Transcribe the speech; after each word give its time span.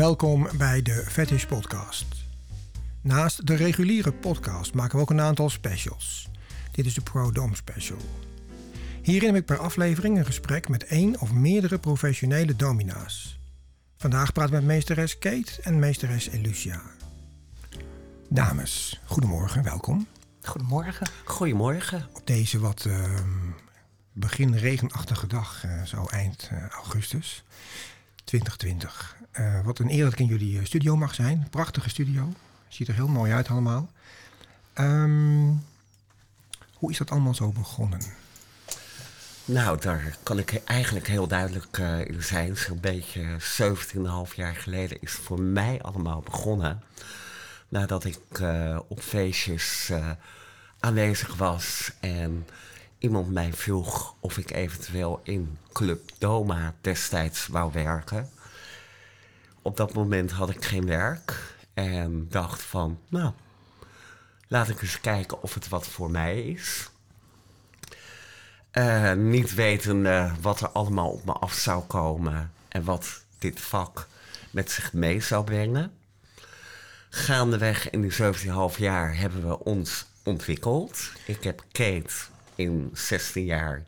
Welkom 0.00 0.48
bij 0.58 0.82
de 0.82 1.04
Fetish 1.08 1.44
Podcast. 1.44 2.06
Naast 3.00 3.46
de 3.46 3.54
reguliere 3.54 4.12
podcast 4.12 4.74
maken 4.74 4.96
we 4.96 5.02
ook 5.02 5.10
een 5.10 5.20
aantal 5.20 5.50
specials. 5.50 6.28
Dit 6.72 6.86
is 6.86 6.94
de 6.94 7.00
Pro 7.00 7.32
Dome 7.32 7.56
Special. 7.56 7.98
Hierin 9.02 9.28
heb 9.28 9.36
ik 9.36 9.44
per 9.44 9.58
aflevering 9.58 10.18
een 10.18 10.24
gesprek 10.24 10.68
met 10.68 10.84
één 10.84 11.20
of 11.20 11.32
meerdere 11.32 11.78
professionele 11.78 12.56
domina's. 12.56 13.38
Vandaag 13.96 14.32
praat 14.32 14.46
ik 14.46 14.52
met 14.52 14.64
meesteres 14.64 15.18
Kate 15.18 15.62
en 15.62 15.78
meesteres 15.78 16.28
Elucia. 16.28 16.82
Dames, 18.28 19.00
goedemorgen, 19.04 19.62
welkom. 19.62 20.06
Goedemorgen. 20.42 21.06
Goedemorgen. 21.24 22.08
Op 22.12 22.26
deze 22.26 22.58
wat 22.58 22.84
ehm, 22.84 23.50
begin 24.12 24.56
regenachtige 24.56 25.26
dag, 25.26 25.64
eh, 25.64 25.82
zo 25.82 26.06
eind 26.06 26.48
eh, 26.50 26.68
augustus 26.68 27.44
2020. 28.24 29.16
Eh, 29.30 29.60
wat 29.64 29.78
een 29.78 29.90
eer 29.90 30.04
dat 30.04 30.12
ik 30.12 30.18
in 30.18 30.26
jullie 30.26 30.58
eh, 30.58 30.64
studio 30.64 30.96
mag 30.96 31.14
zijn. 31.14 31.46
Prachtige 31.50 31.88
studio. 31.88 32.32
Ziet 32.68 32.88
er 32.88 32.94
heel 32.94 33.08
mooi 33.08 33.32
uit 33.32 33.48
allemaal. 33.48 33.90
Ehm, 34.72 35.48
hoe 36.74 36.90
is 36.90 36.98
dat 36.98 37.10
allemaal 37.10 37.34
zo 37.34 37.52
begonnen? 37.52 38.00
Nou, 39.44 39.80
daar 39.80 40.16
kan 40.22 40.38
ik 40.38 40.62
eigenlijk 40.64 41.06
heel 41.06 41.26
duidelijk 41.26 41.78
eh, 41.78 42.06
in 42.06 42.22
zijn. 42.22 42.56
Zo'n 42.56 42.80
beetje 42.80 43.36
17,5 43.38 44.34
jaar 44.34 44.54
geleden 44.54 45.00
is 45.00 45.12
het 45.12 45.20
voor 45.20 45.40
mij 45.40 45.82
allemaal 45.82 46.20
begonnen. 46.20 46.82
Nadat 47.68 48.04
ik 48.04 48.40
op 48.88 49.00
feestjes 49.00 49.92
aanwezig 50.80 51.36
was 51.36 51.92
en 52.00 52.46
iemand 53.00 53.30
mij 53.30 53.52
vroeg 53.52 54.14
of 54.20 54.38
ik 54.38 54.50
eventueel 54.50 55.20
in 55.22 55.58
Club 55.72 56.10
Doma 56.18 56.74
destijds 56.80 57.46
wou 57.46 57.72
werken. 57.72 58.30
Op 59.62 59.76
dat 59.76 59.94
moment 59.94 60.30
had 60.30 60.50
ik 60.50 60.64
geen 60.64 60.86
werk 60.86 61.54
en 61.74 62.26
dacht 62.28 62.62
van, 62.62 62.98
nou, 63.08 63.32
laat 64.48 64.68
ik 64.68 64.82
eens 64.82 65.00
kijken 65.00 65.42
of 65.42 65.54
het 65.54 65.68
wat 65.68 65.86
voor 65.86 66.10
mij 66.10 66.42
is. 66.42 66.90
Eh, 68.70 69.12
niet 69.12 69.54
wetende 69.54 70.32
wat 70.40 70.60
er 70.60 70.68
allemaal 70.68 71.10
op 71.10 71.24
me 71.24 71.32
af 71.32 71.52
zou 71.52 71.84
komen 71.84 72.52
en 72.68 72.84
wat 72.84 73.24
dit 73.38 73.60
vak 73.60 74.08
met 74.50 74.70
zich 74.70 74.92
mee 74.92 75.20
zou 75.20 75.44
brengen. 75.44 75.92
Gaandeweg 77.10 77.90
in 77.90 78.00
die 78.00 78.12
17,5 78.12 78.78
jaar 78.78 79.16
hebben 79.16 79.48
we 79.48 79.58
ons 79.58 80.06
ontwikkeld. 80.22 81.12
Ik 81.26 81.44
heb 81.44 81.64
Kate 81.72 82.14
in 82.54 82.90
16 82.92 83.44
jaar 83.44 83.82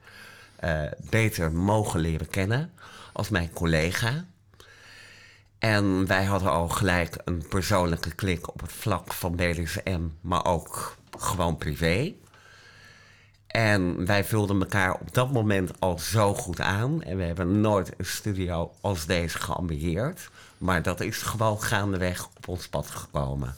eh, 0.56 0.80
beter 1.10 1.52
mogen 1.52 2.00
leren 2.00 2.28
kennen 2.28 2.72
als 3.12 3.28
mijn 3.28 3.52
collega. 3.52 4.24
En 5.58 6.06
wij 6.06 6.24
hadden 6.24 6.50
al 6.50 6.69
gelijk 6.69 7.16
een 7.24 7.48
persoonlijke 7.48 8.14
klik 8.14 8.48
op 8.52 8.60
het 8.60 8.72
vlak 8.72 9.12
van 9.12 9.36
BDSM, 9.36 10.00
maar 10.20 10.44
ook 10.44 10.96
gewoon 11.19 11.56
privé. 11.56 12.12
En 13.46 14.06
wij 14.06 14.24
vulden 14.24 14.60
elkaar 14.60 14.94
op 14.94 15.14
dat 15.14 15.32
moment 15.32 15.80
al 15.80 15.98
zo 15.98 16.34
goed 16.34 16.60
aan. 16.60 17.02
En 17.02 17.16
we 17.16 17.22
hebben 17.22 17.60
nooit 17.60 17.92
een 17.97 18.06
studio 18.06 18.72
als 18.80 19.06
deze 19.06 19.38
geambieerd. 19.38 20.30
Maar 20.58 20.82
dat 20.82 21.00
is 21.00 21.22
gewoon 21.22 21.62
gaandeweg 21.62 22.28
op 22.36 22.48
ons 22.48 22.69
pad 22.69 22.86
gekomen. 22.86 23.54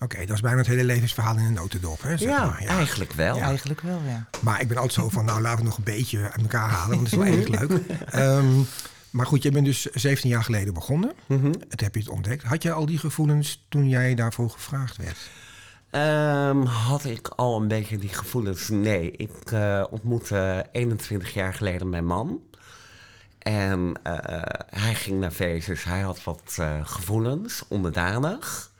Oké, 0.00 0.18
dat 0.26 0.36
is 0.36 0.40
bijna 0.40 0.58
het 0.58 0.66
hele 0.66 0.84
levensverhaal 0.84 1.36
in 1.36 1.44
een 1.44 1.52
notendop. 1.52 2.02
Hè, 2.02 2.16
zeg 2.16 2.28
Ja, 2.28 2.44
maar. 2.46 2.58
eigenlijk 2.64 3.12
wel. 3.12 3.36
Ja. 3.36 3.42
Eigenlijk 3.42 3.80
wel, 3.80 4.00
ja. 4.06 4.26
Maar 4.40 4.60
ik 4.60 4.68
ben 4.68 4.76
altijd 4.76 4.94
zo 4.94 5.08
van, 5.08 5.24
nou 5.24 5.40
laten 5.40 5.58
we 5.58 5.64
het 5.70 5.76
nog 5.78 5.86
een 5.86 5.94
beetje 5.94 6.22
uit 6.22 6.42
elkaar 6.42 6.68
halen, 6.68 6.96
want 6.98 7.10
dat 7.10 7.20
is 7.20 7.26
wel 7.30 7.38
erg 7.38 7.48
leuk. 7.68 7.80
Ehm, 8.10 8.46
maar 9.10 9.26
goed, 9.26 9.42
je 9.42 9.50
bent 9.50 9.64
dus 9.64 9.82
17 9.82 10.30
jaar 10.30 10.44
geleden 10.44 10.74
begonnen. 10.74 11.12
Mhm. 11.26 11.52
Het 11.68 11.80
heb 11.80 11.94
je 11.94 12.00
het 12.00 12.08
ontdekt. 12.08 12.42
Had 12.42 12.62
je 12.62 12.72
al 12.72 12.86
die 12.86 12.98
gevoelens 12.98 13.64
toen 13.68 13.88
jij 13.88 14.14
daarvoor 14.14 14.50
gevraagd 14.50 14.96
werd? 14.96 15.16
Ehm, 15.90 16.62
had 16.62 17.04
ik 17.04 17.28
al 17.28 17.60
een 17.60 17.68
beetje 17.68 17.98
die 17.98 18.08
gevoelens? 18.14 18.68
Nee, 18.68 19.10
ik 19.10 19.50
eh, 19.52 19.84
ontmoette 19.90 20.66
21 20.72 21.34
jaar 21.34 21.54
geleden 21.54 21.88
mijn 21.88 22.06
man. 22.06 22.40
En 23.38 23.92
eh, 24.02 24.12
hij 24.82 24.94
ging 24.94 25.20
naar 25.20 25.30
feestjes, 25.30 25.84
hij 25.84 26.00
had 26.00 26.24
wat 26.24 26.56
eh, 26.58 26.74
gevoelens, 26.82 27.62
onderdanig. 27.68 28.70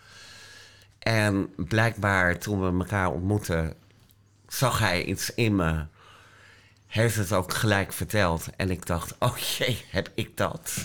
En 1.08 1.52
blijkbaar 1.56 2.38
toen 2.38 2.60
we 2.60 2.78
elkaar 2.84 3.10
ontmoetten, 3.10 3.74
zag 4.48 4.78
hij 4.78 5.04
iets 5.04 5.34
in 5.34 5.56
me. 5.56 5.84
Heeft 6.86 7.16
het 7.16 7.32
ook 7.32 7.52
gelijk 7.52 7.92
verteld. 7.92 8.46
En 8.56 8.70
ik 8.70 8.86
dacht, 8.86 9.14
oh 9.18 9.36
jee, 9.36 9.84
heb 9.90 10.10
ik 10.14 10.36
dat? 10.36 10.76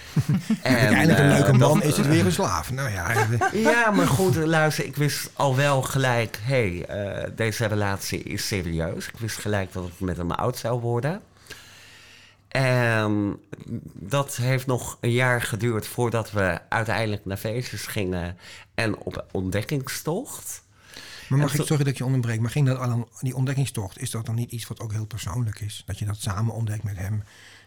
en, 0.62 0.76
Eindelijk 0.76 1.18
een 1.18 1.30
eh, 1.30 1.38
leuke 1.38 1.52
man, 1.52 1.82
is 1.82 1.96
het 1.96 2.06
weer 2.06 2.24
een 2.24 2.32
slaaf. 2.32 2.72
Nou 2.72 2.90
ja, 2.90 3.08
eh, 3.16 3.62
ja, 3.62 3.90
maar 3.90 4.06
goed, 4.06 4.36
luister, 4.36 4.84
ik 4.84 4.96
wist 4.96 5.30
al 5.32 5.56
wel 5.56 5.82
gelijk, 5.82 6.38
hé, 6.42 6.84
hey, 6.84 6.84
eh, 6.86 7.30
deze 7.36 7.66
relatie 7.66 8.22
is 8.22 8.46
serieus. 8.46 9.08
Ik 9.08 9.18
wist 9.18 9.38
gelijk 9.38 9.72
dat 9.72 9.86
ik 9.86 10.00
met 10.00 10.16
hem 10.16 10.30
oud 10.30 10.58
zou 10.58 10.80
worden. 10.80 11.20
En 12.48 13.40
dat 13.92 14.36
heeft 14.36 14.66
nog 14.66 14.98
een 15.00 15.12
jaar 15.12 15.42
geduurd 15.42 15.86
voordat 15.86 16.30
we 16.30 16.58
uiteindelijk 16.68 17.24
naar 17.24 17.36
feestjes 17.36 17.86
gingen 17.86 18.38
en 18.74 18.96
op 18.96 19.26
ontdekkingstocht. 19.32 20.62
maar 21.28 21.38
mag 21.38 21.54
ik, 21.54 21.60
sorry 21.66 21.76
dat 21.76 21.92
ik 21.92 21.98
je 21.98 22.04
onderbreek, 22.04 22.40
maar 22.40 22.50
ging 22.50 22.66
dat 22.66 22.78
al 22.78 23.08
die 23.20 23.36
ontdekkingstocht, 23.36 24.00
is 24.00 24.10
dat 24.10 24.26
dan 24.26 24.34
niet 24.34 24.50
iets 24.50 24.66
wat 24.66 24.80
ook 24.80 24.92
heel 24.92 25.06
persoonlijk 25.06 25.60
is? 25.60 25.82
Dat 25.86 25.98
je 25.98 26.04
dat 26.04 26.20
samen 26.20 26.54
ontdekt 26.54 26.82
met 26.82 26.96
hem? 26.96 27.22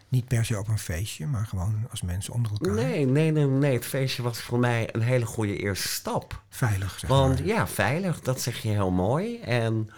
Niet 0.08 0.28
per 0.28 0.44
se 0.44 0.58
op 0.58 0.68
een 0.68 0.78
feestje, 0.78 1.26
maar 1.26 1.46
gewoon 1.46 1.86
als 1.90 2.02
mensen 2.02 2.32
onder 2.32 2.52
elkaar. 2.52 2.74
Nee, 2.74 3.06
nee, 3.06 3.30
nee, 3.30 3.46
nee, 3.46 3.74
het 3.74 3.84
feestje 3.84 4.22
was 4.22 4.40
voor 4.40 4.58
mij 4.58 4.88
een 4.92 5.02
hele 5.02 5.26
goede 5.26 5.56
eerste 5.56 5.88
stap. 5.88 6.42
Veilig, 6.48 6.98
zeg 6.98 7.10
Want 7.10 7.38
maar. 7.38 7.46
ja, 7.46 7.66
veilig, 7.66 8.20
dat 8.20 8.40
zeg 8.40 8.62
je 8.62 8.68
heel 8.68 8.90
mooi. 8.90 9.40
En 9.40 9.90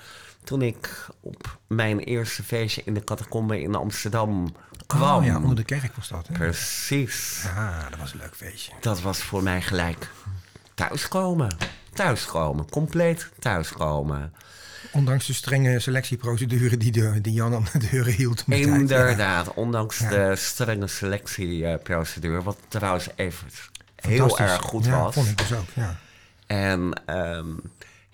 toen 0.44 0.62
ik 0.62 1.08
op 1.20 1.58
mijn 1.66 1.98
eerste 1.98 2.42
feestje 2.42 2.82
in 2.84 2.94
de 2.94 3.04
catacombe 3.04 3.60
in 3.60 3.74
Amsterdam 3.74 4.54
kwam. 4.96 5.18
Oh 5.18 5.24
ja, 5.24 5.36
onder 5.36 5.56
de 5.56 5.64
kerk 5.64 5.96
was 5.96 6.08
dat. 6.08 6.26
Hè? 6.28 6.34
Precies. 6.34 7.42
Ja, 7.54 7.86
dat 7.90 7.98
was 7.98 8.12
een 8.12 8.18
leuk 8.18 8.34
feestje. 8.36 8.72
Dat 8.80 9.00
was 9.00 9.18
voor 9.22 9.42
mij 9.42 9.62
gelijk 9.62 10.10
thuiskomen. 10.74 11.56
Thuiskomen, 11.94 12.70
compleet 12.70 13.28
thuiskomen. 13.38 14.32
Ondanks 14.92 15.26
de 15.26 15.32
strenge 15.32 15.78
selectieprocedure 15.78 16.76
die, 16.76 16.92
de, 16.92 17.20
die 17.20 17.32
Jan 17.32 17.54
aan 17.54 17.66
de 17.72 17.78
deuren 17.90 18.12
hield. 18.12 18.44
ja. 18.46 18.56
Inderdaad, 18.56 19.54
ondanks 19.54 19.98
Ja. 19.98 20.08
de 20.08 20.36
strenge 20.36 20.86
selectieprocedure, 20.86 22.42
wat 22.42 22.58
trouwens 22.68 23.08
even 23.16 23.48
heel 23.96 24.38
erg 24.38 24.60
goed 24.62 24.84
ja, 24.84 25.02
was. 25.02 25.14
vond 25.14 25.28
ik 25.28 25.38
dus 25.38 25.52
ook, 25.52 25.68
ja. 25.74 25.96
En 26.46 27.02
ehm, 27.06 27.46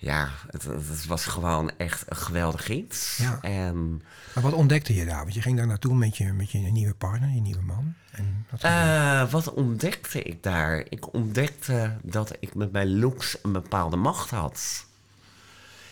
ja, 0.01 0.29
het, 0.47 0.63
het 0.63 1.05
was 1.05 1.25
gewoon 1.25 1.71
echt 1.77 2.03
een 2.09 2.15
geweldig 2.15 2.69
iets. 2.69 3.17
Ja. 3.17 3.39
En 3.41 4.01
Maar 4.33 4.43
wat 4.43 4.53
ontdekte 4.53 4.95
je 4.95 5.05
daar? 5.05 5.21
Want 5.21 5.33
je 5.33 5.41
ging 5.41 5.57
daar 5.57 5.67
naartoe 5.67 5.95
met 5.95 6.17
je, 6.17 6.33
met 6.33 6.51
je 6.51 6.59
nieuwe 6.59 6.93
partner, 6.93 7.29
je 7.29 7.41
nieuwe 7.41 7.61
man. 7.61 7.93
En 8.11 8.45
wat 8.49 8.61
eh, 8.61 9.31
wat 9.31 9.53
ontdekte 9.53 10.23
ik 10.23 10.43
daar? 10.43 10.85
Ik 10.89 11.13
ontdekte 11.13 11.97
dat 12.01 12.35
ik 12.39 12.55
met 12.55 12.71
mijn 12.71 12.99
looks 12.99 13.37
een 13.41 13.51
bepaalde 13.51 13.95
macht 13.95 14.29
had. 14.29 14.85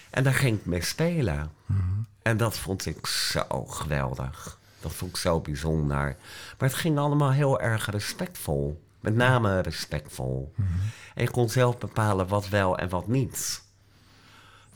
En 0.09 0.23
daar 0.23 0.34
ging 0.34 0.57
ik 0.57 0.66
mee 0.66 0.84
spelen. 0.84 1.51
En 2.22 2.38
dat 2.38 2.57
vond 2.57 2.85
ik 2.85 3.07
zo 3.07 3.66
geweldig. 3.66 4.59
Dat 4.79 4.94
vond 4.94 5.12
ik 5.12 5.17
zo 5.17 5.40
bijzonder. 5.40 6.16
Maar 6.57 6.69
het 6.69 6.73
ging 6.73 6.97
allemaal 6.97 7.31
heel 7.31 7.62
erg 7.62 7.90
respectvol. 7.90 8.84
Met 9.00 9.16
name 9.16 9.59
respectvol. 9.59 10.53
En 11.16 11.23
je 11.23 11.29
kon 11.29 11.50
zelf 11.50 11.78
bepalen 11.78 12.28
wat 12.28 12.50
wel 12.50 12.78
en 12.78 12.90
wat 12.90 13.07
niet. 13.07 13.66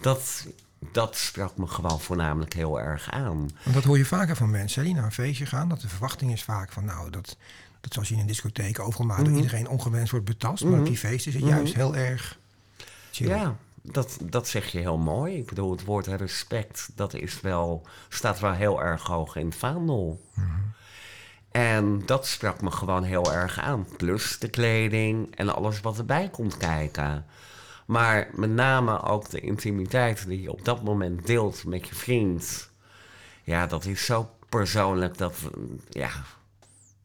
Dat, 0.02 0.46
dat 0.92 1.16
sprak 1.18 1.58
me 1.58 1.68
gewoon 1.68 2.00
voornamelijk 2.02 2.54
heel 2.54 2.80
erg 2.80 3.12
aan. 3.12 3.38
Want 3.64 3.76
dat 3.76 3.84
hoor 3.84 3.98
je 3.98 4.06
vaker 4.06 4.36
van 4.36 4.50
mensen 4.50 4.80
hè, 4.82 4.86
die 4.88 4.96
naar 4.96 5.06
een 5.06 5.12
feestje 5.12 5.46
gaan. 5.46 5.70
Dat 5.70 5.82
de 5.82 5.88
verwachting 5.90 6.32
is 6.32 6.44
vaak 6.44 6.72
van, 6.72 6.86
nou, 6.86 7.10
dat, 7.10 7.38
dat 7.82 7.94
zoals 7.94 8.08
je 8.08 8.14
in 8.14 8.20
een 8.22 8.28
discotheek 8.28 8.80
overal 8.80 9.06
maar 9.06 9.20
Mhm. 9.22 9.26
door 9.30 9.36
iedereen 9.38 9.68
ongewenst 9.68 10.12
wordt 10.12 10.26
betast. 10.26 10.64
Maar 10.64 10.80
op 10.80 10.86
die 10.86 10.98
feest 10.98 11.28
is 11.28 11.34
het 11.34 11.44
juist 11.44 11.74
heel 11.74 11.96
erg 11.96 12.38
chill. 13.12 13.28
Ja, 13.28 13.56
dat, 13.82 14.18
dat 14.22 14.48
zeg 14.48 14.66
je 14.72 14.80
heel 14.80 14.98
mooi. 14.98 15.38
Ik 15.38 15.46
bedoel, 15.46 15.72
het 15.72 15.84
woord 15.86 16.08
respect, 16.08 16.90
dat 16.96 17.14
is 17.14 17.42
wel, 17.42 17.86
staat 18.10 18.40
wel 18.40 18.54
heel 18.54 18.82
erg 18.84 19.04
hoog 19.04 19.36
in 19.36 19.46
het 19.46 19.56
vaandel. 19.56 20.22
En 21.52 22.06
dat 22.06 22.28
sprak 22.28 22.62
me 22.62 22.72
gewoon 22.72 23.04
heel 23.04 23.34
erg 23.34 23.60
aan. 23.60 23.88
Plus 23.98 24.40
de 24.40 24.50
kleding 24.50 25.36
en 25.36 25.56
alles 25.56 25.80
wat 25.82 25.98
erbij 25.98 26.30
komt 26.30 26.58
kijken. 26.58 27.26
Maar 27.92 28.28
met 28.34 28.50
name 28.50 29.02
ook 29.04 29.30
de 29.30 29.40
intimiteit 29.40 30.28
die 30.28 30.42
je 30.42 30.52
op 30.52 30.66
dat 30.66 30.84
moment 30.84 31.26
deelt 31.28 31.66
met 31.66 31.88
je 31.88 31.96
vriend. 31.96 32.70
Ja, 33.44 33.68
dat 33.68 33.86
is 33.86 34.06
zo 34.06 34.30
persoonlijk. 34.50 35.18
Dat, 35.18 35.36
ja, 35.90 36.10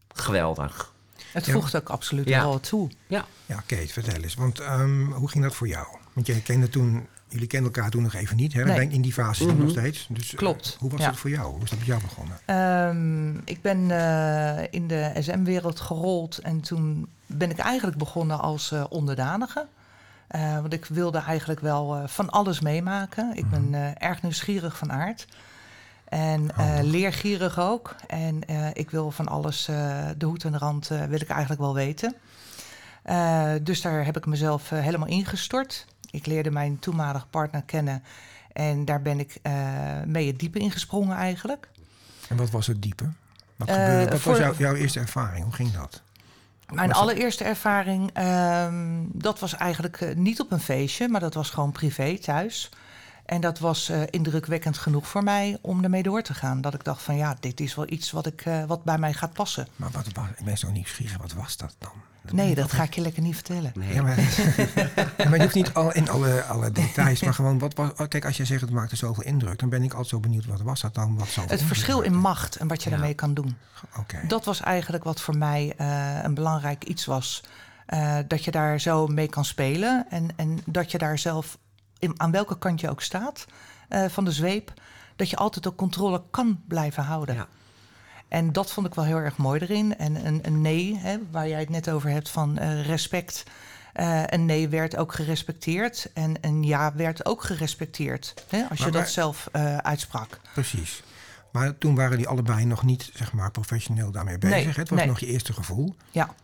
geweldig. 0.09 0.93
Het 1.33 1.47
Ja. 1.47 1.53
voegt 1.53 1.77
ook 1.77 1.89
absoluut 1.89 2.29
Ja. 2.29 2.41
wel 2.43 2.61
toe. 2.61 2.91
Ja. 3.07 3.25
Ja, 3.47 3.63
Kate, 3.67 3.89
vertel 3.89 4.23
eens. 4.23 4.35
Want 4.35 4.61
ehm, 4.61 5.05
hoe 5.05 5.29
ging 5.31 5.45
dat 5.45 5.55
voor 5.55 5.69
jou? 5.69 5.87
Want 6.13 6.27
je 6.27 6.43
kende 6.43 6.69
toen 6.69 7.07
jullie 7.29 7.47
kennen 7.47 7.73
elkaar 7.73 7.91
toen 7.91 8.03
nog 8.03 8.15
even 8.15 8.37
niet. 8.37 8.53
Hè? 8.53 8.65
Nee. 8.65 8.77
Ben- 8.77 8.91
In 8.91 9.03
die 9.03 9.13
fase 9.13 9.53
nog 9.55 9.71
steeds. 9.71 10.07
Dus, 10.11 10.31
eh, 10.33 10.39
Klopt, 10.39 10.77
hoe 10.81 10.91
was 10.91 11.01
ja. 11.01 11.07
dat 11.07 11.17
voor 11.17 11.31
jou? 11.31 11.53
Hoe 11.53 11.63
is 11.63 11.71
dat 11.71 11.79
met 11.79 11.87
jou 11.89 12.01
begonnen? 12.03 12.39
Ehm, 12.45 13.37
ik 13.45 13.63
ben 13.63 13.91
eh, 13.91 14.65
in 14.71 14.87
de 14.89 15.13
SM-wereld 15.21 15.81
gerold 15.81 16.39
en 16.39 16.61
toen 16.61 17.09
ben 17.27 17.51
ik 17.51 17.59
eigenlijk 17.59 17.99
begonnen 17.99 18.41
als 18.41 18.73
eh, 18.73 18.85
onderdanige. 18.89 19.67
Eh, 20.29 20.61
want 20.61 20.73
ik 20.73 20.85
wilde 20.85 21.19
eigenlijk 21.19 21.61
wel 21.61 21.97
eh, 21.97 22.09
van 22.09 22.31
alles 22.31 22.61
meemaken. 22.61 23.33
Ik 23.35 23.51
ben 23.51 23.75
eh, 23.75 24.09
erg 24.09 24.23
nieuwsgierig 24.23 24.77
van 24.77 24.93
aard. 24.93 25.27
En 26.05 26.51
leergierig 26.83 27.59
ook. 27.59 27.95
En 28.07 28.41
ik 28.73 28.91
wil 28.91 29.11
van 29.11 29.29
alles, 29.29 29.65
de 30.17 30.27
hoed 30.27 30.45
en 30.45 30.53
de 30.53 30.59
rand, 30.59 30.89
wil 30.89 31.21
ik 31.21 31.29
eigenlijk 31.29 31.61
wel 31.61 31.75
weten. 31.75 32.15
Dus 33.65 33.81
daar 33.81 34.05
heb 34.05 34.17
ik 34.17 34.27
mezelf 34.27 34.69
helemaal 34.69 35.09
ingestort. 35.09 35.87
Ik 36.11 36.27
leerde 36.27 36.51
mijn 36.51 36.79
toenmalige 36.79 37.27
partner 37.27 37.63
kennen. 37.63 38.03
En 38.53 38.85
daar 38.85 39.03
ben 39.03 39.19
ik 39.19 39.41
mee 40.05 40.27
het 40.27 40.39
diepe 40.39 40.59
ingesprongen 40.59 41.17
eigenlijk. 41.17 41.69
En 42.29 42.37
wat 42.37 42.51
was 42.51 42.67
het 42.67 42.83
diepe? 42.83 43.09
Wat, 43.57 43.71
gebeurde, 43.71 44.11
wat 44.11 44.21
voor- 44.21 44.33
was 44.33 44.41
jouw, 44.41 44.55
jouw 44.57 44.75
eerste 44.75 45.01
ervaring? 45.01 45.45
Hoe 45.45 45.53
ging 45.55 45.73
dat? 45.73 46.03
Mijn 46.67 46.89
Was 46.89 46.99
dat- 46.99 47.09
allereerste 47.09 47.45
ervaring, 47.45 48.11
ehm, 48.13 49.03
dat 49.13 49.39
was 49.39 49.55
eigenlijk 49.57 50.01
eh, 50.01 50.17
niet 50.17 50.41
op 50.41 50.53
een 50.53 50.61
feestje, 50.61 51.09
maar 51.09 51.21
dat 51.21 51.35
was 51.35 51.51
gewoon 51.51 51.73
privé 51.73 52.19
thuis. 52.19 52.71
En 53.25 53.41
dat 53.41 53.59
was 53.59 53.89
eh, 53.89 54.03
indrukwekkend 54.11 54.79
genoeg 54.79 55.09
voor 55.09 55.23
mij 55.23 55.59
om 55.61 55.83
ermee 55.85 56.03
door 56.03 56.23
te 56.23 56.35
gaan. 56.35 56.61
Dat 56.61 56.75
ik 56.75 56.85
dacht 56.85 57.03
van 57.03 57.17
ja, 57.17 57.37
dit 57.41 57.61
is 57.61 57.75
wel 57.75 57.91
iets 57.91 58.11
wat, 58.11 58.27
ik, 58.27 58.41
eh, 58.45 58.65
wat 58.65 58.85
bij 58.85 58.99
mij 58.99 59.13
gaat 59.13 59.33
passen. 59.33 59.67
Maar 59.77 59.91
wat, 59.91 60.07
was- 60.13 60.27
ik 60.37 60.45
ben 60.45 60.59
zo 60.59 60.71
nieuwsgierig. 60.71 61.17
Wat 61.17 61.33
was 61.33 61.57
dat 61.57 61.75
dan? 61.79 61.93
Nee, 62.33 62.47
ben 62.55 62.63
dat 62.63 62.73
ga 62.73 62.83
ik 62.83 62.95
je 62.95 63.01
lekker 63.01 63.23
niet 63.23 63.35
vertellen. 63.35 63.73
Nee. 63.75 63.95
Ja, 63.95 64.03
maar, 64.03 64.19
ja, 65.19 65.29
maar 65.29 65.35
je 65.37 65.43
hoeft 65.43 65.55
niet 65.55 65.75
al 65.75 65.93
in 65.93 66.09
alle, 66.11 66.43
alle 66.43 66.73
details, 66.73 67.23
maar 67.23 67.35
gewoon 67.35 67.59
wat 67.59 67.75
was. 67.75 67.91
oh, 67.97 68.09
Kijk, 68.09 68.25
als 68.25 68.37
jij 68.37 68.47
zegt 68.47 68.61
het 68.61 68.71
maakte 68.71 68.97
zoveel 68.97 69.25
indruk, 69.25 69.59
dan 69.59 69.69
ben 69.69 69.83
ik 69.83 69.91
altijd 69.91 70.09
zo 70.09 70.21
benieuwd 70.21 70.47
wat 70.47 70.61
was 70.61 70.81
dat 70.81 70.95
dan? 70.95 71.19
Wat 71.19 71.35
Het 71.49 71.63
verschil 71.63 72.01
in 72.01 72.17
macht 72.17 72.57
en 72.57 72.69
wat 72.69 72.83
je 72.83 72.91
Ja. 72.91 72.97
daarmee 72.97 73.15
kan 73.15 73.35
doen. 73.35 73.57
Dat 74.29 74.45
was 74.45 74.61
eigenlijk 74.61 75.05
wat 75.05 75.21
voor 75.21 75.37
mij 75.37 75.75
eh, 75.77 76.19
een 76.23 76.35
belangrijk 76.35 76.85
iets 76.85 77.05
was. 77.05 77.43
Eh, 77.87 78.19
dat 78.29 78.45
je 78.45 78.51
daar 78.51 78.81
zo 78.81 79.07
mee 79.07 79.29
kan 79.29 79.45
spelen 79.45 80.07
en, 80.11 80.29
en 80.37 80.59
dat 80.67 80.91
je 80.91 80.99
daar 80.99 81.19
zelf, 81.19 81.59
in, 81.99 82.15
aan 82.21 82.31
welke 82.31 82.59
kant 82.59 82.81
je 82.81 82.91
ook 82.91 83.03
staat 83.03 83.47
eh, 83.89 84.05
van 84.09 84.25
de 84.25 84.33
zweep, 84.33 84.73
dat 85.17 85.31
je 85.31 85.37
altijd 85.37 85.65
de 85.65 85.75
controle 85.75 86.23
kan 86.31 86.61
blijven 86.69 87.03
houden. 87.03 87.35
Ja. 87.35 87.47
En 88.29 88.53
dat 88.53 88.73
vond 88.73 88.87
ik 88.87 88.95
wel 88.95 89.05
heel 89.05 89.17
erg 89.17 89.37
mooi 89.37 89.61
erin. 89.61 89.99
En 89.99 90.27
een, 90.27 90.47
een 90.47 90.61
nee, 90.61 90.99
hè, 90.99 91.19
waar 91.31 91.49
jij 91.49 91.61
het 91.61 91.69
net 91.69 91.91
over 91.91 92.11
hebt 92.11 92.29
van 92.31 92.59
eh, 92.59 92.87
respect. 92.87 93.45
Eh, 93.93 94.23
een 94.27 94.47
nee 94.47 94.69
werd 94.69 94.97
ook 94.97 95.15
gerespecteerd 95.15 96.11
en 96.15 96.35
een 96.41 96.63
ja 96.63 96.95
werd 96.95 97.27
ook 97.27 97.43
gerespecteerd. 97.45 98.35
Hè, 98.49 98.65
als 98.69 98.79
je 98.79 98.85
Maar- 98.85 98.93
dat 98.93 99.11
zelf 99.11 99.49
eh, 99.53 99.77
uitsprak. 99.77 100.41
Precies. 100.53 101.03
Maar 101.53 101.79
toen 101.79 101.95
waren 101.95 102.17
die 102.17 102.29
allebei 102.29 102.65
nog 102.65 102.83
niet, 102.83 103.11
zeg 103.15 103.33
maar, 103.33 103.51
professioneel 103.51 104.11
daarmee 104.11 104.39
bezig. 104.39 104.57
Nee, 104.57 104.75
het 104.75 104.89
was 104.89 104.99
nee. 104.99 105.09
nog 105.09 105.21
je 105.21 105.27
eerste 105.27 105.53
gevoel. 105.53 105.97
Ja, 106.11 106.35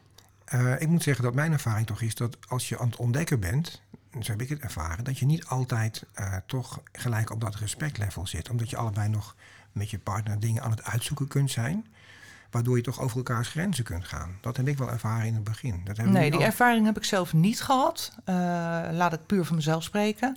ik 0.79 0.89
moet 0.89 1.03
zeggen 1.03 1.25
dat 1.25 1.35
mijn 1.35 1.53
ervaring 1.53 1.87
toch 1.87 2.01
is 2.01 2.15
dat 2.15 2.37
als 2.49 2.69
je 2.69 2.79
aan 2.79 2.87
het 2.87 2.97
ontdekken 2.97 3.41
bent, 3.41 3.83
zo 4.21 4.31
heb 4.31 4.41
ik 4.41 4.49
het 4.49 4.61
ervaren, 4.61 5.05
dat 5.05 5.19
je 5.19 5.27
niet 5.27 5.47
altijd 5.47 6.05
toch 6.47 6.83
gelijk 6.93 7.31
op 7.31 7.41
dat 7.41 7.55
respectlevel 7.55 8.27
zit. 8.27 8.51
Omdat 8.51 8.71
je 8.71 8.77
allebei 8.77 9.09
nog 9.09 9.35
met 9.73 9.91
je 9.91 9.99
partner 9.99 10.41
dingen 10.41 10.63
aan 10.63 10.71
het 10.71 10.85
uitzoeken 10.85 11.29
kunt 11.29 11.51
zijn. 11.51 11.87
Waardoor 12.51 12.77
je 12.77 12.83
toch 12.83 13.01
over 13.01 13.17
elkaars 13.17 13.49
grenzen 13.49 13.85
kunt 13.85 14.05
gaan. 14.05 14.39
Dat 14.41 14.57
heb 14.57 14.69
ik 14.69 14.79
wel 14.79 14.91
ervaren 14.91 15.27
in 15.27 15.35
het 15.35 15.45
begin. 15.45 15.81
Dat 15.85 15.97
nee, 15.97 16.31
die 16.31 16.41
al- 16.41 16.47
ervaring 16.47 16.87
heb 16.87 16.97
ik 16.97 17.05
zelf 17.05 17.33
niet 17.33 17.63
gehad. 17.63 18.13
Eh, 18.25 18.35
laat 18.91 19.13
ik 19.13 19.27
puur 19.27 19.45
van 19.45 19.57
mezelf 19.57 19.83
spreken. 19.83 20.37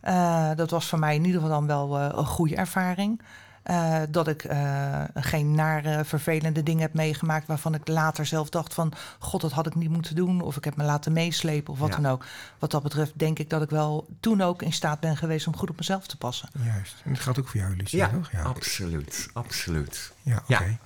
Eh, 0.00 0.50
dat 0.56 0.70
was 0.70 0.88
voor 0.88 0.98
mij 0.98 1.14
in 1.14 1.24
ieder 1.24 1.40
geval 1.40 1.56
dan 1.56 1.66
wel 1.66 1.98
eh, 1.98 2.18
een 2.18 2.26
goede 2.26 2.56
ervaring. 2.56 3.20
Eh, 3.62 4.00
dat 4.10 4.28
ik 4.28 4.44
eh, 4.44 5.02
geen 5.14 5.54
nare, 5.54 6.04
vervelende 6.04 6.62
dingen 6.62 6.82
heb 6.82 6.94
meegemaakt 6.94 7.46
waarvan 7.46 7.74
ik 7.74 7.88
later 7.88 8.26
zelf 8.26 8.48
dacht 8.48 8.74
van... 8.74 8.92
God, 9.18 9.40
dat 9.40 9.52
had 9.52 9.66
ik 9.66 9.74
niet 9.74 9.90
moeten 9.90 10.14
doen. 10.14 10.40
Of 10.40 10.56
ik 10.56 10.64
heb 10.64 10.76
me 10.76 10.84
laten 10.84 11.12
meeslepen 11.12 11.72
of 11.72 11.78
wat 11.78 11.88
Ja. 11.88 11.96
dan 11.96 12.06
ook. 12.06 12.24
Wat 12.58 12.70
dat 12.70 12.82
betreft 12.82 13.12
denk 13.18 13.38
ik 13.38 13.50
dat 13.50 13.62
ik 13.62 13.70
wel 13.70 14.08
toen 14.20 14.40
ook 14.40 14.62
in 14.62 14.72
staat 14.72 15.00
ben 15.00 15.16
geweest 15.16 15.46
om 15.46 15.56
goed 15.56 15.70
op 15.70 15.76
mezelf 15.76 16.06
te 16.06 16.16
passen. 16.16 16.48
Juist. 16.64 16.94
En 17.04 17.12
dat 17.12 17.22
geldt 17.22 17.38
ook 17.38 17.48
voor 17.48 17.60
jou, 17.60 17.76
Lucie, 17.76 17.98
Ja, 17.98 18.08
toch? 18.08 18.30
Ja, 18.32 18.42
absoluut. 18.42 19.28
Absoluut. 19.32 20.12
ja 20.22 20.36
oké. 20.48 20.64
Ja. 20.64 20.78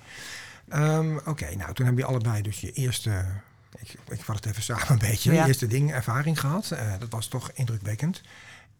Ehm, 0.69 1.17
oké, 1.25 1.55
nou 1.55 1.73
toen 1.73 1.85
heb 1.85 1.97
je 1.97 2.05
allebei 2.05 2.41
dus 2.41 2.61
je 2.61 2.71
eerste... 2.71 3.25
Ik, 3.79 3.95
ik 4.09 4.23
vat 4.23 4.35
het 4.35 4.45
even 4.45 4.63
samen 4.63 4.89
een 4.91 4.97
beetje. 4.97 5.33
Ja. 5.33 5.41
Je 5.41 5.47
eerste 5.47 5.67
ding, 5.67 5.91
ervaring 5.91 6.39
gehad. 6.39 6.71
Eh, 6.71 6.91
dat 6.99 7.09
was 7.09 7.27
toch 7.27 7.51
indrukwekkend. 7.53 8.21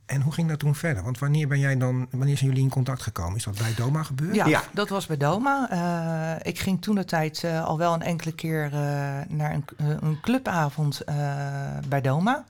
En 0.06 0.22
hoe 0.22 0.34
ging 0.34 0.50
dat 0.50 0.60
toen 0.60 0.76
verder? 0.76 1.04
Want 1.04 1.20
wanneer 1.20 1.48
ben 1.48 1.60
jij 1.60 1.78
dan, 1.78 2.08
wanneer 2.12 2.38
zijn 2.38 2.50
jullie 2.50 2.64
in 2.66 2.70
contact 2.70 3.02
gekomen? 3.02 3.36
Is 3.36 3.44
dat 3.44 3.58
bij 3.58 3.74
Doma 3.76 4.04
gebeurd? 4.04 4.36
Ja, 4.36 4.46
Ja. 4.46 4.64
dat 4.74 4.90
was 4.90 5.06
bij 5.06 5.18
Doma. 5.18 5.70
Eh, 6.42 6.52
ik 6.52 6.60
ging 6.60 6.82
toen 6.82 6.96
de 6.96 7.06
tijd 7.06 7.44
eh, 7.44 7.66
al 7.66 7.78
wel 7.78 7.94
een 7.94 8.02
enkele 8.02 8.32
keer 8.34 8.64
eh, 8.66 8.70
naar 9.28 9.54
een, 9.54 9.66
een 9.78 10.18
clubavond 10.22 11.02
eh, 11.02 11.16
bij 11.88 12.02
Doma. 12.02 12.46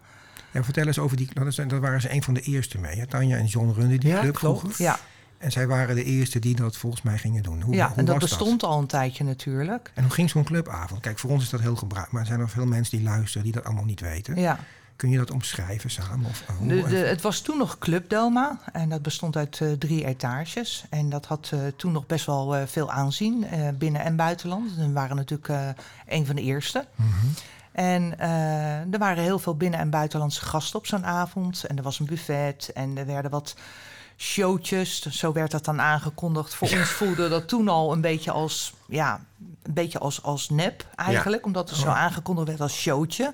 Ja, 0.52 0.64
vertel 0.64 0.86
eens 0.88 1.00
over 1.00 1.18
die. 1.18 1.30
Dat, 1.34 1.72
waren 1.80 2.02
ze 2.02 2.12
een 2.14 2.24
van 2.24 2.34
de 2.34 2.42
eerste 2.42 2.78
mee. 2.80 2.96
Hè? 3.00 3.08
Tanja 3.08 3.38
en 3.38 3.46
John 3.46 3.70
runden 3.70 4.00
die 4.00 4.10
Ja, 4.10 4.20
club 4.20 4.36
klopt. 4.36 4.60
vroeger. 4.60 4.86
Ja, 4.86 4.98
En 5.38 5.52
zij 5.52 5.68
waren 5.68 5.96
de 5.96 6.04
eerste 6.04 6.40
die 6.40 6.56
dat 6.56 6.78
volgens 6.78 7.02
mij 7.02 7.18
gingen 7.18 7.44
doen. 7.44 7.62
Hoe, 7.62 7.76
ja 7.76 7.88
hoe 7.88 7.98
en 7.98 8.06
dat 8.06 8.22
was 8.22 8.30
bestond 8.30 8.64
al 8.64 8.80
een 8.80 8.88
tijdje 8.88 9.24
natuurlijk. 9.24 9.92
En 9.94 10.04
hoe 10.04 10.12
ging 10.12 10.30
zo'n 10.30 10.44
clubavond? 10.44 11.02
Kijk, 11.02 11.20
voor 11.20 11.30
ons 11.30 11.44
is 11.44 11.50
dat 11.50 11.60
heel 11.62 11.76
gebruik. 11.76 12.12
Maar 12.12 12.22
er 12.22 12.28
zijn 12.28 12.40
er 12.40 12.50
veel 12.50 12.66
mensen 12.66 12.98
die 12.98 13.08
luisteren 13.08 13.44
die 13.44 13.52
dat 13.54 13.64
allemaal 13.64 13.86
niet 13.86 14.00
weten. 14.02 14.36
Ja. 14.36 14.60
Kun 14.96 15.10
je 15.10 15.18
dat 15.18 15.32
omschrijven 15.32 15.90
samen? 15.90 16.26
Of, 16.30 16.44
hoe 16.58 16.88
De, 16.88 16.96
het 16.96 17.22
was 17.22 17.40
toen 17.40 17.58
nog 17.58 17.78
Club 17.78 18.10
Doma 18.10 18.60
en 18.74 18.90
dat 18.90 19.02
bestond 19.02 19.36
uit 19.36 19.62
eh, 19.62 19.72
drie 19.72 20.06
etages. 20.06 20.84
En 20.90 21.10
dat 21.10 21.26
had 21.26 21.50
eh, 21.54 21.60
toen 21.76 21.92
nog 21.92 22.06
best 22.06 22.26
wel 22.26 22.56
eh, 22.56 22.62
veel 22.68 22.92
aanzien, 22.92 23.46
binnen- 23.78 24.02
en 24.02 24.16
buitenland. 24.16 24.76
We 24.76 24.92
waren 24.92 25.16
natuurlijk 25.16 25.76
een 26.08 26.26
van 26.26 26.36
de 26.36 26.42
eerste. 26.42 26.86
Mhm. 26.96 27.10
En 27.72 28.20
er 28.92 29.00
waren 29.00 29.24
heel 29.24 29.40
veel 29.40 29.56
binnen- 29.58 29.80
en 29.80 29.90
buitenlandse 29.90 30.42
gasten 30.46 30.80
op 30.80 30.86
zo'n 30.88 31.06
avond. 31.06 31.64
En 31.64 31.78
er 31.78 31.84
was 31.84 32.00
een 32.00 32.06
buffet 32.06 32.72
en 32.74 32.98
er 32.98 33.06
werden 33.06 33.32
wat 33.32 33.56
showtjes. 34.18 35.02
Zo 35.06 35.32
werd 35.34 35.52
dat 35.52 35.66
dan 35.66 35.82
aangekondigd. 35.82 36.54
Voor 36.56 36.70
ons 36.70 36.90
voelde 36.90 37.30
dat 37.30 37.48
toen 37.48 37.68
al 37.68 37.92
een 37.92 38.02
beetje 38.02 38.32
als, 38.32 38.74
ja, 38.88 39.20
een 39.64 39.74
beetje 39.74 40.00
als, 40.00 40.24
als 40.24 40.50
nep 40.50 40.86
eigenlijk. 40.96 41.46
Omdat 41.46 41.70
het 41.70 41.80
zo 41.80 41.88
Oh. 41.88 41.98
aangekondigd 41.98 42.48
werd 42.48 42.62
als 42.62 42.74
showtje. 42.82 43.34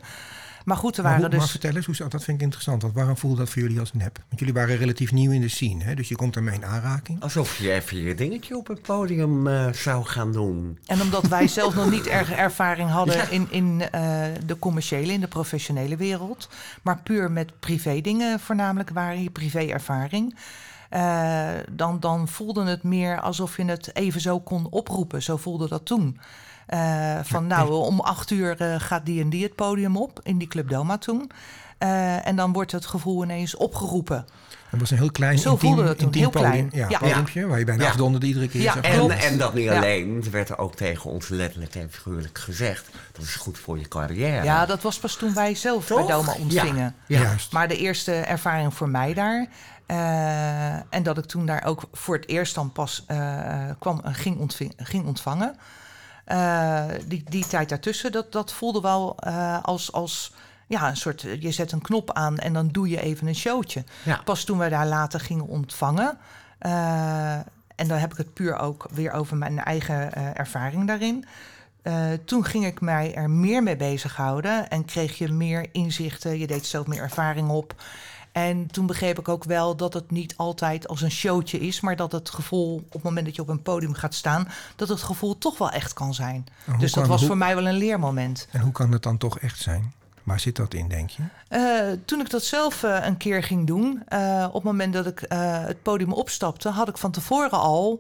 Maar 0.65 0.77
goed, 0.77 0.97
er 0.97 1.03
Maar, 1.03 1.11
waren 1.11 1.25
hoe- 1.27 1.35
maar 1.37 1.45
dus... 1.45 1.51
vertel 1.51 1.75
eens, 1.75 1.85
hoe, 1.85 1.95
zou- 1.95 2.09
dat 2.09 2.23
vind 2.23 2.37
ik 2.37 2.43
interessant. 2.43 2.81
Want 2.81 2.93
waarom 2.93 3.17
voelde 3.17 3.37
dat 3.37 3.49
voor 3.49 3.61
jullie 3.61 3.79
als 3.79 3.93
nep? 3.93 4.17
Want 4.27 4.39
jullie 4.39 4.53
waren 4.53 4.77
relatief 4.77 5.11
nieuw 5.11 5.31
in 5.31 5.41
de 5.41 5.47
scene. 5.47 5.83
Hè? 5.83 5.95
Dus 5.95 6.07
je 6.09 6.15
komt 6.15 6.33
daarmee 6.33 6.55
in 6.55 6.65
aanraking. 6.65 7.21
Alsof 7.21 7.57
je 7.57 7.71
even 7.71 7.97
je 7.97 8.15
dingetje 8.15 8.57
op 8.57 8.67
het 8.67 8.81
podium 8.81 9.47
eh, 9.47 9.71
zou 9.73 10.03
gaan 10.05 10.31
doen. 10.31 10.77
En 10.85 11.01
omdat 11.01 11.27
wij 11.27 11.47
zelf 11.59 11.75
nog 11.75 11.89
niet 11.89 12.07
erg 12.07 12.31
ervaring 12.31 12.89
hadden 12.89 13.31
in, 13.31 13.47
in 13.51 13.81
eh, 13.91 14.23
de 14.45 14.59
commerciële, 14.59 15.11
in 15.13 15.21
de 15.21 15.27
professionele 15.27 15.95
wereld. 15.95 16.49
Maar 16.81 16.97
puur 17.03 17.31
met 17.31 17.59
privé 17.59 18.01
dingen 18.01 18.39
voornamelijk 18.39 18.89
waren 18.89 19.17
hier 19.17 19.31
privé-ervaring. 19.31 20.35
eh, 20.89 21.49
dan, 21.71 21.99
dan 21.99 22.27
voelde 22.27 22.63
het 22.65 22.83
meer 22.83 23.19
alsof 23.21 23.57
je 23.57 23.65
het 23.65 23.95
even 23.95 24.21
zo 24.21 24.39
kon 24.39 24.67
oproepen. 24.69 25.23
Zo 25.23 25.37
voelde 25.37 25.67
dat 25.67 25.85
toen. 25.85 26.19
Eh, 26.71 27.19
van 27.23 27.47
nou, 27.47 27.71
om 27.73 27.99
acht 27.99 28.31
uur 28.31 28.61
eh, 28.61 28.75
gaat 28.79 29.05
die 29.05 29.21
en 29.21 29.29
die 29.29 29.43
het 29.43 29.55
podium 29.55 29.97
op, 29.97 30.19
in 30.23 30.37
die 30.37 30.47
Club 30.47 30.69
Doma 30.69 30.97
toen. 30.97 31.31
Eh, 31.77 32.27
en 32.27 32.35
dan 32.35 32.53
wordt 32.53 32.71
het 32.71 32.85
gevoel 32.85 33.23
ineens 33.23 33.55
opgeroepen. 33.55 34.25
Het 34.69 34.79
was 34.79 34.91
een 34.91 34.97
heel 34.97 35.11
klein, 35.11 35.39
Zo 35.39 35.51
intiem, 35.51 35.69
voelde 35.73 35.87
het 35.87 35.97
toen, 35.97 36.05
intiem 36.05 36.21
heel 36.21 36.31
podium. 36.31 36.51
klein. 36.69 36.69
Ja, 36.73 36.89
Ja. 36.89 36.97
podiumpje, 36.97 37.47
waar 37.47 37.59
je 37.59 37.65
bijna 37.65 37.83
Ja. 37.83 37.89
afdonderde 37.89 38.25
iedere 38.25 38.47
keer. 38.47 38.61
Ja, 38.61 38.81
En, 38.81 39.09
en 39.11 39.37
dat 39.37 39.53
niet 39.53 39.63
Ja. 39.63 39.75
alleen, 39.75 40.15
het 40.15 40.29
werd 40.29 40.57
ook 40.57 40.75
tegen 40.75 41.09
ons 41.11 41.27
letterlijk 41.27 41.75
en 41.75 41.91
figuurlijk 41.91 42.37
gezegd. 42.39 42.89
Dat 43.11 43.23
is 43.25 43.35
goed 43.35 43.57
voor 43.59 43.79
je 43.79 43.87
carrière. 43.87 44.43
Ja, 44.43 44.65
dat 44.65 44.81
was 44.81 44.99
pas 44.99 45.15
toen 45.15 45.33
wij 45.33 45.55
zelf 45.55 45.85
Toch? 45.85 45.97
bij 46.05 46.15
Doma 46.15 46.33
ontvingen. 46.39 46.95
Ja. 47.07 47.19
Juist. 47.21 47.51
Maar 47.51 47.67
de 47.67 47.77
eerste 47.77 48.13
ervaring 48.13 48.73
voor 48.73 48.89
mij 48.89 49.13
daar. 49.13 49.47
eh, 49.85 50.73
en 50.73 51.03
dat 51.03 51.17
ik 51.17 51.25
toen 51.25 51.45
daar 51.45 51.63
ook 51.65 51.81
voor 51.91 52.15
het 52.15 52.27
eerst 52.27 52.55
dan 52.55 52.71
pas 52.71 53.03
eh, 53.07 53.69
kwam 53.79 54.01
en 54.03 54.13
ging, 54.13 54.37
ontving- 54.39 54.73
ging 54.77 55.05
ontvangen. 55.05 55.55
Eh, 56.31 56.83
die, 57.05 57.23
die 57.29 57.47
tijd 57.47 57.69
daartussen, 57.69 58.11
dat, 58.11 58.31
dat 58.31 58.53
voelde 58.53 58.81
wel 58.81 59.15
eh, 59.19 59.63
als, 59.63 59.91
als 59.91 60.33
ja, 60.67 60.89
een 60.89 60.97
soort. 60.97 61.21
Je 61.39 61.51
zet 61.51 61.71
een 61.71 61.81
knop 61.81 62.13
aan 62.13 62.37
en 62.37 62.53
dan 62.53 62.67
doe 62.67 62.89
je 62.89 63.01
even 63.01 63.27
een 63.27 63.35
showtje. 63.35 63.83
Ja. 64.03 64.21
Pas 64.25 64.43
toen 64.43 64.57
wij 64.57 64.69
daar 64.69 64.87
later 64.87 65.19
gingen 65.19 65.47
ontvangen. 65.47 66.17
eh, 66.59 67.33
en 67.75 67.87
dan 67.87 67.97
heb 67.97 68.11
ik 68.11 68.17
het 68.17 68.33
puur 68.33 68.59
ook 68.59 68.87
weer 68.91 69.11
over 69.11 69.37
mijn 69.37 69.59
eigen 69.59 70.13
ervaring 70.35 70.87
daarin. 70.87 71.25
Toen 72.25 72.45
ging 72.45 72.65
ik 72.65 72.81
mij 72.81 73.15
er 73.15 73.29
meer 73.29 73.63
mee 73.63 73.75
bezighouden 73.75 74.69
en 74.69 74.85
kreeg 74.85 75.17
je 75.17 75.31
meer 75.31 75.67
inzichten. 75.71 76.39
Je 76.39 76.47
deed 76.47 76.65
zelf 76.65 76.87
meer 76.87 77.01
ervaring 77.01 77.49
op. 77.49 77.75
En 78.31 78.67
toen 78.67 78.85
begreep 78.85 79.19
ik 79.19 79.27
ook 79.27 79.43
wel 79.43 79.75
dat 79.75 79.93
het 79.93 80.11
niet 80.11 80.33
altijd 80.37 80.87
als 80.87 81.01
een 81.01 81.11
showtje 81.11 81.59
is, 81.59 81.79
maar 81.81 81.95
dat 81.95 82.11
het 82.11 82.29
gevoel 82.29 82.75
op 82.75 82.93
het 82.93 83.03
moment 83.03 83.25
dat 83.25 83.35
je 83.35 83.41
op 83.41 83.49
een 83.49 83.61
podium 83.61 83.93
gaat 83.93 84.13
staan, 84.13 84.47
dat 84.75 84.89
het 84.89 85.01
gevoel 85.01 85.37
toch 85.37 85.57
wel 85.57 85.69
echt 85.71 85.93
kan 85.93 86.13
zijn. 86.13 86.45
En 86.65 86.79
Dus 86.79 86.91
dat 86.93 87.07
was 87.07 87.19
hoe- 87.19 87.27
voor 87.27 87.37
mij 87.37 87.55
wel 87.55 87.67
een 87.67 87.77
leermoment. 87.77 88.47
En 88.51 88.59
hoe 88.61 88.71
kan 88.71 88.91
het 88.91 89.03
dan 89.03 89.17
toch 89.17 89.39
echt 89.39 89.59
zijn? 89.59 89.93
Waar 90.23 90.39
zit 90.39 90.55
dat 90.55 90.73
in, 90.73 90.87
denk 90.87 91.09
je? 91.09 91.23
Eh, 91.47 91.97
toen 92.05 92.19
ik 92.19 92.29
dat 92.29 92.43
zelf 92.43 92.83
eh, 92.83 92.97
een 93.05 93.17
keer 93.17 93.43
ging 93.43 93.67
doen, 93.67 94.03
eh, 94.07 94.45
op 94.47 94.53
het 94.53 94.63
moment 94.63 94.93
dat 94.93 95.05
ik 95.05 95.25
het 95.29 95.81
podium 95.81 96.13
opstapte, 96.13 96.69
had 96.69 96.87
ik 96.89 96.97
van 96.97 97.11
tevoren 97.11 97.59
al 97.59 97.99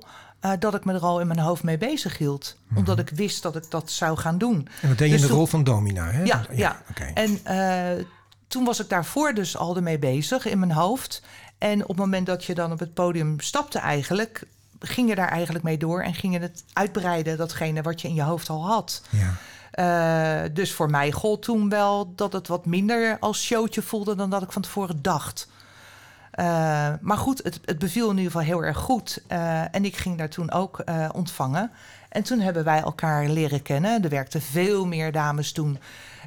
dat 0.59 0.73
ik 0.75 0.85
me 0.85 0.93
er 0.93 0.99
al 1.01 1.19
in 1.19 1.27
mijn 1.27 1.39
hoofd 1.39 1.63
mee 1.63 1.77
bezig 1.77 2.17
hield. 2.17 2.55
Omdat 2.75 2.99
ik 2.99 3.09
wist 3.09 3.43
dat 3.43 3.55
ik 3.55 3.69
dat 3.69 3.91
zou 3.91 4.17
gaan 4.17 4.37
doen. 4.37 4.67
En 4.81 4.89
dat 4.89 4.97
deed 4.97 5.07
je 5.07 5.13
Dus 5.13 5.13
in 5.13 5.21
de 5.21 5.27
toen- 5.27 5.37
rol 5.37 5.45
van 5.45 5.63
domina, 5.63 6.09
hè? 6.11 6.23
Ja, 6.23 6.41
ja. 6.51 6.81
Oké. 6.89 7.03
En 7.03 7.39
eh, 7.45 8.05
toen 8.51 8.63
was 8.63 8.79
ik 8.79 8.89
daarvoor 8.89 9.33
dus 9.33 9.57
al 9.57 9.75
ermee 9.75 9.99
bezig 9.99 10.45
in 10.45 10.59
mijn 10.59 10.71
hoofd. 10.71 11.21
En 11.57 11.81
op 11.81 11.87
het 11.87 11.97
moment 11.97 12.25
dat 12.25 12.45
je 12.45 12.53
dan 12.53 12.71
op 12.71 12.79
het 12.79 12.93
podium 12.93 13.39
stapte 13.39 13.79
eigenlijk... 13.79 14.43
ging 14.79 15.09
je 15.09 15.15
daar 15.15 15.27
eigenlijk 15.27 15.63
mee 15.63 15.77
door 15.77 16.01
en 16.01 16.13
ging 16.13 16.33
je 16.33 16.39
het 16.39 16.63
uitbreiden... 16.73 17.37
datgene 17.37 17.81
wat 17.81 18.01
je 18.01 18.07
in 18.07 18.13
je 18.13 18.21
hoofd 18.21 18.49
al 18.49 18.65
had. 18.67 19.01
Ja. 19.09 19.33
Eh, 19.71 20.49
dus 20.53 20.73
voor 20.73 20.89
mij 20.89 21.11
gold 21.11 21.41
toen 21.41 21.69
wel 21.69 22.13
dat 22.15 22.33
het 22.33 22.47
wat 22.47 22.65
minder 22.65 23.17
als 23.19 23.43
showtje 23.43 23.81
voelde... 23.81 24.15
dan 24.15 24.29
dat 24.29 24.41
ik 24.41 24.51
van 24.51 24.61
tevoren 24.61 25.01
dacht. 25.01 25.47
Eh, 26.31 26.45
maar 27.01 27.17
goed, 27.17 27.43
het, 27.43 27.59
het 27.65 27.79
beviel 27.79 28.09
in 28.09 28.17
ieder 28.17 28.31
geval 28.31 28.47
heel 28.47 28.63
erg 28.63 28.77
goed. 28.77 29.21
Eh, 29.27 29.75
en 29.75 29.85
ik 29.85 29.97
ging 29.97 30.17
daar 30.17 30.29
toen 30.29 30.51
ook 30.51 30.83
ontvangen. 31.11 31.71
En 32.09 32.23
toen 32.23 32.39
hebben 32.39 32.63
wij 32.63 32.81
elkaar 32.81 33.27
leren 33.27 33.61
kennen. 33.61 34.03
Er 34.03 34.09
werkten 34.09 34.41
veel 34.41 34.85
meer 34.85 35.11
dames 35.11 35.51
toen. 35.51 35.79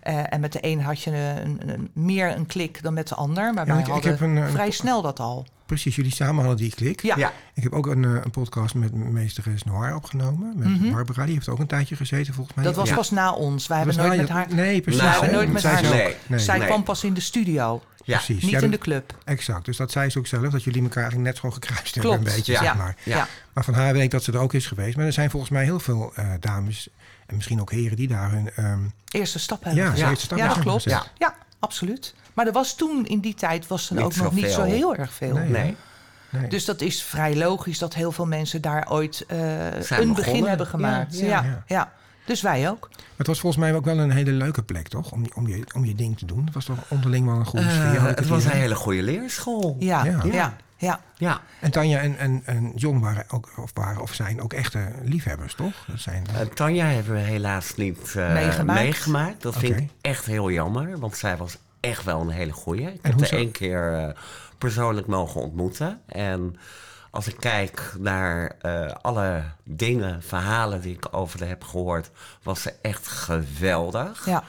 Eh, 0.04 0.32
en 0.32 0.40
met 0.40 0.52
de 0.52 0.58
een 0.60 0.80
had 0.82 1.02
je 1.02 1.10
een, 1.10 1.60
een- 1.66 1.90
meer 1.92 2.36
een 2.36 2.46
klik 2.46 2.82
dan 2.82 2.94
met 2.94 3.08
de 3.08 3.14
ander. 3.14 3.54
Maar 3.54 3.66
Ja, 3.66 3.74
wij 3.86 3.96
ik- 3.96 4.04
heb 4.04 4.20
een, 4.20 4.38
eh, 4.38 4.48
vrij 4.50 4.66
een- 4.66 4.72
snel 4.72 5.02
dat 5.02 5.20
al. 5.20 5.46
Precies, 5.66 5.96
jullie 5.96 6.12
samen 6.12 6.44
hadden 6.44 6.56
die 6.62 6.74
klik. 6.74 7.02
Ja, 7.02 7.16
Ja. 7.16 7.32
Ik 7.54 7.62
heb 7.62 7.72
ook 7.72 7.86
een, 7.86 8.04
eh, 8.04 8.10
een 8.24 8.30
podcast 8.30 8.74
met 8.74 8.94
meesteres 8.94 9.62
Noir 9.64 9.94
opgenomen. 9.94 10.52
Met 10.56 10.68
Mhm. 10.68 10.92
Barbara, 10.92 11.24
die 11.24 11.34
heeft 11.34 11.48
ook 11.48 11.58
een 11.58 11.66
tijdje 11.66 11.96
gezeten 11.96 12.34
volgens 12.34 12.56
mij. 12.56 12.64
dat 12.64 12.74
was 12.74 12.88
Ja. 12.88 12.94
pas 12.94 13.10
na 13.10 13.32
ons. 13.32 13.66
Wij 13.66 13.76
hebben 13.76 13.96
nooit 13.96 14.10
na 14.10 14.16
met 14.16 14.28
haar... 14.28 14.46
Nee, 14.54 14.80
precies. 14.80 15.00
Nou, 15.00 15.12
wij 15.12 15.20
hebben 15.20 15.38
nooit 15.38 15.52
met 15.52 15.62
zij 15.62 15.72
haar... 15.72 15.82
Nee. 15.82 16.16
nee. 16.26 16.38
Zij 16.38 16.58
Nee. 16.58 16.66
kwam 16.66 16.82
pas 16.82 17.04
in 17.04 17.14
de 17.14 17.20
studio, 17.20 17.82
Ja. 18.04 18.16
Precies. 18.16 18.42
niet 18.42 18.50
Ja, 18.50 18.60
in 18.60 18.70
de 18.70 18.78
club. 18.78 19.14
Exact. 19.24 19.64
Dus 19.64 19.76
dat 19.76 19.90
zei 19.90 20.10
ze 20.10 20.18
ook 20.18 20.26
zelf, 20.26 20.42
dat 20.48 20.64
jullie 20.64 20.82
elkaar 20.82 21.02
eigenlijk 21.02 21.32
net 21.32 21.42
zo 21.42 21.50
gekruist 21.50 21.94
hebben. 21.94 22.12
Klopt. 22.12 22.28
Een 22.28 22.36
beetje, 22.36 22.52
Ja. 22.52 22.60
zeg 22.62 22.76
maar. 22.76 22.96
Ja. 23.02 23.16
Ja. 23.16 23.28
Maar 23.52 23.64
van 23.64 23.74
haar 23.74 23.92
weet 23.92 24.02
ik 24.02 24.10
dat 24.10 24.22
ze 24.24 24.32
er 24.32 24.38
ook 24.38 24.52
is 24.54 24.66
geweest. 24.66 24.96
Maar 24.96 25.06
er 25.06 25.12
zijn 25.12 25.30
volgens 25.30 25.50
mij 25.52 25.64
heel 25.64 25.80
veel 25.80 26.12
eh, 26.14 26.26
dames 26.40 26.88
en 27.26 27.34
misschien 27.34 27.60
ook 27.60 27.70
heren 27.70 27.96
die 27.96 28.08
daar 28.08 28.30
hun... 28.30 28.50
ehm, 28.54 28.80
Eerste 29.10 29.38
stap 29.38 29.64
hebben 29.64 29.96
ja, 29.96 30.06
heeft 30.08 30.20
stap 30.20 30.38
Ja, 30.38 30.48
dat 30.48 30.58
klopt. 30.58 30.82
Ja. 30.82 31.02
Ja, 31.18 31.34
absoluut. 31.58 32.14
Maar 32.34 32.46
er 32.46 32.52
was 32.52 32.76
toen, 32.76 33.06
in 33.06 33.20
die 33.20 33.34
tijd, 33.34 33.66
was 33.66 33.90
er 33.90 33.96
Niet 33.96 34.04
ook 34.04 34.16
nog 34.16 34.32
niet 34.32 34.50
zo 34.50 34.62
heel 34.62 34.96
erg 34.96 35.12
veel. 35.12 35.34
Nee. 35.34 35.48
Nee. 35.48 35.76
Nee. 36.30 36.48
Dus 36.48 36.64
dat 36.64 36.80
is 36.80 37.02
vrij 37.02 37.36
logisch 37.36 37.78
dat 37.78 37.94
heel 37.94 38.12
veel 38.12 38.26
mensen 38.26 38.60
daar 38.62 38.90
ooit 38.90 39.24
eh, 39.28 39.64
een 39.66 39.78
begonnen. 39.78 40.14
begin 40.14 40.44
hebben 40.46 40.66
gemaakt. 40.66 41.18
Ja, 41.18 41.26
Ja, 41.26 41.42
ja. 41.42 41.62
ja, 41.66 41.92
Dus 42.26 42.40
wij 42.42 42.70
ook. 42.70 42.88
Maar 42.90 42.98
het 43.16 43.26
was 43.26 43.40
volgens 43.40 43.62
mij 43.62 43.74
ook 43.74 43.84
wel 43.84 43.98
een 43.98 44.10
hele 44.10 44.30
leuke 44.30 44.62
plek, 44.62 44.88
toch? 44.88 45.12
Om, 45.12 45.24
om, 45.34 45.48
je, 45.48 45.64
om 45.74 45.84
je 45.84 45.94
ding 45.94 46.18
te 46.18 46.26
doen. 46.26 46.44
Het 46.44 46.54
was 46.54 46.64
toch 46.64 46.78
onderling 46.88 47.26
wel 47.26 47.34
een 47.36 47.44
goede 47.46 47.70
sfeer. 47.70 48.10
ik 48.10 48.18
het 48.18 48.28
was 48.28 48.44
een 48.44 48.50
hele 48.50 48.74
goede 48.74 49.02
leerschool. 49.02 49.76
Ja, 49.78 50.04
Ja. 50.04 50.20
ja, 50.24 50.56
ja. 50.84 51.00
ja. 51.16 51.40
En 51.60 51.70
Tanja 51.70 52.00
en, 52.00 52.18
en, 52.18 52.42
en 52.44 52.72
John 52.74 52.98
waren 53.00 53.24
ook, 53.28 53.52
of, 53.56 53.70
waren, 53.74 54.00
of 54.02 54.12
zijn 54.14 54.40
ook 54.42 54.52
echte 54.52 54.88
liefhebbers, 55.02 55.54
toch? 55.54 55.84
Dat 55.86 56.00
zijn, 56.00 56.26
Eh, 56.34 56.40
Tanja 56.40 56.86
hebben 56.86 57.12
we 57.12 57.18
helaas 57.18 57.74
niet 57.74 58.14
eh, 58.16 58.32
Meegemaakt. 58.32 58.80
meegemaakt. 58.80 59.42
Dat 59.42 59.56
vind 59.56 59.76
ik 59.80 59.90
echt 60.00 60.24
heel 60.26 60.50
jammer, 60.50 60.98
want 60.98 61.16
zij 61.16 61.36
was 61.36 61.56
echt 61.80 62.04
wel 62.04 62.20
een 62.20 62.28
hele 62.30 62.52
goeie. 62.52 62.86
Ik 62.92 62.98
En 63.02 63.10
heb 63.18 63.26
zo- 63.26 63.36
één 63.36 63.50
keer 63.50 63.92
eh, 63.94 64.08
persoonlijk 64.58 65.06
mogen 65.06 65.40
ontmoeten. 65.40 66.00
En 66.06 66.56
als 67.10 67.26
ik 67.26 67.36
kijk 67.38 67.94
naar 67.98 68.52
eh, 68.60 68.90
alle 69.02 69.42
dingen, 69.64 70.22
verhalen 70.22 70.80
die 70.80 70.94
ik 70.94 71.06
over 71.10 71.38
haar 71.40 71.48
heb 71.48 71.64
gehoord, 71.64 72.10
was 72.42 72.62
ze 72.62 72.72
echt 72.82 73.08
geweldig. 73.08 74.26
ja. 74.26 74.42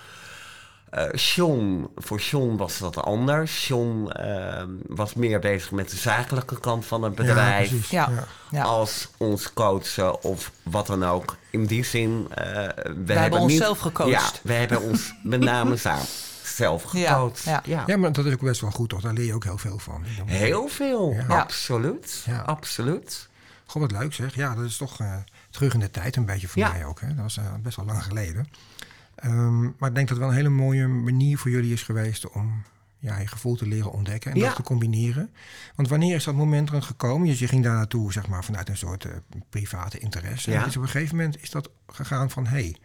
Eh, 0.95 1.11
John, 1.13 1.87
voor 1.95 2.19
John 2.19 2.55
was 2.55 2.77
dat 2.77 2.97
anders. 3.03 3.67
John 3.67 4.07
eh, 4.09 4.63
was 4.87 5.13
meer 5.13 5.39
bezig 5.39 5.71
met 5.71 5.89
de 5.89 5.95
zakelijke 5.97 6.59
kant 6.59 6.85
van 6.85 7.03
het 7.03 7.15
bedrijf. 7.15 7.89
Ja. 7.89 8.09
ja. 8.51 8.63
als 8.63 9.07
ons 9.17 9.53
coachen 9.53 10.23
of 10.23 10.51
wat 10.63 10.87
dan 10.87 11.05
ook. 11.05 11.35
In 11.49 11.65
die 11.65 11.83
zin, 11.83 12.27
eh, 12.33 12.43
we 13.05 13.13
hebben 13.13 13.39
onszelf 13.39 13.73
niet, 13.73 13.81
gecoacht. 13.93 14.11
Ja, 14.11 14.39
we 14.41 14.53
hebben 14.53 14.81
ons 14.81 15.13
met 15.23 15.39
name 15.39 15.77
samen 15.77 16.05
zelf 16.43 16.93
Ja, 16.93 17.09
gecoacht. 17.13 17.43
ja. 17.43 17.83
Ja, 17.85 17.97
maar 17.97 18.11
dat 18.11 18.25
is 18.25 18.33
ook 18.33 18.41
best 18.41 18.61
wel 18.61 18.71
goed, 18.71 18.89
toch? 18.89 19.01
Daar 19.01 19.13
leer 19.13 19.25
je 19.25 19.33
ook 19.33 19.43
heel 19.43 19.57
veel 19.57 19.79
van. 19.79 20.03
Heel 20.25 20.67
veel, 20.67 21.11
Ja. 21.11 21.25
Ja. 21.27 21.39
absoluut. 21.39 22.23
Ja. 22.25 22.39
Absoluut. 22.39 23.27
Goh, 23.65 23.81
wat 23.81 23.91
leuk 23.91 24.13
zeg. 24.13 24.35
Ja, 24.35 24.55
dat 24.55 24.65
is 24.65 24.77
toch 24.77 24.99
eh, 24.99 25.15
terug 25.49 25.73
in 25.73 25.79
de 25.79 25.91
tijd 25.91 26.15
een 26.15 26.25
beetje 26.25 26.47
voor 26.47 26.61
Ja. 26.61 26.71
mij 26.71 26.85
ook. 26.85 27.01
Hè? 27.01 27.07
Dat 27.07 27.17
was 27.23 27.39
best 27.61 27.75
wel 27.75 27.85
lang 27.85 28.03
geleden. 28.03 28.47
Ehm, 29.25 29.61
maar 29.63 29.89
ik 29.89 29.95
denk 29.95 30.07
dat 30.07 30.09
het 30.09 30.17
wel 30.17 30.27
een 30.27 30.33
hele 30.33 30.49
mooie 30.49 30.87
manier 30.87 31.37
voor 31.37 31.51
jullie 31.51 31.73
is 31.73 31.83
geweest 31.83 32.29
om 32.29 32.63
ja, 32.99 33.17
je 33.17 33.27
gevoel 33.27 33.55
te 33.55 33.67
leren 33.67 33.91
ontdekken 33.91 34.31
en 34.31 34.37
Ja. 34.37 34.45
dat 34.45 34.55
te 34.55 34.61
combineren. 34.61 35.29
Want 35.75 35.89
wanneer 35.89 36.15
is 36.15 36.23
dat 36.23 36.35
moment 36.35 36.71
er 36.71 36.81
gekomen? 36.81 37.27
Dus 37.27 37.39
je 37.39 37.47
ging 37.47 37.63
daar 37.63 37.73
naartoe 37.73 38.11
zeg 38.11 38.27
maar, 38.27 38.43
vanuit 38.43 38.69
een 38.69 38.77
soort 38.77 39.05
eh, 39.05 39.11
private 39.49 39.99
interesse. 39.99 40.51
Ja. 40.51 40.61
En 40.61 40.67
is 40.67 40.77
op 40.77 40.83
een 40.83 40.89
gegeven 40.89 41.15
moment 41.15 41.41
is 41.41 41.49
dat 41.49 41.69
gegaan 41.87 42.29
van... 42.29 42.47
hey, 42.47 42.75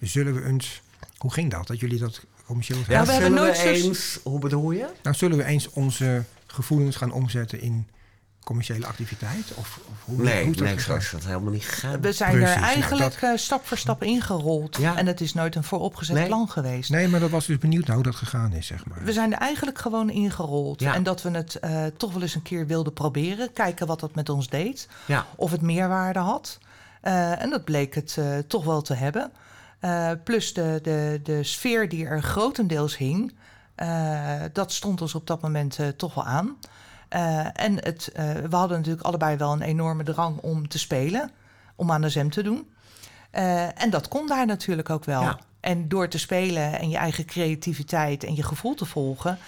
zullen 0.00 0.34
we 0.34 0.44
eens... 0.44 0.82
Hoe 1.16 1.32
ging 1.32 1.50
dat? 1.50 1.66
Dat 1.66 1.80
jullie 1.80 1.98
dat 1.98 2.24
commercieel... 2.46 2.78
Ja, 2.78 2.84
Nou, 2.88 3.06
we 3.06 3.12
hebben 3.12 3.30
zullen 3.30 3.44
nooit 3.44 3.84
eens, 3.84 4.20
hoe 4.22 4.38
bedoel 4.38 4.70
je? 4.70 4.88
Nou, 5.02 5.16
zullen 5.16 5.36
we 5.36 5.44
eens 5.44 5.70
onze 5.70 6.24
gevoelens 6.46 6.96
gaan 6.96 7.12
omzetten 7.12 7.60
in 7.60 7.88
commerciële 8.48 8.86
activiteit? 8.86 9.46
Of, 9.54 9.80
of 9.90 9.94
hoe, 10.04 10.22
Nee, 10.22 10.42
hoe 10.42 10.50
is 10.52 10.56
dat 10.58 10.66
nee, 10.68 10.80
zo 10.80 10.94
is 10.94 11.10
dat 11.10 11.24
helemaal 11.24 11.52
niet 11.52 11.64
gegaan. 11.64 12.00
We 12.00 12.12
zijn 12.12 12.30
Precies, 12.30 12.48
er 12.54 12.60
nou, 12.60 12.72
eigenlijk 12.72 13.02
dat- 13.20 13.30
eh, 13.30 13.36
stap 13.36 13.66
voor 13.66 13.78
stap 13.78 14.02
ingerold. 14.02 14.76
Ja. 14.76 14.96
En 14.96 15.06
het 15.06 15.20
is 15.20 15.34
nooit 15.34 15.54
een 15.54 15.64
vooropgezet 15.64 16.16
Nee. 16.16 16.26
plan 16.26 16.48
geweest. 16.48 16.90
Nee, 16.90 17.08
maar 17.08 17.20
dat 17.20 17.30
was 17.30 17.46
dus 17.46 17.58
benieuwd 17.58 17.86
naar 17.86 17.94
hoe 17.96 18.04
dat 18.04 18.14
gegaan 18.14 18.52
is, 18.52 18.66
zeg 18.66 18.86
maar. 18.86 18.98
We 19.04 19.12
zijn 19.12 19.32
er 19.32 19.38
eigenlijk 19.38 19.78
gewoon 19.78 20.10
ingerold. 20.10 20.80
Ja. 20.80 20.94
En 20.94 21.02
dat 21.02 21.22
we 21.22 21.30
het 21.30 21.54
eh, 21.54 21.84
toch 21.96 22.12
wel 22.12 22.22
eens 22.22 22.34
een 22.34 22.42
keer 22.42 22.66
wilden 22.66 22.92
proberen. 22.92 23.52
Kijken 23.52 23.86
wat 23.86 24.00
dat 24.00 24.14
met 24.14 24.28
ons 24.28 24.48
deed. 24.48 24.88
Ja, 25.06 25.26
Of 25.36 25.50
het 25.50 25.60
meerwaarde 25.62 26.18
had. 26.18 26.58
Eh, 27.00 27.42
en 27.42 27.50
dat 27.50 27.64
bleek 27.64 27.94
het 27.94 28.16
eh, 28.18 28.38
toch 28.46 28.64
wel 28.64 28.82
te 28.82 28.94
hebben. 28.94 29.30
Eh, 29.80 30.10
plus 30.24 30.54
de, 30.54 30.78
de, 30.82 31.20
de 31.22 31.42
sfeer 31.42 31.88
die 31.88 32.06
er 32.06 32.22
grotendeels 32.22 32.96
hing. 32.96 33.34
eh, 33.74 34.32
dat 34.52 34.72
stond 34.72 35.00
ons 35.02 35.14
op 35.14 35.26
dat 35.26 35.40
moment 35.42 35.78
eh, 35.78 35.88
toch 35.88 36.14
wel 36.14 36.24
aan. 36.24 36.56
Eh, 37.08 37.46
en 37.52 37.74
het, 37.74 38.08
eh, 38.12 38.32
we 38.32 38.56
hadden 38.56 38.76
natuurlijk 38.76 39.06
allebei 39.06 39.36
wel 39.36 39.52
een 39.52 39.62
enorme 39.62 40.02
drang 40.02 40.38
om 40.38 40.68
te 40.68 40.78
spelen. 40.78 41.30
Om 41.76 41.92
aan 41.92 42.00
de 42.00 42.08
zem 42.08 42.30
te 42.30 42.42
doen. 42.42 42.70
Eh, 43.30 43.82
en 43.82 43.90
dat 43.90 44.08
kon 44.08 44.26
daar 44.26 44.46
natuurlijk 44.46 44.90
ook 44.90 45.04
wel. 45.04 45.22
Ja. 45.22 45.38
En 45.60 45.88
door 45.88 46.08
te 46.08 46.18
spelen 46.18 46.78
en 46.78 46.88
je 46.90 46.96
eigen 46.96 47.24
creativiteit 47.24 48.24
en 48.24 48.34
je 48.34 48.42
gevoel 48.42 48.74
te 48.74 48.84
volgen... 48.84 49.38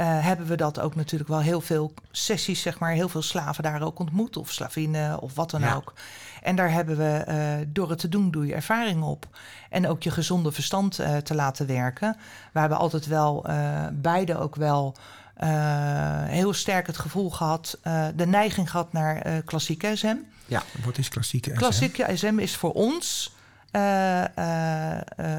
hebben 0.00 0.46
we 0.46 0.56
dat 0.56 0.80
ook 0.80 0.94
natuurlijk 0.94 1.30
wel 1.30 1.40
heel 1.40 1.60
veel 1.60 1.94
sessies, 2.10 2.62
zeg 2.62 2.78
maar... 2.78 2.92
heel 2.92 3.08
veel 3.08 3.22
slaven 3.22 3.62
daar 3.62 3.82
ook 3.82 3.98
ontmoet 3.98 4.36
of 4.36 4.50
slavinnen 4.50 5.20
of 5.20 5.34
wat 5.34 5.50
dan 5.50 5.60
Ja. 5.60 5.74
ook. 5.74 5.92
En 6.42 6.56
daar 6.56 6.72
hebben 6.72 6.96
we, 6.96 7.24
door 7.68 7.90
het 7.90 7.98
te 7.98 8.08
doen, 8.08 8.30
doe 8.30 8.46
je 8.46 8.54
ervaring 8.54 9.02
op. 9.02 9.26
En 9.70 9.88
ook 9.88 10.02
je 10.02 10.10
gezonde 10.10 10.52
verstand 10.52 10.94
te 11.22 11.34
laten 11.34 11.66
werken. 11.66 12.16
We 12.52 12.60
hebben 12.60 12.78
altijd 12.78 13.06
wel, 13.06 13.46
beide 13.92 14.38
ook 14.38 14.56
wel... 14.56 14.96
eh, 15.40 16.24
heel 16.24 16.52
sterk 16.52 16.86
het 16.86 16.98
gevoel 16.98 17.30
gehad, 17.30 17.78
eh, 17.82 18.06
de 18.14 18.26
neiging 18.26 18.70
gehad 18.70 18.92
naar 18.92 19.16
eh, 19.16 19.32
klassieke 19.44 19.96
SM. 19.96 20.16
ja. 20.46 20.62
Wat 20.84 20.98
is 20.98 21.08
klassieke 21.08 21.50
SM? 21.50 21.56
Klassieke 21.56 22.06
SM 22.14 22.38
is 22.38 22.56
voor 22.56 22.72
ons 22.72 23.34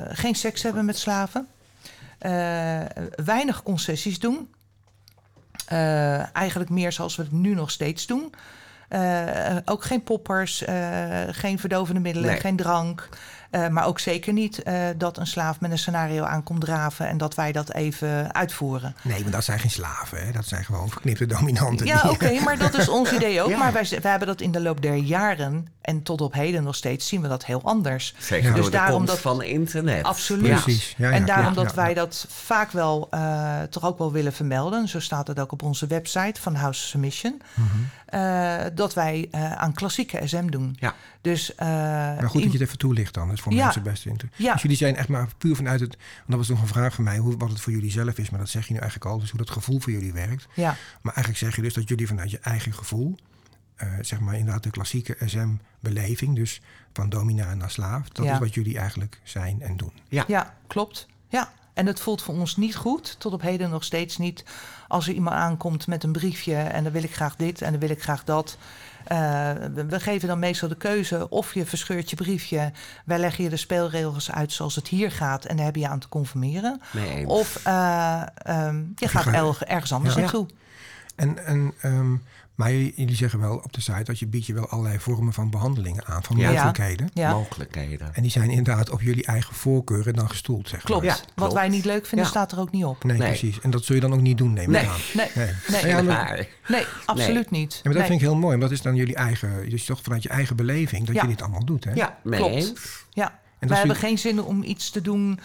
geen 0.09 0.35
seks 0.35 0.63
hebben 0.63 0.85
met 0.85 0.97
slaven. 0.97 1.47
Weinig 3.25 3.63
concessies 3.63 4.19
doen. 4.19 4.49
Eigenlijk 6.33 6.69
meer 6.69 6.91
zoals 6.91 7.15
we 7.15 7.23
het 7.23 7.31
nu 7.31 7.53
nog 7.53 7.71
steeds 7.71 8.05
doen. 8.05 8.33
Ook 9.65 9.83
geen 9.83 10.03
poppers, 10.03 10.63
geen 11.31 11.59
verdovende 11.59 11.99
middelen, 11.99 12.29
Nee. 12.29 12.39
geen 12.39 12.55
drank. 12.55 13.09
Eh, 13.51 13.67
maar 13.67 13.85
ook 13.85 13.99
zeker 13.99 14.33
niet 14.33 14.63
eh, 14.63 14.83
dat 14.97 15.17
een 15.17 15.27
slaaf 15.27 15.59
met 15.59 15.71
een 15.71 15.77
scenario 15.77 16.23
aankomt 16.23 16.61
draven 16.61 17.07
en 17.07 17.17
dat 17.17 17.35
wij 17.35 17.51
dat 17.51 17.73
even 17.73 18.33
uitvoeren. 18.33 18.95
Nee, 19.01 19.21
maar 19.21 19.31
dat 19.31 19.43
zijn 19.43 19.59
geen 19.59 19.71
slaven, 19.71 20.25
hè? 20.25 20.31
Dat 20.31 20.45
zijn 20.45 20.63
gewoon 20.65 20.89
verknipte 20.89 21.25
dominanten. 21.25 21.85
Ja, 21.85 22.01
oké, 22.09 22.39
maar 22.39 22.57
dat 22.57 22.73
is 22.77 22.89
ons 22.89 23.11
idee 23.17 23.41
ook. 23.41 23.49
Ja. 23.49 23.57
Maar 23.57 23.73
wij, 23.73 23.87
wij 24.01 24.09
hebben 24.11 24.27
dat 24.27 24.41
in 24.41 24.51
de 24.51 24.61
loop 24.61 24.81
der 24.81 24.95
jaren 24.95 25.67
en 25.81 26.03
tot 26.03 26.21
op 26.21 26.33
heden 26.33 26.63
nog 26.63 26.75
steeds 26.75 27.07
zien 27.07 27.21
we 27.21 27.27
dat 27.27 27.45
heel 27.45 27.61
anders. 27.63 28.15
Zeker 28.19 28.37
Ja. 28.37 28.49
door 28.53 28.55
Dus 28.61 28.65
de 28.65 28.71
daarom 28.77 28.93
komst 28.95 29.11
dat- 29.11 29.19
van 29.21 29.43
internet. 29.43 30.03
Absoluut. 30.03 30.45
Ja. 30.45 30.59
Precies. 30.61 30.93
Ja, 30.97 31.09
ja, 31.09 31.13
en 31.15 31.25
daarom 31.25 31.45
ja, 31.45 31.53
dat 31.53 31.69
ja, 31.69 31.75
wij 31.75 31.89
ja. 31.89 31.95
dat 31.95 32.25
vaak 32.29 32.71
wel 32.71 33.07
eh, 33.11 33.61
toch 33.69 33.85
ook 33.85 33.97
wel 33.97 34.11
willen 34.11 34.33
vermelden. 34.33 34.87
Zo 34.87 34.99
staat 34.99 35.27
het 35.27 35.39
ook 35.39 35.51
op 35.51 35.63
onze 35.63 35.87
website 35.87 36.41
van 36.41 36.55
House 36.55 36.87
Submission. 36.87 37.41
Mhm. 37.53 37.67
eh, 38.05 38.55
dat 38.73 38.93
wij 38.93 39.27
eh, 39.31 39.51
aan 39.51 39.73
klassieke 39.73 40.19
SM 40.27 40.47
doen. 40.47 40.75
Ja. 40.79 40.93
Dus, 41.21 41.55
eh, 41.55 41.67
Maar 41.67 42.29
goed 42.29 42.41
dat 42.43 42.51
je 42.51 42.57
het 42.57 42.67
even 42.67 42.77
toelicht 42.77 43.13
dan. 43.13 43.29
Voor 43.41 43.53
Ja. 43.53 43.63
mensen 43.63 43.83
best 43.83 44.05
interessant. 44.05 44.41
Ja. 44.43 44.53
Dus 44.53 44.61
jullie 44.61 44.77
zijn 44.77 44.95
echt 44.95 45.07
maar 45.07 45.27
puur 45.37 45.55
vanuit 45.55 45.79
het... 45.79 45.95
Want 45.97 46.27
dat 46.27 46.37
was 46.37 46.49
nog 46.49 46.61
een 46.61 46.67
vraag 46.67 46.93
van 46.93 47.03
mij, 47.03 47.17
hoe, 47.17 47.37
wat 47.37 47.49
het 47.49 47.61
voor 47.61 47.73
jullie 47.73 47.91
zelf 47.91 48.17
is. 48.17 48.29
Maar 48.29 48.39
dat 48.39 48.49
zeg 48.49 48.67
je 48.67 48.73
nu 48.73 48.79
eigenlijk 48.79 49.11
al. 49.11 49.19
Dus 49.19 49.29
hoe 49.29 49.39
dat 49.39 49.49
gevoel 49.49 49.79
voor 49.79 49.91
jullie 49.91 50.13
werkt. 50.13 50.47
ja, 50.53 50.75
Maar 51.01 51.13
eigenlijk 51.13 51.37
zeg 51.45 51.55
je 51.55 51.61
dus 51.61 51.73
dat 51.73 51.87
jullie 51.89 52.07
vanuit 52.07 52.31
je 52.31 52.39
eigen 52.39 52.73
gevoel... 52.73 53.15
eh, 53.75 53.87
zeg 54.01 54.19
maar 54.19 54.35
inderdaad 54.35 54.63
de 54.63 54.69
klassieke 54.69 55.17
SM-beleving... 55.25 56.35
dus 56.35 56.61
van 56.93 57.09
domina 57.09 57.53
naar 57.53 57.71
slaaf... 57.71 58.09
dat 58.09 58.25
Ja. 58.25 58.33
is 58.33 58.39
wat 58.39 58.53
jullie 58.53 58.77
eigenlijk 58.77 59.19
zijn 59.23 59.61
en 59.61 59.77
doen. 59.77 59.91
Ja. 60.09 60.23
ja, 60.27 60.55
klopt. 60.67 61.07
Ja, 61.29 61.51
en 61.73 61.85
het 61.85 61.99
voelt 61.99 62.21
voor 62.21 62.33
ons 62.35 62.57
niet 62.57 62.75
goed, 62.75 63.15
tot 63.19 63.33
op 63.33 63.41
heden 63.41 63.69
nog 63.69 63.83
steeds 63.83 64.17
niet. 64.17 64.43
Als 64.87 65.07
er 65.07 65.13
iemand 65.13 65.35
aankomt 65.35 65.87
met 65.87 66.03
een 66.03 66.11
briefje 66.11 66.55
en 66.55 66.83
dan 66.83 66.93
wil 66.93 67.03
ik 67.03 67.13
graag 67.15 67.35
dit 67.35 67.61
en 67.61 67.71
dan 67.71 67.79
wil 67.79 67.89
ik 67.89 68.01
graag 68.01 68.23
dat. 68.23 68.57
Uh, 69.11 69.51
we 69.87 69.99
geven 69.99 70.27
dan 70.27 70.39
meestal 70.39 70.69
de 70.69 70.75
keuze 70.75 71.29
of 71.29 71.53
je 71.53 71.65
verscheurt 71.65 72.09
je 72.09 72.15
briefje. 72.15 72.71
Wij 73.05 73.19
leggen 73.19 73.43
je 73.43 73.49
de 73.49 73.57
speelregels 73.57 74.31
uit 74.31 74.51
zoals 74.51 74.75
het 74.75 74.87
hier 74.87 75.11
gaat 75.11 75.45
en 75.45 75.55
daar 75.55 75.65
heb 75.65 75.75
je 75.75 75.87
aan 75.87 75.99
te 75.99 76.09
conformeren. 76.09 76.81
Nee, 76.91 77.27
of 77.27 77.67
uh, 77.67 78.23
um, 78.49 78.93
je 78.95 79.07
gaat 79.07 79.57
ergens 79.59 79.93
anders 79.93 80.15
Ja. 80.15 80.21
naartoe. 80.21 80.47
En, 81.15 81.45
en, 81.45 81.73
ehm, 81.81 82.15
maar 82.61 82.71
jullie 82.71 82.93
jullie 82.95 83.15
zeggen 83.15 83.39
wel 83.39 83.55
op 83.57 83.73
de 83.73 83.81
site 83.81 84.03
dat 84.03 84.19
je 84.19 84.27
biedt 84.27 84.45
je 84.45 84.53
wel 84.53 84.67
allerlei 84.69 84.99
vormen 84.99 85.33
van 85.33 85.49
behandelingen 85.49 86.05
aan, 86.05 86.23
van 86.23 86.37
Ja. 86.37 86.51
mogelijkheden. 86.51 87.09
Ja, 87.13 87.31
mogelijkheden. 87.33 88.09
En 88.13 88.21
die 88.21 88.31
zijn 88.31 88.49
inderdaad 88.49 88.89
op 88.89 89.01
jullie 89.01 89.25
eigen 89.25 89.55
voorkeuren 89.55 90.13
dan 90.13 90.29
gestoeld, 90.29 90.69
zeg 90.69 90.81
klopt. 90.83 91.05
maar. 91.05 91.11
Ja, 91.15 91.19
Wat 91.21 91.31
klopt. 91.35 91.53
wij 91.53 91.69
niet 91.69 91.85
leuk 91.85 92.05
vinden, 92.05 92.25
Ja. 92.25 92.31
staat 92.31 92.51
er 92.51 92.59
ook 92.59 92.71
niet 92.71 92.85
op. 92.85 93.03
Nee, 93.03 93.17
Nee. 93.17 93.27
precies. 93.27 93.59
En 93.61 93.69
dat 93.69 93.83
zul 93.83 93.95
je 93.95 94.01
dan 94.01 94.13
ook 94.13 94.21
niet 94.21 94.37
doen, 94.37 94.53
neem 94.53 94.63
ik 94.63 94.81
Nee. 94.81 94.87
aan. 94.89 94.99
Nee, 95.13 95.27
Nee. 95.35 95.93
nee, 95.93 96.03
maar- 96.03 96.47
nee 96.67 96.85
absoluut 97.05 97.51
niet. 97.51 97.73
Ja, 97.73 97.79
maar 97.83 97.93
dat 97.93 98.01
Nee. 98.01 98.09
vind 98.11 98.21
ik 98.21 98.27
heel 98.27 98.35
mooi, 98.37 98.49
want 98.57 98.61
dat 98.61 98.71
is 98.71 98.81
dan 98.81 98.95
jullie 98.95 99.15
eigen, 99.15 99.69
dus 99.69 99.85
toch 99.85 99.99
vanuit 100.01 100.23
je 100.23 100.29
eigen 100.29 100.55
beleving 100.55 101.05
dat 101.05 101.15
Ja. 101.15 101.21
je 101.21 101.27
dit 101.27 101.41
allemaal 101.41 101.65
doet. 101.65 101.83
Hè? 101.83 101.91
ja, 101.93 102.17
mee 102.23 102.39
Klopt. 102.39 102.55
eens. 102.55 102.73
Ja, 103.09 103.39
wij 103.59 103.69
is 103.69 103.77
hebben 103.77 103.95
geen 103.95 104.17
zin 104.17 104.41
om 104.43 104.63
iets 104.63 104.89
te 104.89 105.01
doen 105.01 105.39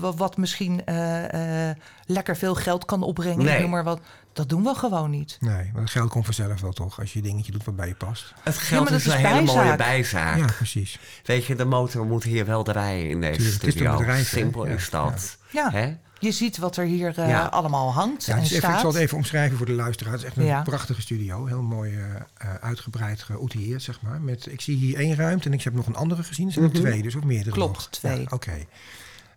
wat, 0.00 0.16
wat 0.16 0.36
misschien 0.36 0.84
eh, 0.84 1.68
eh, 1.70 1.76
lekker 2.06 2.36
veel 2.36 2.54
geld 2.54 2.84
kan 2.84 3.02
opbrengen. 3.02 3.44
Nee. 3.44 3.54
Ik 3.54 3.60
noem 3.60 3.70
maar 3.70 3.84
wat. 3.84 4.00
Dat 4.32 4.48
doen 4.48 4.62
we 4.62 4.74
gewoon 4.74 5.10
niet. 5.10 5.36
Nee, 5.40 5.70
want 5.72 5.78
het 5.78 5.90
geld 5.90 6.10
komt 6.10 6.24
vanzelf 6.24 6.60
wel 6.60 6.72
toch, 6.72 7.00
als 7.00 7.12
je 7.12 7.18
je 7.22 7.24
dingetje 7.28 7.52
doet 7.52 7.64
wat 7.64 7.76
bij 7.76 7.88
je 7.88 7.94
past. 7.94 8.34
Het 8.42 8.56
geld 8.58 8.84
maar 8.84 8.92
is 8.98 9.06
een 9.06 9.12
hele 9.12 9.42
mooie 9.42 9.76
bijzaak. 9.76 10.38
Ja, 10.38 10.46
precies. 10.56 10.98
Weet 11.24 11.44
je, 11.44 11.54
de 11.54 11.64
motor 11.64 12.06
moet 12.06 12.22
hier 12.24 12.46
wel 12.46 12.62
draaien 12.62 13.08
in 13.10 13.20
deze 13.20 13.32
Tuurlijk, 13.36 13.38
het 13.38 13.52
is 13.52 13.58
toch 13.58 13.70
studio. 13.70 13.90
een 13.92 13.98
bedrijf? 13.98 14.28
Simpel 14.28 14.64
is 14.64 14.90
dat. 14.90 15.38
Ja, 15.50 15.70
Hè? 15.70 15.96
je 16.18 16.32
ziet 16.32 16.58
wat 16.58 16.76
er 16.76 16.84
hier 16.84 17.18
eh, 17.18 17.28
Ja. 17.28 17.44
allemaal 17.44 17.92
hangt 17.92 18.24
Ja, 18.24 18.36
en 18.36 18.42
ik 18.42 18.48
zal 18.60 18.86
het 18.86 18.94
even 18.94 19.16
omschrijven 19.16 19.56
voor 19.56 19.66
de 19.66 19.72
luisteraar. 19.72 20.12
Het 20.12 20.22
is 20.22 20.26
echt 20.28 20.36
een 20.36 20.44
Ja. 20.44 20.62
prachtige 20.62 21.00
studio. 21.00 21.46
Heel 21.46 21.62
mooi 21.62 21.92
eh, 21.94 22.04
eh, 22.36 22.54
uitgebreid 22.60 23.22
geoutilleerd, 23.22 23.82
zeg 23.82 24.00
maar. 24.00 24.20
Met, 24.20 24.46
ik 24.50 24.60
zie 24.60 24.76
hier 24.76 24.96
één 24.98 25.14
ruimte 25.14 25.46
en 25.48 25.52
ik 25.54 25.62
heb 25.62 25.74
nog 25.74 25.86
een 25.86 25.96
andere 25.96 26.22
gezien. 26.22 26.46
Er 26.46 26.52
zijn 26.52 26.64
er 26.64 26.70
Mhm. 26.70 26.80
twee, 26.80 27.02
dus 27.02 27.14
of 27.14 27.22
meerdere 27.24 27.50
Klopt, 27.50 27.74
nog. 27.76 27.86
twee. 27.88 28.20
Ja, 28.20 28.26
Oké. 28.30 28.66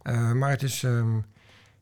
Eh, 0.06 0.32
maar 0.32 0.50
het 0.50 0.64
is 0.64 0.84
ehm, 0.84 1.18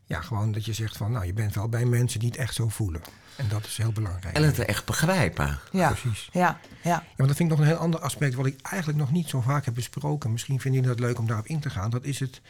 ja, 0.06 0.22
gewoon 0.22 0.52
dat 0.52 0.66
je 0.66 0.74
zegt 0.74 0.98
van... 0.98 1.12
nou, 1.12 1.26
je 1.26 1.34
bent 1.34 1.56
wel 1.56 1.70
bij 1.70 1.86
mensen 1.86 2.20
die 2.20 2.30
het 2.30 2.38
echt 2.38 2.54
zo 2.54 2.70
voelen. 2.70 3.02
En 3.36 3.48
dat 3.48 3.66
is 3.66 3.78
heel 3.78 3.92
belangrijk. 3.92 4.36
En 4.36 4.44
het 4.44 4.60
echt 4.60 4.86
begrijpen. 4.86 5.60
ja. 5.72 5.88
Precies. 5.92 6.30
Ja, 6.32 6.60
ja, 6.84 6.90
Ja, 6.90 7.04
want 7.18 7.28
dat 7.30 7.38
vind 7.38 7.52
ik 7.52 7.58
nog 7.58 7.60
een 7.60 7.72
heel 7.74 7.82
ander 7.82 8.00
aspect... 8.00 8.34
wat 8.34 8.46
ik 8.46 8.62
eigenlijk 8.62 9.00
nog 9.00 9.12
niet 9.12 9.30
zo 9.30 9.42
vaak 9.42 9.66
heb 9.66 9.74
besproken. 9.74 10.32
Misschien 10.32 10.60
vinden 10.60 10.82
jullie 10.82 10.96
dat 10.98 11.06
leuk 11.08 11.20
om 11.20 11.28
daarop 11.28 11.46
in 11.48 11.60
te 11.60 11.70
gaan. 11.70 11.90
Dat 11.90 12.04
is 12.04 12.20
het, 12.20 12.42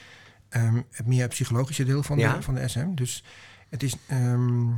ehm, 0.50 0.82
het 0.92 1.08
meer 1.08 1.28
psychologische 1.28 1.84
deel 1.84 2.04
van, 2.04 2.18
Ja. 2.18 2.34
de, 2.36 2.42
van 2.42 2.54
de 2.56 2.68
SM. 2.68 2.94
Dus 2.96 3.24
het 3.70 3.84
is, 3.84 3.96
ehm, 4.08 4.70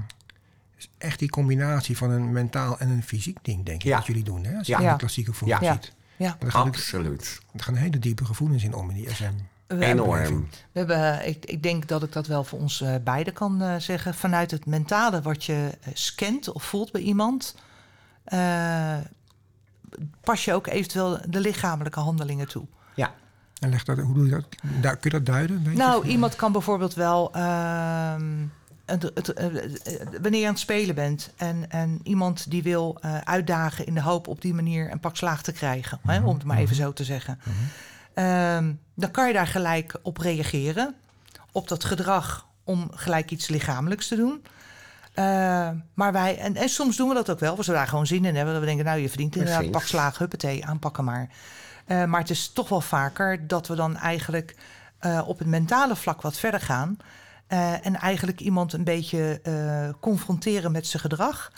is 0.78 0.90
echt 0.98 1.20
die 1.20 1.30
combinatie 1.30 1.98
van 1.98 2.10
een 2.10 2.32
mentaal 2.32 2.80
en 2.80 2.90
een 2.90 3.04
fysiek 3.04 3.38
ding, 3.42 3.66
denk 3.66 3.78
ik, 3.84 3.88
Ja. 3.88 3.98
wat 3.98 4.06
jullie 4.06 4.24
doen. 4.24 4.44
Hè? 4.46 4.58
Als 4.58 4.68
je 4.68 4.74
Ja. 4.74 4.80
in 4.80 4.90
de 4.90 4.96
klassieke 4.98 5.34
vorm 5.34 5.52
ziet. 5.52 5.94
ja. 6.18 6.38
Maar 6.42 6.52
Absoluut. 6.52 7.40
er 7.54 7.64
gaan 7.64 7.76
hele 7.76 8.00
diepe 8.00 8.26
gevoelens 8.26 8.64
in 8.64 8.74
om 8.74 8.90
in 8.90 8.96
die 8.96 9.14
SM. 9.14 9.24
Enorm. 9.68 10.48
we 10.72 10.80
hebben, 10.80 11.28
ik, 11.28 11.46
ik 11.46 11.64
denk 11.64 11.88
dat 11.88 12.04
ik 12.04 12.12
dat 12.14 12.28
wel 12.28 12.44
voor 12.44 12.60
ons 12.60 12.82
eh, 12.82 12.96
beiden 13.04 13.34
kan 13.34 13.62
eh, 13.62 13.76
zeggen. 13.78 14.14
Vanuit 14.14 14.52
het 14.52 14.66
mentale 14.66 15.22
wat 15.22 15.44
je 15.44 15.70
eh, 15.82 15.90
scant 15.94 16.52
of 16.52 16.64
voelt 16.64 16.92
bij 16.92 17.02
iemand... 17.02 17.56
eh, 18.24 18.98
pas 20.22 20.46
je 20.46 20.54
ook 20.54 20.68
eventueel 20.68 21.20
de 21.30 21.40
lichamelijke 21.40 22.00
handelingen 22.00 22.48
toe. 22.48 22.66
Ja. 22.96 23.14
En 23.60 23.70
leg 23.70 23.84
dat, 23.84 23.98
hoe 23.98 24.14
doe 24.14 24.26
je 24.26 24.32
dat? 24.32 24.46
Du- 24.62 24.90
kun 24.90 24.98
je 25.02 25.10
dat 25.10 25.26
duiden? 25.26 25.64
Weet 25.64 25.72
je? 25.74 25.78
Nou, 25.80 26.08
iemand 26.08 26.36
kan 26.36 26.52
bijvoorbeeld 26.52 26.94
wel. 26.94 27.34
ehm, 27.34 28.46
het, 28.86 29.04
het, 29.04 29.34
eh, 29.34 29.46
eh, 29.46 29.62
wanneer 30.22 30.40
je 30.40 30.46
aan 30.46 30.52
het 30.52 30.62
spelen 30.62 30.96
bent 30.96 31.32
en, 31.36 31.72
en 31.72 32.00
iemand 32.04 32.52
die 32.52 32.64
wil 32.64 32.98
eh, 33.02 33.18
uitdagen 33.18 33.86
in 33.86 33.94
de 33.94 34.02
hoop 34.02 34.28
op 34.28 34.42
die 34.42 34.54
manier 34.54 34.92
een 34.92 35.00
pak 35.00 35.16
slaag 35.16 35.42
te 35.42 35.52
krijgen, 35.52 36.00
hè, 36.04 36.20
om 36.24 36.34
het 36.36 36.44
maar 36.44 36.58
even 36.58 36.76
zo 36.76 36.94
te 36.94 37.04
zeggen, 37.04 37.40
Ehm, 38.16 38.74
dan 38.96 39.12
kan 39.12 39.28
je 39.28 39.34
daar 39.34 39.48
gelijk 39.48 39.96
op 40.02 40.18
reageren, 40.18 40.96
op 41.52 41.68
dat 41.68 41.84
gedrag 41.84 42.48
om 42.64 42.90
gelijk 42.94 43.32
iets 43.32 43.48
lichamelijks 43.48 44.08
te 44.08 44.16
doen. 44.16 44.46
Eh, 45.14 45.70
maar 45.94 46.12
wij, 46.12 46.38
en, 46.38 46.56
en 46.56 46.70
soms 46.70 46.98
doen 46.98 47.08
we 47.08 47.14
dat 47.14 47.30
ook 47.30 47.40
wel, 47.40 47.58
als 47.58 47.68
we 47.68 47.74
daar 47.74 47.88
gewoon 47.88 48.08
zin 48.08 48.26
in 48.26 48.36
hebben. 48.36 48.54
Dat 48.54 48.62
we 48.62 48.68
denken, 48.68 48.86
nou, 48.86 49.00
je 49.00 49.10
verdient 49.10 49.36
inderdaad 49.36 49.58
Precies. 49.58 49.78
pak 49.78 49.88
slaag, 49.88 50.18
huppatee, 50.18 50.66
aanpakken 50.66 51.04
maar. 51.04 51.30
Eh, 51.86 52.04
maar 52.04 52.20
het 52.20 52.30
is 52.30 52.52
toch 52.54 52.70
wel 52.70 52.82
vaker 52.82 53.48
dat 53.48 53.68
we 53.68 53.76
dan 53.76 53.98
eigenlijk 53.98 54.56
eh, 55.00 55.22
op 55.28 55.40
het 55.40 55.48
mentale 55.48 55.96
vlak 55.96 56.22
wat 56.22 56.38
verder 56.38 56.60
gaan. 56.62 56.98
eh, 57.48 57.86
en 57.86 57.96
eigenlijk 57.96 58.40
iemand 58.40 58.74
een 58.74 58.84
beetje 58.84 59.40
eh, 59.44 59.90
confronteren 60.00 60.72
met 60.72 60.88
zijn 60.88 61.02
gedrag. 61.02 61.52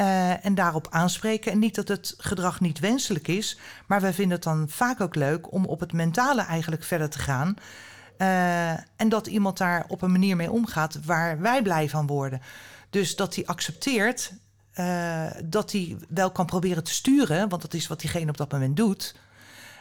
Eh, 0.00 0.44
en 0.44 0.54
daarop 0.54 0.86
aanspreken. 0.90 1.52
En 1.52 1.58
niet 1.58 1.74
dat 1.74 1.88
het 1.88 2.14
gedrag 2.18 2.60
niet 2.60 2.78
wenselijk 2.78 3.28
is. 3.28 3.58
Maar 3.86 4.00
wij 4.00 4.12
vinden 4.12 4.34
het 4.34 4.44
dan 4.44 4.68
vaak 4.68 5.00
ook 5.00 5.14
leuk 5.14 5.52
om 5.52 5.64
op 5.64 5.80
het 5.80 5.92
mentale 5.92 6.42
eigenlijk 6.42 6.84
verder 6.84 7.10
te 7.10 7.18
gaan. 7.18 7.54
Eh, 8.16 8.70
en 8.70 9.08
dat 9.08 9.26
iemand 9.26 9.58
daar 9.58 9.84
op 9.88 10.02
een 10.02 10.12
manier 10.12 10.36
mee 10.36 10.50
omgaat 10.50 11.04
waar 11.04 11.40
wij 11.40 11.62
blij 11.62 11.88
van 11.88 12.06
worden. 12.06 12.40
Dus 12.90 13.16
dat 13.16 13.34
hij 13.34 13.46
accepteert 13.46 14.32
eh, 14.72 15.26
dat 15.44 15.72
hij 15.72 15.96
wel 16.08 16.30
kan 16.30 16.46
proberen 16.46 16.84
te 16.84 16.94
sturen, 16.94 17.48
want 17.48 17.62
dat 17.62 17.74
is 17.74 17.86
wat 17.86 18.00
diegene 18.00 18.30
op 18.30 18.36
dat 18.36 18.52
moment 18.52 18.76
doet. 18.76 19.14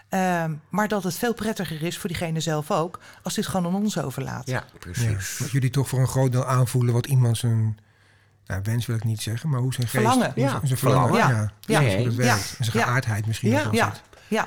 Ehm, 0.10 0.53
maar 0.69 0.88
dat 0.88 1.03
het 1.03 1.15
veel 1.15 1.34
prettiger 1.34 1.84
is 1.84 1.97
voor 1.97 2.10
diegene 2.10 2.39
zelf 2.39 2.71
ook, 2.71 2.99
als 3.23 3.36
hij 3.36 3.43
het 3.43 3.53
gewoon 3.55 3.73
aan 3.73 3.82
ons 3.82 3.97
overlaat. 3.97 4.47
Ja, 4.47 4.53
Ja, 4.53 4.79
precies. 4.79 5.38
dat 5.38 5.51
jullie 5.51 5.69
toch 5.69 5.88
voor 5.88 5.99
een 5.99 6.08
groot 6.08 6.32
deel 6.32 6.45
aanvoelen 6.45 6.93
wat 6.93 7.05
iemand 7.05 7.38
zijn... 7.38 7.77
Nou, 8.49 8.62
wens 8.63 8.85
wil 8.85 8.95
ik 8.95 9.03
niet 9.03 9.21
zeggen, 9.21 9.49
maar 9.49 9.59
hoe 9.59 9.73
zijn 9.73 9.88
geest... 9.88 10.03
Verlangen. 10.03 10.31
hoe 10.35 10.43
Ja, 10.43 10.59
zijn- 10.63 10.77
verlangen, 10.77 11.07
verlangen. 11.09 11.35
ja. 11.35 11.79
Ja. 11.81 11.89
Ja, 11.89 12.03
dat 12.03 12.12
Ja. 12.12 12.17
werkt. 12.17 12.55
En 12.57 12.65
zijn 12.65 12.77
Ja. 12.77 12.83
geaardheid 12.85 13.25
misschien 13.25 13.49
Ja. 13.49 13.67
Ja, 13.71 13.93
ja, 14.27 14.45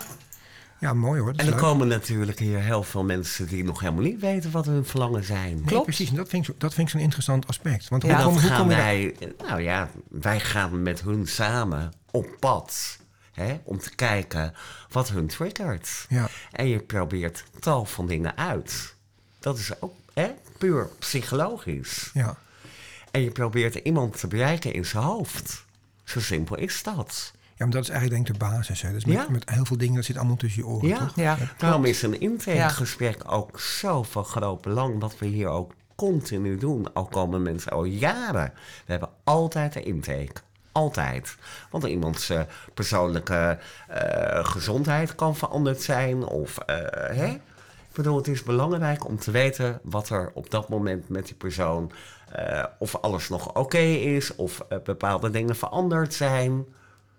Ja, 0.78 0.94
mooi 0.94 1.20
hoor. 1.20 1.30
dat 1.32 1.40
En 1.40 1.46
er 1.46 1.52
leuk. 1.52 1.60
komen 1.60 1.88
natuurlijk 1.88 2.38
hier 2.38 2.58
heel 2.60 2.82
veel 2.82 3.04
mensen 3.04 3.46
die 3.46 3.64
nog 3.64 3.80
helemaal 3.80 4.02
niet 4.02 4.20
weten 4.20 4.50
wat 4.50 4.66
hun 4.66 4.84
verlangen 4.84 5.24
zijn. 5.24 5.54
Nee, 5.54 5.64
Klopt. 5.64 5.84
precies. 5.84 6.08
En 6.10 6.16
dat 6.16 6.28
vind 6.28 6.42
ik, 6.46 6.50
zo- 6.52 6.58
dat 6.58 6.74
vind 6.74 6.86
ik 6.86 6.92
zo'n 6.92 7.02
interessant 7.02 7.46
aspect. 7.48 7.88
Want 7.88 8.02
Ja. 8.02 8.08
hoe 8.08 8.18
En 8.18 8.24
kom, 8.24 8.32
dat 8.34 8.42
hoe 8.42 8.50
gaan 8.50 8.60
kom 8.60 8.70
je 8.70 8.76
daar- 8.76 8.84
wij, 8.84 9.16
nou 9.48 9.60
ja, 9.62 9.88
wij 10.08 10.40
gaan 10.40 10.82
met 10.82 11.00
hun 11.00 11.26
samen 11.26 11.92
op 12.10 12.26
pad. 12.38 12.98
Hè, 13.32 13.60
om 13.64 13.78
te 13.78 13.94
kijken 13.94 14.54
wat 14.90 15.08
hun 15.08 15.26
triggert. 15.26 16.06
Ja. 16.08 16.28
En 16.52 16.68
je 16.68 16.78
probeert 16.78 17.44
tal 17.60 17.84
van 17.84 18.06
dingen 18.06 18.36
uit. 18.36 18.94
Dat 19.40 19.58
is 19.58 19.70
ook 19.80 19.94
hè, 20.14 20.30
puur 20.58 20.88
psychologisch. 20.98 22.10
Ja. 22.14 22.36
En 23.12 23.20
je 23.22 23.30
probeert 23.30 23.74
iemand 23.74 24.18
te 24.20 24.26
bereiken 24.26 24.72
in 24.72 24.86
zijn 24.86 25.04
hoofd. 25.04 25.64
Zo 26.04 26.20
simpel 26.20 26.56
is 26.56 26.82
dat. 26.82 27.32
ja, 27.34 27.64
maar 27.64 27.70
dat 27.70 27.82
is 27.82 27.88
eigenlijk 27.88 28.24
denk 28.24 28.36
ik 28.36 28.40
de 28.42 28.46
basis. 28.54 28.82
Hè. 28.82 28.88
Dat 28.88 28.96
is 28.96 29.04
met, 29.04 29.14
Ja. 29.16 29.26
met 29.28 29.50
heel 29.50 29.64
veel 29.64 29.76
dingen, 29.76 29.94
dat 29.94 30.04
zit 30.04 30.16
allemaal 30.16 30.36
tussen 30.36 30.62
je 30.62 30.68
oren, 30.68 30.88
Ja. 30.88 30.98
toch? 30.98 31.16
ja. 31.16 31.36
Daarom 31.58 31.84
is 31.84 32.02
een 32.02 32.20
intakegesprek 32.20 33.32
ook 33.32 33.60
zo 33.60 34.02
van 34.02 34.24
groot 34.24 34.60
belang. 34.60 35.00
Wat 35.00 35.18
we 35.18 35.26
hier 35.26 35.48
ook 35.48 35.72
continu 35.94 36.58
doen. 36.58 36.92
Al 36.94 37.04
komen 37.04 37.42
mensen 37.42 37.72
al 37.72 37.84
jaren. 37.84 38.52
We 38.86 38.90
hebben 38.92 39.08
altijd 39.24 39.76
een 39.76 39.84
intake. 39.84 40.32
Altijd. 40.72 41.36
Want 41.70 41.84
iemands 41.84 42.30
eh, 42.30 42.40
persoonlijke 42.74 43.58
eh, 43.88 44.44
gezondheid 44.44 45.14
kan 45.14 45.36
veranderd 45.36 45.82
zijn. 45.82 46.24
Of, 46.24 46.58
eh, 46.58 46.76
hè? 47.16 47.26
Ik 47.88 47.98
bedoel, 47.98 48.16
het 48.16 48.28
is 48.28 48.42
belangrijk 48.42 49.06
om 49.06 49.18
te 49.18 49.30
weten 49.30 49.80
wat 49.82 50.08
er 50.08 50.30
op 50.34 50.50
dat 50.50 50.68
moment 50.68 51.08
met 51.08 51.26
die 51.26 51.34
persoon... 51.34 51.92
eh, 52.32 52.64
of 52.78 52.96
alles 52.96 53.28
nog 53.28 53.54
oké 53.54 53.78
is, 53.78 54.34
of 54.36 54.60
eh, 54.68 54.78
bepaalde 54.84 55.30
dingen 55.30 55.56
veranderd 55.56 56.14
zijn. 56.14 56.64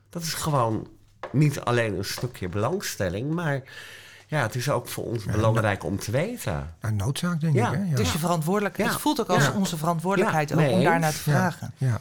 Dat 0.09 0.21
is 0.21 0.33
gewoon 0.33 0.87
niet 1.31 1.59
alleen 1.59 1.97
een 1.97 2.05
stukje 2.05 2.49
belangstelling, 2.49 3.31
maar 3.31 3.61
ja, 4.27 4.41
het 4.41 4.55
is 4.55 4.69
ook 4.69 4.87
voor 4.87 5.03
ons 5.05 5.23
belangrijk 5.25 5.83
om 5.83 5.99
te 5.99 6.11
weten. 6.11 6.75
Nou, 6.81 6.93
noodzaak, 6.93 7.39
denk 7.41 7.55
Ja, 7.55 7.67
ik. 7.71 7.77
Hè? 7.77 7.83
Ja. 7.83 7.89
Het 7.89 7.99
is 7.99 8.11
je 8.11 8.17
verantwoordelijkheid. 8.19 8.87
Ja. 8.87 8.93
Het 8.93 9.03
voelt 9.03 9.21
ook 9.21 9.29
als 9.29 9.45
Ja. 9.45 9.53
onze 9.53 9.77
verantwoordelijkheid 9.77 10.49
Ja, 10.49 10.55
ook 10.55 10.61
mee 10.61 10.71
om 10.71 10.83
daarnaar 10.83 11.11
te 11.11 11.17
vragen. 11.17 11.73
Ja. 11.77 11.99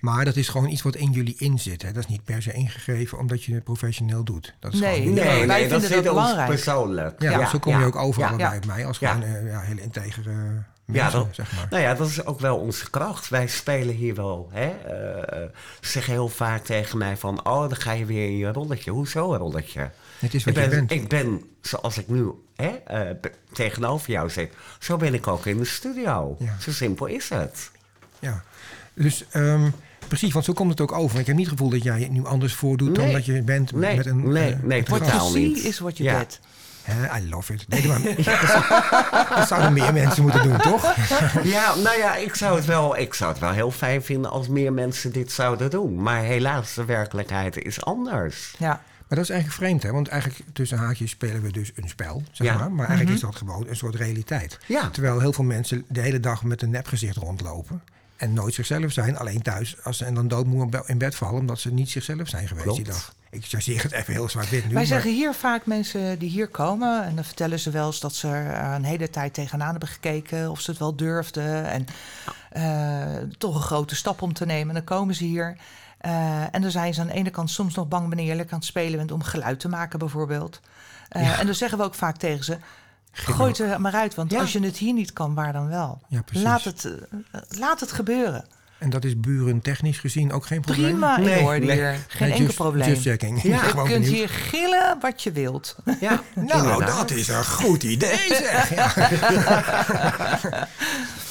Maar 0.00 0.24
dat 0.24 0.36
is 0.36 0.48
gewoon 0.48 0.68
iets 0.68 0.82
wat 0.82 0.94
in 0.96 1.10
jullie 1.10 1.34
inzit. 1.38 1.82
Hè? 1.82 1.92
Dat 1.92 2.02
is 2.02 2.08
niet 2.08 2.24
per 2.24 2.42
se 2.42 2.52
ingegeven 2.52 3.18
omdat 3.18 3.44
je 3.44 3.54
het 3.54 3.64
professioneel 3.64 4.24
doet. 4.24 4.54
Dat 4.58 4.72
is 4.72 4.80
Nee, 4.80 4.96
gewoon 4.98 5.14
nee, 5.14 5.24
jullie- 5.32 5.46
wij 5.46 5.68
dat 5.68 5.80
vinden 5.80 6.04
dat 6.04 6.14
belangrijk. 6.14 6.48
persoonlijk. 6.48 7.22
Ja, 7.22 7.48
zo 7.48 7.58
kom 7.58 7.78
je 7.78 7.84
ook 7.84 7.96
over 7.96 8.20
ja. 8.22 8.28
allebei 8.28 8.52
Ja. 8.54 8.58
bij 8.58 8.68
mij 8.76 8.86
als 8.86 8.98
Ja. 8.98 9.12
gewoon 9.12 9.28
eh, 9.28 9.46
ja, 9.50 9.60
hele 9.60 9.80
integere 9.82 10.62
Ja, 10.92 11.10
dat, 11.10 11.26
zeg 11.32 11.52
maar. 11.52 11.66
nou 11.70 11.82
ja, 11.82 11.94
dat 11.94 12.08
is 12.08 12.24
ook 12.24 12.40
wel 12.40 12.56
onze 12.56 12.90
kracht. 12.90 13.28
Wij 13.28 13.46
spelen 13.46 13.94
hier 13.94 14.14
wel. 14.14 14.48
Hè? 14.52 14.66
eh, 14.68 15.48
ze 15.80 15.90
zeggen 15.90 16.12
heel 16.12 16.28
vaak 16.28 16.64
tegen 16.64 16.98
mij 16.98 17.16
van... 17.16 17.46
oh, 17.46 17.60
dan 17.60 17.76
ga 17.76 17.92
je 17.92 18.04
weer 18.04 18.26
in 18.26 18.36
je 18.36 18.52
rolletje. 18.52 18.90
Hoezo 18.90 19.32
een 19.32 19.38
rolletje? 19.38 19.90
Het 20.18 20.34
is 20.34 20.44
Ik 20.46 20.54
wat 20.54 20.64
je 20.64 20.70
ben, 20.70 20.78
bent. 20.86 20.90
ik 21.02 21.08
ben, 21.08 21.42
zoals 21.60 21.98
ik 21.98 22.08
nu 22.08 22.30
hè, 22.56 22.68
eh, 22.68 23.10
tegenover 23.52 24.10
jou 24.10 24.30
zit... 24.30 24.52
zo 24.78 24.96
ben 24.96 25.14
ik 25.14 25.26
ook 25.26 25.46
in 25.46 25.56
de 25.56 25.64
studio. 25.64 26.36
Ja. 26.38 26.56
Zo 26.60 26.70
simpel 26.72 27.06
is 27.06 27.28
het. 27.28 27.70
Ja. 28.18 28.42
Dus 28.94 29.24
ehm, 29.30 29.70
precies, 30.08 30.32
want 30.32 30.44
zo 30.44 30.52
komt 30.52 30.70
het 30.70 30.80
ook 30.80 30.92
over. 30.92 31.18
Ik 31.20 31.26
heb 31.26 31.36
niet 31.36 31.46
het 31.46 31.54
gevoel 31.58 31.70
dat 31.72 31.82
jij 31.82 32.00
het 32.00 32.10
nu 32.10 32.24
anders 32.24 32.54
voordoet 32.54 32.94
dan 32.94 33.12
dat 33.12 33.24
je 33.24 33.42
bent 33.42 33.72
Nee, 33.72 33.96
met 33.96 34.06
een... 34.06 34.28
nee, 34.32 34.52
eh, 34.52 34.58
nee, 34.62 34.82
Totaal 34.82 35.32
niet. 35.32 35.64
is 35.64 35.78
what 35.78 35.96
you 35.96 36.08
Ja. 36.10 36.18
get. 36.18 36.40
I 37.16 37.28
love 37.28 37.52
it. 37.54 37.68
Nee, 37.68 37.86
maar, 37.86 38.00
dat 39.38 39.48
zouden 39.48 39.72
meer 39.72 39.92
mensen 39.92 40.22
moeten 40.22 40.42
doen, 40.42 40.58
toch? 40.58 40.94
Ja, 41.42 41.74
nou 41.74 41.98
ja, 41.98 42.16
ik 42.16 42.34
zou, 42.34 42.56
het 42.56 42.64
wel, 42.64 42.96
ik 42.98 43.14
zou 43.14 43.30
het 43.30 43.40
wel 43.40 43.50
heel 43.52 43.70
fijn 43.70 44.02
vinden 44.02 44.30
als 44.30 44.48
meer 44.48 44.72
mensen 44.72 45.12
dit 45.12 45.32
zouden 45.32 45.70
doen. 45.70 46.02
Maar 46.02 46.22
helaas, 46.22 46.74
de 46.74 46.84
werkelijkheid 46.84 47.58
is 47.58 47.82
anders. 47.84 48.54
Ja. 48.58 48.68
Maar 49.08 49.18
dat 49.18 49.28
is 49.28 49.34
eigenlijk 49.34 49.60
vreemd, 49.62 49.82
hè? 49.82 49.92
Want 49.92 50.08
eigenlijk 50.08 50.42
tussen 50.52 50.78
haakjes 50.78 51.10
spelen 51.10 51.42
we 51.42 51.52
dus 51.52 51.72
een 51.74 51.88
spel, 51.88 52.22
zeg 52.32 52.46
Ja. 52.46 52.56
maar. 52.58 52.70
Maar 52.72 52.86
eigenlijk 52.86 53.16
is 53.16 53.22
dat 53.22 53.36
gewoon 53.36 53.66
een 53.68 53.76
soort 53.76 53.94
realiteit. 53.94 54.58
Ja. 54.66 54.88
Terwijl 54.90 55.20
heel 55.20 55.32
veel 55.32 55.44
mensen 55.44 55.84
de 55.88 56.00
hele 56.00 56.20
dag 56.20 56.42
met 56.44 56.62
een 56.62 56.70
nepgezicht 56.70 57.16
rondlopen. 57.16 57.82
En 58.16 58.32
nooit 58.32 58.54
zichzelf 58.54 58.92
zijn, 58.92 59.18
alleen 59.18 59.42
thuis. 59.42 59.76
Als 59.84 59.98
ze 59.98 60.04
en 60.04 60.14
dan 60.14 60.28
doodmoe 60.28 60.82
in 60.86 60.98
bed 60.98 61.14
vallen, 61.14 61.40
omdat 61.40 61.58
ze 61.60 61.72
niet 61.72 61.90
zichzelf 61.90 62.28
zijn 62.28 62.48
geweest 62.48 62.76
die 62.76 62.84
dag. 62.84 63.14
Ik 63.30 63.44
chargeer 63.44 63.82
het 63.82 63.92
even 63.92 64.12
heel 64.12 64.28
zwart-wit 64.28 64.60
nu. 64.62 64.66
Wij 64.66 64.72
maar- 64.74 64.86
zeggen 64.86 65.10
hier 65.10 65.34
vaak 65.34 65.66
mensen 65.66 66.18
die 66.18 66.30
hier 66.30 66.48
komen... 66.48 67.04
en 67.04 67.14
dan 67.14 67.24
vertellen 67.24 67.58
ze 67.58 67.70
wel 67.70 67.86
eens 67.86 68.00
dat 68.00 68.14
ze 68.14 68.28
er 68.28 68.74
een 68.74 68.84
hele 68.84 69.10
tijd 69.10 69.34
tegenaan 69.34 69.70
hebben 69.70 69.88
gekeken... 69.88 70.50
of 70.50 70.60
ze 70.60 70.70
het 70.70 70.80
wel 70.80 70.96
durfden 70.96 71.64
en 71.64 71.86
eh, 72.50 73.28
toch 73.38 73.54
een 73.54 73.60
grote 73.60 73.94
stap 73.94 74.22
om 74.22 74.32
te 74.32 74.46
nemen. 74.46 74.68
En 74.68 74.74
dan 74.74 74.96
komen 74.96 75.14
ze 75.14 75.24
hier 75.24 75.56
eh, 75.98 76.54
en 76.54 76.62
dan 76.62 76.70
zijn 76.70 76.94
ze 76.94 77.00
aan 77.00 77.06
de 77.06 77.12
ene 77.12 77.30
kant 77.30 77.50
soms 77.50 77.74
nog 77.74 77.88
bang... 77.88 78.06
wanneer 78.06 78.26
je 78.26 78.34
lekker 78.34 78.52
aan 78.52 78.58
het 78.58 78.68
spelen 78.68 78.98
bent 78.98 79.12
om 79.12 79.22
geluid 79.22 79.60
te 79.60 79.68
maken 79.68 79.98
bijvoorbeeld. 79.98 80.60
Eh, 81.08 81.38
En 81.40 81.46
dan 81.46 81.54
zeggen 81.54 81.78
we 81.78 81.84
ook 81.84 81.94
vaak 81.94 82.16
tegen 82.16 82.44
ze... 82.44 82.58
Gooi 83.12 83.48
het 83.50 83.58
er 83.58 83.80
maar 83.80 83.94
uit, 83.94 84.14
want 84.14 84.30
Ja. 84.30 84.40
als 84.40 84.52
je 84.52 84.60
het 84.60 84.76
hier 84.76 84.92
niet 84.92 85.12
kan, 85.12 85.34
waar 85.34 85.52
dan 85.52 85.68
wel? 85.68 86.00
Ja, 86.08 86.22
precies. 86.22 86.44
laat, 86.44 86.64
het, 86.64 86.84
eh, 86.84 87.40
laat 87.48 87.80
het 87.80 87.92
gebeuren. 87.92 88.44
En 88.80 88.90
dat 88.90 89.04
is 89.04 89.20
buren 89.20 89.60
technisch 89.60 89.98
gezien 89.98 90.32
ook 90.32 90.46
geen 90.46 90.60
probleem? 90.60 90.90
Prima 90.90 91.16
Nee, 91.18 91.60
hier. 91.60 91.96
Geen 92.08 92.18
Nee, 92.18 92.28
enkel 92.30 92.44
just- 92.44 92.54
probleem. 92.56 92.88
Just 92.88 93.02
checking. 93.02 93.42
Ja, 93.42 93.48
je 93.66 93.72
kunt 93.72 93.88
benieuwd. 93.88 94.06
hier 94.06 94.28
gillen 94.28 94.96
wat 95.00 95.22
je 95.22 95.32
wilt. 95.32 95.76
Ja, 96.00 96.22
Nou, 96.34 96.62
inderdaad. 96.62 96.96
dat 97.08 97.10
is 97.10 97.28
een 97.28 97.44
goed 97.44 97.82
idee, 97.82 98.18
zeg. 98.28 98.74
Ja. 98.74 98.92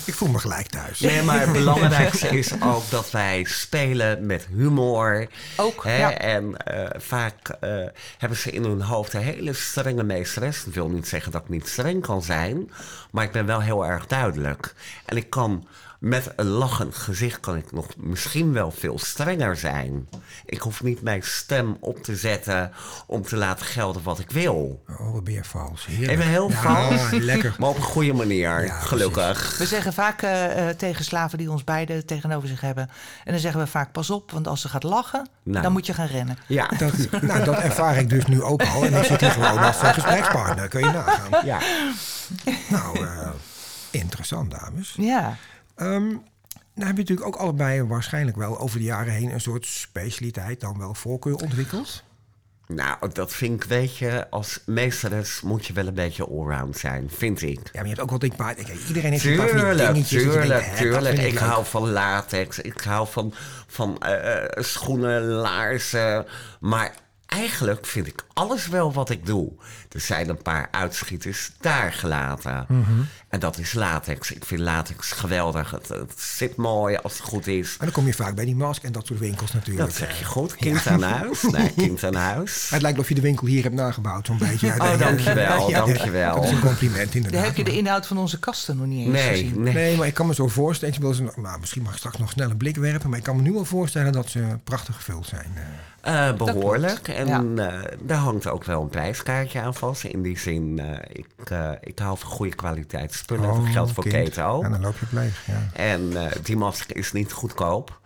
Ik 0.06 0.16
voel 0.16 0.30
me 0.30 0.40
gelijk 0.40 0.68
thuis. 0.68 1.00
Nee, 1.00 1.22
maar 1.24 1.40
het 1.40 1.52
belangrijkste 1.52 2.28
is 2.28 2.52
ook 2.62 2.90
dat 2.90 3.12
wij 3.12 3.44
spelen 3.48 4.26
met 4.26 4.48
humor. 4.56 5.28
Ook, 5.58 5.84
Hè? 5.84 5.98
ja. 5.98 6.12
En 6.18 6.58
eh, 6.58 6.86
vaak 7.02 7.50
eh, 7.60 7.70
hebben 8.18 8.38
ze 8.38 8.52
in 8.52 8.64
hun 8.64 8.82
hoofd 8.82 9.14
een 9.14 9.22
hele 9.22 9.54
strenge 9.54 10.04
meesteres. 10.04 10.64
Dat 10.64 10.74
wil 10.74 10.90
niet 10.90 11.08
zeggen 11.08 11.32
dat 11.32 11.42
ik 11.42 11.50
niet 11.50 11.68
streng 11.68 12.02
kan 12.02 12.22
zijn. 12.24 12.72
Maar 13.12 13.24
ik 13.24 13.32
ben 13.32 13.46
wel 13.46 13.62
heel 13.62 13.86
erg 13.86 14.08
duidelijk. 14.08 14.74
En 15.06 15.18
ik 15.18 15.30
kan 15.30 15.68
met 16.00 16.32
een 16.36 16.46
lachend 16.48 16.96
gezicht 16.96 17.40
kan 17.40 17.56
ik 17.58 17.72
nog 17.72 17.86
misschien 17.98 18.54
wel 18.54 18.72
veel 18.72 19.00
strenger 19.00 19.58
zijn. 19.58 20.10
Ik 20.46 20.60
hoef 20.60 20.84
niet 20.84 21.02
mijn 21.02 21.24
stem 21.24 21.78
op 21.80 22.04
te 22.04 22.16
zetten 22.16 22.72
om 23.08 23.22
te 23.22 23.36
laten 23.36 23.66
gelden 23.66 24.04
wat 24.04 24.20
ik 24.20 24.32
wil. 24.32 24.84
Oh, 25.00 25.14
wat 25.14 25.24
ben 25.24 25.34
je 25.34 25.44
vals. 25.44 25.86
Heerlijk. 25.86 26.18
Ben 26.18 26.28
heel 26.28 26.50
Ja, 26.50 26.56
vals. 26.56 27.10
lekker. 27.12 27.56
Maar 27.60 27.70
op 27.70 27.76
een 27.76 27.82
goede 27.82 28.14
manier, 28.14 28.66
Ja, 28.66 28.80
gelukkig. 28.80 29.58
We 29.58 29.66
zeggen 29.66 29.94
vaak 29.94 30.22
eh, 30.22 30.70
eh, 30.70 30.76
tegen 30.76 31.04
slaven 31.06 31.38
die 31.38 31.52
ons 31.52 31.64
beiden 31.64 32.06
tegenover 32.06 32.48
zich 32.48 32.62
hebben. 32.62 32.90
En 33.24 33.32
dan 33.32 33.42
zeggen 33.42 33.62
we 33.62 33.68
vaak: 33.68 33.92
pas 33.92 34.10
op, 34.10 34.32
want 34.32 34.48
als 34.48 34.62
ze 34.62 34.70
gaat 34.70 34.84
lachen, 34.84 35.28
Nou. 35.44 35.62
dan 35.64 35.72
moet 35.72 35.86
je 35.86 35.94
gaan 35.94 36.08
rennen. 36.08 36.38
Ja, 36.48 36.68
Dat, 36.78 36.94
nou, 37.22 37.44
dat 37.44 37.58
ervaar 37.60 37.98
ik 37.98 38.10
dus 38.10 38.26
nu 38.26 38.42
ook 38.44 38.64
al. 38.64 38.86
En 38.86 38.94
ik 38.94 39.04
zit 39.04 39.22
hier 39.22 39.32
gewoon 39.32 39.58
als 39.58 39.80
eh, 39.82 39.94
gesprekspartner. 39.94 40.68
Kun 40.68 40.80
je 40.80 40.86
nagaan. 40.92 41.46
ja. 41.46 41.60
Nou, 42.70 43.06
eh, 43.06 43.30
interessant, 43.92 44.52
dames. 44.52 44.94
Ja. 44.98 45.36
Ehm 45.80 46.08
nou 46.80 46.92
heb 46.92 46.98
je 46.98 47.04
natuurlijk 47.04 47.28
ook 47.28 47.36
allebei 47.36 47.84
waarschijnlijk 47.84 48.38
wel 48.38 48.60
over 48.60 48.78
de 48.80 48.86
jaren 48.86 49.14
heen... 49.14 49.32
een 49.34 49.42
soort 49.42 49.66
specialiteit, 49.66 50.60
dan 50.60 50.78
wel 50.78 50.94
voorkeur 50.94 51.36
ontwikkeld. 51.36 52.04
Nou, 52.68 53.10
dat 53.14 53.34
vind 53.34 53.64
ik, 53.64 53.70
weet 53.70 53.98
je, 53.98 54.30
als 54.30 54.62
meesteres 54.66 55.42
moet 55.42 55.66
je 55.66 55.74
wel 55.74 55.88
een 55.88 55.94
beetje 55.94 56.28
allround 56.28 56.78
zijn, 56.78 57.10
vind 57.10 57.42
ik. 57.42 57.60
Ja, 57.64 57.70
maar 57.74 57.84
je 57.84 57.88
hebt 57.90 58.00
ook 58.00 58.10
wel 58.10 58.20
denk 58.20 58.34
ik, 58.58 58.88
iedereen 58.88 59.12
heeft 59.12 59.24
Tuurlijk, 59.24 59.52
dingetjes. 59.52 59.78
dat 59.78 60.10
je 60.10 60.20
tuurlijk, 60.20 60.62
denkt, 60.62 60.78
tuurlijk. 60.78 61.18
Ik 61.18 61.38
hou 61.38 61.66
van 61.66 61.90
latex, 61.90 62.60
ik 62.60 62.82
hou 62.82 63.08
van, 63.08 63.34
van 63.68 63.98
eh, 63.98 64.44
eh, 64.44 64.64
schoenen, 64.64 65.24
laarzen. 65.24 66.26
Maar 66.60 66.94
eigenlijk 67.30 67.86
vind 67.86 68.08
ik 68.08 68.24
alles 68.34 68.68
wel 68.68 68.94
wat 68.94 69.10
ik 69.10 69.26
doe. 69.26 69.52
Er 69.92 70.00
zijn 70.00 70.30
een 70.30 70.42
paar 70.42 70.68
uitschieters 70.72 71.52
daar 71.60 71.94
gelaten. 71.94 72.66
Mhm. 72.68 72.92
En 73.30 73.40
dat 73.40 73.58
is 73.58 73.74
latex. 73.74 74.32
Ik 74.32 74.46
vind 74.46 74.60
latex 74.62 75.12
geweldig. 75.12 75.72
Het, 75.72 75.88
het 75.88 76.14
zit 76.22 76.56
mooi 76.56 76.96
als 76.96 77.14
het 77.14 77.22
goed 77.22 77.48
is. 77.48 77.72
En 77.72 77.86
dan 77.86 77.92
kom 77.92 78.06
je 78.06 78.14
vaak 78.14 78.36
bij 78.36 78.46
die 78.46 78.56
mask 78.56 78.84
en 78.84 78.92
dat 78.92 79.06
soort 79.08 79.20
winkels 79.20 79.54
natuurlijk. 79.54 79.86
Dat 79.88 79.96
zeg 79.96 80.20
je 80.20 80.26
goed. 80.26 80.56
Kind 80.56 80.88
aan 80.88 81.02
huis. 81.02 81.42
Nee, 81.52 81.74
kind 81.78 82.04
aan 82.04 82.16
huis. 82.16 82.70
Het 82.70 82.82
lijkt 82.82 83.00
of 83.00 83.08
je 83.10 83.16
de 83.16 83.22
winkel 83.22 83.48
hier 83.48 83.64
hebt 83.64 83.76
nagebouwd, 83.76 84.26
zo'n 84.26 84.38
beetje. 84.38 84.68
Oh, 84.78 85.00
dankjewel, 85.00 85.72
dankjewel. 85.86 86.36
Dat 86.36 86.44
is 86.44 86.52
een 86.52 86.60
compliment 86.60 87.16
inderdaad. 87.16 87.40
Dan 87.40 87.50
heb 87.50 87.58
je 87.58 87.64
de 87.72 87.78
inhoud 87.78 88.08
van 88.08 88.18
onze 88.18 88.40
kasten 88.40 88.78
nog 88.78 88.86
niet 88.86 89.06
eens 89.06 89.14
Nee, 89.14 89.30
gezien. 89.30 89.62
nee. 89.62 89.74
Nee, 89.74 89.98
maar 89.98 90.08
ik 90.08 90.14
kan 90.14 90.28
me 90.28 90.34
zo 90.34 90.48
voorstellen. 90.48 90.96
Ik 90.96 91.02
wil 91.02 91.14
ze, 91.14 91.32
nou, 91.36 91.60
misschien 91.60 91.82
mag 91.82 91.92
ik 91.92 91.98
straks 91.98 92.18
nog 92.18 92.32
snel 92.32 92.50
een 92.50 92.58
blik 92.58 92.76
werpen. 92.76 93.10
Maar 93.10 93.18
ik 93.18 93.24
kan 93.24 93.36
me 93.36 93.42
nu 93.42 93.56
al 93.58 93.66
voorstellen 93.66 94.12
dat 94.12 94.30
ze 94.30 94.58
prachtig 94.64 94.96
gevuld 94.96 95.28
zijn. 95.28 95.54
Eh, 96.02 96.28
Eh, 96.28 96.36
behoorlijk. 96.36 97.08
En 97.08 97.28
ja. 97.28 97.44
eh, 97.70 97.92
daar 98.02 98.18
hangt 98.18 98.48
ook 98.48 98.64
wel 98.64 98.82
een 98.82 98.90
prijskaartje 98.90 99.62
aan 99.62 99.74
vast. 99.76 100.04
In 100.04 100.22
die 100.22 100.40
zin, 100.40 100.80
eh, 100.80 100.98
ik, 101.12 101.50
eh, 101.50 101.72
ik 101.82 102.00
hou 102.00 102.18
van 102.18 102.30
goede 102.30 102.56
kwaliteit 102.56 103.14
spullen. 103.14 103.48
dat 103.48 103.72
geldt 103.72 103.92
voor 103.92 104.04
Oh, 104.06 104.10
kind. 104.12 104.24
Keten 104.24 104.46
ook. 104.46 104.64
Ja, 104.64 104.70
dan 104.70 104.82
loop 104.82 105.00
je 105.00 105.06
pleeg. 105.06 105.46
Ja. 105.48 105.68
En 105.74 106.18
eh, 106.26 106.32
die 106.44 106.58
masker 106.58 106.96
is 106.98 107.12
niet 107.12 107.32
goedkoop. 107.32 108.00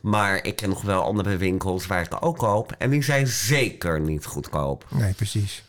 Maar 0.00 0.44
ik 0.44 0.56
ken 0.56 0.68
nog 0.68 0.82
wel 0.82 1.02
andere 1.02 1.36
winkels 1.36 1.86
waar 1.86 2.00
ik 2.02 2.16
ook 2.24 2.38
koop. 2.38 2.74
En 2.78 2.90
die 2.90 3.02
zijn 3.02 3.26
zeker 3.26 4.00
niet 4.00 4.24
goedkoop. 4.26 4.84
Nee, 4.88 5.12
precies. 5.12 5.64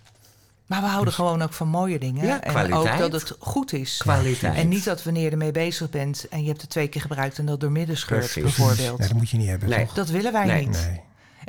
Maar 0.65 0.81
we 0.81 0.87
houden 0.87 1.13
gewoon 1.13 1.41
ook 1.41 1.53
van 1.53 1.67
mooie 1.67 1.99
dingen. 1.99 2.25
Ja, 2.25 2.41
en 2.41 2.49
kwaliteit. 2.51 3.01
ook 3.03 3.11
dat 3.11 3.21
het 3.21 3.35
goed 3.39 3.73
is. 3.73 3.97
Kwaliteit. 3.97 4.55
En 4.55 4.67
niet 4.67 4.83
dat 4.83 5.03
wanneer 5.03 5.23
je 5.23 5.29
ermee 5.29 5.51
bezig 5.51 5.89
bent 5.89 6.27
en 6.29 6.41
je 6.41 6.47
hebt 6.47 6.61
het 6.61 6.69
twee 6.69 6.87
keer 6.87 7.01
gebruikt 7.01 7.37
en 7.39 7.45
dat 7.45 7.59
doormidden 7.59 7.97
scheurt, 7.97 8.19
Precies. 8.19 8.43
bijvoorbeeld. 8.43 8.97
Nee, 8.99 9.07
dat 9.07 9.17
moet 9.17 9.29
je 9.29 9.37
niet 9.37 9.47
hebben. 9.47 9.69
Nee. 9.69 9.85
toch? 9.85 9.93
Dat 9.93 10.09
willen 10.09 10.31
wij 10.31 10.45
Nee. 10.45 10.67
niet. 10.67 10.87
Nee. 10.87 11.01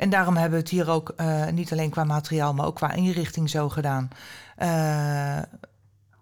En 0.03 0.09
daarom 0.09 0.35
hebben 0.35 0.57
we 0.57 0.63
het 0.63 0.69
hier 0.69 0.89
ook 0.89 1.09
eh, 1.09 1.47
niet 1.47 1.71
alleen 1.71 1.89
qua 1.89 2.03
materiaal, 2.03 2.53
maar 2.53 2.65
ook 2.65 2.75
qua 2.75 2.91
inrichting 2.91 3.49
zo 3.49 3.69
gedaan. 3.69 4.09
Eh, 4.55 5.37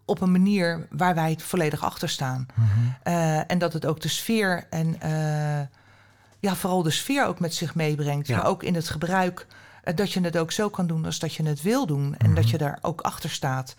op 0.05 0.21
een 0.21 0.31
manier 0.31 0.87
waar 0.89 1.15
wij 1.15 1.29
het 1.29 1.43
volledig 1.43 1.83
achter 1.83 2.09
staan. 2.09 2.45
Eh, 3.03 3.51
en 3.51 3.57
dat 3.57 3.73
het 3.73 3.85
ook 3.85 4.01
de 4.01 4.07
sfeer 4.07 4.67
en 4.69 4.95
ja, 6.39 6.55
vooral 6.55 6.83
de 6.83 6.89
sfeer 6.89 7.25
ook 7.25 7.39
met 7.39 7.53
zich 7.53 7.75
meebrengt. 7.75 8.27
Ja. 8.27 8.37
Maar 8.37 8.45
ook 8.45 8.63
in 8.63 8.75
het 8.75 8.89
gebruik. 8.89 9.47
dat 9.95 10.11
je 10.11 10.21
het 10.21 10.37
ook 10.37 10.51
zo 10.51 10.69
kan 10.69 10.87
doen 10.87 11.05
als 11.05 11.19
dat 11.19 11.33
je 11.33 11.43
het 11.43 11.61
wil 11.61 11.85
doen. 11.85 12.15
En 12.17 12.35
dat 12.35 12.49
je 12.49 12.57
daar 12.57 12.77
ook 12.81 13.01
achter 13.01 13.29
staat. 13.29 13.75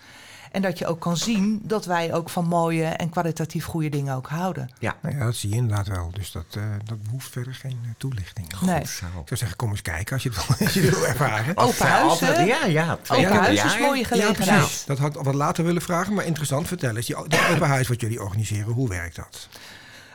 En 0.53 0.63
dat 0.63 0.79
je 0.79 0.87
ook 0.87 1.01
kan 1.01 1.17
zien 1.17 1.61
dat 1.63 1.85
wij 1.85 2.15
ook 2.15 2.31
van 2.31 2.47
mooie 2.47 2.85
en 2.85 3.11
kwalitatief 3.11 3.65
goede 3.65 3.89
dingen 3.89 4.15
ook 4.15 4.29
houden. 4.29 4.71
Ja, 4.79 4.97
Nou 5.03 5.17
ja, 5.17 5.25
dat 5.25 5.35
zie 5.35 5.51
je 5.51 5.57
inderdaad 5.57 5.87
wel. 5.87 6.11
Dus 6.13 6.33
dat, 6.33 6.45
eh, 6.51 6.63
dat 6.85 7.03
behoeft 7.03 7.29
verder 7.31 7.55
geen 7.55 7.79
eh, 7.85 7.91
toelichting. 7.99 8.57
goed 8.57 8.69
Nee. 8.69 8.87
zo. 8.87 9.05
Ik 9.07 9.13
zou 9.13 9.37
zeggen, 9.37 9.57
kom 9.57 9.71
eens 9.71 9.83
kijken 9.83 10.13
als 10.13 10.23
je 10.23 10.31
het 10.35 10.59
wil, 10.59 10.69
je 10.85 10.91
wil 10.91 11.07
ervaren. 11.07 11.57
Open 11.57 11.87
huis, 11.87 12.21
hè? 12.21 12.43
Ja, 12.43 12.67
ja. 12.67 12.99
Open 13.11 13.33
huis 13.37 13.63
is 13.65 13.73
jaar. 13.73 13.81
mooie 13.81 14.01
Ja, 14.01 14.07
gelegenheid. 14.07 14.59
precies. 14.61 14.85
Dat 14.85 14.99
had 14.99 15.17
ik 15.17 15.23
wat 15.23 15.35
later 15.35 15.65
willen 15.65 15.83
vragen, 15.83 16.15
maar 16.15 16.25
interessant. 16.25 16.69
Vertel 16.69 16.97
eens, 16.97 17.07
die, 17.07 17.15
dat 17.29 17.49
open 17.51 17.69
huis 17.69 17.89
wat 17.89 18.01
jullie 18.01 18.23
organiseren, 18.23 18.73
hoe 18.73 18.89
werkt 18.89 19.17
dat? 19.17 19.49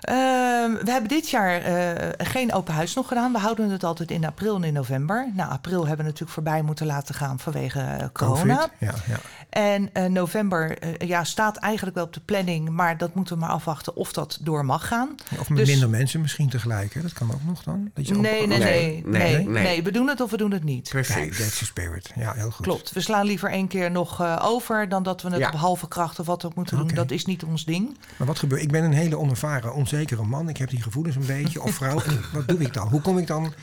Ehm, 0.07 0.71
we 0.85 0.91
hebben 0.91 1.07
dit 1.09 1.29
jaar 1.29 1.61
eh, 1.61 2.09
geen 2.27 2.53
open 2.53 2.73
huis 2.73 2.93
nog 2.93 3.07
gedaan. 3.07 3.31
We 3.31 3.37
houden 3.37 3.69
het 3.69 3.83
altijd 3.83 4.11
in 4.11 4.25
april 4.25 4.55
en 4.55 4.63
in 4.63 4.73
november. 4.73 5.31
Nou, 5.33 5.51
april 5.51 5.79
hebben 5.79 5.97
we 5.97 6.03
natuurlijk 6.03 6.31
voorbij 6.31 6.61
moeten 6.61 6.85
laten 6.85 7.15
gaan 7.15 7.39
vanwege 7.39 7.79
eh, 7.79 8.05
corona. 8.13 8.55
Covid? 8.55 8.69
Ja, 8.79 8.93
ja. 9.07 9.17
En 9.49 9.89
eh, 9.93 10.05
november 10.05 10.77
ja, 11.05 11.23
staat 11.23 11.57
eigenlijk 11.57 11.95
wel 11.95 12.05
op 12.05 12.13
de 12.13 12.19
planning, 12.25 12.69
maar 12.69 12.97
dat 12.97 13.15
moeten 13.15 13.33
we 13.33 13.39
maar 13.39 13.49
afwachten 13.49 13.95
of 13.95 14.13
dat 14.13 14.37
door 14.41 14.65
mag 14.65 14.87
gaan. 14.87 15.15
Of 15.39 15.49
met 15.49 15.57
Dus- 15.57 15.67
minder 15.69 15.89
mensen 15.89 16.21
misschien 16.21 16.49
tegelijk. 16.49 16.93
Hè? 16.93 17.01
Dat 17.01 17.13
kan 17.13 17.31
ook 17.33 17.43
nog 17.45 17.63
dan. 17.63 17.91
Dat 17.93 18.07
je 18.07 18.13
Nee, 18.15 18.47
nee, 18.47 18.57
Nee, 18.57 18.57
nee, 18.59 19.03
nee, 19.05 19.21
nee, 19.21 19.47
nee, 19.47 19.63
nee. 19.63 19.83
We 19.83 19.91
doen 19.91 20.07
het 20.07 20.21
of 20.21 20.31
we 20.31 20.37
doen 20.37 20.51
het 20.51 20.63
niet. 20.63 20.89
Precies. 20.89 21.37
that's 21.37 21.57
the 21.57 21.65
spirit. 21.65 22.11
Ja, 22.15 22.33
heel 22.33 22.51
goed. 22.51 22.65
Klopt. 22.65 22.91
We 22.91 23.01
slaan 23.01 23.25
liever 23.25 23.49
één 23.49 23.67
keer 23.67 23.91
nog 23.91 24.21
eh, 24.21 24.39
over 24.43 24.89
dan 24.89 25.03
dat 25.03 25.21
we 25.21 25.29
het 25.29 25.39
Ja. 25.39 25.47
op 25.47 25.53
halve 25.55 25.87
kracht 25.87 26.19
of 26.19 26.25
wat 26.25 26.45
ook 26.45 26.55
moeten 26.55 26.77
doen. 26.77 26.87
Dat 26.87 27.11
is 27.11 27.25
niet 27.25 27.43
ons 27.43 27.65
ding. 27.65 27.97
Maar 28.17 28.27
wat 28.27 28.39
gebeurt? 28.39 28.61
Ik 28.61 28.71
ben 28.71 28.83
een 28.83 28.93
hele 28.93 29.17
onervaren, 29.17 29.73
onzekere 29.97 30.23
man. 30.27 30.49
Ik 30.49 30.57
heb 30.57 30.69
die 30.69 30.81
gevoelens 30.81 31.15
een 31.15 31.25
beetje. 31.25 31.61
Of 31.61 31.75
vrouw. 31.75 32.01
En 32.01 32.19
wat 32.33 32.47
doe 32.47 32.59
ik 32.59 32.73
dan? 32.73 32.87
Hoe 32.87 33.01
kom 33.01 33.17
ik 33.17 33.27
dan... 33.27 33.53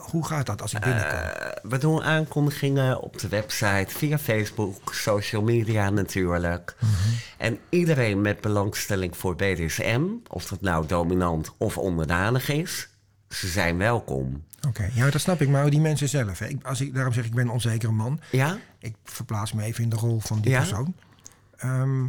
Hoe 0.00 0.26
gaat 0.26 0.46
dat 0.46 0.62
als 0.62 0.74
ik 0.74 0.80
binnenkom? 0.80 1.18
Eh, 1.18 1.52
we 1.62 1.78
doen 1.78 2.02
aankondigingen 2.02 3.00
op 3.00 3.18
de 3.18 3.28
website, 3.28 3.86
via 3.88 4.18
Facebook, 4.18 4.94
social 4.94 5.42
media 5.42 5.90
natuurlijk. 5.90 6.76
Mhm. 6.80 6.92
En 7.38 7.58
iedereen 7.68 8.20
met 8.20 8.40
belangstelling 8.40 9.16
voor 9.16 9.36
BDSM, 9.36 10.02
of 10.28 10.46
dat 10.46 10.60
nou 10.60 10.86
dominant 10.86 11.52
of 11.56 11.78
onderdanig 11.78 12.48
is, 12.48 12.88
ze 13.28 13.48
zijn 13.48 13.78
welkom. 13.78 14.44
Oké, 14.68 14.90
ja, 14.92 15.10
dat 15.10 15.20
snap 15.20 15.40
ik. 15.40 15.48
Maar 15.48 15.70
die 15.70 15.80
mensen 15.80 16.08
zelf. 16.08 16.38
Hè. 16.38 16.46
Ik, 16.46 16.64
als 16.64 16.80
ik, 16.80 16.94
daarom 16.94 17.12
zeg 17.12 17.24
ik, 17.24 17.30
ik 17.30 17.36
ben 17.36 17.44
een 17.44 17.52
onzekere 17.52 17.92
man. 17.92 18.20
Ja? 18.30 18.58
Ik 18.78 18.94
verplaats 19.04 19.52
me 19.52 19.62
even 19.62 19.82
in 19.82 19.90
de 19.90 19.96
rol 19.96 20.20
van 20.20 20.40
die 20.40 20.50
Ja? 20.50 20.58
persoon. 20.58 20.94
Ehm, 21.56 22.04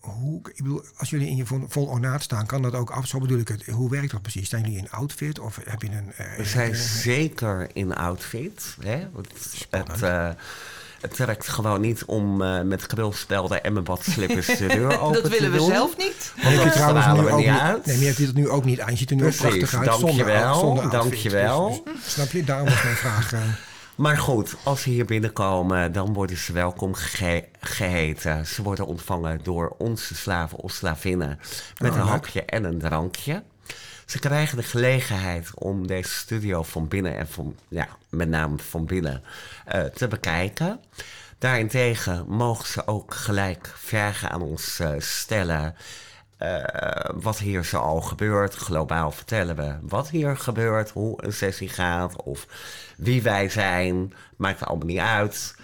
hoe, 0.00 0.40
ik 0.54 0.62
bedoel, 0.62 0.82
als 0.96 1.10
jullie 1.10 1.28
in 1.28 1.36
je 1.36 1.46
vol, 1.46 1.60
vol 1.68 1.86
ornaat 1.86 2.22
staan, 2.22 2.46
kan 2.46 2.62
dat 2.62 2.74
ook 2.74 2.90
af. 2.90 3.06
Zo 3.06 3.18
bedoel 3.18 3.38
ik 3.38 3.48
het. 3.48 3.66
Hoe 3.66 3.90
werkt 3.90 4.10
dat 4.10 4.22
precies? 4.22 4.48
Zijn 4.48 4.62
jullie 4.62 4.78
in 4.78 4.90
outfit 4.90 5.38
of 5.38 5.58
heb 5.64 5.82
je 5.82 5.88
een... 5.88 6.12
eh, 6.16 6.36
We 6.36 6.44
zijn 6.44 6.72
eh, 6.72 6.78
zeker 6.78 7.68
in 7.72 7.94
outfit. 7.94 8.76
Hè? 8.80 8.96
Het, 9.16 9.66
het, 9.70 10.02
eh, 10.02 10.28
het 11.00 11.14
trekt 11.14 11.48
gewoon 11.48 11.80
niet 11.80 12.04
om 12.04 12.42
uh, 12.42 12.60
met 12.62 12.86
krulspelden 12.86 13.62
en 13.64 13.72
mijn 13.72 13.84
badslippers 13.84 14.46
de 14.46 14.66
deur 14.66 14.98
open 15.00 15.22
Dat 15.22 15.30
willen 15.32 15.44
te 15.46 15.50
we 15.50 15.56
doen. 15.58 15.66
zelf 15.70 15.96
niet. 15.96 16.32
Want 16.42 16.54
dat 16.56 16.64
je 16.64 16.70
trouwens 16.70 17.06
nu 17.06 17.28
ook 17.30 17.38
niet 17.38 17.46
uit. 17.48 17.86
Nee, 17.86 17.94
maar 17.94 18.04
je 18.04 18.10
hebt 18.10 18.18
het 18.26 18.34
nu 18.34 18.48
ook 18.48 18.64
niet 18.64 18.80
aan. 18.80 18.90
Je 18.90 18.96
ziet 18.96 19.10
er 19.10 19.16
nu 19.16 19.22
Precies, 19.22 19.44
ook 19.44 19.50
prachtig 19.58 19.74
uit. 19.78 20.00
dankjewel, 20.00 20.54
Zonder, 20.58 20.82
zonder 20.82 21.00
dankjewel. 21.00 21.60
outfit. 21.66 21.84
Dus, 21.94 22.12
snap 22.12 22.30
je? 22.30 22.44
Daarom 22.44 22.68
was 22.68 22.82
mijn 22.82 22.96
vraag. 22.96 23.32
Maar 23.96 24.18
goed, 24.18 24.54
als 24.64 24.82
ze 24.82 24.90
hier 24.90 25.04
binnenkomen, 25.04 25.92
dan 25.92 26.12
worden 26.12 26.36
ze 26.36 26.52
welkom 26.52 26.94
ge- 26.94 27.48
geheten. 27.60 28.46
Ze 28.46 28.62
worden 28.62 28.86
ontvangen 28.86 29.40
door 29.42 29.74
onze 29.78 30.14
slaven 30.14 30.58
of 30.58 30.72
slavinnen 30.72 31.38
met 31.80 31.90
Oh, 31.92 31.96
een 31.98 32.02
leuk. 32.04 32.12
hapje 32.12 32.42
en 32.44 32.64
een 32.64 32.78
drankje. 32.78 33.42
Ze 34.06 34.18
krijgen 34.18 34.56
de 34.56 34.62
gelegenheid 34.62 35.50
om 35.54 35.86
deze 35.86 36.08
studio 36.10 36.62
van 36.62 36.88
binnen 36.88 37.16
en 37.18 37.28
van, 37.28 37.56
ja, 37.68 37.88
met 38.08 38.28
name 38.28 38.58
van 38.58 38.84
binnen 38.86 39.22
eh, 39.64 39.82
te 39.84 40.08
bekijken. 40.08 40.80
Daarentegen 41.38 42.24
mogen 42.28 42.66
ze 42.66 42.86
ook 42.86 43.14
gelijk 43.14 43.72
vragen 43.76 44.30
aan 44.30 44.42
ons 44.42 44.78
eh, 44.80 44.90
stellen. 44.98 45.74
eh, 46.38 46.64
wat 47.14 47.38
hier 47.38 47.64
zo 47.64 47.78
al 47.78 48.00
gebeurt. 48.00 48.54
Globaal 48.54 49.10
vertellen 49.10 49.56
we 49.56 49.74
wat 49.80 50.10
hier 50.10 50.36
gebeurt, 50.36 50.90
hoe 50.90 51.24
een 51.24 51.32
sessie 51.32 51.68
gaat 51.68 52.22
of 52.22 52.46
wie 52.96 53.22
wij 53.22 53.48
zijn. 53.48 54.12
Maakt 54.36 54.64
allemaal 54.64 54.86
niet 54.86 54.98
uit. 54.98 55.54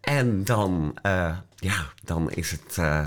En 0.00 0.44
dan, 0.44 0.98
eh, 1.02 1.36
ja, 1.56 1.86
dan 2.04 2.30
is 2.30 2.50
het 2.50 2.78
eh, 2.78 3.06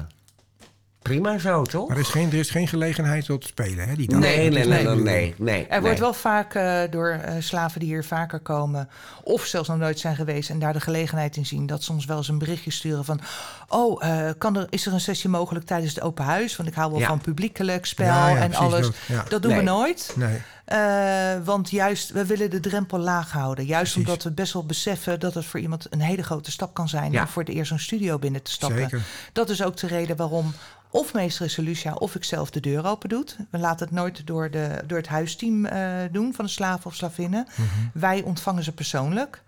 prima 1.01 1.37
zo, 1.37 1.63
toch? 1.63 1.87
Maar 1.87 1.97
er 1.97 2.03
is, 2.03 2.09
geen, 2.09 2.27
er 2.31 2.37
is 2.37 2.49
geen 2.49 2.67
gelegenheid 2.67 3.25
tot 3.25 3.45
spelen, 3.45 3.87
hè? 3.87 3.95
Die 3.95 4.07
dag. 4.07 4.19
Nee, 4.19 4.49
nee, 4.49 4.65
nee, 4.65 4.83
nee, 4.83 4.95
de 4.95 5.01
nee, 5.03 5.35
nee. 5.37 5.67
Er 5.67 5.81
wordt 5.81 5.99
wel 5.99 6.13
vaak 6.13 6.53
eh, 6.53 6.81
door 6.89 7.09
eh, 7.09 7.33
slaven 7.39 7.79
die 7.79 7.89
hier 7.89 8.03
vaker 8.03 8.39
komen, 8.39 8.89
of 9.23 9.45
zelfs 9.45 9.67
nog 9.67 9.77
nooit 9.77 9.99
zijn 9.99 10.15
geweest 10.15 10.49
en 10.49 10.59
daar 10.59 10.73
de 10.73 10.79
gelegenheid 10.79 11.35
in 11.35 11.45
zien, 11.45 11.65
dat 11.65 11.89
ons 11.89 12.05
wel 12.05 12.17
eens 12.17 12.27
een 12.27 12.37
berichtje 12.37 12.71
sturen 12.71 13.05
van: 13.05 13.19
Oh, 13.67 14.03
eh, 14.05 14.29
kan 14.37 14.57
er, 14.57 14.67
is 14.69 14.85
er 14.85 14.93
een 14.93 14.99
sessie 14.99 15.29
mogelijk 15.29 15.65
tijdens 15.65 15.95
het 15.95 16.03
open 16.03 16.25
huis? 16.25 16.55
Want 16.55 16.69
ik 16.69 16.75
hou 16.75 16.91
wel 16.91 16.99
Ja. 16.99 17.07
van 17.07 17.21
publiekelijk 17.21 17.85
spel 17.85 18.05
Ja, 18.05 18.29
ja, 18.29 18.37
en 18.37 18.55
alles. 18.55 18.85
dat, 18.85 18.95
ja. 19.07 19.23
Dat 19.29 19.41
doen 19.41 19.55
we 19.55 19.61
nooit. 19.61 20.13
Nee. 20.15 20.41
Eh, 20.65 21.33
want 21.43 21.69
juist, 21.69 22.11
we 22.11 22.25
willen 22.25 22.49
de 22.49 22.59
drempel 22.59 22.97
laag 22.99 23.31
houden. 23.31 23.65
Juist 23.65 23.91
Precies. 23.93 24.09
omdat 24.09 24.23
we 24.23 24.31
best 24.31 24.53
wel 24.53 24.65
beseffen 24.65 25.19
dat 25.19 25.33
het 25.33 25.45
voor 25.45 25.59
iemand 25.59 25.87
een 25.89 26.01
hele 26.01 26.23
grote 26.23 26.51
stap 26.51 26.73
kan 26.73 26.89
zijn 26.89 27.11
Ja. 27.11 27.21
om 27.21 27.27
voor 27.27 27.43
het 27.43 27.51
eerst 27.51 27.69
zo'n 27.69 27.79
studio 27.79 28.19
binnen 28.19 28.41
te 28.43 28.51
stappen. 28.51 28.79
Zeker. 28.79 29.01
Dat 29.33 29.49
is 29.49 29.63
ook 29.63 29.77
de 29.77 29.87
reden 29.87 30.15
waarom 30.15 30.53
of 30.89 31.13
meesteres 31.13 31.55
Lucia 31.55 31.93
of 31.93 32.15
ik 32.15 32.23
zelf 32.23 32.49
de 32.49 32.59
deur 32.59 32.85
open 32.85 33.09
doet. 33.09 33.37
We 33.49 33.57
laten 33.57 33.85
het 33.85 33.95
nooit 33.95 34.27
door, 34.27 34.51
de, 34.51 34.83
door 34.87 34.97
het 34.97 35.07
huisteam 35.07 35.65
eh, 35.65 35.89
doen 36.11 36.33
van 36.33 36.45
de 36.45 36.51
slaven 36.51 36.85
of 36.85 36.95
slavinnen. 36.95 37.47
Mhm. 37.55 37.65
Wij 37.93 38.21
ontvangen 38.21 38.63
ze 38.63 38.71
persoonlijk. 38.71 39.41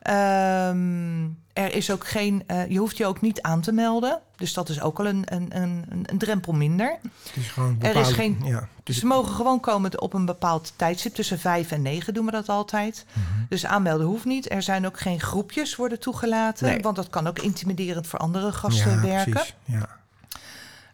Ehm, 0.00 1.22
er 1.52 1.74
is 1.74 1.90
ook 1.90 2.06
geen, 2.06 2.42
eh, 2.46 2.68
je 2.70 2.78
hoeft 2.78 2.96
je 2.96 3.06
ook 3.06 3.20
niet 3.20 3.42
aan 3.42 3.60
te 3.60 3.72
melden. 3.72 4.20
Dus 4.36 4.52
dat 4.52 4.68
is 4.68 4.80
ook 4.80 4.98
al 4.98 5.06
een, 5.06 5.22
een, 5.26 5.46
een, 5.62 5.84
een 6.02 6.18
drempel 6.18 6.52
minder. 6.52 6.96
Het 7.26 7.36
is 7.36 7.48
gewoon 7.50 7.76
Er 7.80 7.96
is 7.96 8.12
geen- 8.12 8.40
Ja, 8.44 8.68
Dus 8.82 8.98
ze 8.98 9.06
mogen 9.06 9.34
gewoon 9.34 9.60
komen 9.60 10.00
op 10.00 10.12
een 10.14 10.24
bepaald 10.24 10.72
tijdstip. 10.76 11.14
Tussen 11.14 11.38
vijf 11.38 11.70
en 11.70 11.82
negen 11.82 12.14
doen 12.14 12.24
we 12.24 12.30
dat 12.30 12.48
altijd. 12.48 13.04
Mhm. 13.12 13.24
Dus 13.48 13.66
aanmelden 13.66 14.06
hoeft 14.06 14.24
niet. 14.24 14.50
Er 14.50 14.62
zijn 14.62 14.86
ook 14.86 15.00
geen 15.00 15.20
groepjes 15.20 15.76
worden 15.76 16.00
toegelaten. 16.00 16.66
Nee. 16.66 16.80
Want 16.80 16.96
dat 16.96 17.10
kan 17.10 17.26
ook 17.26 17.38
intimiderend 17.38 18.06
voor 18.06 18.18
andere 18.18 18.52
gasten 18.52 18.90
ja, 18.90 19.00
werken. 19.00 19.32
precies. 19.32 19.54
Ja. 19.64 19.98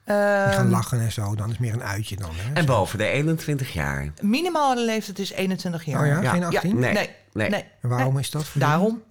Die 0.05 0.15
gaan 0.15 0.65
Ehm, 0.65 0.69
lachen 0.71 1.01
en 1.01 1.13
zo. 1.13 1.35
Dan 1.35 1.45
is 1.47 1.51
het 1.53 1.61
meer 1.61 1.73
een 1.73 1.83
uitje 1.83 2.17
dan, 2.17 2.31
hè? 2.33 2.53
En 2.53 2.67
boven 2.67 2.99
de 2.99 3.07
21 3.07 3.73
jaar. 3.73 4.13
minimale 4.21 4.85
leeftijd 4.85 5.19
is 5.19 5.31
21 5.33 5.85
jaar. 5.85 6.01
Oh 6.01 6.07
ja, 6.07 6.21
Ja. 6.23 6.31
geen 6.31 6.41
Ja. 6.41 6.47
18? 6.47 6.79
Nee. 6.79 6.93
Nee, 6.93 7.11
Nee. 7.37 7.51
nee. 7.51 7.65
En 7.83 7.89
waarom 7.89 8.13
nee. 8.15 8.23
is 8.23 8.31
dat? 8.31 8.47
Daarom. 8.53 9.03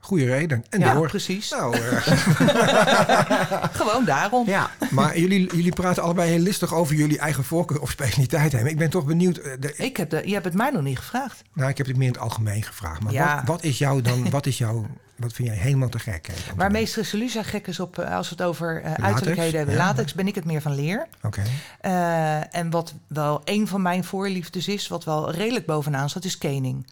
Goeie 0.00 0.26
reden. 0.26 0.64
En 0.70 0.80
Ja, 0.80 0.94
door. 0.94 1.08
precies. 1.08 1.50
Nou, 1.50 1.76
eh, 1.76 1.82
Gewoon 3.80 4.04
daarom. 4.04 4.46
Ja, 4.48 4.70
maar 4.90 5.18
jullie, 5.18 5.56
jullie 5.56 5.72
praten 5.72 6.02
allebei 6.02 6.30
heel 6.30 6.38
listig 6.38 6.74
over 6.74 6.94
jullie 6.94 7.18
eigen 7.18 7.44
voorkeur 7.44 7.80
of 7.80 7.90
specialiteit. 7.90 8.54
Ik 8.54 8.78
ben 8.78 8.90
toch 8.90 9.04
benieuwd. 9.04 9.36
eh, 9.36 9.52
de- 9.60 9.74
Ik 9.76 9.96
heb 9.96 10.10
de, 10.10 10.22
je 10.26 10.32
hebt 10.32 10.44
het 10.44 10.54
mij 10.54 10.70
nog 10.70 10.82
niet 10.82 10.98
gevraagd. 10.98 11.42
nou, 11.54 11.70
ik 11.70 11.76
heb 11.78 11.86
het 11.86 11.96
meer 11.96 12.06
in 12.06 12.12
het 12.12 12.22
algemeen 12.22 12.62
gevraagd. 12.62 13.02
Maar 13.02 13.12
Ja. 13.12 13.34
wat, 13.36 13.46
wat 13.46 13.64
is 13.64 13.78
jou 13.78 14.00
dan, 14.02 14.30
wat 14.30 14.46
is 14.46 14.58
jou, 14.58 14.86
wat 15.16 15.32
vind 15.32 15.48
jij 15.48 15.56
helemaal 15.56 15.88
te 15.88 15.98
gek? 15.98 16.26
hè, 16.26 16.32
Waar 16.56 16.70
meester 16.70 17.10
Lucia 17.12 17.42
gek 17.42 17.66
is 17.66 17.80
op, 17.80 17.98
eh, 17.98 18.16
als 18.16 18.28
we 18.28 18.34
het 18.38 18.44
over 18.44 18.76
eh, 18.76 18.84
Latex, 18.84 19.02
uiterlijkheden 19.06 19.56
hebben. 19.56 19.74
ja. 19.76 19.84
Latex 19.84 20.14
ben 20.14 20.26
ik 20.26 20.34
het 20.34 20.44
meer 20.44 20.60
van 20.62 20.74
leer. 20.74 21.06
Oké. 21.22 21.42
Eh, 21.80 22.54
en 22.56 22.70
wat 22.70 22.94
wel 23.06 23.40
een 23.44 23.68
van 23.68 23.82
mijn 23.82 24.04
voorliefdes 24.04 24.68
is, 24.68 24.88
wat 24.88 25.04
wel 25.04 25.30
redelijk 25.30 25.66
bovenaan 25.66 26.10
staat, 26.10 26.24
is 26.24 26.38
kening. 26.38 26.86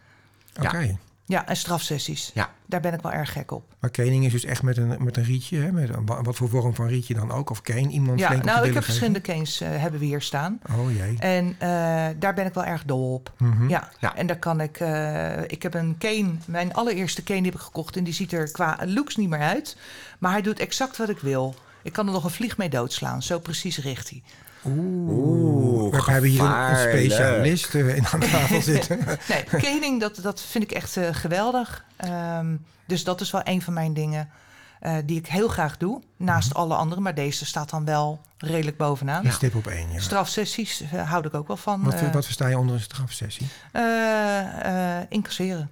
Oké. 0.63 0.97
Ja, 1.27 1.47
en 1.47 1.57
strafsessies. 1.57 2.31
ja. 2.35 2.51
Daar 2.67 2.81
ben 2.81 2.95
ik 2.95 3.01
wel 3.03 3.13
erg 3.13 3.33
gek 3.33 3.51
op. 3.51 3.75
Maar 3.81 3.91
kening 3.91 4.25
is 4.25 4.33
dus 4.33 4.45
echt 4.45 4.63
met 4.63 4.77
een, 4.77 5.05
met 5.05 5.17
een 5.17 5.23
rietje. 5.25 5.59
Hè? 5.59 5.73
Met 5.73 5.89
een, 5.89 6.07
wa- 6.07 6.23
wat 6.23 6.37
voor 6.37 6.49
vorm 6.49 6.75
van 6.75 6.87
rietje 6.87 7.15
dan 7.15 7.31
ook? 7.31 7.51
Of 7.51 7.63
keen? 7.63 7.91
Iemand 7.91 8.19
Ja, 8.19 8.29
nou, 8.45 8.67
ik 8.67 8.75
heb 8.75 8.85
verschillende 8.85 9.21
canes 9.21 9.61
eh, 9.61 9.69
hebben 9.71 10.01
we 10.01 10.07
hier 10.07 10.21
staan. 10.21 10.61
Oh 10.79 10.93
jee. 10.97 11.17
En 11.19 11.55
eh, 11.59 11.69
daar 12.19 12.35
ben 12.35 12.47
ik 12.47 12.55
wel 12.55 12.65
erg 12.65 12.85
dol 12.85 13.15
op. 13.15 13.33
Mhm. 13.39 13.69
Ja. 13.69 13.89
Ja. 13.99 14.17
en 14.17 14.27
daar 14.27 14.39
kan 14.39 14.61
ik... 14.61 14.81
eh, 14.81 15.43
ik 15.43 15.63
heb 15.63 15.75
een 15.75 15.97
cane, 15.99 16.31
mijn 16.47 16.75
allereerste 16.75 17.23
cane 17.23 17.43
die 17.43 17.51
heb 17.51 17.61
ik 17.61 17.67
gekocht... 17.67 17.97
en 17.97 18.05
die 18.05 18.15
ziet 18.15 18.33
er 18.33 18.51
qua 18.51 18.79
looks 18.87 19.17
niet 19.17 19.29
meer 19.29 19.41
uit. 19.41 19.77
Maar 20.19 20.33
hij 20.33 20.43
doet 20.43 20.59
exact 20.59 20.97
wat 20.97 21.09
ik 21.09 21.19
wil. 21.19 21.55
Ik 21.83 21.93
kan 21.93 22.07
er 22.07 22.13
nog 22.13 22.25
een 22.25 22.31
vlieg 22.31 22.57
mee 22.57 22.69
doodslaan. 22.69 23.23
Zo 23.23 23.39
precies 23.39 23.79
richt 23.79 24.11
hij. 24.11 24.23
Oeh, 24.67 25.91
We 25.91 26.13
hebben 26.13 26.31
hier 26.31 26.41
een, 26.43 26.77
specialist 26.77 27.75
eh, 27.75 27.97
in 27.97 28.07
aan 28.07 28.21
tafel 28.21 28.61
zitten. 28.73 28.99
Nee, 29.29 29.45
caning, 29.45 30.01
dat, 30.01 30.19
dat 30.23 30.43
vind 30.43 30.65
ik 30.65 30.73
echt 30.73 30.97
eh, 30.97 31.09
geweldig. 31.13 31.85
Ehm, 31.97 32.57
dus 32.87 33.05
dat 33.05 33.21
is 33.21 33.31
wel 33.31 33.41
een 33.45 33.63
van 33.63 33.73
mijn 33.73 33.95
dingen 33.95 34.29
eh, 34.81 34.97
die 35.05 35.19
ik 35.19 35.27
heel 35.27 35.49
graag 35.49 35.77
doe. 35.77 36.03
Naast 36.17 36.55
alle 36.55 36.75
andere, 36.75 37.01
maar 37.01 37.15
deze 37.15 37.47
staat 37.47 37.71
dan 37.71 37.85
wel 37.85 38.21
redelijk 38.39 38.77
bovenaan. 38.77 39.27
Een 39.27 39.33
stip 39.33 39.55
op 39.55 39.67
één, 39.67 39.93
ja. 39.93 40.01
Strafsessies 40.01 40.85
houd 41.05 41.25
ik 41.25 41.35
ook 41.35 41.47
wel 41.47 41.57
van. 41.57 41.83
Wat, 41.83 42.01
wat 42.13 42.25
versta 42.25 42.47
je 42.47 42.59
onder 42.59 42.75
een 42.75 42.81
strafsessie? 42.81 43.47
incasseren. 45.09 45.71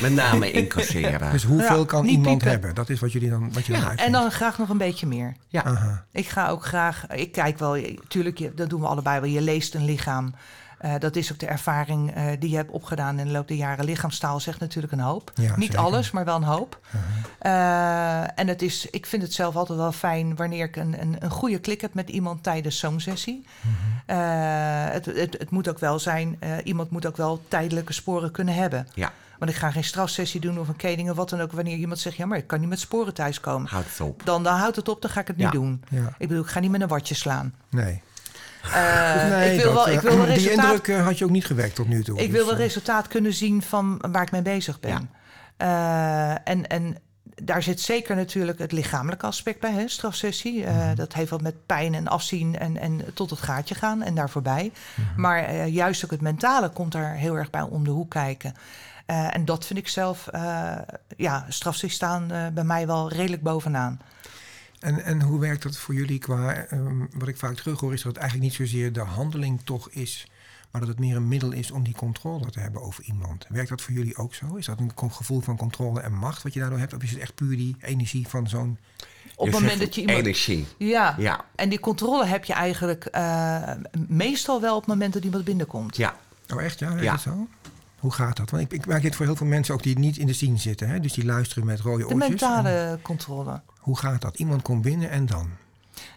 Met 0.00 0.12
name 0.12 0.50
incasseren. 0.60 1.30
Dus 1.32 1.44
hoeveel 1.44 1.78
Ja, 1.80 1.84
kan 1.86 2.04
iemand 2.06 2.28
piepen. 2.28 2.48
hebben? 2.48 2.74
Dat 2.74 2.88
is 2.90 3.00
wat 3.00 3.12
jullie 3.12 3.30
dan, 3.30 3.52
wat 3.52 3.66
je 3.66 3.72
dan 3.72 3.96
En 3.96 4.12
dan 4.12 4.30
graag 4.30 4.58
nog 4.58 4.68
een 4.68 4.78
beetje 4.78 5.06
meer. 5.06 5.34
Ja. 5.48 5.64
Aha. 5.64 6.04
Ik 6.12 6.28
ga 6.28 6.48
ook 6.48 6.64
graag, 6.64 7.06
ik 7.06 7.32
kijk 7.32 7.58
wel, 7.58 7.76
tuurlijk, 8.08 8.38
je- 8.38 8.54
dat 8.54 8.70
doen 8.70 8.80
we 8.80 8.86
allebei 8.86 9.20
wel. 9.20 9.30
Je 9.30 9.40
leest 9.40 9.74
een 9.74 9.84
lichaam. 9.84 10.34
Eh, 10.82 10.94
dat 10.98 11.16
is 11.16 11.32
ook 11.32 11.38
de 11.38 11.46
ervaring 11.46 12.14
eh, 12.14 12.24
die 12.38 12.50
je 12.50 12.56
hebt 12.56 12.70
opgedaan 12.70 13.18
in 13.18 13.26
de 13.26 13.32
loop 13.32 13.48
der 13.48 13.56
jaren. 13.56 13.84
Lichaamstaal 13.84 14.40
zegt 14.40 14.60
natuurlijk 14.60 14.92
een 14.92 15.00
hoop. 15.00 15.30
Ja, 15.34 15.56
Niet 15.56 15.66
zeker. 15.70 15.84
alles, 15.84 16.10
maar 16.10 16.24
wel 16.24 16.36
een 16.36 16.42
hoop. 16.42 16.80
Eh, 17.38 18.38
en 18.38 18.48
het 18.48 18.62
is, 18.62 18.86
ik 18.90 19.06
vind 19.06 19.22
het 19.22 19.32
zelf 19.32 19.56
altijd 19.56 19.78
wel 19.78 19.92
fijn 19.92 20.36
wanneer 20.36 20.64
ik 20.64 20.76
een, 20.76 21.00
een, 21.00 21.16
een 21.18 21.30
goede 21.30 21.58
klik 21.58 21.80
heb 21.80 21.94
met 21.94 22.08
iemand 22.08 22.42
tijdens 22.42 22.78
zo'n 22.78 23.00
sessie. 23.00 23.46
Eh, 24.06 24.16
het, 24.90 25.06
het, 25.06 25.36
het 25.38 25.50
moet 25.50 25.68
ook 25.68 25.78
wel 25.78 25.98
zijn, 25.98 26.38
iemand 26.64 26.90
moet 26.90 27.06
ook 27.06 27.16
wel 27.16 27.42
tijdelijke 27.48 27.92
sporen 27.92 28.30
kunnen 28.30 28.54
hebben. 28.54 28.88
Ja, 28.94 29.12
Want 29.38 29.50
ik 29.50 29.56
ga 29.56 29.70
geen 29.70 29.84
strafsessie 29.84 30.40
doen 30.40 30.58
of 30.58 30.68
een 30.68 30.76
kening 30.76 31.10
of 31.10 31.16
wat 31.16 31.28
dan 31.30 31.40
ook. 31.40 31.52
Wanneer 31.52 31.76
iemand 31.76 31.98
zegt, 32.00 32.16
ja, 32.16 32.26
maar 32.26 32.38
ik 32.38 32.46
kan 32.46 32.60
niet 32.60 32.68
met 32.68 32.80
sporen 32.80 33.14
thuiskomen. 33.14 33.68
houd 33.70 33.84
het 33.88 34.00
op. 34.00 34.20
Dan, 34.24 34.42
dan 34.42 34.54
houdt 34.56 34.76
het 34.76 34.88
op, 34.88 35.02
dan 35.02 35.10
ga 35.10 35.20
ik 35.20 35.26
het 35.26 35.36
niet 35.36 35.52
doen. 35.52 35.82
Ja. 35.90 36.14
Ik 36.18 36.28
bedoel, 36.28 36.42
ik 36.42 36.50
ga 36.50 36.60
niet 36.60 36.70
met 36.70 36.80
een 36.80 36.88
watje 36.88 37.14
slaan. 37.14 37.54
Nee. 37.68 38.02
Eh, 38.62 39.28
nee, 39.28 39.54
ik 39.54 39.62
wil 39.62 39.74
dat, 39.74 39.84
wel, 39.84 39.94
ik 39.94 40.02
eh, 40.02 40.02
wil 40.02 40.16
wel 40.16 40.26
die 40.26 40.34
resultaat, 40.34 40.64
indruk 40.64 40.88
eh, 40.88 41.04
had 41.04 41.18
je 41.18 41.24
ook 41.24 41.30
niet 41.30 41.46
gewekt 41.46 41.74
tot 41.74 41.88
nu 41.88 42.02
toe. 42.02 42.18
ik 42.18 42.26
Dus, 42.26 42.36
wil 42.36 42.46
wel 42.46 42.54
eh, 42.54 42.60
resultaat 42.60 43.08
kunnen 43.08 43.32
zien 43.32 43.62
van 43.62 44.04
waar 44.10 44.22
ik 44.22 44.30
mee 44.30 44.42
bezig 44.42 44.80
ben. 44.80 45.10
Eh, 45.56 46.30
en, 46.30 46.66
en 46.66 46.96
daar 47.22 47.62
zit 47.62 47.80
zeker 47.80 48.16
natuurlijk 48.16 48.58
het 48.58 48.72
lichamelijke 48.72 49.26
aspect 49.26 49.60
bij, 49.60 49.72
hè, 49.72 49.88
strafsessie. 49.88 50.64
Mhm. 50.66 50.94
Dat 50.94 51.12
heeft 51.12 51.30
wat 51.30 51.42
met 51.42 51.66
pijn 51.66 51.94
en 51.94 52.08
afzien 52.08 52.58
en, 52.58 52.76
en 52.76 53.00
tot 53.14 53.30
het 53.30 53.40
gaatje 53.40 53.74
gaan 53.74 54.02
en 54.02 54.14
daar 54.14 54.30
voorbij. 54.30 54.72
Mhm. 54.94 55.20
Maar 55.20 55.66
juist 55.66 56.04
ook 56.04 56.10
het 56.10 56.20
mentale 56.20 56.68
komt 56.68 56.92
daar 56.92 57.14
heel 57.14 57.34
erg 57.34 57.50
bij 57.50 57.62
om 57.62 57.84
de 57.84 57.90
hoek 57.90 58.10
kijken. 58.10 58.54
En 59.06 59.44
dat 59.44 59.66
vind 59.66 59.78
ik 59.78 59.88
zelf, 59.88 60.28
ja, 61.16 61.46
strafsessies 61.48 61.94
staan 61.94 62.26
bij 62.54 62.64
mij 62.64 62.86
wel 62.86 63.08
redelijk 63.12 63.42
bovenaan. 63.42 64.00
En, 64.82 65.04
en 65.04 65.22
hoe 65.22 65.40
werkt 65.40 65.62
dat 65.62 65.76
voor 65.76 65.94
jullie 65.94 66.18
qua... 66.18 66.54
ehm, 66.54 67.00
wat 67.12 67.28
ik 67.28 67.36
vaak 67.36 67.54
terughoor 67.54 67.92
is 67.92 68.02
dat 68.02 68.12
het 68.12 68.20
eigenlijk 68.20 68.50
niet 68.50 68.68
zozeer 68.68 68.92
de 68.92 69.00
handeling 69.00 69.60
toch 69.64 69.90
is... 69.90 70.26
maar 70.70 70.80
dat 70.80 70.90
het 70.90 70.98
meer 70.98 71.16
een 71.16 71.28
middel 71.28 71.52
is 71.52 71.70
om 71.70 71.82
die 71.84 71.94
controle 71.94 72.50
te 72.50 72.60
hebben 72.60 72.82
over 72.82 73.04
iemand. 73.04 73.46
Werkt 73.48 73.68
dat 73.68 73.82
voor 73.82 73.94
jullie 73.94 74.16
ook 74.16 74.34
zo? 74.34 74.54
Is 74.54 74.66
dat 74.66 74.78
een 74.80 74.92
gevoel 74.96 75.40
van 75.40 75.56
controle 75.56 76.00
en 76.00 76.12
macht 76.12 76.42
wat 76.42 76.52
je 76.52 76.60
daardoor 76.60 76.78
hebt? 76.78 76.94
Of 76.94 77.02
is 77.02 77.10
het 77.10 77.20
echt 77.20 77.34
puur 77.34 77.56
die 77.56 77.76
energie 77.80 78.28
van 78.28 78.48
zo'n... 78.48 78.78
Op 79.36 79.46
het 79.46 79.54
moment 79.54 79.80
dat 79.80 79.94
je 79.94 80.00
iemand... 80.00 80.18
Energie. 80.18 80.66
Ja, 80.76 81.14
Ja, 81.18 81.44
en 81.54 81.68
die 81.68 81.80
controle 81.80 82.26
heb 82.26 82.44
je 82.44 82.52
eigenlijk 82.52 83.04
eh, 83.04 83.70
meestal 84.08 84.60
wel 84.60 84.74
op 84.74 84.80
het 84.80 84.88
moment 84.88 85.12
dat 85.12 85.24
iemand 85.24 85.44
binnenkomt. 85.44 85.96
ja. 85.96 86.16
Oh 86.54 86.62
echt, 86.62 86.78
ja? 86.78 86.88
Werkt 86.88 87.04
Ja. 87.04 87.16
zo? 87.16 87.48
Hoe 87.98 88.12
gaat 88.12 88.36
dat? 88.36 88.50
Want 88.50 88.62
ik, 88.62 88.72
ik 88.72 88.86
maak 88.86 89.02
dit 89.02 89.16
voor 89.16 89.26
heel 89.26 89.36
veel 89.36 89.46
mensen 89.46 89.74
ook 89.74 89.82
die 89.82 89.98
niet 89.98 90.16
in 90.16 90.26
de 90.26 90.32
scene 90.32 90.56
zitten. 90.58 90.88
Hè? 90.88 91.00
Dus 91.00 91.12
die 91.12 91.24
luisteren 91.24 91.64
met 91.66 91.80
rode 91.80 91.98
De 91.98 92.04
oortjes. 92.04 92.28
mentale 92.28 92.68
En 92.68 93.02
controle. 93.02 93.60
Hoe 93.82 93.98
gaat 93.98 94.20
dat? 94.20 94.36
Iemand 94.36 94.62
komt 94.62 94.82
binnen 94.82 95.10
en 95.10 95.26
dan? 95.26 95.50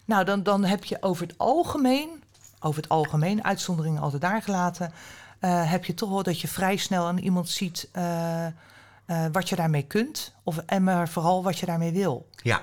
Nou, 0.06 0.26
dan, 0.26 0.44
dan 0.44 0.64
heb 0.64 0.84
je 0.84 0.98
over 1.02 1.28
het 1.28 1.38
algemeen, 1.38 2.24
over 2.60 2.82
het 2.82 2.92
algemeen, 2.92 3.44
uitzonderingen 3.44 4.02
altijd 4.02 4.22
daar 4.22 4.42
gelaten, 4.42 4.92
eh, 5.40 5.72
heb 5.72 5.86
je 5.86 5.94
toch 5.94 6.10
wel 6.10 6.24
dat 6.24 6.42
je 6.42 6.48
vrij 6.48 6.78
snel 6.78 7.06
aan 7.06 7.18
iemand 7.18 7.50
ziet 7.50 7.90
eh, 7.92 8.46
eh, 8.46 8.52
wat 9.32 9.50
je 9.50 9.56
daarmee 9.56 9.84
kunt. 9.84 10.34
Of, 10.44 10.58
en 10.58 10.84
maar 10.84 11.10
vooral 11.10 11.44
wat 11.44 11.60
je 11.60 11.66
daarmee 11.66 11.92
wil. 11.92 12.30
Ja, 12.36 12.62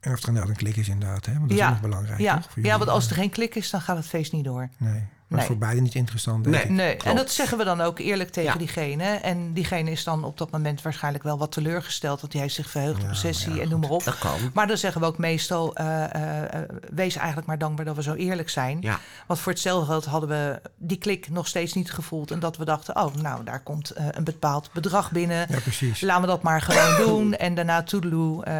En 0.00 0.12
of 0.12 0.22
er 0.22 0.28
inderdaad 0.28 0.50
een 0.50 0.56
klik 0.56 0.76
is 0.76 0.88
inderdaad, 0.88 1.26
hè? 1.26 1.32
Want 1.32 1.48
dat 1.48 1.58
is 1.58 1.64
ook 1.64 1.70
nog 1.70 1.80
belangrijk, 1.80 2.20
ja. 2.20 2.38
toch? 2.38 2.52
ja, 2.54 2.78
want 2.78 2.90
als 2.90 3.08
er 3.08 3.14
geen 3.14 3.30
klik 3.30 3.54
is, 3.54 3.70
dan 3.70 3.80
gaat 3.80 3.96
het 3.96 4.06
feest 4.06 4.32
niet 4.32 4.44
door. 4.44 4.68
Nee, 4.76 5.06
maar 5.28 5.38
Nee. 5.38 5.46
voor 5.48 5.58
beide 5.58 5.80
niet 5.80 5.94
interessant, 5.94 6.44
denk 6.44 6.56
Nee. 6.56 6.64
ik. 6.64 6.70
Nee, 6.70 6.96
en 6.96 7.16
dat 7.16 7.30
zeggen 7.30 7.58
we 7.58 7.64
dan 7.64 7.80
ook 7.80 7.98
eerlijk 7.98 8.30
tegen 8.30 8.52
Ja. 8.52 8.58
diegene. 8.58 9.04
En 9.04 9.52
diegene 9.52 9.90
is 9.90 10.04
dan 10.04 10.24
op 10.24 10.38
dat 10.38 10.50
moment 10.50 10.82
waarschijnlijk 10.82 11.24
wel 11.24 11.38
wat 11.38 11.52
teleurgesteld... 11.52 12.20
dat 12.20 12.32
hij 12.32 12.42
heeft 12.42 12.54
zich 12.54 12.70
verheugd 12.70 13.02
op 13.02 13.08
een 13.08 13.16
sessie 13.16 13.54
ja, 13.54 13.62
en 13.62 13.68
noem 13.68 13.80
maar 13.80 13.90
op. 13.90 14.04
dat 14.04 14.18
kan. 14.18 14.38
Maar 14.54 14.66
dan 14.66 14.76
zeggen 14.76 15.00
we 15.00 15.06
ook 15.06 15.18
meestal... 15.18 15.74
eh, 15.76 16.04
eh, 16.14 16.42
eh, 16.54 16.68
wees 16.94 17.16
eigenlijk 17.16 17.46
maar 17.46 17.58
dankbaar 17.58 17.84
dat 17.84 17.96
we 17.96 18.02
zo 18.02 18.14
eerlijk 18.14 18.48
zijn. 18.48 18.78
Ja, 18.80 18.98
Want 19.26 19.40
voor 19.40 19.52
hetzelfde 19.52 19.86
geld 19.86 20.04
hadden 20.04 20.28
we 20.28 20.60
die 20.76 20.98
klik 20.98 21.30
nog 21.30 21.46
steeds 21.46 21.72
niet 21.72 21.92
gevoeld. 21.92 22.30
En 22.30 22.38
dat 22.40 22.56
we 22.56 22.64
dachten, 22.64 22.96
oh, 22.96 23.14
nou, 23.14 23.44
daar 23.44 23.60
komt 23.62 23.90
eh, 23.90 24.06
een 24.10 24.24
bepaald 24.24 24.70
bedrag 24.72 25.10
binnen. 25.12 25.46
Ja, 25.50 25.58
precies. 25.60 26.00
Laten 26.00 26.22
we 26.22 26.28
dat 26.28 26.42
maar 26.42 26.60
gewoon 26.62 26.96
doen. 27.06 27.34
En 27.34 27.54
daarna 27.54 27.82
toedeloe, 27.82 28.44
eh, 28.44 28.52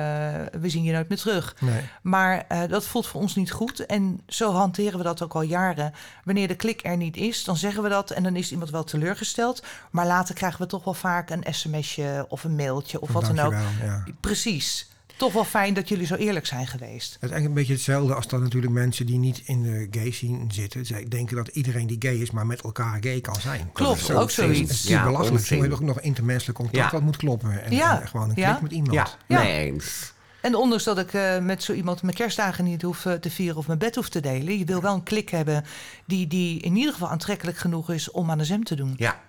we 0.61 0.69
zien 0.69 0.83
je 0.83 0.93
nooit 0.93 1.09
meer 1.09 1.19
terug. 1.19 1.57
Nee. 1.61 1.81
Maar 2.03 2.45
eh, 2.49 2.61
dat 2.69 2.85
voelt 2.87 3.07
voor 3.07 3.21
ons 3.21 3.35
niet 3.35 3.51
goed. 3.53 3.87
En 3.87 4.21
zo 4.27 4.53
hanteren 4.53 4.99
we 4.99 5.05
dat 5.05 5.23
ook 5.23 5.35
al 5.35 5.43
jaren. 5.43 5.93
Wanneer 6.25 6.49
de 6.49 6.57
klik 6.59 6.81
er 6.85 6.97
niet 6.97 7.17
is, 7.17 7.45
dan 7.45 7.57
zeggen 7.57 7.83
we 7.83 7.89
dat. 7.89 8.11
En 8.11 8.23
dan 8.23 8.37
is 8.37 8.53
iemand 8.53 8.71
wel 8.71 8.85
teleurgesteld. 8.85 9.63
Maar 9.91 10.07
later 10.07 10.35
krijgen 10.35 10.61
we 10.61 10.67
toch 10.67 10.85
wel 10.85 10.95
vaak 10.95 11.31
een 11.31 11.45
sms'je 11.55 12.27
of 12.29 12.45
een 12.45 12.57
mailtje 12.57 13.01
of 13.01 13.11
wat 13.13 13.27
dan 13.27 13.39
ook. 13.39 13.53
Ja. 13.83 14.05
Precies. 14.21 14.89
Toch 15.17 15.33
wel 15.33 15.45
fijn 15.45 15.75
dat 15.75 15.89
jullie 15.89 16.07
zo 16.07 16.15
eerlijk 16.15 16.47
zijn 16.47 16.67
geweest. 16.67 17.13
Het 17.13 17.23
is 17.23 17.31
eigenlijk 17.31 17.45
een 17.49 17.55
beetje 17.55 17.73
hetzelfde 17.73 18.15
als 18.15 18.29
dat 18.29 18.41
natuurlijk 18.41 18.73
mensen 18.73 19.07
die 19.07 19.19
niet 19.19 19.43
in 19.45 19.63
de 19.63 19.89
gay 19.91 20.11
scene 20.11 20.45
zitten, 20.49 20.87
zij 20.87 21.05
denken 21.09 21.37
dat 21.37 21.49
iedereen 21.49 21.87
die 21.87 21.97
gay 21.99 22.15
is, 22.17 22.31
maar 22.31 22.47
met 22.47 22.61
elkaar 22.63 22.97
gay 23.01 23.21
kan 23.21 23.41
zijn. 23.41 23.71
Klopt, 23.73 24.01
Dat 24.01 24.09
is 24.09 24.15
ook 24.15 24.23
Het 24.23 24.33
zoiets. 24.33 24.71
is 24.73 24.83
Ja, 24.83 25.05
belachelijk. 25.05 25.45
Je 25.45 25.57
hebt 25.61 25.73
ook 25.73 25.81
nog 25.81 26.01
intermenselijk 26.01 26.59
contact 26.59 26.85
Ja. 26.85 26.91
wat 26.91 27.03
moet 27.03 27.17
kloppen. 27.17 27.63
En, 27.65 27.73
Ja, 27.73 28.01
en 28.01 28.09
gewoon 28.09 28.29
een 28.29 28.35
klik 28.35 28.47
ja. 28.47 28.59
met 28.63 28.73
iemand. 28.73 28.93
ja, 28.93 29.09
Ja. 29.27 29.43
mee 29.43 29.67
eens. 29.73 30.13
En 30.41 30.55
ondanks 30.55 30.85
dat 30.85 30.99
ik 30.99 31.13
eh, 31.15 31.39
met 31.39 31.63
zo 31.63 31.73
iemand 31.73 32.03
mijn 32.03 32.15
kerstdagen 32.17 32.65
niet 32.65 32.83
hoef 32.83 33.07
eh, 33.07 33.13
te 33.13 33.31
vieren 33.31 33.57
of 33.57 33.67
mijn 33.67 33.79
bed 33.79 33.95
hoef 33.95 34.09
te 34.09 34.21
delen, 34.21 34.59
je 34.59 34.65
wil 34.65 34.81
wel 34.81 34.95
een 34.95 35.03
klik 35.03 35.29
hebben 35.29 35.65
die, 36.07 36.27
die 36.27 36.61
in 36.61 36.77
ieder 36.77 36.93
geval 36.93 37.09
aantrekkelijk 37.11 37.57
genoeg 37.59 37.91
is 37.91 38.11
om 38.11 38.31
aan 38.31 38.39
de 38.39 38.45
zem 38.45 38.65
te 38.65 38.75
doen. 38.77 38.95
Ja, 38.97 39.21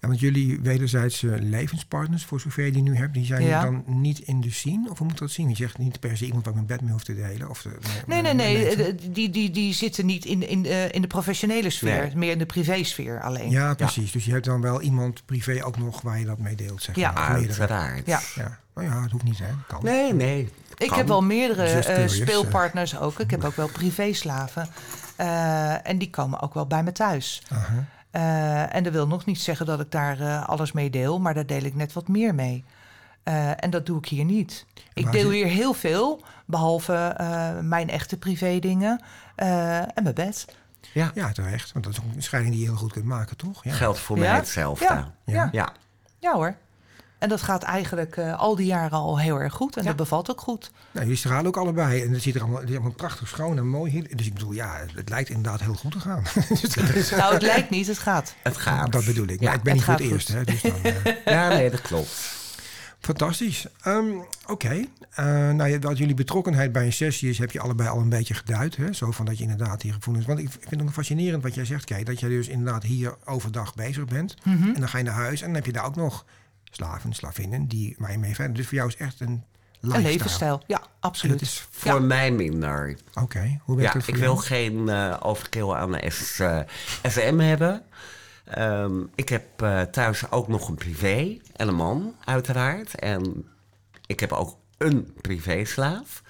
Ja, 0.00 0.08
want 0.08 0.20
jullie 0.20 0.60
wederzijdse 0.60 1.26
levenspartners, 1.42 2.24
voor 2.24 2.40
zover 2.40 2.64
je 2.64 2.72
die 2.72 2.82
nu 2.82 2.96
hebt, 2.96 3.14
die 3.14 3.24
zijn 3.24 3.42
Ja. 3.42 3.62
dan 3.62 3.82
niet 3.86 4.18
in 4.18 4.40
de 4.40 4.50
scene? 4.50 4.90
Of 4.90 4.98
hoe 4.98 5.06
moet 5.06 5.18
dat 5.18 5.30
zien? 5.30 5.48
Je 5.48 5.54
zegt 5.56 5.78
niet 5.78 6.00
per 6.00 6.16
se 6.16 6.24
iemand 6.24 6.44
waar 6.44 6.54
ik 6.54 6.60
mijn 6.66 6.72
bed 6.78 6.80
mee 6.82 6.92
hoef 6.92 7.04
te 7.04 7.14
delen. 7.14 7.50
Of 7.50 7.62
de, 7.62 7.70
Nee, 8.06 8.22
nee, 8.22 8.34
nee. 8.34 8.66
eh, 8.68 8.94
Die, 9.10 9.30
die, 9.30 9.50
die 9.50 9.74
zitten 9.74 10.06
niet 10.06 10.24
in, 10.24 10.48
in, 10.48 10.66
eh, 10.66 10.92
in 10.92 11.00
de 11.00 11.06
professionele 11.06 11.70
sfeer, 11.70 12.02
Nee. 12.06 12.16
meer 12.16 12.30
in 12.32 12.38
de 12.38 12.46
privésfeer 12.46 13.20
alleen. 13.20 13.50
Ja, 13.50 13.74
precies. 13.74 14.12
Dus 14.12 14.24
je 14.24 14.32
hebt 14.32 14.44
dan 14.44 14.60
wel 14.60 14.80
iemand 14.80 15.22
privé 15.26 15.64
ook 15.64 15.78
nog 15.78 16.00
waar 16.00 16.18
je 16.18 16.24
dat 16.24 16.38
mee 16.38 16.54
deelt, 16.54 16.82
zeg 16.82 16.96
Ja. 16.96 17.10
maar. 17.12 17.32
Meerdere. 17.38 17.60
uiteraard. 17.60 18.06
Ja. 18.34 18.58
Ja. 18.82 18.88
Nou 18.88 18.96
ja, 18.98 19.02
het 19.02 19.10
hoeft 19.12 19.24
niet, 19.24 19.38
hè. 19.38 19.50
Kan. 19.66 19.80
Nee, 19.82 20.14
nee. 20.14 20.52
Ik 20.76 20.88
kan. 20.88 20.98
heb 20.98 21.08
wel 21.08 21.22
meerdere 21.22 21.64
eh, 21.82 22.08
speelpartners 22.08 22.98
ook. 22.98 23.18
Ik 23.20 23.30
heb 23.30 23.44
ook 23.44 23.56
wel 23.56 23.68
privéslaven. 23.68 24.68
Eh, 25.16 25.88
en 25.88 25.98
die 25.98 26.10
komen 26.10 26.40
ook 26.40 26.54
wel 26.54 26.66
bij 26.66 26.82
me 26.82 26.92
thuis. 26.92 27.42
Aha. 27.52 27.84
Eh, 28.10 28.74
en 28.74 28.82
dat 28.82 28.92
wil 28.92 29.06
nog 29.06 29.24
niet 29.24 29.40
zeggen 29.40 29.66
dat 29.66 29.80
ik 29.80 29.90
daar 29.90 30.20
eh, 30.20 30.48
alles 30.48 30.72
mee 30.72 30.90
deel, 30.90 31.18
maar 31.20 31.34
daar 31.34 31.46
deel 31.46 31.62
ik 31.62 31.74
net 31.74 31.92
wat 31.92 32.08
meer 32.08 32.34
mee. 32.34 32.64
Eh, 33.22 33.64
en 33.64 33.70
dat 33.70 33.86
doe 33.86 33.98
ik 33.98 34.06
hier 34.06 34.24
niet. 34.24 34.66
Ik 34.94 35.04
Maar 35.04 35.12
deel 35.12 35.22
zit- 35.22 35.32
hier 35.32 35.46
heel 35.46 35.72
veel, 35.72 36.22
behalve 36.46 36.94
eh, 37.16 37.58
mijn 37.60 37.90
echte 37.90 38.16
privé 38.18 38.58
dingen 38.58 39.02
eh, 39.36 39.76
en 39.78 40.02
mijn 40.02 40.14
bed. 40.14 40.44
Ja, 40.92 41.10
Ja, 41.14 41.32
terecht. 41.32 41.72
Want 41.72 41.84
dat 41.84 41.94
is 41.94 42.00
een 42.16 42.22
scheiding 42.22 42.54
die 42.54 42.62
je 42.64 42.68
heel 42.70 42.78
goed 42.78 42.92
kunt 42.92 43.04
maken, 43.04 43.36
toch? 43.36 43.64
Ja. 43.64 43.72
geldt 43.72 43.98
voor 43.98 44.16
Ja? 44.16 44.22
mij 44.22 44.32
hetzelfde. 44.34 44.84
Ja, 44.84 45.12
ja. 45.24 45.48
Ja, 45.52 45.72
ja 46.18 46.32
hoor. 46.34 46.54
En 47.20 47.28
dat 47.28 47.42
gaat 47.42 47.62
eigenlijk 47.62 48.16
eh, 48.16 48.38
al 48.38 48.56
die 48.56 48.66
jaren 48.66 48.98
al 48.98 49.18
heel 49.18 49.40
erg 49.40 49.52
goed. 49.52 49.76
En 49.76 49.82
Ja. 49.82 49.88
dat 49.88 49.96
bevalt 49.96 50.30
ook 50.30 50.40
goed. 50.40 50.70
Nou, 50.90 51.04
jullie 51.04 51.18
stralen 51.20 51.46
ook 51.46 51.56
allebei. 51.56 52.02
En 52.02 52.12
het 52.12 52.22
ziet 52.22 52.34
er 52.34 52.40
allemaal, 52.40 52.60
het 52.60 52.68
is 52.68 52.74
allemaal 52.74 52.92
prachtig 52.92 53.28
schoon 53.28 53.56
en 53.58 53.68
mooi. 53.68 53.90
hier. 53.90 54.16
Dus 54.16 54.26
ik 54.26 54.32
bedoel, 54.34 54.52
ja, 54.52 54.80
het 54.94 55.08
lijkt 55.08 55.28
inderdaad 55.28 55.60
heel 55.60 55.74
goed 55.74 55.92
te 55.92 56.00
gaan. 56.00 56.22
Dus 56.94 57.10
Nou, 57.10 57.32
het 57.32 57.42
lijkt 57.42 57.70
niet, 57.70 57.86
het 57.86 57.98
gaat. 57.98 58.34
het 58.42 58.56
gaat. 58.56 58.92
dat 58.92 59.04
bedoel 59.04 59.26
ik. 59.26 59.40
Ja, 59.40 59.46
maar 59.46 59.56
ik 59.56 59.62
ben 59.62 59.74
niet 59.74 59.84
voor 59.84 59.94
het 59.94 60.02
eerst. 60.02 60.28
Hè, 60.28 60.44
dus 60.44 60.62
dan, 60.62 60.72
eh, 60.82 60.94
Ja, 61.34 61.48
nee, 61.48 61.70
dat 61.70 61.80
klopt. 61.80 62.38
fantastisch. 63.00 63.66
Ehm, 63.82 64.04
Oké. 64.46 64.84
Eh, 65.10 65.24
nou, 65.50 65.66
ja, 65.70 65.78
dat 65.78 65.98
jullie 65.98 66.14
betrokkenheid 66.14 66.72
bij 66.72 66.84
een 66.84 66.92
sessie 66.92 67.28
is, 67.30 67.38
heb 67.38 67.50
je 67.50 67.60
allebei 67.60 67.88
al 67.88 67.98
een 68.00 68.08
beetje 68.08 68.34
geduid. 68.34 68.76
Hè? 68.76 68.92
Zo 68.92 69.10
van 69.10 69.24
dat 69.26 69.36
je 69.36 69.42
inderdaad 69.42 69.80
die 69.80 69.92
gevoelens... 69.92 70.26
Want 70.26 70.38
ik 70.38 70.50
vind 70.50 70.70
het 70.70 70.82
ook 70.82 70.90
fascinerend 70.92 71.42
wat 71.42 71.54
jij 71.54 71.64
zegt, 71.64 71.84
Kay. 71.84 72.04
Dat 72.04 72.20
jij 72.20 72.28
dus 72.28 72.48
inderdaad 72.48 72.82
hier 72.82 73.14
overdag 73.24 73.74
bezig 73.74 74.04
bent. 74.04 74.34
Mhm. 74.44 74.68
En 74.68 74.80
dan 74.80 74.88
ga 74.88 74.98
je 74.98 75.04
naar 75.04 75.14
huis 75.14 75.40
en 75.40 75.46
dan 75.46 75.54
heb 75.54 75.66
je 75.66 75.72
daar 75.72 75.84
ook 75.84 75.96
nog 75.96 76.24
slaven, 76.70 77.12
slavinnen, 77.12 77.66
die, 77.66 77.94
waar 77.98 78.12
je 78.12 78.18
mee 78.18 78.34
verder... 78.34 78.54
Dus 78.56 78.66
voor 78.66 78.74
jou 78.74 78.88
is 78.88 78.96
echt 78.96 79.20
een 79.20 79.44
Een 79.80 80.02
levensstijl, 80.02 80.62
ja, 80.66 80.82
absoluut. 81.00 81.38
dat 81.38 81.48
is... 81.48 81.66
Voor 81.70 81.92
Ja. 81.92 81.98
mij 81.98 82.30
minder. 82.32 82.96
Oké, 83.14 83.60
hoe 83.64 83.76
werkt 83.76 83.92
Ja, 83.92 83.98
dat 83.98 84.04
voor 84.04 84.14
ik 84.14 84.20
wil 84.20 84.36
geen 84.36 84.88
eh 84.88 85.16
overkill 85.20 85.70
aan 85.72 85.92
de 85.92 86.10
S, 86.10 86.38
eh, 86.40 86.60
SM 87.02 87.38
hebben. 87.38 87.82
Ehm, 88.44 88.92
ik 89.14 89.28
heb 89.28 89.62
eh, 89.62 89.80
thuis 89.82 90.30
ook 90.30 90.48
nog 90.48 90.68
een 90.68 90.74
privé 90.74 91.38
en 91.56 91.68
een 91.68 91.74
man, 91.74 92.14
uiteraard. 92.24 92.94
En 92.94 93.46
ik 94.06 94.20
heb 94.20 94.32
ook 94.32 94.56
een 94.78 95.12
privéslaaf. 95.20 96.22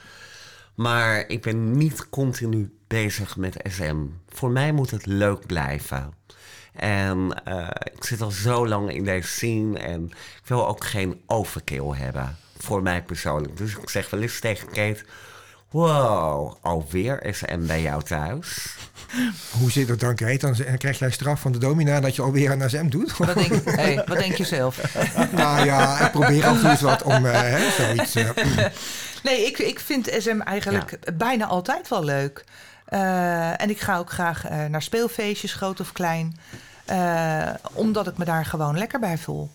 Maar 0.75 1.25
ik 1.29 1.43
ben 1.43 1.71
niet 1.71 2.09
continu 2.09 2.75
bezig 2.87 3.37
met 3.37 3.61
SM. 3.69 3.97
Voor 4.29 4.51
mij 4.51 4.73
moet 4.73 4.91
het 4.91 5.07
leuk 5.07 5.47
blijven. 5.47 6.13
En 6.77 7.43
eh, 7.45 7.69
ik 7.95 8.05
zit 8.05 8.21
al 8.21 8.31
zo 8.31 8.69
lang 8.69 8.93
in 8.95 9.05
deze 9.05 9.29
scene 9.29 9.79
en 9.79 10.05
ik 10.43 10.47
wil 10.47 10.69
ook 10.69 10.85
geen 10.85 11.21
overkill 11.27 11.91
hebben. 11.93 12.37
Voor 12.59 12.83
mij 12.83 13.03
persoonlijk. 13.03 13.57
Dus 13.57 13.77
ik 13.77 13.91
zeg 13.91 14.11
wel 14.11 14.21
eens 14.23 14.41
tegen 14.41 14.67
Kate... 14.67 15.05
Wow, 15.71 16.55
alweer 16.63 17.27
SM 17.31 17.67
bij 17.67 17.83
jou 17.83 18.03
thuis? 18.03 18.77
Hoe 19.59 19.71
zit 19.71 19.89
dat 19.89 20.01
dan, 20.01 20.15
Kate? 20.15 20.39
Dan 20.39 20.77
krijg 20.79 20.99
jij 20.99 21.11
straf 21.11 21.41
van 21.41 21.53
de 21.53 21.59
domina 21.59 22.01
dat 22.01 22.17
je 22.17 22.23
alweer 22.23 22.51
een 22.51 22.71
SM 22.71 22.89
doet? 22.89 23.17
Wat 23.17 23.35
denk, 23.35 23.65
hey, 23.81 24.03
wat 24.07 24.19
denk 24.19 24.35
je 24.35 24.45
zelf? 24.45 24.95
nou 25.33 25.65
ja, 25.65 26.01
ik 26.07 26.11
probeer 26.11 26.47
af 26.47 26.55
en 26.55 26.61
toe 26.61 26.71
eens 26.71 26.81
wat 26.81 27.03
om 27.03 27.27
eh, 27.27 27.41
hè, 27.41 27.71
zoiets... 27.71 28.15
eh, 28.15 28.29
Nee, 29.23 29.47
ik, 29.47 29.59
ik 29.59 29.81
vind 29.81 30.11
SM 30.19 30.41
eigenlijk 30.41 31.17
bijna 31.17 31.47
altijd 31.47 31.89
wel 31.89 32.05
leuk. 32.05 32.45
Eh, 32.91 33.61
en 33.61 33.71
ik 33.71 33.81
ga 33.81 33.97
ook 33.97 34.11
graag 34.11 34.47
eh, 34.47 34.65
naar 34.65 34.83
speelfeestjes, 34.83 35.55
groot 35.55 35.81
of 35.81 35.93
klein. 35.93 36.37
Eh, 36.85 37.49
omdat 37.73 38.07
ik 38.07 38.19
me 38.19 38.25
daar 38.25 38.45
gewoon 38.45 38.79
lekker 38.79 39.01
bij 39.01 39.19
voel. 39.19 39.51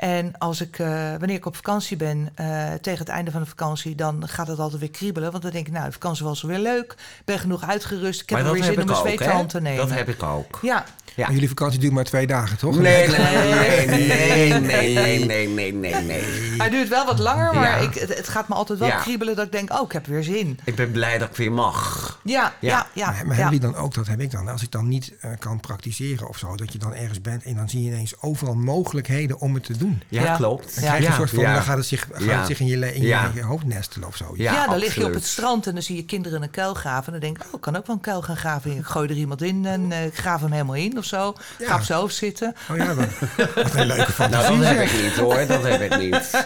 En 0.00 0.32
als 0.38 0.60
ik, 0.60 0.78
eh, 0.78 0.88
wanneer 1.18 1.36
ik 1.36 1.46
op 1.46 1.56
vakantie 1.56 1.96
ben, 1.96 2.28
eh, 2.34 2.72
tegen 2.80 2.98
het 2.98 3.08
einde 3.08 3.30
van 3.30 3.40
de 3.40 3.46
vakantie, 3.46 3.94
dan 3.94 4.28
gaat 4.28 4.46
het 4.46 4.58
altijd 4.58 4.80
weer 4.80 4.90
kriebelen. 4.90 5.30
Want 5.30 5.42
dan 5.42 5.52
denk 5.52 5.66
ik, 5.66 5.72
nou, 5.72 5.86
de 5.86 5.92
vakantie 5.92 6.24
was 6.24 6.42
weer 6.42 6.58
leuk. 6.58 6.92
Ik 6.92 7.24
ben 7.24 7.38
genoeg 7.38 7.62
uitgerust. 7.68 8.20
Ik 8.20 8.28
heb 8.28 8.38
maar 8.38 8.46
er 8.48 8.54
weer 8.54 8.64
zin 8.64 8.72
om 8.74 8.88
een 8.88 8.90
ook, 8.94 8.96
zweet 9.00 9.18
hè? 9.18 9.30
aan 9.32 9.46
te 9.46 9.60
nemen. 9.60 9.86
Dat 9.88 9.96
heb 9.96 10.08
ik 10.08 10.22
ook. 10.22 10.58
Ja, 10.62 10.84
Ja. 11.16 11.24
Maar 11.24 11.34
jullie 11.34 11.48
vakantie 11.48 11.80
duurt 11.80 11.92
maar 11.92 12.04
twee 12.04 12.26
dagen, 12.26 12.58
toch? 12.58 12.78
Nee, 12.78 13.08
nee, 13.08 13.86
nee, 13.86 14.52
nee, 14.60 15.24
nee, 15.26 15.48
nee, 15.48 15.72
nee, 15.72 15.94
nee, 15.94 16.22
hij 16.58 16.70
duurt 16.70 16.88
wel 16.88 17.06
wat 17.06 17.18
langer, 17.18 17.54
maar 17.54 17.80
Ja. 17.82 17.88
ik, 17.88 17.94
het, 17.94 18.16
het 18.16 18.28
gaat 18.28 18.48
me 18.48 18.54
altijd 18.54 18.78
wel 18.78 18.88
Ja. 18.88 18.96
kriebelen 19.00 19.36
dat 19.36 19.46
ik 19.46 19.52
denk, 19.52 19.72
oh, 19.72 19.82
ik 19.84 19.92
heb 19.92 20.06
weer 20.06 20.22
zin. 20.22 20.58
Ik 20.64 20.74
ben 20.74 20.90
blij 20.90 21.18
dat 21.18 21.28
ik 21.28 21.36
weer 21.36 21.52
mag. 21.52 22.18
Ja, 22.24 22.42
ja, 22.60 22.68
Ja. 22.68 22.86
ja. 22.92 23.06
maar 23.06 23.14
maar 23.26 23.36
ja. 23.36 23.42
hebben 23.42 23.44
jullie 23.58 23.72
dan 23.72 23.74
ook, 23.84 23.94
dat 23.94 24.06
heb 24.06 24.20
ik 24.20 24.30
dan, 24.30 24.48
als 24.48 24.62
ik 24.62 24.70
dan 24.70 24.88
niet 24.88 25.12
eh, 25.20 25.30
kan 25.38 25.60
praktiseren 25.60 26.28
of 26.28 26.38
zo, 26.38 26.56
dat 26.56 26.72
je 26.72 26.78
dan 26.78 26.94
ergens 26.94 27.20
bent 27.20 27.44
en 27.44 27.54
dan 27.56 27.68
zie 27.68 27.82
je 27.82 27.90
ineens 27.90 28.14
overal 28.22 28.54
mogelijkheden 28.54 29.40
om 29.40 29.54
het 29.54 29.64
te 29.64 29.76
doen. 29.76 29.88
Ja, 30.08 30.22
Ja. 30.22 30.36
klopt. 30.36 30.74
Dan 30.74 30.84
krijg 30.84 31.02
je 31.02 31.06
een 31.08 31.12
soort 31.14 31.30
van, 31.30 31.38
ja. 31.38 31.54
dan 31.54 31.62
gaat 31.62 31.76
het 31.76 31.86
zich, 31.86 32.06
gaat 32.12 32.22
Ja. 32.24 32.38
het 32.38 32.46
zich 32.46 32.60
in, 32.60 32.66
je, 32.66 32.94
in, 32.94 33.00
je- 33.02 33.06
Ja. 33.08 33.30
hoofd 33.40 33.64
nestelen 33.64 34.08
of 34.08 34.16
zo. 34.16 34.32
Ja. 34.36 34.52
Ja, 34.52 34.66
dan 34.66 34.78
lig 34.78 34.94
je 34.94 35.04
op 35.04 35.14
het 35.14 35.24
strand 35.24 35.66
en 35.66 35.72
dan 35.74 35.82
zie 35.82 35.96
je 35.96 36.04
kinderen 36.04 36.42
een 36.42 36.50
kuil 36.50 36.74
graven. 36.74 37.06
En 37.06 37.12
dan 37.12 37.20
denk 37.20 37.36
ik, 37.38 37.44
oh, 37.48 37.54
ik 37.54 37.60
kan 37.60 37.76
ook 37.76 37.86
wel 37.86 37.96
een 37.96 38.02
kuil 38.02 38.22
gaan 38.22 38.36
graven. 38.36 38.76
Ik 38.76 38.84
gooi 38.84 39.08
er 39.08 39.16
iemand 39.16 39.42
in 39.42 39.66
en 39.66 39.92
eh, 39.92 40.04
ik 40.04 40.16
graaf 40.18 40.40
hem 40.40 40.52
helemaal 40.52 40.74
in 40.74 40.98
of 40.98 41.04
zo. 41.04 41.34
Ja. 41.58 41.66
Ga 41.68 41.74
op 41.76 41.82
zijn 41.82 41.98
hoofd 41.98 42.14
zitten. 42.14 42.54
Oh 42.70 42.76
ja, 42.76 42.94
wat, 42.94 43.06
wat 43.54 43.74
een 43.74 43.86
leuke 43.86 43.94
Nou, 43.96 44.12
fantasie. 44.12 44.56
dat 44.58 44.66
heb 44.66 44.80
ik 44.80 45.02
niet 45.02 45.16
hoor, 45.16 45.46
dat 45.46 45.62
heb 45.62 45.80
ik 45.80 45.98
niet. 45.98 46.30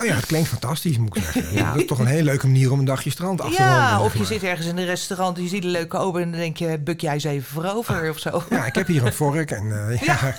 Oh 0.00 0.06
ja, 0.06 0.14
het 0.14 0.26
klinkt 0.26 0.48
fantastisch, 0.48 0.98
moet 0.98 1.16
ik 1.16 1.22
zeggen. 1.32 1.52
Ja. 1.54 1.72
Dat 1.72 1.80
is 1.80 1.86
toch 1.86 1.98
een 1.98 2.06
hele 2.06 2.22
leuke 2.22 2.46
manier 2.46 2.72
om 2.72 2.78
een 2.78 2.84
dagje 2.84 3.10
strand 3.10 3.40
af 3.40 3.54
te 3.54 3.62
Ja, 3.62 3.76
wandelen, 3.78 4.00
of 4.04 4.12
je 4.12 4.18
maar. 4.18 4.26
zit 4.26 4.42
ergens 4.42 4.66
in 4.66 4.76
een 4.78 4.84
restaurant 4.84 5.36
en 5.36 5.42
je 5.42 5.48
ziet 5.48 5.64
een 5.64 5.70
leuke 5.70 5.96
ober... 5.98 6.22
en 6.22 6.30
dan 6.30 6.40
denk 6.40 6.56
je, 6.56 6.78
buk 6.78 7.00
jij 7.00 7.12
eens 7.12 7.24
even 7.24 7.48
voorover 7.52 8.10
of 8.10 8.18
zo. 8.18 8.42
Ja, 8.50 8.66
ik 8.66 8.74
heb 8.74 8.86
hier 8.86 9.06
een 9.06 9.12
vork 9.12 9.50
en 9.50 9.88
eh, 9.90 10.00
ja. 10.02 10.18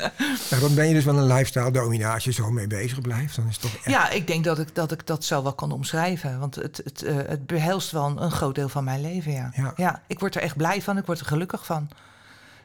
Nou, 0.50 0.62
dan 0.62 0.74
ben 0.74 0.88
je 0.88 0.94
dus 0.94 1.04
wel 1.04 1.16
een 1.18 1.26
lifestyle 1.26 1.70
domina 1.70 2.14
als 2.14 2.24
je 2.24 2.32
zo 2.32 2.50
mee 2.50 2.66
bezig 2.66 3.00
blijft. 3.00 3.36
Dan 3.36 3.46
is 3.46 3.52
het 3.52 3.60
toch 3.62 3.74
echt... 3.74 3.84
Ja, 3.84 4.10
ik 4.10 4.26
denk 4.26 4.44
dat 4.44 4.58
ik 4.58 4.74
dat, 4.74 4.92
ik 4.92 5.06
dat 5.06 5.24
zo 5.24 5.42
wel 5.42 5.52
kan 5.52 5.72
omschrijven. 5.72 6.38
Want 6.38 6.54
het, 6.54 6.80
het, 6.84 7.02
eh, 7.02 7.14
het 7.26 7.46
behelst 7.46 7.90
wel 7.90 8.06
een, 8.06 8.22
een 8.22 8.30
groot 8.30 8.54
deel 8.54 8.68
van 8.68 8.84
mijn 8.84 9.00
leven, 9.00 9.32
ja. 9.32 9.72
Ja. 9.76 10.02
ik 10.06 10.18
word 10.20 10.34
er 10.34 10.42
echt 10.42 10.56
blij 10.56 10.82
van. 10.82 10.98
Ik 10.98 11.06
word 11.06 11.20
er 11.20 11.26
gelukkig 11.26 11.66
van. 11.66 11.88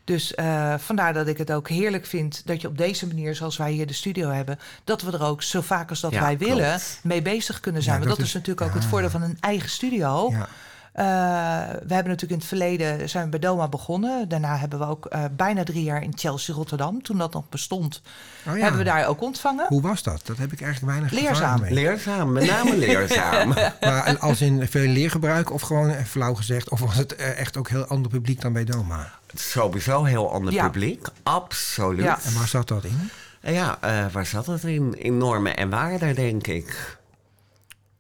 Dus 0.03 0.36
eh, 0.36 0.73
vandaar 0.77 1.13
dat 1.13 1.27
ik 1.27 1.38
het 1.38 1.51
ook 1.51 1.69
heerlijk 1.69 2.05
vind 2.05 2.41
dat 2.45 2.61
je 2.61 2.67
op 2.67 2.77
deze 2.77 3.07
manier, 3.07 3.36
zoals 3.36 3.57
wij 3.57 3.71
hier 3.71 3.88
de 3.88 3.93
studio 3.93 4.29
hebben, 4.29 4.59
dat 4.83 5.01
we 5.01 5.11
er 5.11 5.23
ook 5.23 5.41
zo 5.43 5.61
vaak 5.61 5.89
als 5.89 5.99
dat 5.99 6.11
Ja, 6.11 6.21
wij 6.21 6.38
willen 6.38 6.67
klopt. 6.69 6.99
mee 7.03 7.21
bezig 7.21 7.59
kunnen 7.59 7.81
zijn. 7.83 7.95
Ja, 7.99 8.05
Want 8.05 8.17
dat 8.17 8.19
dat 8.19 8.27
is 8.27 8.36
is- 8.36 8.39
natuurlijk 8.47 8.67
ook 8.67 8.81
het 8.81 8.89
voordeel 8.89 9.09
van 9.09 9.21
een 9.21 9.38
eigen 9.39 9.69
studio. 9.69 10.29
Ja. 10.31 10.47
Eh, 10.95 11.03
we 11.03 11.93
hebben 11.93 12.11
natuurlijk 12.11 12.31
in 12.31 12.37
het 12.37 12.45
verleden 12.45 13.09
zijn 13.09 13.23
we 13.23 13.29
bij 13.29 13.39
Doma 13.39 13.67
begonnen. 13.67 14.29
Daarna 14.29 14.57
hebben 14.57 14.79
we 14.79 14.85
ook 14.85 15.05
eh, 15.05 15.23
bijna 15.31 15.63
drie 15.63 15.83
jaar 15.83 16.03
in 16.03 16.11
Chelsea 16.15 16.55
Rotterdam, 16.55 17.01
toen 17.01 17.17
dat 17.17 17.33
nog 17.33 17.49
bestond, 17.49 18.01
Oh 18.47 18.55
ja. 18.55 18.61
hebben 18.61 18.79
we 18.79 18.85
daar 18.85 19.07
ook 19.07 19.21
ontvangen. 19.21 19.65
Hoe 19.67 19.81
was 19.81 20.03
dat? 20.03 20.21
Dat 20.25 20.37
heb 20.37 20.51
ik 20.51 20.61
eigenlijk 20.61 20.91
weinig 20.97 21.21
Leerzaam. 21.21 21.61
mee. 21.61 21.73
Leerzaam, 21.73 22.31
met 22.31 22.45
name 22.47 22.77
leerzaam. 22.77 23.47
Maar 23.81 24.05
en 24.05 24.19
als 24.19 24.41
in 24.41 24.67
veel 24.67 24.87
leergebruik 24.87 25.51
of 25.51 25.61
gewoon 25.61 25.89
eh, 25.89 26.03
flauw 26.03 26.33
gezegd... 26.33 26.69
of 26.69 26.79
was 26.79 26.95
het 26.95 27.15
echt 27.15 27.57
ook 27.57 27.69
heel 27.69 27.85
ander 27.85 28.11
publiek 28.11 28.41
dan 28.41 28.53
bij 28.53 28.63
Doma? 28.63 29.11
Sowieso 29.33 30.03
heel 30.03 30.31
ander 30.31 30.53
Ja. 30.53 30.63
publiek, 30.65 31.07
absoluut. 31.23 32.03
Ja. 32.03 32.19
En 32.23 32.33
waar 32.33 32.47
zat 32.47 32.67
dat 32.67 32.83
in? 32.83 33.09
Ja, 33.41 33.77
eh, 33.81 34.05
waar 34.11 34.25
zat 34.25 34.45
het 34.45 34.63
in? 34.63 35.03
In 35.03 35.17
normen 35.17 35.57
en 35.57 35.69
waarden, 35.69 36.15
denk 36.15 36.47
ik. 36.47 36.97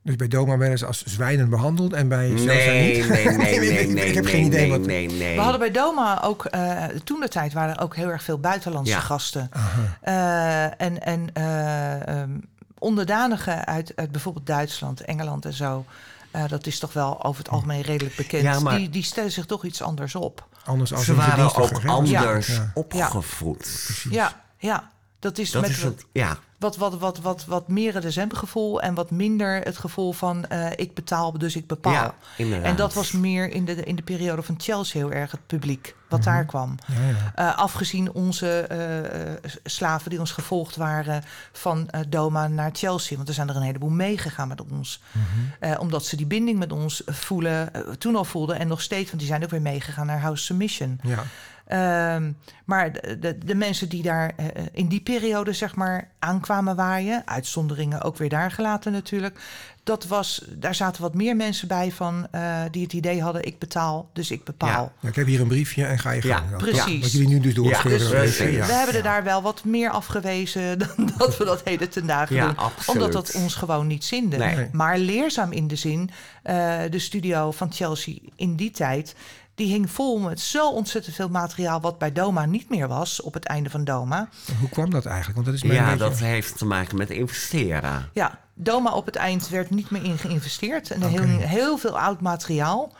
Dus 0.05 0.15
bij 0.15 0.27
Doma 0.27 0.57
werden 0.57 0.77
ze 0.77 0.85
als 0.85 1.03
zwijnen 1.03 1.49
behandeld 1.49 1.93
en 1.93 2.07
bij 2.07 2.27
Nee, 2.27 2.33
niet? 2.33 2.45
nee, 2.45 3.03
nee, 3.03 3.59
nee, 3.59 3.79
Ik- 3.79 3.89
nee. 3.93 4.05
Ik 4.07 4.13
heb 4.13 4.23
nee, 4.23 4.33
geen 4.33 4.45
idee 4.45 4.59
nee, 4.61 4.69
wat... 4.69 4.79
Nee, 4.87 5.07
nee. 5.09 5.35
We 5.35 5.41
hadden 5.41 5.59
bij 5.59 5.71
Doma 5.71 6.21
ook, 6.23 6.45
eh, 6.45 6.83
toen 7.03 7.19
de 7.19 7.27
tijd 7.27 7.53
waren 7.53 7.75
er 7.75 7.81
ook 7.81 7.95
heel 7.95 8.09
erg 8.09 8.23
veel 8.23 8.39
buitenlandse 8.39 8.93
Ja. 8.93 8.99
gasten. 8.99 9.49
Eh, 10.01 10.63
en 10.81 11.01
en 11.01 11.29
eh, 11.33 12.07
ehm, 12.07 12.29
onderdanigen 12.79 13.65
uit, 13.65 13.91
uit 13.95 14.11
bijvoorbeeld 14.11 14.45
Duitsland, 14.45 15.01
Engeland 15.01 15.45
en 15.45 15.53
zo. 15.53 15.85
eh, 16.31 16.43
dat 16.47 16.67
is 16.67 16.79
toch 16.79 16.93
wel 16.93 17.23
over 17.23 17.43
het 17.43 17.51
algemeen 17.51 17.81
redelijk 17.81 18.15
bekend. 18.15 18.43
Ja, 18.43 18.59
maar- 18.59 18.77
die, 18.77 18.89
die 18.89 19.03
stellen 19.03 19.31
zich 19.31 19.45
toch 19.45 19.65
iets 19.65 19.81
anders 19.81 20.15
op. 20.15 20.47
Anders 20.65 20.93
als 20.93 21.05
Ze 21.05 21.11
een 21.11 21.17
waren 21.17 21.45
ook 21.45 21.85
anders 21.85 22.47
Ja. 22.47 22.71
opgevoed. 22.73 23.57
Precies. 23.57 24.11
Ja, 24.11 24.41
ja. 24.57 24.89
Dat 25.25 25.37
is 25.37 25.51
Dat 25.51 25.61
met 25.61 25.71
is 25.71 25.83
het, 25.83 26.05
ja. 26.11 26.37
wat, 26.57 26.75
wat, 26.75 26.99
wat, 26.99 27.19
wat, 27.19 27.45
wat 27.45 27.67
meer 27.67 27.93
het 27.93 28.03
decembergevoel 28.03 28.81
en 28.81 28.93
wat 28.93 29.11
minder 29.11 29.61
het 29.61 29.77
gevoel 29.77 30.11
van 30.11 30.45
eh, 30.45 30.71
ik 30.75 30.93
betaal, 30.93 31.37
dus 31.37 31.55
ik 31.55 31.67
bepaal. 31.67 31.93
Ja, 31.93 32.15
inderdaad. 32.37 32.67
en 32.67 32.75
dat 32.75 32.93
was 32.93 33.11
meer 33.11 33.49
in 33.49 33.65
de, 33.65 33.73
in 33.83 33.95
de 33.95 34.01
periode 34.01 34.41
van 34.41 34.55
Chelsea 34.57 34.99
heel 34.99 35.11
erg 35.11 35.31
het 35.31 35.47
publiek 35.47 35.95
wat 36.09 36.23
daar 36.23 36.45
kwam. 36.45 36.75
Ja, 36.87 37.07
ja. 37.07 37.31
Eh, 37.35 37.57
afgezien 37.57 38.13
onze 38.13 38.59
eh, 38.59 39.51
slaven 39.63 40.09
die 40.09 40.19
ons 40.19 40.31
gevolgd 40.31 40.75
waren 40.75 41.23
van 41.51 41.89
Doma 42.09 42.47
naar 42.47 42.69
Chelsea. 42.73 43.15
Want 43.15 43.27
er 43.27 43.33
zijn 43.33 43.49
er 43.49 43.55
een 43.55 43.61
heleboel 43.61 43.89
meegegaan 43.89 44.47
met 44.47 44.61
ons. 44.71 45.01
Eh, 45.59 45.79
omdat 45.79 46.05
ze 46.05 46.15
die 46.15 46.25
binding 46.25 46.59
met 46.59 46.71
ons 46.71 47.01
voelen, 47.05 47.71
toen 47.97 48.15
al 48.15 48.25
voelden 48.25 48.59
en 48.59 48.67
nog 48.67 48.81
steeds. 48.81 49.07
Want 49.07 49.19
die 49.19 49.27
zijn 49.27 49.43
ook 49.43 49.49
weer 49.49 49.61
meegegaan 49.61 50.05
naar 50.05 50.21
House 50.21 50.43
Submission. 50.43 50.99
ja. 51.03 51.23
Ehm, 51.65 52.31
maar 52.65 52.91
de, 52.93 53.19
de, 53.19 53.37
de 53.37 53.55
mensen 53.55 53.89
die 53.89 54.01
daar 54.03 54.33
eh, 54.35 54.45
in 54.71 54.87
die 54.87 55.01
periode 55.01 55.53
zeg 55.53 55.75
maar 55.75 56.09
aankwamen 56.19 56.75
waaien, 56.75 57.21
uitzonderingen 57.25 58.01
ook 58.01 58.17
weer 58.17 58.29
daar 58.29 58.51
gelaten 58.51 58.91
natuurlijk. 58.91 59.39
Dat 59.83 60.05
was, 60.07 60.45
daar 60.49 60.75
zaten 60.75 61.01
wat 61.01 61.13
meer 61.13 61.35
mensen 61.35 61.67
bij 61.67 61.91
van 61.91 62.27
eh, 62.31 62.61
die 62.71 62.83
het 62.83 62.93
idee 62.93 63.21
hadden: 63.21 63.45
ik 63.45 63.59
betaal, 63.59 64.09
dus 64.13 64.31
ik 64.31 64.43
bepaal. 64.43 64.91
Ja, 65.01 65.09
ik 65.09 65.15
heb 65.15 65.25
hier 65.25 65.41
een 65.41 65.47
briefje 65.47 65.85
en 65.85 65.99
ga 65.99 66.11
je 66.11 66.27
Ja, 66.27 66.37
gang. 66.37 66.49
Dat- 66.49 66.59
precies. 66.59 67.01
Wat 67.01 67.11
jullie 67.11 67.27
nu 67.27 67.39
dus 67.39 67.53
doorscheuren. 67.53 68.21
dus 68.21 68.37
ja. 68.37 68.45
We 68.45 68.73
hebben 68.73 68.87
er 68.95 68.95
Ja. 68.95 69.01
daar 69.01 69.23
wel 69.23 69.41
wat 69.41 69.63
meer 69.63 69.89
afgewezen 69.89 70.77
dan 70.79 71.11
dat 71.17 71.37
we 71.37 71.45
dat 71.45 71.61
heden 71.63 71.89
ten 71.89 72.05
dagen 72.07 72.35
Ja, 72.35 72.45
doen. 72.45 72.57
absoluut. 72.57 72.87
Omdat 73.01 73.11
dat 73.25 73.35
ons 73.35 73.55
gewoon 73.55 73.87
niet 73.87 74.03
zinde. 74.03 74.37
Nee. 74.37 74.69
Maar 74.71 74.97
leerzaam 74.97 75.51
in 75.51 75.67
de 75.67 75.75
zin, 75.75 76.09
eh, 76.43 76.79
de 76.89 76.99
studio 76.99 77.51
van 77.51 77.71
Chelsea 77.73 78.15
in 78.35 78.55
die 78.55 78.71
tijd... 78.71 79.15
die 79.55 79.71
hing 79.71 79.91
vol 79.91 80.19
met 80.19 80.39
zo 80.39 80.69
ontzettend 80.69 81.15
veel 81.15 81.29
materiaal... 81.29 81.81
wat 81.81 81.97
bij 81.97 82.11
Doma 82.11 82.45
niet 82.45 82.69
meer 82.69 82.87
was 82.87 83.21
op 83.21 83.33
het 83.33 83.45
einde 83.45 83.69
van 83.69 83.83
Doma. 83.83 84.29
Hoe 84.59 84.69
kwam 84.69 84.89
dat 84.89 85.05
eigenlijk? 85.05 85.35
Want 85.35 85.45
dat 85.45 85.55
is 85.55 85.63
mij 85.63 85.75
Ja, 85.75 85.95
dat 85.95 86.19
heeft 86.19 86.57
te 86.57 86.65
maken 86.65 86.97
met 86.97 87.09
investeren. 87.09 88.09
Ja, 88.13 88.39
Doma 88.53 88.91
op 88.91 89.05
het 89.05 89.15
eind 89.15 89.49
werd 89.49 89.69
niet 89.69 89.89
meer 89.89 90.03
in 90.03 90.17
geïnvesteerd. 90.17 90.91
En 90.91 91.01
er 91.01 91.09
Oké. 91.09 91.21
hing 91.21 91.41
heel 91.45 91.77
veel 91.77 91.99
oud 91.99 92.21
materiaal... 92.21 92.93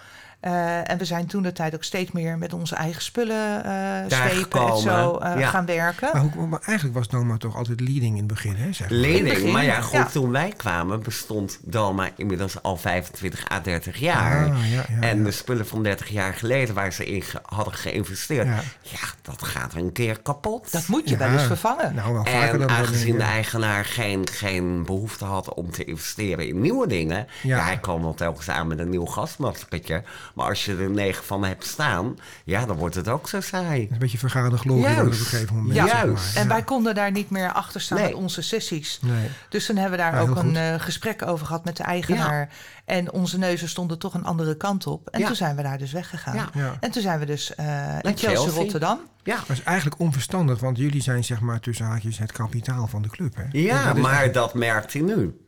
Eh, 0.46 0.90
en 0.90 0.98
we 0.98 1.06
zijn 1.06 1.26
toen 1.26 1.44
de 1.44 1.52
tijd 1.52 1.76
ook 1.76 1.84
steeds 1.84 2.12
meer 2.12 2.38
met 2.38 2.54
onze 2.54 2.76
eigen 2.76 3.02
spullen 3.02 3.64
eh 3.66 3.72
zwepen 4.08 4.30
en 4.30 4.36
gekomen, 4.38 4.78
zo 4.82 5.18
eh, 5.18 5.40
ja. 5.40 5.50
gaan 5.50 5.66
werken. 5.66 6.10
Maar, 6.14 6.22
hoe, 6.22 6.48
maar 6.48 6.60
eigenlijk 6.66 6.98
was 6.98 7.08
Doma 7.08 7.38
toch 7.38 7.56
altijd 7.56 7.80
leading 7.80 8.12
in 8.12 8.18
het 8.18 8.28
begin, 8.28 8.56
hè? 8.56 8.74
Zeg 8.74 8.90
maar. 8.90 8.98
Lening, 9.00 9.28
begin, 9.34 9.52
maar 9.52 9.64
ja, 9.64 9.82
goed, 9.82 9.92
ja. 9.92 10.06
toen 10.06 10.32
wij 10.32 10.54
kwamen 10.58 11.04
bestond 11.04 11.60
Doma 11.62 12.10
inmiddels 12.18 12.62
al 12.62 12.78
25 12.78 13.52
à 13.52 13.60
30 13.62 13.98
jaar. 13.98 14.50
Ah, 14.52 14.72
ja, 14.72 14.84
ja, 14.90 15.08
en 15.08 15.18
ja. 15.18 15.24
de 15.24 15.32
spullen 15.32 15.68
van 15.68 15.84
30 15.84 16.10
jaar 16.10 16.34
geleden 16.34 16.76
waar 16.76 16.94
ze 16.94 17.06
in 17.06 17.22
ge- 17.22 17.40
hadden 17.46 17.74
geïnvesteerd, 17.74 18.48
Ja. 18.48 18.60
ja. 18.82 19.00
dat 19.22 19.44
gaat 19.44 19.74
een 19.74 19.92
keer 19.92 20.22
kapot. 20.22 20.72
Dat 20.72 20.88
moet 20.88 21.04
je 21.10 21.18
Ja. 21.18 21.18
wel 21.18 21.30
eens 21.32 21.44
vervangen. 21.44 21.96
Nou, 21.96 22.14
wel 22.14 22.26
vaker 22.26 22.50
en 22.50 22.60
dan 22.60 22.70
aangezien 22.70 23.18
dan- 23.18 23.28
de 23.28 23.32
eigenaar 23.34 23.86
geen, 23.86 24.28
geen 24.32 24.86
behoefte 24.86 25.26
had 25.26 25.54
om 25.54 25.72
te 25.72 25.84
investeren 25.86 26.48
in 26.48 26.62
nieuwe 26.62 26.88
dingen, 26.88 27.28
Ja. 27.44 27.58
ja, 27.58 27.64
hij 27.64 27.78
kwam 27.78 28.02
wel 28.02 28.14
telkens 28.14 28.50
aan 28.50 28.68
met 28.68 28.80
een 28.80 28.90
nieuw 28.90 29.06
gasmaskertje. 29.06 30.04
Maar 30.36 30.48
als 30.48 30.66
je 30.66 30.76
er 30.76 30.90
negen 30.90 31.24
van 31.24 31.44
hebt 31.44 31.66
staan, 31.66 32.16
ja, 32.44 32.66
dan 32.66 32.76
wordt 32.76 32.96
het 32.96 33.08
ook 33.08 33.30
zo 33.30 33.42
saai. 33.42 33.88
Een 33.92 33.98
beetje 33.98 34.18
vergade 34.18 34.58
glorie 34.58 35.00
op 35.02 35.06
een 35.06 35.14
gegeven 35.14 35.56
moment. 35.56 35.76
Ja, 35.76 35.86
zeg 35.88 35.96
maar. 35.96 36.06
juist. 36.06 36.36
En 36.36 36.48
wij 36.48 36.64
konden 36.64 36.96
daar 36.96 37.12
niet 37.12 37.30
meer 37.30 37.52
achter 37.52 37.82
staan 37.82 37.98
Nee. 37.98 38.08
met 38.08 38.16
onze 38.16 38.42
sessies. 38.42 39.00
Nee. 39.02 39.30
Dus 39.50 39.66
toen 39.66 39.76
hebben 39.76 39.98
we 39.98 40.04
daar 40.04 40.14
Ja, 40.14 40.20
ook 40.30 40.36
een 40.36 40.56
eh, 40.56 40.80
gesprek 40.80 41.28
over 41.28 41.46
gehad 41.46 41.66
met 41.66 41.78
de 41.78 41.84
eigenaar. 41.84 42.50
En 42.86 43.12
onze 43.12 43.38
neuzen 43.38 43.70
stonden 43.70 44.00
toch 44.00 44.14
een 44.14 44.24
andere 44.26 44.58
kant 44.58 44.88
op. 44.88 45.08
En 45.10 45.20
Ja. 45.20 45.28
toen 45.28 45.36
zijn 45.36 45.56
we 45.56 45.62
daar 45.62 45.78
dus 45.78 45.92
weggegaan. 45.92 46.36
Ja. 46.36 46.50
Ja. 46.54 46.78
En 46.80 46.92
toen 46.92 47.02
zijn 47.02 47.20
we 47.20 47.26
dus 47.26 47.56
eh 47.56 47.66
in 47.66 48.02
Chelsea, 48.02 48.30
Chelsea. 48.30 48.52
Rotterdam. 48.54 49.00
Ja, 49.24 49.36
Dat 49.48 49.50
is 49.58 49.64
eigenlijk 49.64 50.00
onverstandig, 50.00 50.60
want 50.60 50.78
jullie 50.78 51.02
zijn 51.02 51.24
zeg 51.24 51.40
maar 51.40 51.60
tussen 51.60 51.86
haakjes 51.86 52.18
het 52.18 52.32
kapitaal 52.32 52.88
van 52.88 53.02
de 53.02 53.10
club, 53.10 53.36
hè? 53.36 53.44
ja 53.52 53.94
maar 53.94 54.32
dat 54.32 54.54
merkt 54.54 54.94
hij 54.94 55.02
nu. 55.02 55.40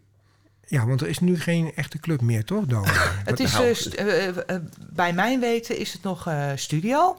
Ja, 0.70 0.86
want 0.86 1.02
er 1.02 1.08
is 1.08 1.20
nu 1.20 1.40
geen 1.40 1.72
echte 1.76 2.00
club 2.00 2.22
meer, 2.22 2.46
toch, 2.46 2.66
Doma? 2.66 2.92
Het 3.26 3.40
is, 3.40 3.90
eh, 3.96 4.56
bij 4.90 5.14
mijn 5.14 5.40
weten 5.40 5.78
is 5.78 5.94
het 5.94 6.04
nog 6.04 6.28
eh, 6.28 6.52
studio. 6.56 7.18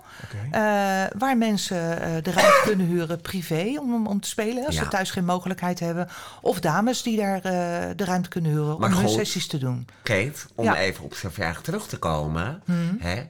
Waar 1.18 1.36
mensen 1.38 1.78
de 2.22 2.30
ruimte 2.32 2.60
kunnen 2.64 2.86
huren 2.86 3.20
privé 3.20 3.74
om, 3.80 4.06
om 4.06 4.20
te 4.20 4.28
spelen. 4.28 4.66
Als 4.66 4.74
Ja. 4.74 4.82
ze 4.82 4.88
thuis 4.88 5.10
geen 5.10 5.24
mogelijkheid 5.24 5.80
hebben. 5.80 6.08
Of 6.40 6.60
dames 6.60 7.02
die 7.02 7.16
daar 7.16 7.42
de 7.96 8.04
ruimte 8.04 8.28
kunnen 8.28 8.50
huren 8.50 8.78
Maar 8.80 8.92
om 8.92 8.96
hun 8.98 9.08
sessies 9.08 9.46
te 9.46 9.58
doen. 9.58 9.86
Kate, 10.02 10.32
om 10.54 10.64
Ja. 10.64 10.72
Hmm. 10.72 10.80
even 10.80 11.04
op 11.04 11.14
zijn 11.14 11.32
vraag 11.32 11.62
terug 11.62 11.86
te 11.88 11.96
komen. 11.98 12.62
Hè, 12.98 13.22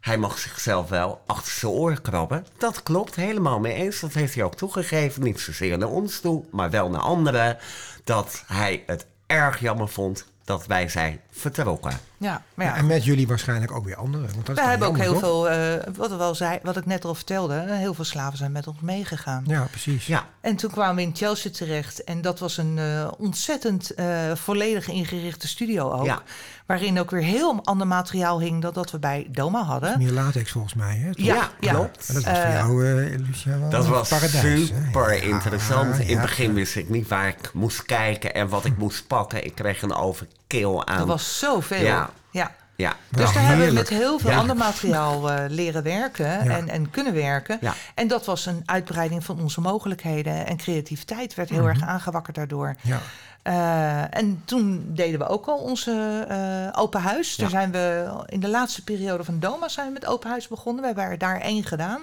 hij 0.00 0.16
mag 0.18 0.38
zichzelf 0.38 0.88
wel 0.88 1.22
achter 1.26 1.52
zijn 1.52 1.72
oren 1.72 2.02
krabben. 2.02 2.46
Dat 2.58 2.82
klopt, 2.82 3.14
helemaal 3.16 3.60
mee 3.60 3.72
eens. 3.74 4.00
Dat 4.00 4.12
heeft 4.12 4.34
hij 4.34 4.44
ook 4.44 4.54
toegegeven. 4.56 5.22
Niet 5.22 5.40
zozeer 5.40 5.78
naar 5.78 5.88
ons 5.88 6.20
toe, 6.20 6.44
maar 6.50 6.70
wel 6.70 6.90
naar 6.90 7.00
anderen. 7.00 7.58
Dat 8.04 8.42
hij 8.46 8.82
het 8.86 9.06
erg 9.30 9.60
jammer 9.60 9.88
vond 9.88 10.32
dat 10.44 10.66
wij 10.66 10.88
zijn 10.88 11.20
vertrokken. 11.40 11.92
Ja, 12.18 12.42
maar 12.54 12.66
ja, 12.66 12.72
Ja, 12.72 12.78
en 12.78 12.86
met 12.86 13.04
jullie 13.04 13.26
waarschijnlijk 13.26 13.72
ook 13.72 13.84
weer 13.84 13.96
anderen. 13.96 14.30
Want 14.34 14.46
dat 14.46 14.56
is 14.56 14.62
We 14.62 14.68
hebben 14.68 14.88
ook 14.88 14.98
heel 14.98 15.12
toch? 15.12 15.20
veel, 15.20 15.48
eh, 15.48 15.94
wat, 15.96 16.10
we 16.10 16.16
wel 16.16 16.34
zei, 16.34 16.58
wat 16.62 16.76
ik 16.76 16.86
net 16.86 17.04
al 17.04 17.14
vertelde, 17.14 17.64
heel 17.68 17.94
veel 17.94 18.04
slaven 18.04 18.38
zijn 18.38 18.52
met 18.52 18.66
ons 18.66 18.80
meegegaan. 18.80 19.44
Ja, 19.46 19.62
precies. 19.70 20.06
Ja, 20.06 20.26
En 20.40 20.56
toen 20.56 20.70
kwamen 20.70 20.96
we 20.96 21.02
in 21.02 21.16
Chelsea 21.16 21.50
terecht. 21.50 22.04
En 22.04 22.20
dat 22.20 22.38
was 22.38 22.56
een 22.56 22.78
eh, 22.78 23.08
ontzettend 23.18 23.90
eh, 23.94 24.06
volledig 24.34 24.88
ingerichte 24.88 25.48
studio 25.48 25.90
ook. 25.92 26.04
Ja. 26.06 26.22
Waarin 26.66 27.00
ook 27.00 27.10
weer 27.10 27.22
heel 27.22 27.60
ander 27.64 27.86
materiaal 27.86 28.40
hing 28.40 28.62
dan 28.62 28.72
dat 28.72 28.90
we 28.90 28.98
bij 28.98 29.26
Doma 29.30 29.62
hadden. 29.62 29.98
Meer 29.98 30.12
latex 30.12 30.50
volgens 30.50 30.74
mij, 30.74 30.96
hè? 30.96 31.14
toch? 31.14 31.24
Ja, 31.24 31.50
klopt. 31.60 32.08
En 32.08 32.14
dat 32.14 32.24
was 32.24 32.38
voor 32.38 32.50
jou, 32.52 32.86
eh, 32.86 33.18
Lucia, 33.18 33.58
wel 33.58 33.70
dat 33.70 33.86
was 33.86 34.08
paradijs, 34.08 34.42
hè? 34.42 34.56
super 34.56 35.14
Ja, 35.14 35.22
interessant. 35.22 35.98
In 35.98 36.18
het 36.18 36.20
begin 36.20 36.54
wist 36.54 36.76
ik 36.76 36.88
niet 36.88 37.08
waar 37.08 37.28
ik 37.28 37.50
moest 37.52 37.82
kijken 37.82 38.34
en 38.34 38.48
wat 38.48 38.64
ik 38.64 38.76
moest 38.76 39.06
pakken. 39.06 39.44
Ik 39.44 39.54
kreeg 39.54 39.82
een 39.82 39.94
overkill 39.94 40.78
aan. 40.84 40.98
Dat 40.98 41.06
was 41.06 41.29
zoveel. 41.38 41.80
Ja. 41.84 42.10
ja. 42.30 42.50
Ja, 42.76 42.96
Dus 43.10 43.32
daar 43.32 43.46
hebben 43.46 43.66
we 43.66 43.72
met 43.72 43.88
heel 43.88 44.18
veel 44.18 44.30
Ja. 44.30 44.36
ander 44.38 44.56
materiaal 44.56 45.30
eh, 45.30 45.44
leren 45.48 45.82
werken 45.82 46.40
en, 46.40 46.68
en 46.68 46.90
kunnen 46.90 47.14
werken. 47.14 47.58
Ja. 47.60 47.74
En 47.94 48.08
dat 48.08 48.24
was 48.26 48.46
een 48.46 48.62
uitbreiding 48.64 49.24
van 49.24 49.40
onze 49.40 49.60
mogelijkheden. 49.60 50.46
En 50.46 50.56
creativiteit 50.56 51.34
werd 51.34 51.48
heel 51.50 51.66
erg 51.66 51.82
aangewakkerd 51.82 52.36
daardoor. 52.36 52.76
Ja. 52.82 52.98
Eh, 53.42 54.18
en 54.18 54.42
toen 54.44 54.84
deden 54.86 55.18
we 55.18 55.28
ook 55.28 55.46
al 55.46 55.58
onze 55.58 56.24
eh, 56.28 56.80
open 56.80 57.00
huis. 57.00 57.36
Daar 57.36 57.50
Ja. 57.50 57.58
zijn 57.58 57.70
we 57.72 58.10
in 58.26 58.40
de 58.40 58.48
laatste 58.48 58.84
periode 58.84 59.24
van 59.24 59.38
Doma 59.38 59.68
zijn 59.68 59.86
we 59.86 59.92
met 59.92 60.06
open 60.06 60.30
huis 60.30 60.48
begonnen. 60.48 60.80
We 60.80 60.86
hebben 60.86 61.04
er 61.04 61.18
daar 61.18 61.40
één 61.40 61.64
gedaan. 61.64 62.00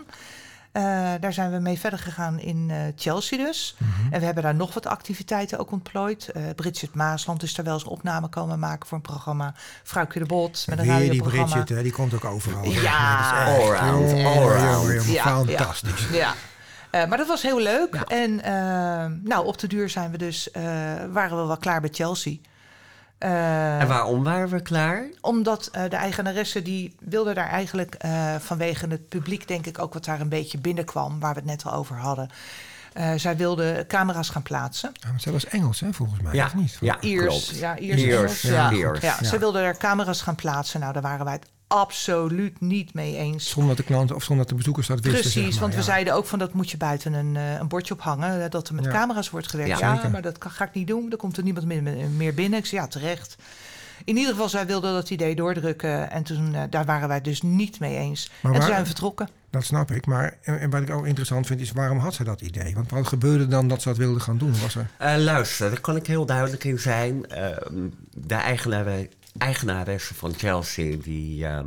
Eh, 0.77 0.83
daar 1.19 1.33
zijn 1.33 1.51
we 1.51 1.59
mee 1.59 1.79
verder 1.79 1.99
gegaan 1.99 2.39
in 2.39 2.67
eh, 2.69 2.77
Chelsea 2.95 3.37
dus. 3.37 3.75
Mhm. 3.77 4.13
En 4.13 4.19
we 4.19 4.25
hebben 4.25 4.43
daar 4.43 4.55
nog 4.55 4.73
wat 4.73 4.85
activiteiten 4.85 5.59
ook 5.59 5.71
ontplooid. 5.71 6.29
Eh 6.29 6.43
Bridget 6.55 6.93
Maasland 6.93 7.43
is 7.43 7.53
daar 7.55 7.65
wel 7.65 7.73
eens 7.73 7.83
een 7.83 7.89
opname 7.89 8.27
komen 8.27 8.59
maken 8.59 8.87
voor 8.87 8.97
een 8.97 9.03
programma. 9.03 9.53
Vrouwke 9.83 10.19
de 10.19 10.25
Bot 10.25 10.65
met 10.69 10.79
een 10.79 10.85
Weer 10.85 10.97
die 10.97 11.07
radioprogramma. 11.07 11.53
Bridget, 11.53 11.77
hè, 11.77 11.83
die 11.83 11.91
komt 11.91 12.13
ook 12.13 12.25
overal. 12.25 12.63
Ja, 12.63 13.47
echt, 13.47 13.59
allround, 13.59 14.25
allround. 14.25 15.05
Ja, 15.05 15.23
Fantastisch. 15.23 16.07
Ja. 16.11 16.33
Maar 16.91 17.17
dat 17.17 17.27
was 17.27 17.41
heel 17.41 17.59
leuk. 17.59 17.93
Ja. 17.93 18.03
En 18.03 18.35
nou, 19.23 19.45
op 19.45 19.57
de 19.57 19.67
duur 19.67 19.89
zijn 19.89 20.11
we 20.11 20.17
dus, 20.17 20.49
waren 21.11 21.41
we 21.41 21.45
wel 21.47 21.57
klaar 21.57 21.81
bij 21.81 21.89
Chelsea. 21.93 22.37
Eh, 23.17 23.81
En 23.81 23.87
waarom 23.87 24.23
waren 24.23 24.49
we 24.49 24.61
klaar? 24.61 25.05
omdat 25.21 25.67
eh, 25.67 25.89
de 25.89 25.95
eigenaresse 25.95 26.61
die 26.61 26.95
wilde 26.99 27.33
daar 27.33 27.47
eigenlijk 27.49 27.95
eh, 27.95 28.35
vanwege 28.39 28.87
het 28.87 29.09
publiek, 29.09 29.47
denk 29.47 29.65
ik, 29.65 29.79
ook 29.81 29.93
wat 29.93 30.05
daar 30.05 30.19
een 30.19 30.29
beetje 30.29 30.57
binnenkwam, 30.57 31.19
waar 31.19 31.33
we 31.33 31.39
het 31.39 31.49
net 31.49 31.65
al 31.65 31.73
over 31.73 31.95
hadden. 31.95 32.29
Eh, 32.93 33.11
zij 33.15 33.37
wilde 33.37 33.85
camera's 33.87 34.29
gaan 34.29 34.41
plaatsen. 34.43 34.89
Ja, 34.93 35.07
want 35.07 35.21
zij 35.21 35.31
was 35.31 35.45
Engels, 35.45 35.79
hè, 35.79 35.93
volgens 35.93 36.21
mij. 36.21 36.33
Ja, 36.33 36.45
Of 36.45 36.55
niet? 36.55 36.77
ja. 36.81 37.01
Iers, 37.01 37.49
ja, 37.49 37.77
Iers, 37.77 38.01
ja. 38.41 38.69
ja. 38.69 38.71
Iers. 38.71 39.01
Ja, 39.01 39.15
Ja. 39.19 39.23
Ze 39.23 39.39
wilde 39.39 39.59
er 39.59 39.77
camera's 39.77 40.21
gaan 40.21 40.35
plaatsen. 40.35 40.79
Nou, 40.79 40.93
daar 40.93 41.01
waren 41.01 41.25
wij 41.25 41.33
het 41.33 41.45
absoluut 41.67 42.61
niet 42.61 42.93
mee 42.93 43.15
eens. 43.17 43.49
Zonder 43.49 43.75
dat 43.75 43.85
de 43.85 43.93
klanten 43.93 44.15
of 44.15 44.23
zonder 44.23 44.37
dat 44.45 44.49
de 44.49 44.55
bezoekers 44.57 44.87
dat 44.87 44.99
wisten. 44.99 45.21
Precies, 45.21 45.33
zeg 45.43 45.51
maar, 45.51 45.61
want 45.61 45.75
we 45.75 45.81
zeiden 45.83 46.13
ook 46.13 46.25
van 46.25 46.39
dat 46.39 46.53
moet 46.53 46.69
je 46.71 46.77
buiten 46.77 47.13
een, 47.13 47.35
eh, 47.35 47.53
een 47.53 47.67
bordje 47.67 47.93
ophangen. 47.93 48.43
eh, 48.43 48.49
Dat 48.49 48.67
er 48.67 48.75
met 48.75 48.85
Ja. 48.85 48.91
camera's 48.91 49.29
wordt 49.29 49.47
gewerkt. 49.49 49.79
Ja. 49.79 50.09
Maar 50.11 50.21
dat 50.21 50.37
kan- 50.37 50.51
ga 50.51 50.65
ik 50.65 50.73
niet 50.73 50.87
doen. 50.87 51.09
Dan 51.09 51.17
komt 51.19 51.37
er 51.37 51.43
niemand 51.43 51.65
meer, 51.65 52.33
binnen. 52.33 52.59
Ik 52.59 52.65
zei 52.65 52.81
ja, 52.81 52.87
terecht. 52.87 53.35
In 54.05 54.17
ieder 54.17 54.31
geval, 54.31 54.49
zij 54.49 54.65
wilde 54.65 54.91
dat 54.91 55.09
idee 55.09 55.35
doordrukken. 55.35 56.11
En 56.11 56.23
toen, 56.23 56.55
eh, 56.55 56.61
daar 56.69 56.85
waren 56.85 57.07
wij 57.07 57.21
dus 57.21 57.41
niet 57.41 57.79
mee 57.79 57.95
eens. 57.97 58.29
Maar 58.41 58.51
en 58.53 58.57
waar- 58.59 58.67
zijn 58.67 58.79
we 58.81 58.85
vertrokken. 58.85 59.29
Dat 59.49 59.63
snap 59.63 59.91
ik. 59.91 60.05
Maar 60.05 60.37
en, 60.41 60.59
en 60.59 60.69
wat 60.69 60.81
ik 60.81 60.89
ook 60.89 61.05
interessant 61.05 61.47
vind 61.47 61.59
is, 61.61 61.71
waarom 61.71 61.97
had 61.97 62.13
ze 62.13 62.23
dat 62.23 62.41
idee? 62.41 62.73
Want 62.75 62.91
wat 62.91 63.07
gebeurde 63.07 63.47
dan 63.47 63.67
dat 63.67 63.81
ze 63.81 63.87
dat 63.87 63.97
wilde 63.97 64.19
gaan 64.19 64.37
doen? 64.37 64.59
Was 64.61 64.75
er... 64.75 64.89
Eh, 64.97 65.15
luister, 65.17 65.69
daar 65.69 65.79
kan 65.81 65.95
ik 65.95 66.07
heel 66.07 66.25
duidelijk 66.25 66.63
in 66.63 66.79
zijn. 66.79 67.25
Ehm, 67.29 67.73
de 68.13 68.35
eigenare, 68.35 69.09
eigenaresse 69.37 70.13
van 70.15 70.33
Chelsea, 70.37 70.97
die 71.03 71.45
ehm, 71.45 71.65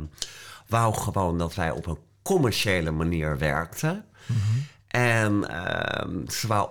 wou 0.67 0.93
gewoon 0.93 1.37
dat 1.37 1.55
wij 1.55 1.71
op 1.71 1.85
een 1.85 1.97
commerciële 2.21 2.91
manier 2.91 3.37
werkten. 3.37 4.05
En 4.87 5.49
ehm, 5.49 6.29
ze 6.29 6.47
wou 6.47 6.69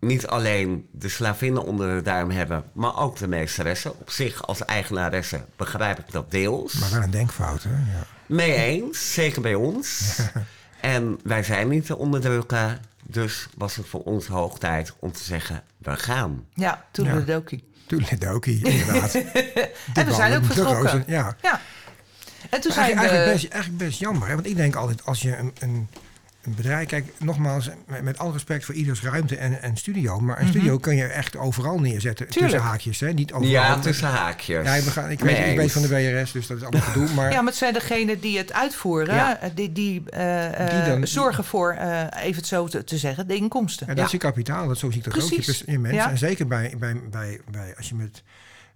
niet 0.00 0.26
alleen 0.26 0.88
de 0.92 1.08
slavinnen 1.08 1.64
onder 1.64 1.94
de 1.96 2.02
duim 2.02 2.30
hebben, 2.30 2.64
maar 2.72 2.98
ook 2.98 3.16
de 3.16 3.28
meesteressen. 3.28 4.00
Op 4.00 4.10
zich 4.10 4.46
als 4.46 4.64
eigenaresse 4.64 5.44
begrijp 5.56 5.98
ik 5.98 6.10
dat 6.12 6.30
deels. 6.30 6.72
Maar 6.74 6.90
wel 6.90 7.02
een 7.02 7.10
denkfout, 7.10 7.62
hè? 7.62 7.70
Ja. 7.70 8.06
Mee 8.26 8.54
eens, 8.54 9.12
zeker 9.14 9.42
bij 9.42 9.54
ons. 9.54 10.18
en 10.80 11.18
wij 11.22 11.42
zijn 11.42 11.68
niet 11.68 11.86
te 11.86 11.96
onderdrukken. 11.96 12.78
Dus 13.06 13.48
was 13.56 13.76
het 13.76 13.86
voor 13.86 14.02
ons 14.02 14.26
hoog 14.26 14.58
tijd 14.58 14.92
om 14.98 15.12
te 15.12 15.22
zeggen, 15.22 15.62
we 15.78 15.96
gaan. 15.96 16.46
Ja, 16.54 16.84
toen 16.90 17.04
Ja. 17.06 17.14
de 17.14 17.24
dokie. 17.24 17.72
Toen 17.86 18.04
Doki, 18.18 18.60
inderdaad. 18.62 19.14
En 19.94 20.06
we 20.06 20.12
zijn 20.14 20.34
ook 20.36 20.40
De 20.40 20.46
vertrokken. 20.46 20.82
rozen, 20.82 21.04
ja. 21.06 21.36
Ja. 21.42 21.60
En 22.50 22.60
toen 22.60 22.72
Eigenlijk, 22.72 23.10
we... 23.10 23.16
eigenlijk, 23.16 23.32
best, 23.32 23.52
eigenlijk 23.52 23.84
best 23.84 23.98
jammer. 23.98 24.28
Hè? 24.28 24.34
Want 24.34 24.46
ik 24.46 24.56
denk 24.56 24.74
altijd, 24.74 25.04
als 25.04 25.20
je 25.20 25.36
een, 25.36 25.52
een, 25.60 25.88
een 26.46 26.54
bedrijf... 26.54 26.86
Kijk, 26.88 27.12
nogmaals, 27.18 27.70
met, 27.86 28.02
met 28.02 28.18
alle 28.18 28.32
respect 28.32 28.64
voor 28.64 28.74
ieders 28.74 29.02
ruimte 29.02 29.36
en, 29.36 29.62
en 29.62 29.76
studio. 29.76 30.20
Maar 30.20 30.40
een 30.40 30.48
studio 30.48 30.78
kun 30.78 30.96
je 30.96 31.04
echt 31.04 31.36
overal 31.36 31.78
neerzetten. 31.80 32.24
Mhm. 32.26 32.32
Tuurlijk. 32.34 32.52
Tussen 32.52 32.70
haakjes, 32.70 33.00
hè? 33.00 33.12
Niet 33.12 33.32
overal. 33.32 33.50
Ja, 33.52 33.78
tussen 33.78 34.08
haakjes. 34.08 34.64
Ja, 34.66 34.74
we 34.84 34.90
gaan, 34.90 35.10
ik, 35.10 35.20
weet, 35.20 35.38
ik 35.50 35.56
weet 35.56 35.72
van 35.72 35.82
de 35.82 35.88
BRS, 35.88 36.32
dus 36.32 36.46
dat 36.46 36.56
is 36.56 36.62
allemaal 36.62 36.80
gedoe. 36.80 37.08
Maar 37.14 37.30
Ja, 37.32 37.36
maar 37.36 37.46
het 37.50 37.56
zijn 37.56 37.72
degenen 37.72 38.20
die 38.20 38.38
het 38.38 38.52
uitvoeren, 38.52 39.14
Ja. 39.14 39.40
eh, 39.40 39.50
die, 39.54 39.72
die, 39.72 40.10
eh, 40.10 40.18
Die 40.68 40.80
eh, 40.80 40.86
dan- 40.86 41.06
zorgen 41.06 41.44
voor, 41.44 41.72
eh, 41.72 42.00
even 42.22 42.36
het 42.36 42.46
zo 42.46 42.66
te, 42.68 42.84
te 42.84 42.98
zeggen, 42.98 43.28
de 43.28 43.36
inkomsten. 43.36 43.86
Ja, 43.86 43.92
dat 43.92 43.98
Ja. 44.00 44.04
is 44.06 44.12
je 44.12 44.18
kapitaal, 44.18 44.68
dat, 44.68 44.78
zo 44.78 44.90
zie 44.90 44.98
ik 44.98 45.04
dat 45.04 45.22
ook. 45.22 45.30
Je 45.30 45.78
mensen. 45.78 45.94
Ja. 45.94 46.10
En 46.10 46.18
zeker 46.18 46.46
bij, 46.46 46.74
bij, 46.78 47.00
bij, 47.10 47.40
bij, 47.50 47.74
als 47.76 47.88
je 47.88 47.94
met, 47.94 48.22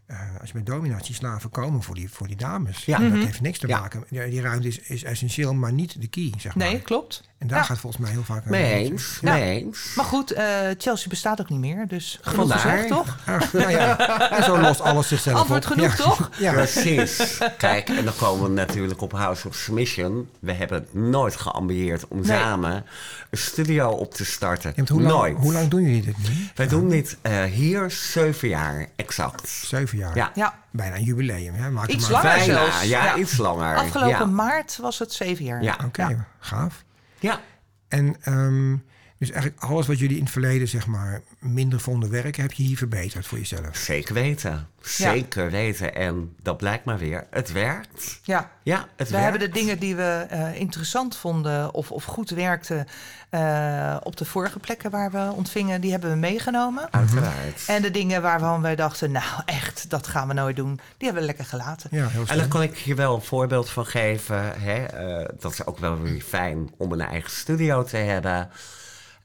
eh, 0.07 0.19
als 0.41 0.51
je 0.51 0.57
met 0.57 0.67
dominatieslaven 0.67 1.51
komen 1.51 1.83
voor 1.83 1.95
die, 1.95 2.11
voor 2.11 2.27
die 2.27 2.37
dames. 2.37 2.85
Ja. 2.85 2.99
Dat 2.99 3.09
Mhm. 3.11 3.21
heeft 3.25 3.41
niks 3.41 3.59
te 3.59 3.67
Ja. 3.69 3.81
maken. 3.81 4.05
Ja, 4.09 4.25
die 4.25 4.41
ruimte 4.41 4.69
is, 4.69 4.79
is 4.79 5.05
essentieel, 5.05 5.55
maar 5.55 5.73
niet 5.73 6.01
de 6.01 6.07
key, 6.09 6.33
zeg 6.39 6.55
maar. 6.55 6.67
Nee, 6.67 6.81
klopt. 6.81 7.29
En 7.39 7.47
daar 7.47 7.59
Ja. 7.59 7.65
gaat 7.65 7.79
volgens 7.79 8.03
mij 8.03 8.11
heel 8.13 8.23
vaak... 8.25 8.45
een- 8.45 8.51
Mee 8.51 8.73
eens, 8.73 9.19
Ja. 9.21 9.33
mee 9.33 9.61
eens. 9.65 9.93
Maar 9.97 10.05
goed, 10.05 10.31
eh, 10.31 10.45
Chelsea 10.79 11.09
bestaat 11.09 11.41
ook 11.41 11.49
niet 11.49 11.59
meer, 11.59 11.89
dus 11.89 12.19
genoeg 12.23 12.53
gezegd, 12.53 12.89
toch? 12.89 13.17
Ach, 13.27 13.53
nou 13.53 13.71
ja, 13.71 13.99
en 14.31 14.43
zo 14.45 14.59
lost 14.61 14.81
alles 14.81 15.09
zichzelf 15.09 15.39
Antwoord 15.39 15.65
op. 15.67 15.73
genoeg, 15.73 15.97
ja. 15.97 16.05
toch? 16.05 16.31
Ja. 16.39 16.53
Precies. 16.53 17.39
Kijk, 17.59 17.89
en 17.89 18.05
dan 18.05 18.15
komen 18.17 18.43
we 18.49 18.51
natuurlijk 18.55 19.01
op 19.03 19.13
House 19.13 19.49
of 19.49 19.55
Submission. 19.55 20.29
We 20.41 20.53
hebben 20.53 20.79
het 20.81 20.95
nooit 20.95 21.37
geambieerd 21.37 22.09
om 22.09 22.17
Nee. 22.21 22.27
samen 22.39 22.85
een 23.31 23.39
studio 23.39 23.89
op 23.89 24.15
te 24.15 24.25
starten. 24.25 24.73
Ja, 24.77 24.83
hoe, 24.89 25.03
lang, 25.03 25.15
nooit. 25.15 25.37
hoe 25.37 25.53
lang 25.53 25.69
doen 25.69 25.83
jullie 25.83 26.03
dit 26.05 26.19
nu? 26.19 26.49
Wij 26.55 26.69
doen 26.69 26.89
dit 26.89 27.17
eh, 27.23 27.43
hier 27.45 27.91
zeven 27.91 28.49
jaar 28.49 28.87
exact. 28.97 29.49
Zeven 29.49 29.99
jaar. 29.99 30.17
Ja, 30.17 30.31
Ja, 30.35 30.55
Bijna 30.71 30.97
een 30.97 31.03
jubileum. 31.05 31.55
Hè? 31.55 31.71
Maak 31.71 31.87
Iets 31.87 32.09
maar- 32.09 32.23
langer 32.23 32.37
bijna. 32.39 32.55
zelfs. 32.55 32.83
Ja, 32.83 33.05
Ja. 33.05 33.17
iets 33.17 33.37
langer. 33.37 33.77
afgelopen 33.77 34.19
ja. 34.19 34.25
maart 34.25 34.79
was 34.81 34.99
het 34.99 35.13
zeven 35.13 35.45
jaar. 35.45 35.63
Ja. 35.63 35.77
Oké, 35.87 36.03
Ja. 36.03 36.27
gaaf. 36.41 36.85
Ja. 37.21 37.41
En 37.89 38.17
ehm, 38.23 38.77
dus 39.19 39.31
eigenlijk 39.31 39.63
alles 39.63 39.87
wat 39.87 39.99
jullie 39.99 40.17
in 40.17 40.23
het 40.23 40.33
verleden 40.33 40.69
zeg 40.69 40.87
maar 40.87 41.21
minder 41.39 41.81
vonden 41.81 42.11
werken, 42.11 42.43
heb 42.43 42.53
je 42.53 42.63
hier 42.63 42.77
verbeterd 42.77 43.27
voor 43.27 43.39
jezelf. 43.39 43.77
Zeker 43.77 44.15
weten. 44.15 44.69
Zeker 44.81 45.51
weten. 45.51 45.95
En 45.95 46.35
dat 46.43 46.57
blijkt 46.57 46.85
maar 46.85 46.99
weer. 46.99 47.27
Het 47.31 47.53
werkt. 47.53 48.21
Ja. 48.23 48.51
Ja, 48.63 48.87
het 48.97 49.09
We 49.09 49.17
werkt. 49.17 49.31
hebben 49.31 49.49
de 49.53 49.59
dingen 49.61 49.79
die 49.79 49.97
we 49.97 50.27
eh, 50.29 50.61
interessant 50.61 51.17
vonden 51.17 51.75
of, 51.75 51.91
of 51.93 52.05
goed 52.05 52.31
werkten 52.31 52.87
eh, 53.31 53.97
op 54.03 54.17
de 54.17 54.25
vorige 54.25 54.59
plekken 54.59 54.91
waar 54.91 55.11
we 55.11 55.33
ontvingen, 55.35 55.81
die 55.81 55.91
hebben 55.91 56.11
we 56.11 56.17
meegenomen. 56.17 56.93
Uiteraard. 56.93 57.65
En 57.67 57.83
de 57.83 57.91
dingen 57.91 58.23
waarvan 58.23 58.63
wij 58.63 58.77
dachten, 58.77 59.11
nou 59.13 59.43
echt, 59.45 59.91
dat 59.91 60.07
gaan 60.07 60.29
we 60.29 60.35
nooit 60.35 60.57
doen, 60.57 60.75
die 60.75 60.83
hebben 61.09 61.21
we 61.21 61.27
lekker 61.27 61.45
gelaten. 61.45 61.89
Ja, 61.93 62.09
heel 62.09 62.25
En 62.27 62.37
daar 62.39 62.49
kan 62.49 62.63
ik 62.63 62.77
je 62.77 62.95
wel 62.95 63.15
een 63.15 63.23
voorbeeld 63.23 63.71
van 63.71 63.87
geven. 63.87 64.61
Hè? 64.61 64.85
Eh, 64.85 65.29
dat 65.39 65.53
is 65.53 65.67
ook 65.67 65.79
wel 65.79 66.01
weer 66.01 66.23
fijn 66.23 66.71
om 66.77 66.93
een 66.93 67.01
eigen 67.01 67.31
studio 67.31 67.83
te 67.85 67.97
hebben. 67.97 68.51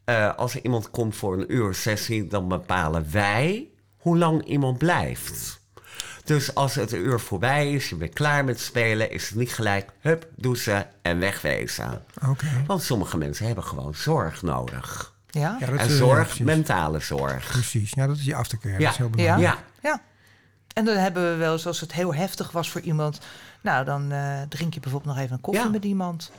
Eh, 0.06 0.36
als 0.36 0.54
er 0.56 0.64
iemand 0.64 0.90
komt 0.90 1.16
voor 1.16 1.34
een 1.38 1.54
uur 1.54 1.74
sessie, 1.76 2.28
dan 2.28 2.48
bepalen 2.48 3.08
wij 3.12 3.70
hoe 3.98 4.18
lang 4.18 4.46
iemand 4.46 4.78
blijft. 4.78 5.62
Dus 6.24 6.56
als 6.56 6.76
het 6.76 6.92
een 6.92 7.00
uur 7.06 7.20
voorbij 7.20 7.72
is, 7.74 7.90
je 7.90 7.96
bent 7.96 8.14
klaar 8.14 8.46
met 8.46 8.60
spelen, 8.60 9.12
is 9.12 9.30
het 9.30 9.38
niet 9.38 9.54
gelijk 9.54 9.90
hup, 10.00 10.28
douchen 10.36 10.88
en 11.02 11.20
wegwezen. 11.20 12.04
Oké. 12.30 12.46
Want 12.68 12.84
sommige 12.84 13.18
mensen 13.18 13.46
hebben 13.46 13.64
gewoon 13.64 13.96
zorg 13.96 14.42
nodig. 14.42 15.14
Ja? 15.30 15.58
Ja, 15.60 15.66
dat, 15.66 15.70
en 15.70 15.78
eh, 15.86 15.90
ja, 15.90 15.96
zorg, 15.96 16.40
mentale 16.40 17.00
zorg. 17.00 17.48
Precies. 17.52 17.92
Ja, 17.96 18.08
dat 18.08 18.18
is 18.18 18.24
je 18.24 18.36
aftercare. 18.36 18.74
Ja. 18.80 18.80
Dat 18.80 18.92
is 18.92 18.98
heel 18.98 19.06
Ja. 19.06 19.12
belangrijk. 19.16 19.58
Ja, 19.82 19.90
Ja. 19.90 20.02
En 20.74 20.86
dan 20.86 20.96
hebben 20.98 21.32
we 21.32 21.36
wel 21.38 21.54
eens, 21.54 21.68
als 21.68 21.80
het 21.80 21.94
heel 21.94 22.14
heftig 22.16 22.52
was 22.52 22.70
voor 22.72 22.82
iemand, 22.82 23.20
nou 23.62 23.86
dan 23.86 24.12
eh, 24.12 24.42
drink 24.50 24.74
je 24.74 24.80
bijvoorbeeld 24.80 25.16
nog 25.16 25.24
even 25.24 25.36
een 25.36 25.42
koffie 25.42 25.64
Ja. 25.64 25.70
met 25.70 25.84
iemand. 25.84 26.32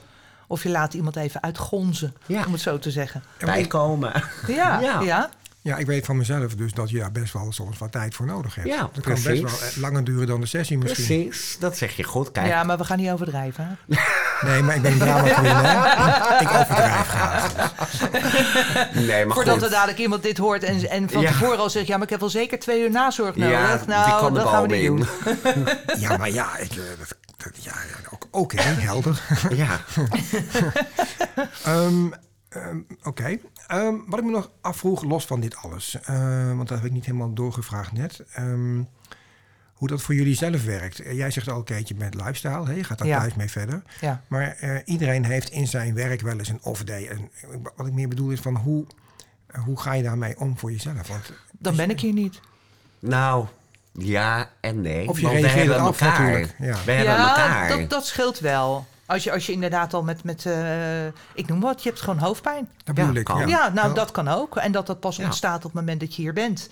Of 0.46 0.62
je 0.62 0.68
laat 0.68 0.94
iemand 0.94 1.16
even 1.16 1.42
uitgonzen, 1.42 2.14
Ja. 2.26 2.44
om 2.46 2.52
het 2.52 2.60
zo 2.60 2.78
te 2.78 2.90
zeggen. 2.90 3.22
bijkomen. 3.38 4.12
Ja, 4.46 4.80
ja. 4.80 5.00
Ja. 5.00 5.30
Ja, 5.60 5.76
ik 5.76 5.86
weet 5.86 6.04
van 6.04 6.16
mezelf 6.16 6.54
dus 6.54 6.72
dat 6.72 6.90
je 6.90 6.98
daar 6.98 7.12
best 7.12 7.32
wel 7.32 7.52
soms 7.52 7.78
wat 7.78 7.92
tijd 7.92 8.14
voor 8.14 8.26
nodig 8.26 8.54
hebt. 8.54 8.68
Ja, 8.68 8.88
dat 8.92 9.04
kan 9.04 9.12
best 9.12 9.24
precies. 9.24 9.42
wel 9.60 9.68
eh, 9.68 9.76
langer 9.76 10.04
duren 10.04 10.26
dan 10.26 10.40
de 10.40 10.46
sessie 10.46 10.78
misschien. 10.78 11.28
Precies, 11.28 11.56
dat 11.60 11.76
zeg 11.76 11.96
je 11.96 12.02
goed. 12.02 12.30
Kijk, 12.32 12.46
Ja, 12.46 12.62
maar 12.64 12.78
we 12.78 12.84
gaan 12.84 12.98
niet 12.98 13.10
overdrijven. 13.10 13.78
hè? 13.88 13.96
Nee, 14.48 14.62
maar 14.62 14.74
ik 14.76 14.82
ben 14.82 14.92
een 14.92 14.98
drama 14.98 15.28
queen, 15.28 15.54
hè? 15.56 16.40
Ik 16.40 16.48
overdrijf 16.50 17.06
graag. 17.08 17.52
nee, 19.06 19.24
maar 19.26 19.34
Voordat 19.34 19.54
goed. 19.54 19.62
er 19.62 19.70
dadelijk 19.70 19.98
iemand 19.98 20.22
dit 20.22 20.38
hoort 20.38 20.62
en, 20.62 20.88
en 20.90 21.10
van 21.10 21.20
Ja. 21.22 21.30
tevoren 21.30 21.58
al 21.58 21.70
zegt... 21.70 21.86
ja, 21.86 21.94
maar 21.94 22.04
ik 22.04 22.10
heb 22.10 22.20
wel 22.20 22.28
zeker 22.28 22.58
twee 22.58 22.82
uur 22.82 22.90
nazorg 22.90 23.36
nodig. 23.36 23.52
Ja, 23.58 23.76
die 23.76 23.86
nou, 23.88 24.34
dat 24.34 24.48
gaan 24.48 24.68
we 24.68 24.76
niet 24.76 24.86
doen. 24.86 25.06
in. 25.44 25.66
Ja, 26.00 26.16
maar 26.16 26.30
ja, 26.30 26.56
ik, 26.58 26.70
eh, 26.70 26.76
dat- 26.98 27.16
ja, 27.52 27.72
ja, 27.88 28.08
ook- 28.10 28.28
oké, 28.30 28.60
helder. 28.62 29.22
Ja, 29.56 29.80
Ehm, 31.64 32.10
ehm, 32.48 32.78
Oké. 33.02 33.36
Ehm, 33.66 33.94
wat 34.06 34.18
ik 34.18 34.24
me 34.24 34.30
nog 34.30 34.50
afvroeg, 34.60 35.02
los 35.04 35.26
van 35.26 35.40
dit 35.40 35.56
alles, 35.56 35.98
eh, 36.02 36.46
want 36.56 36.68
dat 36.68 36.76
heb 36.78 36.86
ik 36.86 36.92
niet 36.92 37.04
helemaal 37.04 37.32
doorgevraagd 37.34 37.92
net. 37.92 38.24
ehm, 38.32 38.82
hoe 39.74 39.88
dat 39.88 40.02
voor 40.02 40.14
jullie 40.14 40.34
zelf 40.34 40.64
werkt. 40.64 41.00
Eh, 41.00 41.12
Jij 41.16 41.30
zegt 41.30 41.48
al 41.48 41.58
een 41.58 41.64
keertje 41.64 41.94
met 41.98 42.14
lifestyle, 42.14 42.66
hè? 42.66 42.72
je 42.72 42.84
gaat 42.84 42.98
daar 42.98 43.06
Ja. 43.06 43.18
thuis 43.18 43.34
mee 43.34 43.50
verder. 43.50 43.82
Ja. 44.00 44.22
Maar 44.28 44.48
eh, 44.60 44.76
iedereen 44.84 45.24
heeft 45.24 45.50
in 45.50 45.66
zijn 45.66 45.94
werk 45.94 46.20
wel 46.20 46.38
eens 46.38 46.48
een 46.48 46.62
off-day. 46.62 47.08
En 47.08 47.30
wat 47.76 47.86
ik 47.86 47.92
meer 47.92 48.08
bedoel 48.08 48.30
is 48.30 48.40
van 48.40 48.56
hoe, 48.56 48.86
hoe 49.64 49.80
ga 49.80 49.92
je 49.92 50.02
daarmee 50.02 50.38
om 50.38 50.58
voor 50.58 50.72
jezelf? 50.72 51.08
Want 51.08 51.32
Dan 51.58 51.76
ben 51.76 51.90
ik 51.90 52.00
hier 52.00 52.12
niet. 52.12 52.40
nou, 52.98 53.46
ja 53.98 54.50
en 54.60 54.80
nee. 54.80 55.08
Of 55.08 55.20
je 55.20 55.26
want 55.26 55.40
hebben 55.46 55.76
elkaar. 55.78 56.20
natuurlijk, 56.20 56.54
ja. 56.58 56.76
We 56.84 56.92
hebben 56.92 57.16
elkaar. 57.16 57.68
dat, 57.68 57.90
dat 57.90 58.06
scheelt 58.06 58.38
wel. 58.38 58.86
Als 59.06 59.24
je, 59.24 59.32
als 59.32 59.46
je 59.46 59.52
inderdaad 59.52 59.94
al 59.94 60.02
met, 60.02 60.24
met 60.24 60.46
eh, 60.46 61.06
ik 61.34 61.46
noem 61.46 61.60
wat, 61.60 61.82
je 61.82 61.88
hebt 61.88 62.00
gewoon 62.00 62.18
hoofdpijn. 62.18 62.68
dat 62.84 62.96
Ja, 62.96 63.02
bedoel 63.06 63.20
ik. 63.20 63.28
Ja, 63.28 63.46
Ja, 63.46 63.68
nou 63.72 63.88
Ja. 63.88 63.94
dat 63.94 64.10
kan 64.10 64.28
ook. 64.28 64.56
En 64.56 64.72
dat 64.72 64.86
dat 64.86 65.00
pas 65.00 65.16
Ja. 65.16 65.24
ontstaat 65.24 65.56
op 65.56 65.62
het 65.62 65.72
moment 65.72 66.00
dat 66.00 66.14
je 66.16 66.22
hier 66.22 66.32
bent. 66.32 66.68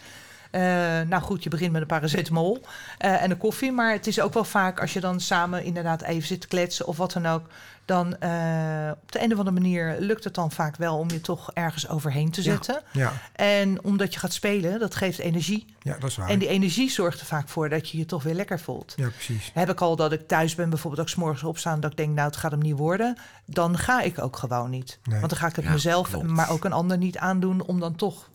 Eh, 0.53 0.61
nou 1.09 1.23
goed, 1.23 1.43
je 1.43 1.51
begint 1.51 1.73
met 1.73 1.81
een 1.81 1.87
paracetamol 1.87 2.61
eh, 2.99 3.23
en 3.23 3.31
een 3.31 3.37
koffie. 3.39 3.73
Maar 3.73 3.93
het 3.93 4.07
is 4.07 4.21
ook 4.21 4.35
wel 4.35 4.45
vaak 4.45 4.81
als 4.81 4.93
je 4.93 5.01
dan 5.01 5.21
samen 5.21 5.65
inderdaad 5.65 6.03
even 6.03 6.27
zit 6.27 6.41
te 6.41 6.47
kletsen 6.47 6.87
of 6.87 6.97
wat 6.97 7.13
dan 7.13 7.27
ook. 7.27 7.47
Dan 7.85 8.17
eh, 8.19 8.91
op 9.03 9.13
de 9.13 9.23
een 9.23 9.33
of 9.33 9.39
andere 9.39 9.61
manier 9.61 9.97
lukt 9.99 10.25
het 10.25 10.35
dan 10.35 10.51
vaak 10.51 10.77
wel 10.77 10.99
om 10.99 11.11
je 11.11 11.21
toch 11.21 11.51
ergens 11.53 11.89
overheen 11.89 12.31
te 12.31 12.43
zetten. 12.43 12.83
Ja, 12.93 13.13
En 13.33 13.85
omdat 13.85 14.13
je 14.15 14.21
gaat 14.21 14.33
spelen, 14.33 14.79
dat 14.81 14.95
geeft 14.95 15.19
energie. 15.19 15.75
ja, 15.81 15.97
dat 15.99 16.11
is 16.11 16.17
waar. 16.17 16.29
En 16.29 16.39
die 16.39 16.49
energie 16.49 16.91
zorgt 16.91 17.21
er 17.21 17.27
vaak 17.27 17.49
voor 17.49 17.69
dat 17.69 17.89
je 17.89 17.99
je 17.99 18.07
toch 18.07 18.23
weer 18.23 18.35
lekker 18.35 18.61
voelt. 18.61 18.93
Ja, 18.97 19.09
precies. 19.09 19.51
Heb 19.55 19.71
ik 19.71 19.81
al 19.81 19.97
dat 19.97 20.13
ik 20.13 20.29
thuis 20.29 20.55
ben, 20.55 20.69
bijvoorbeeld 20.71 21.03
ook 21.03 21.09
's 21.09 21.15
morgens 21.15 21.43
opstaan... 21.43 21.81
dat 21.81 21.91
ik 21.91 21.97
denk, 21.97 22.15
nou, 22.15 22.27
het 22.27 22.37
gaat 22.37 22.51
hem 22.51 22.61
niet 22.61 22.77
worden. 22.77 23.17
Dan 23.47 23.79
ga 23.79 24.01
ik 24.01 24.19
ook 24.19 24.37
gewoon 24.37 24.71
niet. 24.71 24.99
Nee. 25.05 25.19
Want 25.19 25.31
dan 25.31 25.39
ga 25.41 25.47
ik 25.47 25.57
het 25.57 25.65
Ja, 25.65 25.71
mezelf, 25.71 26.09
klopt. 26.09 26.27
maar 26.27 26.51
ook 26.51 26.65
een 26.65 26.73
ander 26.73 26.99
niet 26.99 27.19
aandoen... 27.19 27.63
om 27.63 27.81
dan 27.81 27.97
toch 27.97 28.29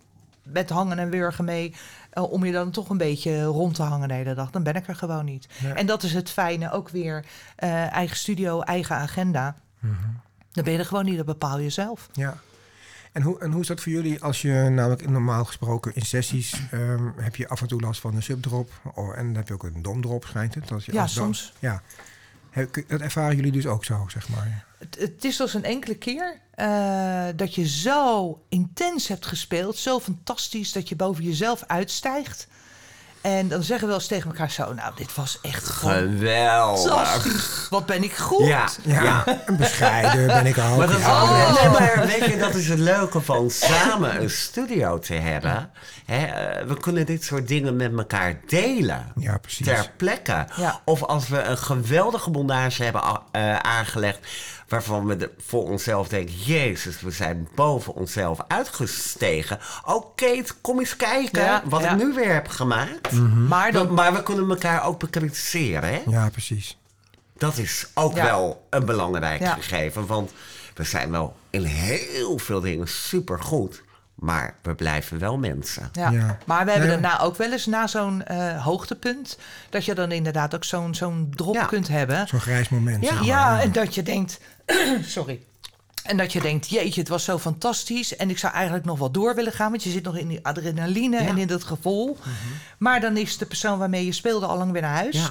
met 0.44 0.70
hangen 0.70 1.00
en 1.00 1.10
wurgen 1.10 1.46
mee... 1.46 1.76
eh, 2.18 2.32
om 2.32 2.46
je 2.46 2.52
dan 2.52 2.72
toch 2.72 2.90
een 2.90 2.98
beetje 2.98 3.44
rond 3.44 3.76
te 3.76 3.84
hangen 3.84 4.08
de 4.08 4.14
hele 4.14 4.34
dag. 4.34 4.50
Dan 4.52 4.64
ben 4.64 4.76
ik 4.76 4.88
er 4.88 4.96
gewoon 4.96 5.26
niet. 5.26 5.48
Ja. 5.62 5.74
En 5.74 5.86
dat 5.86 6.04
is 6.04 6.14
het 6.14 6.30
fijne, 6.30 6.72
ook 6.72 6.90
weer 6.90 7.26
eh, 7.56 7.92
eigen 7.94 8.18
studio, 8.18 8.62
eigen 8.62 8.96
agenda. 8.96 9.56
Mhm. 9.80 9.94
Dan 10.52 10.64
ben 10.64 10.74
je 10.74 10.80
er 10.80 10.86
gewoon 10.86 11.06
niet, 11.06 11.18
dat 11.18 11.26
bepaal 11.26 11.60
je 11.60 11.70
zelf. 11.70 12.10
Ja. 12.14 12.38
En 13.12 13.22
hoe, 13.24 13.40
en 13.40 13.52
hoe 13.52 13.62
is 13.62 13.68
dat 13.68 13.82
voor 13.82 13.92
jullie 13.92 14.24
als 14.24 14.42
je 14.42 14.52
namelijk 14.52 15.10
normaal 15.10 15.46
gesproken 15.46 15.96
in 15.96 16.02
sessies 16.06 16.62
ehm, 16.72 17.08
heb 17.16 17.36
je 17.36 17.48
af 17.48 17.62
en 17.62 17.68
toe 17.68 17.82
last 17.82 18.02
van 18.02 18.16
een 18.16 18.24
subdrop 18.24 18.72
oh, 18.96 19.18
en 19.18 19.26
dan 19.26 19.36
heb 19.36 19.48
je 19.48 19.54
ook 19.54 19.64
een 19.64 19.82
domdrop 19.82 20.26
schijnt 20.26 20.56
het? 20.56 20.68
Dat 20.68 20.86
je 20.86 20.94
Ja, 20.94 21.02
als 21.02 21.14
dan- 21.14 21.24
soms. 21.24 21.54
Ja. 21.60 21.82
Dat 22.88 23.02
ervaren 23.02 23.36
jullie 23.36 23.52
dus 23.52 23.66
ook 23.66 23.86
zo, 23.86 24.06
zeg 24.08 24.30
maar. 24.30 24.66
Het, 24.78 24.98
het 25.00 25.24
is 25.24 25.42
als 25.42 25.54
een 25.54 25.64
enkele 25.64 25.96
keer 25.96 26.40
eh, 26.52 27.28
dat 27.36 27.56
je 27.56 27.68
zo 27.68 28.40
intens 28.50 29.08
hebt 29.08 29.26
gespeeld, 29.26 29.78
zo 29.78 30.00
fantastisch 30.00 30.72
dat 30.72 30.90
je 30.90 30.96
boven 30.96 31.24
jezelf 31.24 31.64
uitstijgt. 31.68 32.48
En 33.28 33.48
dan 33.48 33.64
zeggen 33.64 33.80
we 33.80 33.86
wel 33.92 33.96
eens 33.96 34.08
tegen 34.08 34.30
elkaar 34.30 34.52
zo, 34.52 34.74
nou, 34.74 34.92
dit 34.96 35.16
was 35.16 35.40
echt 35.42 35.70
Geweldig. 35.70 37.68
Wat 37.70 37.86
ben 37.86 38.04
ik 38.04 38.16
goed. 38.16 38.46
Ja, 38.48 38.68
Ja, 38.84 39.04
ja. 39.04 39.24
een 39.46 39.58
bescheiden 39.58 40.28
ben 40.28 40.46
ik 40.46 40.58
ook. 40.58 40.78
Maar 40.78 40.88
dat, 40.88 41.00
ja, 41.00 41.24
Oh. 41.24 41.62
nee, 41.62 41.70
maar 41.70 42.08
weet 42.08 42.26
je, 42.26 42.38
dat 42.38 42.56
is 42.56 42.68
het 42.70 42.80
leuke 42.80 43.22
van 43.22 43.50
samen 43.50 44.22
een 44.22 44.30
studio 44.30 45.00
te 45.00 45.14
hebben. 45.14 45.70
Hè, 46.06 46.26
eh, 46.26 46.68
we 46.68 46.78
kunnen 46.78 47.06
dit 47.06 47.24
soort 47.24 47.48
dingen 47.48 47.76
met 47.76 47.98
elkaar 47.98 48.40
delen. 48.46 49.12
Ja, 49.16 49.38
precies. 49.38 49.66
Ter 49.66 49.92
plekke. 49.98 50.48
Ja. 50.56 50.82
Of 50.86 51.04
als 51.04 51.28
we 51.28 51.42
een 51.42 51.58
geweldige 51.58 52.30
bondage 52.30 52.84
hebben 52.84 53.02
eh, 53.32 53.56
aangelegd. 53.56 54.20
Waarvan 54.68 55.06
we 55.06 55.16
de- 55.18 55.32
voor 55.38 55.64
onszelf 55.70 56.08
denken: 56.08 56.36
Jezus, 56.36 57.02
we 57.02 57.12
zijn 57.12 57.48
boven 57.56 57.94
onszelf 57.94 58.40
uitgestegen. 58.48 59.60
Oh, 59.86 60.16
Kate, 60.16 60.54
kom 60.62 60.80
eens 60.80 60.96
kijken 60.96 61.44
Ja, 61.44 61.62
wat 61.66 61.82
ja. 61.82 61.92
ik 61.92 61.98
nu 61.98 62.14
weer 62.14 62.34
heb 62.34 62.48
gemaakt. 62.48 63.12
Maar 63.48 63.72
dan, 63.72 63.94
Maar 63.94 64.14
we 64.14 64.24
kunnen 64.24 64.50
elkaar 64.50 64.86
ook 64.86 65.00
bekritiseren. 65.00 65.90
Hè? 65.94 66.02
Ja, 66.08 66.30
precies. 66.30 66.78
Dat 67.38 67.58
is 67.58 67.88
ook 67.94 68.16
Ja. 68.16 68.24
wel 68.24 68.66
een 68.70 68.86
belangrijk 68.86 69.40
Ja. 69.42 69.54
gegeven. 69.54 70.06
Want 70.06 70.32
we 70.76 70.84
zijn 70.84 71.12
wel 71.12 71.36
in 71.50 71.64
heel 71.64 72.38
veel 72.38 72.60
dingen 72.62 72.88
supergoed. 72.88 73.86
Maar 74.16 74.56
we 74.62 74.76
blijven 74.76 75.20
wel 75.20 75.38
mensen. 75.38 75.90
Ja. 75.92 76.10
Ja. 76.10 76.38
Maar 76.46 76.66
we 76.66 76.72
hebben 76.72 76.90
daarna 76.90 77.20
ook 77.20 77.36
wel 77.38 77.52
eens 77.52 77.66
na 77.66 77.88
zo'n 77.88 78.24
eh, 78.26 78.64
hoogtepunt... 78.64 79.38
dat 79.70 79.86
je 79.86 79.94
dan 79.96 80.12
inderdaad 80.12 80.56
ook 80.56 80.64
zo'n 80.64 80.96
zo'n 80.96 81.32
drop 81.36 81.54
Ja. 81.54 81.66
kunt 81.66 81.88
hebben. 81.88 82.28
Zo'n 82.28 82.40
grijs 82.40 82.70
moment. 82.70 83.04
Ja. 83.04 83.10
zeg 83.10 83.18
maar, 83.18 83.28
Ja, 83.28 83.62
en 83.62 83.72
dat 83.72 83.96
je 83.96 84.04
denkt... 84.04 84.40
sorry. 85.18 85.42
En 86.04 86.18
dat 86.18 86.34
je 86.34 86.42
denkt, 86.42 86.70
jeetje, 86.70 87.00
het 87.00 87.10
was 87.10 87.24
zo 87.24 87.38
fantastisch... 87.38 88.16
en 88.16 88.30
ik 88.30 88.38
zou 88.38 88.54
eigenlijk 88.54 88.86
nog 88.86 89.00
wel 89.00 89.12
door 89.12 89.36
willen 89.36 89.52
gaan... 89.52 89.70
want 89.70 89.84
je 89.84 89.90
zit 89.90 90.04
nog 90.04 90.18
in 90.18 90.28
die 90.28 90.40
adrenaline 90.46 91.22
Ja. 91.22 91.28
en 91.28 91.38
in 91.38 91.48
dat 91.48 91.64
gevoel. 91.64 92.18
Maar 92.78 93.00
dan 93.02 93.18
is 93.18 93.38
de 93.38 93.46
persoon 93.46 93.80
waarmee 93.80 94.06
je 94.06 94.12
speelde 94.12 94.46
al 94.46 94.58
lang 94.58 94.72
weer 94.72 94.82
naar 94.82 94.96
huis. 94.96 95.16
Ja. 95.16 95.30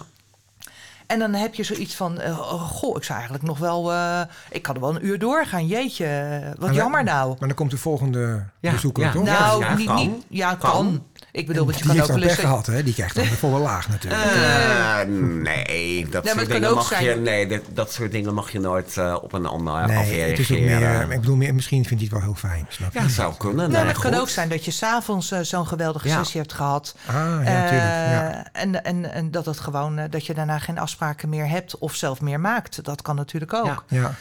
En 1.07 1.18
dan 1.18 1.32
heb 1.34 1.55
je 1.55 1.62
zoiets 1.62 1.95
van, 1.95 2.20
eh, 2.20 2.39
oh, 2.39 2.62
goh, 2.62 2.97
ik 2.97 3.03
zou 3.03 3.18
eigenlijk 3.18 3.49
nog 3.49 3.59
wel... 3.59 3.93
eh, 3.93 4.20
ik 4.51 4.62
kan 4.62 4.74
er 4.74 4.80
wel 4.80 4.95
een 4.97 5.07
uur 5.07 5.18
doorgaan, 5.18 5.66
jeetje, 5.66 6.41
wat 6.59 6.59
Maar 6.68 6.74
jammer 6.74 7.05
nou. 7.05 7.28
Maar 7.28 7.49
dan 7.49 7.57
komt 7.57 7.70
de 7.70 7.76
volgende 7.78 8.45
Ja, 8.61 8.70
bezoeker, 8.72 9.05
ja. 9.05 9.12
toch? 9.12 9.22
nou, 9.24 9.61
ja, 9.64 9.74
niet, 9.74 9.95
niet, 9.95 10.24
ja, 10.28 10.55
kan. 10.55 10.70
Kan. 10.70 11.05
Ik 11.33 11.47
bedoel, 11.47 11.64
want 11.64 11.77
je 11.79 11.83
die 11.83 11.91
kan 11.93 12.01
heeft 12.01 12.11
ook 12.12 12.19
wel 12.21 12.29
eens... 12.29 12.39
gehad, 12.39 12.67
hè? 12.67 12.83
Die 12.83 12.95
krijgt 12.95 13.14
dan 13.14 13.25
de 13.25 13.31
volle 13.37 13.59
laag 13.59 13.89
natuurlijk. 13.89 14.23
Eh, 14.25 14.99
nee, 15.43 16.07
dat 16.09 16.27
soort 16.29 16.47
dingen 16.49 16.69
ook 16.69 16.75
mag 16.75 16.87
zijn- 16.87 17.05
je. 17.05 17.14
Nee, 17.14 17.47
dat, 17.47 17.61
dat 17.73 17.93
soort 17.93 18.12
dingen 18.12 18.35
mag 18.35 18.51
je 18.53 18.61
nooit 18.61 18.97
eh, 18.97 19.17
op 19.23 19.33
een 19.33 19.47
ander 19.47 19.73
nee, 19.75 19.83
afreageren. 19.83 20.31
het 20.31 20.39
is 20.39 20.51
ook 20.53 20.59
meer... 20.59 21.12
Ik 21.12 21.21
bedoel, 21.21 21.37
meer, 21.37 21.55
misschien 21.55 21.85
vindt 21.85 22.03
hij 22.03 22.12
het 22.12 22.23
wel 22.25 22.35
heel 22.35 22.49
fijn, 22.51 22.67
snap 22.69 22.93
je? 22.93 23.01
Ja, 23.01 23.09
zou 23.09 23.35
kunnen. 23.39 23.64
Ja, 23.64 23.73
nee, 23.73 23.85
maar 23.85 23.93
het 23.95 24.03
kan 24.03 24.14
ook 24.14 24.29
zijn 24.29 24.49
dat 24.49 24.64
je 24.64 24.71
s'avonds 24.71 25.31
eh 25.31 25.41
zo'n 25.43 25.67
geweldige 25.67 26.09
Ja. 26.09 26.17
sessie 26.19 26.41
hebt 26.41 26.53
gehad. 26.53 26.97
Ah, 27.07 27.14
ja, 27.14 27.21
Eh, 27.23 27.45
natuurlijk. 27.45 27.83
Ja. 28.11 28.47
en, 28.53 28.85
en, 28.85 29.12
en 29.12 29.31
dat 29.31 29.47
het 29.47 29.61
gewoon, 29.61 29.99
eh, 29.99 30.11
dat 30.11 30.27
je 30.27 30.35
daarna 30.35 30.59
geen 30.59 30.79
afspraken 30.79 31.29
meer 31.29 31.49
hebt 31.49 31.79
of 31.79 31.95
zelf 31.95 32.21
meer 32.21 32.41
maakt. 32.41 32.85
Dat 32.85 33.03
kan 33.03 33.17
natuurlijk 33.17 33.55
ook. 33.55 33.85
Ja. 33.89 34.01
Ja. 34.01 34.14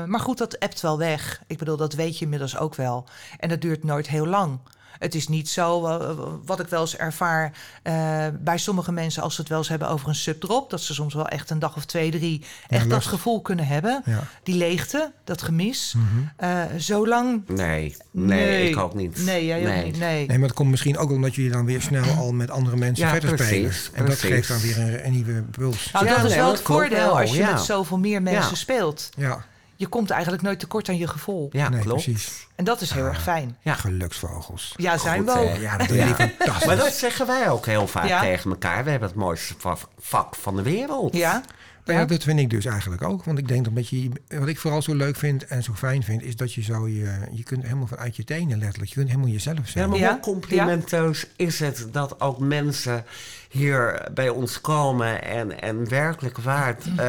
Eh, 0.00 0.06
maar 0.08 0.20
goed, 0.20 0.38
dat 0.38 0.60
appt 0.60 0.80
wel 0.80 0.98
weg. 0.98 1.40
Ik 1.46 1.58
bedoel, 1.58 1.76
dat 1.76 1.92
weet 1.94 2.18
je 2.18 2.24
inmiddels 2.24 2.58
ook 2.58 2.74
wel. 2.74 3.06
En 3.38 3.48
dat 3.48 3.60
duurt 3.60 3.84
nooit 3.84 4.08
heel 4.08 4.26
lang. 4.26 4.58
Het 5.04 5.14
is 5.14 5.28
niet 5.28 5.48
zo, 5.48 5.86
eh, 5.86 6.10
wat 6.44 6.60
ik 6.60 6.66
wel 6.68 6.80
eens 6.80 6.96
ervaar 6.96 7.52
eh, 7.82 8.26
bij 8.40 8.58
sommige 8.58 8.92
mensen... 8.92 9.22
als 9.22 9.34
ze 9.34 9.40
het 9.40 9.50
wel 9.50 9.58
eens 9.58 9.68
hebben 9.68 9.88
over 9.88 10.08
een 10.08 10.14
subdrop... 10.14 10.70
dat 10.70 10.80
ze 10.80 10.94
soms 10.94 11.14
wel 11.14 11.28
echt 11.28 11.50
een 11.50 11.58
dag 11.58 11.76
of 11.76 11.84
twee, 11.84 12.10
drie... 12.10 12.44
echt 12.68 12.90
dat 12.90 13.04
gevoel 13.06 13.40
kunnen 13.40 13.66
hebben. 13.66 14.02
Ja. 14.04 14.24
Die 14.42 14.54
leegte, 14.54 15.12
dat 15.24 15.42
gemis. 15.42 15.94
Mhm. 15.96 16.06
Eh, 16.36 16.62
zo 16.78 17.06
lang... 17.08 17.42
Nee, 17.48 17.96
nee, 18.10 18.68
ik 18.68 18.76
ook 18.76 18.94
niet. 18.94 19.24
Nee, 19.24 19.46
jij 19.46 19.78
ook 19.78 19.84
niet. 19.84 19.98
Nee. 19.98 20.26
Nee, 20.26 20.38
maar 20.38 20.48
het 20.48 20.56
komt 20.56 20.70
misschien 20.70 20.98
ook 20.98 21.10
omdat 21.10 21.34
jullie 21.34 21.50
dan 21.50 21.64
weer 21.64 21.80
snel 21.82 22.04
al 22.16 22.32
met 22.32 22.50
andere 22.50 22.76
mensen 22.76 23.04
Ja, 23.06 23.10
verder 23.12 23.34
precies, 23.34 23.84
spelen. 23.84 23.98
En 23.98 24.06
dat 24.06 24.18
precies. 24.18 24.28
geeft 24.28 24.48
dan 24.48 24.60
weer 24.60 24.78
een, 24.78 25.06
een 25.06 25.12
nieuwe 25.12 25.42
puls. 25.42 25.90
Nou, 25.92 26.06
Ja, 26.06 26.14
dat 26.16 26.24
is 26.24 26.30
nee, 26.30 26.38
wel 26.38 26.48
dat 26.48 26.56
het 26.58 26.66
voordeel 26.66 26.98
wel, 26.98 27.18
als 27.20 27.30
je 27.30 27.36
ja. 27.36 27.52
met 27.52 27.60
zoveel 27.60 27.98
meer 27.98 28.22
mensen 28.22 28.50
Ja. 28.50 28.56
speelt. 28.56 29.08
Ja, 29.16 29.44
Je 29.84 29.90
komt 29.90 30.10
eigenlijk 30.10 30.42
nooit 30.42 30.58
tekort 30.58 30.88
aan 30.88 30.96
je 30.96 31.06
gevoel. 31.08 31.48
Ja, 31.52 31.68
nee, 31.68 31.80
klopt. 31.80 32.02
precies. 32.04 32.46
En 32.54 32.64
dat 32.64 32.80
is 32.80 32.90
heel 32.90 33.04
erg 33.04 33.22
fijn. 33.22 33.56
Ja. 33.62 33.74
Geluksvogels. 33.74 34.74
Ja, 34.76 34.98
zijn 34.98 35.16
Goed, 35.24 35.32
we 35.32 35.38
ook. 35.40 35.48
hè? 35.48 35.54
Ja, 35.60 35.76
dat 35.76 35.88
doen 35.88 35.96
jullie 35.96 36.14
fantastisch. 36.14 36.66
Maar 36.66 36.76
dat 36.76 36.92
zeggen 36.92 37.26
wij 37.26 37.50
ook 37.50 37.66
heel 37.66 37.86
vaak 37.86 38.08
Ja. 38.08 38.20
tegen 38.20 38.50
elkaar. 38.50 38.84
We 38.84 38.90
hebben 38.90 39.08
het 39.08 39.16
mooiste 39.18 39.54
va- 39.58 39.76
vak 39.98 40.34
van 40.36 40.56
de 40.56 40.62
wereld. 40.62 41.16
Ja? 41.16 41.32
Nou 41.84 41.98
ja, 41.98 42.04
Ja. 42.04 42.04
dat 42.04 42.22
vind 42.22 42.38
ik 42.40 42.50
dus 42.50 42.64
eigenlijk 42.64 43.02
ook. 43.02 43.24
Want 43.24 43.38
ik 43.38 43.48
denk 43.48 43.74
dat 43.74 43.88
je, 43.88 44.10
wat 44.28 44.48
ik 44.48 44.58
vooral 44.58 44.82
zo 44.82 44.94
leuk 44.94 45.16
vind 45.16 45.46
en 45.46 45.62
zo 45.62 45.72
fijn 45.74 46.02
vind, 46.02 46.22
is 46.22 46.36
dat 46.36 46.52
je 46.54 46.62
zo 46.62 46.88
je, 46.88 47.18
je 47.32 47.42
kunt 47.42 47.62
helemaal 47.62 47.86
vanuit 47.86 48.16
je 48.16 48.24
tenen 48.24 48.58
letterlijk. 48.58 48.88
Je 48.90 48.96
kunt 48.96 49.08
helemaal 49.08 49.30
jezelf 49.30 49.56
Ja, 49.58 49.64
zijn. 49.66 49.88
maar 49.88 49.98
Ja. 49.98 50.10
hoe 50.10 50.20
complimenteus 50.20 51.26
is 51.36 51.58
het 51.60 51.86
dat 51.92 52.20
ook 52.20 52.38
mensen 52.38 53.04
hier 53.54 54.08
bij 54.14 54.28
ons 54.28 54.60
komen 54.60 55.22
en, 55.24 55.60
en 55.60 55.88
werkelijk 55.88 56.38
waard 56.38 56.84
eh, 56.96 57.08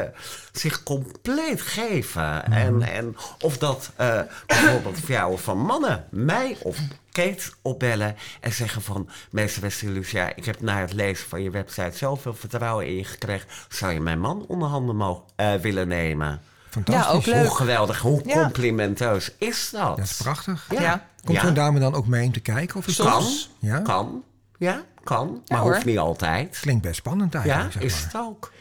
zich 0.51 0.83
compleet 0.83 1.61
geven. 1.61 2.45
En, 2.51 2.81
en 2.81 3.15
of 3.41 3.57
dat 3.57 3.91
eh, 3.95 4.19
bijvoorbeeld 4.47 4.99
vrouwen 4.99 5.39
van 5.39 5.57
mannen 5.57 6.05
mij 6.09 6.57
of 6.61 6.77
Kate 7.11 7.43
opbellen 7.61 8.15
en 8.41 8.51
zeggen 8.53 8.81
van... 8.81 9.09
Meester 9.31 9.73
Lucia, 9.91 10.35
ik 10.35 10.45
heb 10.45 10.61
na 10.61 10.79
het 10.79 10.93
lezen 10.93 11.27
van 11.27 11.41
je 11.43 11.49
website 11.49 11.97
zoveel 11.97 12.33
vertrouwen 12.33 12.87
in 12.87 12.95
je 12.95 13.03
gekregen. 13.03 13.47
Zou 13.69 13.93
je 13.93 13.99
mijn 13.99 14.19
man 14.19 14.45
onder 14.47 14.67
handen 14.67 14.95
mogen, 14.95 15.23
eh, 15.35 15.53
willen 15.53 15.87
nemen? 15.87 16.41
Fantastisch. 16.69 17.05
Ja, 17.05 17.11
ook 17.11 17.25
leuk. 17.25 17.47
Hoe 17.47 17.55
geweldig, 17.55 17.99
hoe 17.99 18.21
Ja. 18.25 18.33
complimenteus 18.41 19.31
is 19.37 19.69
dat? 19.71 19.97
Dat 19.97 20.05
is 20.05 20.17
prachtig. 20.17 20.65
Ja. 20.69 20.81
Ja. 20.81 21.07
Komt 21.23 21.37
Ja. 21.37 21.43
zo'n 21.45 21.53
dame 21.53 21.79
dan 21.79 21.93
ook 21.95 22.07
mee 22.07 22.25
om 22.25 22.31
te 22.33 22.39
kijken? 22.39 22.75
Of 22.77 22.87
is 22.87 22.95
Kan. 22.95 23.05
dat- 23.05 23.49
Ja? 23.59 23.79
Kan. 23.79 24.23
Ja, 24.57 24.83
kan. 25.03 25.41
Maar 25.47 25.59
hoor. 25.59 25.73
hoeft 25.73 25.85
niet 25.85 25.97
altijd. 25.97 26.59
Klinkt 26.59 26.81
best 26.81 26.95
spannend 26.95 27.33
Ja, 27.33 27.39
eigenlijk. 27.39 27.71
zeg 27.71 27.83
is 27.83 27.93
maar. 27.93 28.11
het 28.11 28.21
ook. 28.21 28.51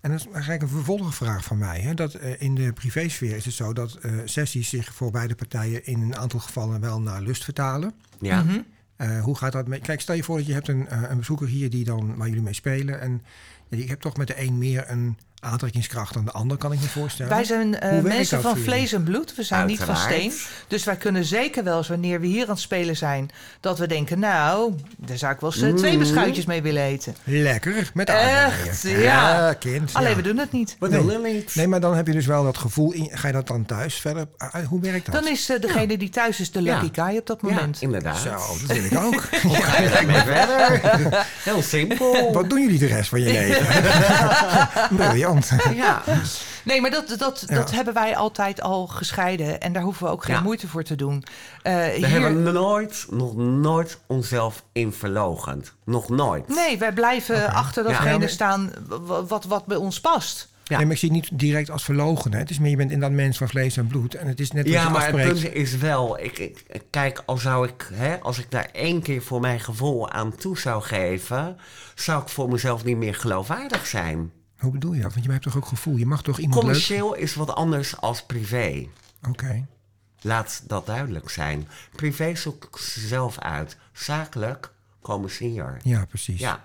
En 0.00 0.10
dat 0.10 0.20
is 0.20 0.26
eigenlijk 0.26 0.62
een 0.62 0.68
vervolgvraag 0.68 1.44
van 1.44 1.58
mij. 1.58 1.80
Hè? 1.80 1.94
Dat, 1.94 2.14
eh, 2.14 2.42
in 2.42 2.54
de 2.54 2.72
privésfeer 2.72 3.36
is 3.36 3.44
het 3.44 3.54
zo 3.54 3.72
dat 3.72 3.94
eh, 3.94 4.12
sessies 4.24 4.68
zich 4.68 4.94
voor 4.94 5.10
beide 5.10 5.34
partijen 5.34 5.86
in 5.86 6.00
een 6.00 6.16
aantal 6.16 6.40
gevallen 6.40 6.80
wel 6.80 7.00
naar 7.00 7.20
lust 7.20 7.44
vertalen. 7.44 7.94
Ja. 8.20 8.42
Mhm. 8.42 8.58
Eh, 8.96 9.22
hoe 9.22 9.36
gaat 9.36 9.52
dat? 9.52 9.68
Met, 9.68 9.80
kijk, 9.80 10.00
stel 10.00 10.14
je 10.14 10.22
voor 10.22 10.36
dat 10.36 10.46
je 10.46 10.52
hebt 10.52 10.68
een, 10.68 11.10
een 11.10 11.16
bezoeker 11.18 11.46
hier 11.46 11.70
die 11.70 11.84
dan, 11.84 12.16
waar 12.16 12.28
jullie 12.28 12.42
mee 12.42 12.54
spelen. 12.54 13.00
En 13.00 13.22
ja, 13.68 13.76
die 13.76 13.88
hebt 13.88 14.00
toch 14.00 14.16
met 14.16 14.26
de 14.26 14.40
een 14.40 14.58
meer 14.58 14.90
een 14.90 15.18
aantrekkingskracht 15.44 16.14
dan 16.14 16.24
de 16.24 16.30
ander, 16.30 16.56
kan 16.56 16.72
ik 16.72 16.80
me 16.80 16.86
voorstellen. 16.86 17.32
Wij 17.32 17.44
zijn 17.44 17.78
eh, 17.80 18.00
mensen 18.00 18.40
van 18.42 18.56
vlees 18.56 18.92
en 18.92 19.02
bloed. 19.02 19.34
We 19.36 19.42
zijn 19.42 19.66
niet 19.66 19.80
van 19.80 19.96
steen. 19.96 20.32
Dus 20.68 20.84
wij 20.84 20.96
kunnen 20.96 21.24
zeker 21.24 21.64
wel 21.64 21.76
eens, 21.78 21.88
wanneer 21.88 22.20
we 22.20 22.26
hier 22.26 22.42
aan 22.44 22.50
het 22.50 22.58
spelen 22.58 22.96
zijn... 22.96 23.30
dat 23.60 23.78
we 23.78 23.86
denken, 23.86 24.18
nou, 24.18 24.72
daar 24.96 25.16
zou 25.18 25.32
ik 25.34 25.40
wel 25.40 25.52
eens 25.52 25.62
eh, 25.62 25.72
twee 25.74 25.92
Mm. 25.92 25.98
beschuitjes 25.98 26.44
mee 26.44 26.62
willen 26.62 26.82
eten. 26.82 27.16
Lekker, 27.24 27.90
met 27.94 28.08
Echt, 28.08 28.18
aardbeien. 28.18 29.00
ja. 29.00 29.52
kind. 29.58 29.90
Alleen, 29.94 30.10
ja. 30.10 30.16
we 30.16 30.22
doen 30.22 30.38
het 30.38 30.52
niet. 30.52 30.76
We 30.78 30.88
Nee. 30.88 31.00
doen 31.00 31.10
het 31.10 31.22
niet. 31.32 31.54
Nee, 31.54 31.66
maar 31.68 31.80
dan 31.80 31.96
heb 31.96 32.06
je 32.06 32.12
dus 32.12 32.26
wel 32.26 32.44
dat 32.44 32.58
gevoel. 32.58 32.92
In, 32.92 33.08
ga 33.12 33.26
je 33.26 33.32
dat 33.32 33.46
dan 33.46 33.64
thuis 33.66 33.94
verder? 33.94 34.26
ah, 34.36 34.54
hoe 34.66 34.80
werkt 34.80 35.04
dat? 35.06 35.14
Dan 35.14 35.28
is 35.32 35.48
eh, 35.48 35.60
degene 35.60 35.98
die 35.98 36.08
thuis 36.08 36.40
is 36.40 36.50
de 36.50 36.62
lucky 36.62 36.88
Ja. 36.92 37.04
guy 37.06 37.16
op 37.18 37.26
dat 37.26 37.38
Ja, 37.42 37.48
moment. 37.48 37.82
inderdaad. 37.82 38.18
Zo, 38.18 38.30
dat 38.66 38.76
wil 38.76 38.84
ik 38.84 38.98
ook. 38.98 39.22
Hoe 39.42 39.54
ga 39.62 39.82
je 39.82 39.88
daarmee 39.88 40.20
verder? 40.20 41.26
Heel 41.42 41.62
simpel. 41.62 42.32
Wat 42.32 42.50
doen 42.50 42.60
jullie 42.62 42.78
de 42.78 42.86
rest 42.86 43.08
van 43.08 43.20
je 43.20 43.32
leven? 43.32 43.66
Briljant. 44.96 45.33
Ja. 45.74 46.02
Nee, 46.64 46.80
maar 46.80 46.90
dat, 46.90 47.14
dat, 47.18 47.44
Ja. 47.48 47.54
dat 47.54 47.70
hebben 47.70 47.94
wij 47.94 48.16
altijd 48.16 48.60
al 48.60 48.86
gescheiden. 48.86 49.60
En 49.60 49.72
daar 49.72 49.82
hoeven 49.82 50.06
we 50.06 50.12
ook 50.12 50.24
geen 50.24 50.34
Ja. 50.34 50.40
moeite 50.42 50.68
voor 50.68 50.82
te 50.82 50.94
doen. 50.96 51.24
Eh, 51.62 51.74
We 51.74 51.92
hier, 51.96 52.08
hebben 52.08 52.42
nooit, 52.42 53.06
nog 53.10 53.36
nooit 53.36 53.98
onszelf 54.06 54.64
in 54.72 54.92
verlogend. 54.92 55.72
Nog 55.84 56.08
nooit. 56.08 56.48
Nee, 56.48 56.78
wij 56.78 56.92
blijven 56.92 57.52
achter 57.52 57.82
datgene 57.84 58.10
Ja, 58.10 58.18
maar- 58.18 58.28
staan 58.28 58.70
wat, 59.28 59.44
wat 59.44 59.66
bij 59.66 59.76
ons 59.76 60.00
past. 60.00 60.52
Ja. 60.66 60.76
Nee, 60.76 60.84
maar 60.86 60.94
ik 60.94 61.00
zie 61.00 61.12
het 61.12 61.30
niet 61.30 61.38
direct 61.38 61.70
als 61.70 61.84
verlogen. 61.84 62.32
Hè. 62.32 62.38
Het 62.38 62.50
is 62.50 62.58
meer, 62.58 62.70
je 62.70 62.76
bent 62.76 62.90
inderdaad 62.90 63.16
mens 63.16 63.38
van 63.38 63.48
vlees 63.48 63.76
en 63.76 63.86
bloed. 63.86 64.14
En 64.14 64.26
het 64.26 64.40
is 64.40 64.50
net 64.50 64.64
als 64.64 64.72
Ja, 64.72 64.82
je 64.82 64.88
maar 64.90 65.06
het 65.06 65.14
afspreekt. 65.14 65.40
punt 65.42 65.54
is 65.54 65.76
wel, 65.76 66.18
ik, 66.18 66.38
ik, 66.38 66.64
ik- 66.68 66.82
kijk, 66.90 67.22
al 67.26 67.36
zou 67.36 67.68
ik, 67.68 67.88
hè, 67.92 68.20
als 68.20 68.38
ik 68.38 68.50
daar 68.50 68.68
één 68.72 69.02
keer 69.02 69.22
voor 69.22 69.40
mijn 69.40 69.60
gevoel 69.60 70.10
aan 70.10 70.34
toe 70.36 70.58
zou 70.58 70.82
geven, 70.82 71.56
zou 71.94 72.22
ik 72.22 72.28
voor 72.28 72.48
mezelf 72.48 72.84
niet 72.84 72.96
meer 72.96 73.14
geloofwaardig 73.14 73.86
zijn. 73.86 74.32
Hoe 74.64 74.72
bedoel 74.72 74.92
je 74.92 75.02
dat? 75.02 75.12
Want 75.12 75.24
je 75.24 75.30
hebt 75.30 75.42
toch 75.42 75.56
ook 75.56 75.66
gevoel? 75.66 75.96
Je 75.96 76.06
mag 76.06 76.22
toch 76.22 76.38
iemand 76.38 76.54
leuk... 76.54 76.62
Commercieel 76.62 77.14
is 77.14 77.34
wat 77.34 77.54
anders 77.54 77.96
als 77.96 78.22
privé. 78.22 78.86
Oké. 79.28 79.66
Laat 80.20 80.62
dat 80.66 80.86
duidelijk 80.86 81.30
zijn. 81.30 81.68
Privé 81.96 82.34
zoek 82.34 82.64
ik 82.64 82.76
ze 82.76 83.06
zelf 83.06 83.38
uit. 83.38 83.76
Zakelijk 83.92 84.72
komen 85.00 85.30
ze 85.30 85.44
hier. 85.44 85.80
Ja, 85.82 86.04
precies. 86.04 86.40
Ja. 86.40 86.64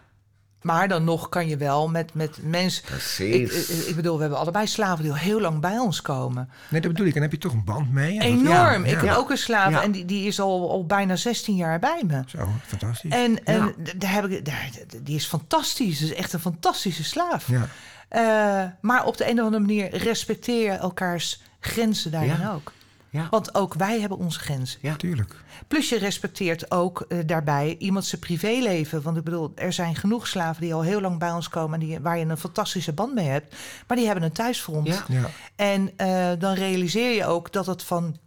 Maar 0.62 0.88
dan 0.88 1.04
nog 1.04 1.30
kan 1.30 1.48
je 1.48 1.58
wel 1.58 1.88
met, 1.90 2.14
met 2.14 2.38
mensen... 2.42 2.84
Ik, 2.84 2.90
Precies. 2.90 3.70
ik, 3.70 3.86
ik 3.88 3.96
bedoel, 3.96 4.16
we 4.16 4.22
hebben 4.22 4.40
allebei 4.40 4.68
slaven 4.68 5.04
die 5.04 5.12
al 5.12 5.18
heel 5.18 5.42
lang 5.42 5.60
bij 5.62 5.78
ons 5.78 6.02
komen. 6.02 6.50
Nee, 6.70 6.82
dat 6.82 6.92
bedoel 6.92 7.08
ik. 7.08 7.16
En 7.16 7.22
heb 7.22 7.32
je 7.32 7.38
toch 7.38 7.54
een 7.54 7.64
band 7.64 7.92
mee? 7.92 8.20
Enorm. 8.22 8.86
Ja, 8.86 8.92
Ik 8.96 9.02
ja. 9.02 9.08
heb 9.08 9.16
ook 9.16 9.30
een 9.30 9.38
slaaf 9.38 9.70
Ja. 9.72 9.82
en 9.84 9.92
die, 9.92 10.06
die 10.06 10.28
is 10.28 10.40
al, 10.40 10.70
al 10.72 10.86
bijna 10.86 11.16
16 11.16 11.56
jaar 11.56 11.80
bij 11.80 12.02
me. 12.08 12.22
Zo, 12.28 12.48
fantastisch. 12.66 13.12
En, 13.12 13.44
en 13.46 13.76
daar 13.96 14.12
heb 14.14 14.26
ik, 14.26 14.46
daar, 14.46 14.70
die 15.04 15.16
is 15.16 15.26
fantastisch. 15.26 16.00
Dat 16.00 16.10
is 16.10 16.16
echt 16.16 16.34
een 16.34 16.40
fantastische 16.40 17.04
slaaf. 17.04 17.48
Ja, 17.48 17.68
Eh, 18.10 18.70
maar 18.82 19.06
op 19.06 19.18
de 19.18 19.30
een 19.30 19.40
of 19.40 19.46
andere 19.46 19.64
manier 19.64 19.98
respecteer 19.98 20.64
je 20.64 20.78
elkaars 20.78 21.42
grenzen 21.60 22.12
daarin 22.12 22.40
Ja. 22.40 22.54
ook. 22.54 22.72
Ja. 23.12 23.28
Want 23.30 23.56
ook 23.56 23.74
wij 23.74 24.00
hebben 24.00 24.18
onze 24.18 24.40
grenzen. 24.40 24.80
Ja. 24.82 24.96
tuurlijk. 24.96 25.36
Plus 25.68 25.90
je 25.90 25.98
respecteert 25.98 26.72
ook 26.72 27.02
eh, 27.02 27.18
daarbij 27.26 27.76
iemand 27.80 28.06
zijn 28.06 28.22
privéleven. 28.22 29.02
Want 29.02 29.18
ik 29.18 29.24
bedoel, 29.24 29.52
er 29.56 29.74
zijn 29.74 29.96
genoeg 29.96 30.28
slaven 30.28 30.62
die 30.62 30.74
al 30.74 30.82
heel 30.82 31.02
lang 31.02 31.20
bij 31.20 31.32
ons 31.32 31.50
komen... 31.50 31.80
En 31.82 31.86
die, 31.88 32.00
waar 32.00 32.18
je 32.18 32.26
een 32.26 32.38
fantastische 32.38 32.94
band 32.94 33.14
mee 33.14 33.28
hebt. 33.28 33.56
Maar 33.88 33.98
die 33.98 34.06
hebben 34.06 34.24
een 34.24 34.32
thuisfront. 34.32 34.88
Ja. 34.88 35.04
Ja, 35.08 35.30
En 35.56 35.92
eh, 35.98 36.30
dan 36.40 36.54
realiseer 36.54 37.16
je 37.16 37.26
ook 37.26 37.52
dat 37.54 37.66
het 37.66 37.84
van 37.84 38.18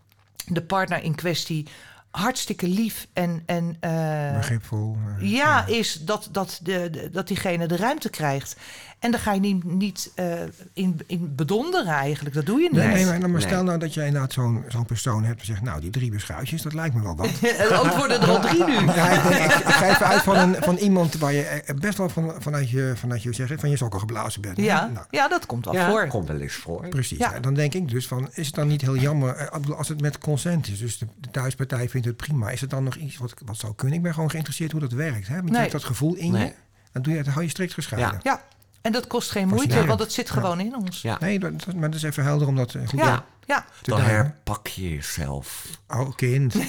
de 0.46 0.62
partner 0.62 1.02
in 1.02 1.14
kwestie... 1.14 1.66
hartstikke 2.10 2.68
lief 2.68 3.06
en... 3.12 3.42
en 3.46 3.76
eh, 3.80 4.36
begripvol. 4.36 4.96
eh, 5.20 5.30
ja, 5.32 5.66
is 5.66 5.92
dat, 6.04 6.28
dat, 6.32 6.60
de, 6.62 6.88
de- 6.90 7.10
dat 7.10 7.26
diegene 7.28 7.66
de 7.66 7.76
ruimte 7.76 8.10
krijgt. 8.10 8.56
En 9.02 9.10
dan 9.10 9.20
ga 9.20 9.32
je 9.32 9.40
niet, 9.40 9.64
niet 9.64 10.10
eh, 10.14 10.40
in, 10.72 11.00
in 11.06 11.34
bedonderen 11.34 11.92
eigenlijk. 11.92 12.34
Dat 12.34 12.46
doe 12.46 12.60
je 12.60 12.68
niet. 12.72 12.80
Nee, 12.80 12.94
nee, 12.94 13.04
maar, 13.04 13.20
maar 13.20 13.30
Nee. 13.30 13.40
stel 13.40 13.64
nou 13.64 13.78
dat 13.78 13.94
jij 13.94 14.06
inderdaad 14.06 14.32
zo'n 14.32 14.64
zo'n 14.68 14.84
persoon 14.86 15.24
hebt... 15.24 15.40
en 15.40 15.46
zegt, 15.46 15.62
nou, 15.62 15.80
die 15.80 15.90
drie 15.90 16.10
beschuitjes, 16.10 16.62
dat 16.62 16.72
lijkt 16.74 16.94
me 16.94 17.02
wel 17.02 17.16
wat. 17.16 17.28
Het 17.40 17.96
worden 17.96 18.20
er 18.20 18.28
al 18.30 18.40
drie 18.40 18.64
nu. 18.64 18.72
Ja, 18.94 19.08
ik, 19.10 19.22
denk, 19.28 19.52
ik, 19.52 19.58
ik 19.58 19.66
ga 19.72 19.88
even 19.90 20.06
uit 20.06 20.22
van, 20.22 20.36
een, 20.36 20.56
van 20.62 20.76
iemand 20.76 21.14
waar 21.18 21.32
je 21.32 21.42
eh, 21.42 21.74
best 21.76 21.98
wel 21.98 22.08
van, 22.08 22.34
vanuit 22.38 22.70
je, 22.70 22.92
vanuit 22.96 23.22
je, 23.22 23.32
zeg, 23.32 23.52
van 23.56 23.70
je 23.70 23.76
sokken 23.76 24.00
geblazen 24.00 24.40
bent. 24.40 24.56
Ja, 24.56 24.86
Nou, 24.92 25.06
ja, 25.10 25.28
dat 25.28 25.46
komt 25.46 25.66
al 25.66 25.72
Ja, 25.74 25.90
voor. 25.90 26.06
komt 26.06 26.28
wel 26.28 26.40
eens 26.40 26.54
voor. 26.54 26.88
Precies. 26.88 27.18
Ja. 27.18 27.40
Dan 27.40 27.54
denk 27.54 27.74
ik 27.74 27.88
dus 27.88 28.06
van, 28.06 28.28
is 28.32 28.46
het 28.46 28.54
dan 28.54 28.68
niet 28.68 28.80
heel 28.80 28.96
jammer 28.96 29.36
eh, 29.36 29.76
als 29.76 29.88
het 29.88 30.00
met 30.00 30.18
consent 30.18 30.68
is? 30.68 30.78
Dus 30.78 30.98
de, 30.98 31.06
de 31.20 31.30
thuispartij 31.30 31.88
vindt 31.88 32.06
het 32.06 32.16
prima. 32.16 32.50
Is 32.50 32.60
het 32.60 32.70
dan 32.70 32.84
nog 32.84 32.94
iets 32.96 33.16
wat, 33.16 33.34
wat 33.44 33.56
zou 33.56 33.74
kunnen? 33.74 33.96
Ik 33.96 34.02
ben 34.02 34.14
gewoon 34.14 34.30
geïnteresseerd 34.30 34.72
hoe 34.72 34.80
dat 34.80 34.92
werkt. 34.92 35.28
Hè? 35.28 35.36
Want 35.36 35.48
je 35.50 35.56
hebt 35.56 35.72
dat 35.72 35.84
gevoel 35.84 36.14
in 36.14 36.32
Nee. 36.32 36.44
je. 36.44 36.52
Dan, 36.92 37.02
doe 37.02 37.14
je, 37.14 37.22
dan 37.22 37.32
hou 37.32 37.44
je 37.44 37.50
strikt 37.50 37.72
gescheiden. 37.74 38.20
Ja. 38.22 38.40
En 38.82 38.92
dat 38.92 39.06
kost 39.06 39.30
geen 39.30 39.48
moeite, 39.48 39.86
want 39.86 40.00
het 40.00 40.12
zit 40.12 40.30
gewoon 40.30 40.60
in 40.60 40.76
ons. 40.76 41.02
Ja. 41.02 41.16
Nee, 41.20 41.38
dat, 41.38 41.64
dat- 41.64 41.74
maar 41.74 41.90
dat 41.90 41.98
is 41.98 42.02
even 42.06 42.24
helder 42.24 42.48
om 42.48 42.56
dat 42.56 42.74
eh, 42.74 42.88
goed 42.88 42.98
ja. 43.00 43.24
Ja. 43.46 43.64
te 43.82 43.90
Dan 43.90 44.00
herpak 44.00 44.66
je 44.66 44.90
jezelf. 44.90 45.64
Oh, 45.88 46.14
kind. 46.16 46.54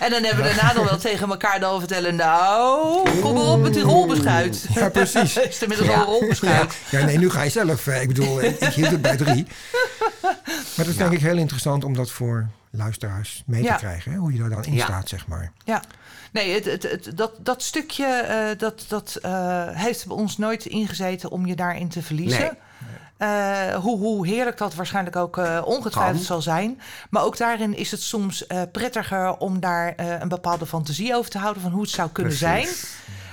En 0.00 0.10
dan 0.10 0.22
hebben 0.24 0.44
we 0.44 0.54
daarna 0.54 0.72
nog 0.72 0.88
wel 0.88 0.98
tegen 0.98 1.28
elkaar 1.30 1.60
dan 1.60 1.78
vertellen... 1.78 2.14
nou, 2.16 3.08
kom 3.20 3.34
maar 3.34 3.42
op 3.42 3.60
met 3.60 3.74
die 3.74 3.82
rolbeschuit. 3.82 4.66
Ja, 4.74 4.88
precies. 4.88 5.36
is 5.38 5.44
het 5.54 5.62
inmiddels 5.62 5.88
Ja. 5.90 5.94
al 5.94 6.00
een 6.00 6.06
rolbeschuit. 6.20 6.76
Ja, 6.90 7.04
nee, 7.04 7.18
nu 7.18 7.30
ga 7.30 7.42
je 7.42 7.50
zelf. 7.50 7.86
eh, 7.86 8.02
Ik 8.02 8.08
bedoel, 8.08 8.42
ik 8.42 8.58
hield 8.64 8.90
het 8.90 9.02
bij 9.02 9.16
drie. 9.16 9.46
Maar 10.76 10.86
dat 10.86 10.86
is 10.86 10.96
denk 10.96 11.12
ik 11.12 11.20
heel 11.20 11.36
interessant 11.36 11.84
om 11.84 11.94
dat 11.94 12.10
voor 12.10 12.46
luisteraars 12.70 13.42
mee 13.46 13.62
Ja. 13.62 13.72
te 13.72 13.78
krijgen. 13.78 14.12
Hè? 14.12 14.18
Hoe 14.18 14.32
je 14.32 14.38
daar 14.38 14.48
dan 14.50 14.64
in 14.64 14.72
Ja. 14.74 14.84
staat, 14.84 15.08
zeg 15.08 15.26
maar. 15.26 15.52
Ja, 15.64 15.82
nee, 16.32 16.54
het, 16.54 16.64
het, 16.64 16.82
het, 16.82 17.16
dat, 17.16 17.32
dat 17.40 17.62
stukje 17.62 18.06
eh, 18.06 18.58
dat, 18.58 18.84
dat, 18.88 19.18
eh, 19.22 19.66
heeft 19.70 20.06
bij 20.06 20.16
ons 20.16 20.38
nooit 20.38 20.66
ingezeten 20.66 21.30
om 21.30 21.46
je 21.46 21.56
daarin 21.56 21.88
te 21.88 22.02
verliezen. 22.02 22.40
Nee. 22.40 22.50
Eh, 23.16 23.74
hoe, 23.74 23.98
hoe 23.98 24.26
heerlijk 24.26 24.58
dat 24.58 24.74
waarschijnlijk 24.74 25.16
ook 25.16 25.36
ongetwijfeld 25.64 26.16
Kan. 26.16 26.24
zal 26.24 26.42
zijn. 26.42 26.80
Maar 27.10 27.22
ook 27.22 27.36
daarin 27.36 27.76
is 27.76 27.90
het 27.90 28.02
soms 28.02 28.46
prettiger 28.72 29.36
om 29.36 29.60
daar 29.60 29.92
een 30.20 30.28
bepaalde 30.28 30.66
fantasie 30.66 31.14
over 31.16 31.30
te 31.30 31.38
houden 31.38 31.62
van 31.62 31.70
hoe 31.72 31.80
het 31.82 31.90
zou 31.90 32.10
kunnen 32.10 32.32
zijn. 32.32 32.68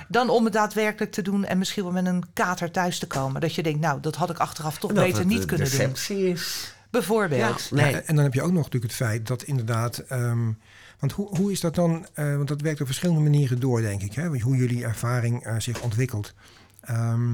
Dan 0.08 0.28
om 0.28 0.44
het 0.44 0.52
daadwerkelijk 0.52 1.12
te 1.12 1.22
doen 1.22 1.44
en 1.44 1.58
misschien 1.58 1.82
wel 1.82 1.92
met 1.92 2.06
een 2.06 2.24
kater 2.32 2.70
thuis 2.70 2.98
te 2.98 3.06
komen. 3.06 3.40
Dat 3.40 3.54
je 3.54 3.62
denkt, 3.62 3.80
nou, 3.80 4.00
dat 4.00 4.16
had 4.16 4.30
ik 4.30 4.38
achteraf 4.38 4.78
toch 4.78 4.92
dat 4.92 5.04
beter 5.04 5.26
niet 5.26 5.44
kunnen 5.44 5.70
doen. 5.70 5.78
deceptie 5.78 6.28
is. 6.28 6.74
Bijvoorbeeld. 6.96 7.68
Ja, 7.70 7.76
nee. 7.76 7.90
Ja, 7.90 8.00
en 8.00 8.14
dan 8.14 8.24
heb 8.24 8.34
je 8.34 8.42
ook 8.42 8.52
nog 8.52 8.64
natuurlijk 8.64 8.92
het 8.92 9.02
feit 9.02 9.26
dat 9.26 9.42
inderdaad... 9.42 9.98
ehm, 9.98 10.52
want 10.98 11.12
hoe, 11.12 11.36
hoe 11.36 11.52
is 11.52 11.60
dat 11.60 11.74
dan... 11.74 12.06
eh, 12.14 12.36
want 12.36 12.48
dat 12.48 12.60
werkt 12.60 12.80
op 12.80 12.86
verschillende 12.86 13.20
manieren 13.20 13.60
door, 13.60 13.80
denk 13.80 14.02
ik. 14.02 14.12
Hè? 14.12 14.26
Hoe 14.40 14.56
jullie 14.56 14.84
ervaring 14.84 15.44
eh, 15.44 15.54
zich 15.58 15.80
ontwikkelt. 15.80 16.34
Ehm, 16.80 17.30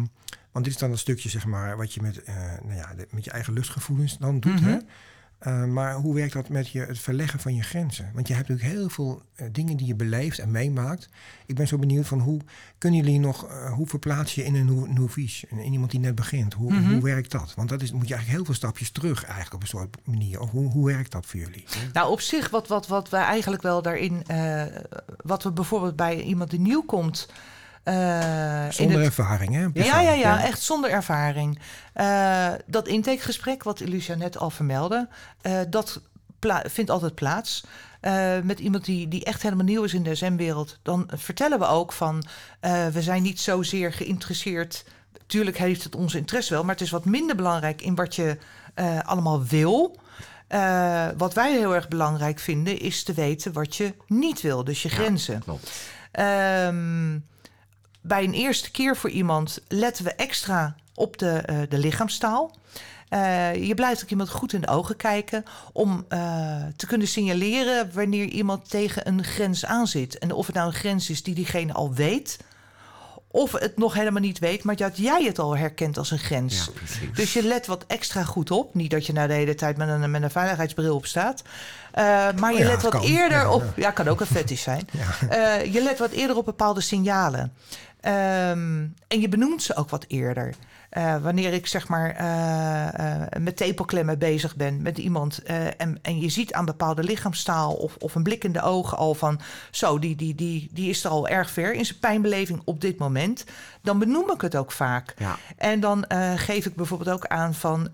want 0.52 0.64
dit 0.64 0.74
is 0.74 0.80
dan 0.80 0.90
een 0.90 0.98
stukje, 0.98 1.28
zeg 1.28 1.46
maar, 1.46 1.76
wat 1.76 1.94
je 1.94 2.02
met, 2.02 2.22
eh, 2.22 2.34
nou 2.62 2.74
ja, 2.74 2.94
met 3.10 3.24
je 3.24 3.30
eigen 3.30 3.52
lustgevoelens 3.52 4.18
dan 4.18 4.40
doet. 4.40 4.60
Mhm. 4.60 4.70
hè? 4.70 4.78
Eh, 5.42 5.64
maar 5.64 5.94
hoe 5.94 6.14
werkt 6.14 6.32
dat 6.32 6.48
met 6.48 6.68
je, 6.68 6.80
het 6.80 6.98
verleggen 6.98 7.40
van 7.40 7.54
je 7.54 7.62
grenzen? 7.62 8.10
Want 8.14 8.28
je 8.28 8.34
hebt 8.34 8.48
natuurlijk 8.48 8.76
heel 8.76 8.88
veel 8.88 9.22
eh, 9.34 9.46
dingen 9.52 9.76
die 9.76 9.86
je 9.86 9.94
beleeft 9.94 10.38
en 10.38 10.50
meemaakt. 10.50 11.08
Ik 11.46 11.54
ben 11.54 11.68
zo 11.68 11.78
benieuwd 11.78 12.06
van 12.06 12.20
hoe 12.20 12.40
kunnen 12.78 13.00
jullie 13.04 13.18
nog, 13.18 13.46
eh, 13.46 13.72
hoe 13.72 13.86
verplaats 13.86 14.34
je 14.34 14.44
in 14.44 14.54
een 14.54 14.66
nou- 14.66 14.92
novice, 14.92 15.46
in, 15.50 15.58
iemand 15.72 15.90
die 15.90 16.00
net 16.00 16.14
begint? 16.14 16.54
Hoe, 16.54 16.72
Mhm. 16.72 16.92
hoe 16.92 17.02
werkt 17.02 17.30
dat? 17.30 17.54
Want 17.56 17.68
dat 17.68 17.82
is, 17.82 17.92
moet 17.92 18.08
je 18.08 18.14
eigenlijk 18.14 18.36
heel 18.36 18.44
veel 18.44 18.54
stapjes 18.54 18.90
terug 18.90 19.24
eigenlijk 19.24 19.54
op 19.54 19.62
een 19.62 19.68
soort 19.68 19.96
manier. 20.04 20.40
Of 20.40 20.50
hoe, 20.50 20.70
hoe 20.70 20.86
werkt 20.86 21.12
dat 21.12 21.26
voor 21.26 21.40
jullie? 21.40 21.64
Nou, 21.92 22.10
op 22.10 22.20
zich, 22.20 22.50
wat, 22.50 22.68
wat, 22.68 22.86
wat 22.86 23.08
wij 23.08 23.22
eigenlijk 23.22 23.62
wel 23.62 23.82
daarin. 23.82 24.22
wat 25.24 25.42
we 25.42 25.52
bijvoorbeeld 25.52 25.96
bij 25.96 26.22
iemand 26.22 26.50
die 26.50 26.60
nieuw 26.60 26.82
komt. 26.82 27.28
Eh, 27.82 28.68
Zonder 28.70 28.96
het- 28.96 29.06
ervaring, 29.06 29.54
hè? 29.54 29.60
ja, 29.60 29.70
Persoon. 29.70 30.02
ja, 30.02 30.12
ja, 30.12 30.42
echt 30.44 30.60
zonder 30.62 30.90
ervaring. 30.90 31.58
Eh, 31.92 32.48
dat 32.66 32.88
intakegesprek, 32.88 33.62
wat 33.62 33.80
Lucia 33.80 34.14
net 34.14 34.38
al 34.38 34.50
vermeldde, 34.50 35.08
eh, 35.40 35.58
dat 35.68 36.00
vindt 36.64 36.90
altijd 36.90 37.14
plaats. 37.14 37.64
Eh, 38.00 38.38
met 38.42 38.58
iemand 38.60 38.84
die, 38.84 39.08
die 39.08 39.24
echt 39.24 39.42
helemaal 39.42 39.64
nieuw 39.64 39.82
is 39.82 39.94
in 39.94 40.02
de 40.02 40.14
SM-wereld. 40.14 40.78
Dan 40.82 41.10
vertellen 41.14 41.58
we 41.58 41.66
ook 41.66 41.92
van, 41.92 42.24
eh, 42.60 42.86
we 42.86 43.02
zijn 43.02 43.22
niet 43.22 43.40
zozeer 43.40 43.92
geïnteresseerd. 43.92 44.84
Tuurlijk 45.26 45.58
heeft 45.58 45.84
het 45.84 45.94
onze 45.94 46.18
interesse 46.18 46.52
wel, 46.52 46.62
maar 46.64 46.74
het 46.74 46.84
is 46.84 46.90
wat 46.90 47.04
minder 47.04 47.36
belangrijk 47.36 47.82
in 47.82 47.94
wat 47.94 48.14
je 48.14 48.38
eh, 48.74 48.98
allemaal 49.00 49.44
wil. 49.44 49.96
Eh, 50.48 51.06
wat 51.16 51.34
wij 51.34 51.52
heel 51.52 51.74
erg 51.74 51.88
belangrijk 51.88 52.38
vinden, 52.38 52.78
is 52.78 53.02
te 53.02 53.12
weten 53.12 53.52
wat 53.52 53.76
je 53.76 53.94
niet 54.06 54.40
wil, 54.40 54.64
dus 54.64 54.82
je 54.82 54.88
grenzen. 54.88 55.40
Klopt. 55.42 55.70
Ehm, 56.12 57.18
bij 58.02 58.24
een 58.24 58.34
eerste 58.34 58.70
keer 58.70 58.96
voor 58.96 59.10
iemand 59.10 59.60
letten 59.68 60.04
we 60.04 60.14
extra 60.14 60.74
op 60.94 61.18
de, 61.18 61.30
eh, 61.30 61.56
de 61.68 61.78
lichaamstaal. 61.78 62.56
Eh, 63.08 63.66
je 63.66 63.74
blijft 63.74 64.02
ook 64.02 64.10
iemand 64.10 64.30
goed 64.30 64.52
in 64.52 64.60
de 64.60 64.68
ogen 64.68 64.96
kijken 64.96 65.44
om 65.72 66.04
eh, 66.08 66.56
te 66.76 66.86
kunnen 66.86 67.08
signaleren 67.08 67.90
wanneer 67.94 68.24
iemand 68.26 68.70
tegen 68.70 69.08
een 69.08 69.24
grens 69.24 69.64
aanzit. 69.64 70.18
En 70.18 70.32
of 70.32 70.46
het 70.46 70.54
nou 70.54 70.66
een 70.66 70.74
grens 70.74 71.10
is 71.10 71.22
die 71.22 71.34
diegene 71.34 71.72
al 71.72 71.94
weet, 71.94 72.38
of 73.30 73.52
het 73.52 73.76
nog 73.78 73.94
helemaal 73.94 74.20
niet 74.22 74.38
weet, 74.38 74.64
maar 74.64 74.76
dat 74.76 74.96
jij 74.96 75.24
het 75.24 75.38
al 75.38 75.56
herkent 75.56 75.98
als 75.98 76.10
een 76.10 76.18
grens. 76.18 76.70
Ja. 77.00 77.08
Dus 77.14 77.32
je 77.32 77.42
let 77.42 77.66
wat 77.66 77.84
extra 77.86 78.24
goed 78.24 78.50
op. 78.50 78.74
Niet 78.74 78.90
dat 78.90 79.06
je 79.06 79.12
nou 79.12 79.28
de 79.28 79.34
hele 79.34 79.54
tijd 79.54 79.76
met 79.76 79.88
een, 79.88 80.10
met 80.10 80.22
een 80.22 80.30
veiligheidsbril 80.30 80.94
op 80.94 81.06
staat. 81.06 81.42
Maar 82.38 82.52
je 82.52 82.58
ja, 82.58 82.66
let 82.66 82.82
wat 82.82 82.90
kan. 82.90 83.02
eerder 83.02 83.38
Ja, 83.38 83.52
op. 83.52 83.64
ja. 83.76 83.90
Kan 83.90 84.08
ook 84.08 84.20
een 84.20 84.26
fetish 84.26 84.62
zijn. 84.62 84.88
Je 85.72 85.80
let 85.82 85.98
wat 85.98 86.10
eerder 86.10 86.36
op 86.36 86.44
bepaalde 86.44 86.80
signalen. 86.80 87.52
Ehm, 88.02 88.86
en 89.08 89.20
je 89.20 89.28
benoemt 89.28 89.62
ze 89.62 89.76
ook 89.76 89.90
wat 89.90 90.04
eerder. 90.08 90.54
Eh, 90.92 91.16
wanneer 91.16 91.52
ik 91.52 91.66
zeg 91.66 91.88
maar 91.88 92.10
eh, 92.10 93.22
eh, 93.22 93.28
met 93.40 93.56
tepelklemmen 93.56 94.18
bezig 94.18 94.56
ben 94.56 94.82
met 94.82 94.98
iemand 94.98 95.42
en, 95.76 95.98
en 96.02 96.20
je 96.20 96.28
ziet 96.28 96.52
aan 96.52 96.64
bepaalde 96.64 97.02
lichaamstaal 97.04 97.72
of, 97.72 97.96
of 97.98 98.14
een 98.14 98.22
blik 98.22 98.44
in 98.44 98.52
de 98.52 98.62
ogen 98.62 98.98
al 98.98 99.14
van 99.14 99.40
zo, 99.70 99.98
die, 99.98 100.16
die, 100.16 100.34
die, 100.34 100.68
die 100.72 100.88
is 100.88 101.04
er 101.04 101.10
al 101.10 101.28
erg 101.28 101.50
ver 101.50 101.72
in 101.72 101.84
zijn 101.84 101.98
pijnbeleving 101.98 102.62
op 102.64 102.80
dit 102.80 102.98
moment, 102.98 103.44
dan 103.80 103.98
benoem 103.98 104.30
ik 104.30 104.40
het 104.40 104.56
ook 104.56 104.72
vaak. 104.72 105.14
Ja. 105.18 105.36
En 105.56 105.80
dan 105.80 106.04
geef 106.36 106.66
ik 106.66 106.74
bijvoorbeeld 106.74 107.10
ook 107.10 107.26
aan 107.26 107.54
van, 107.54 107.90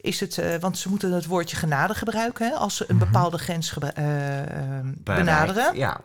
is 0.00 0.20
het, 0.20 0.42
want 0.60 0.78
ze 0.78 0.88
moeten 0.88 1.12
het 1.12 1.26
woordje 1.26 1.56
genade 1.56 1.94
gebruiken 1.94 2.46
hè, 2.46 2.54
als 2.54 2.76
ze 2.76 2.84
een 2.88 2.98
bepaalde 2.98 3.38
grens 3.38 3.74
benaderen. 5.04 5.76
Ja. 5.76 6.00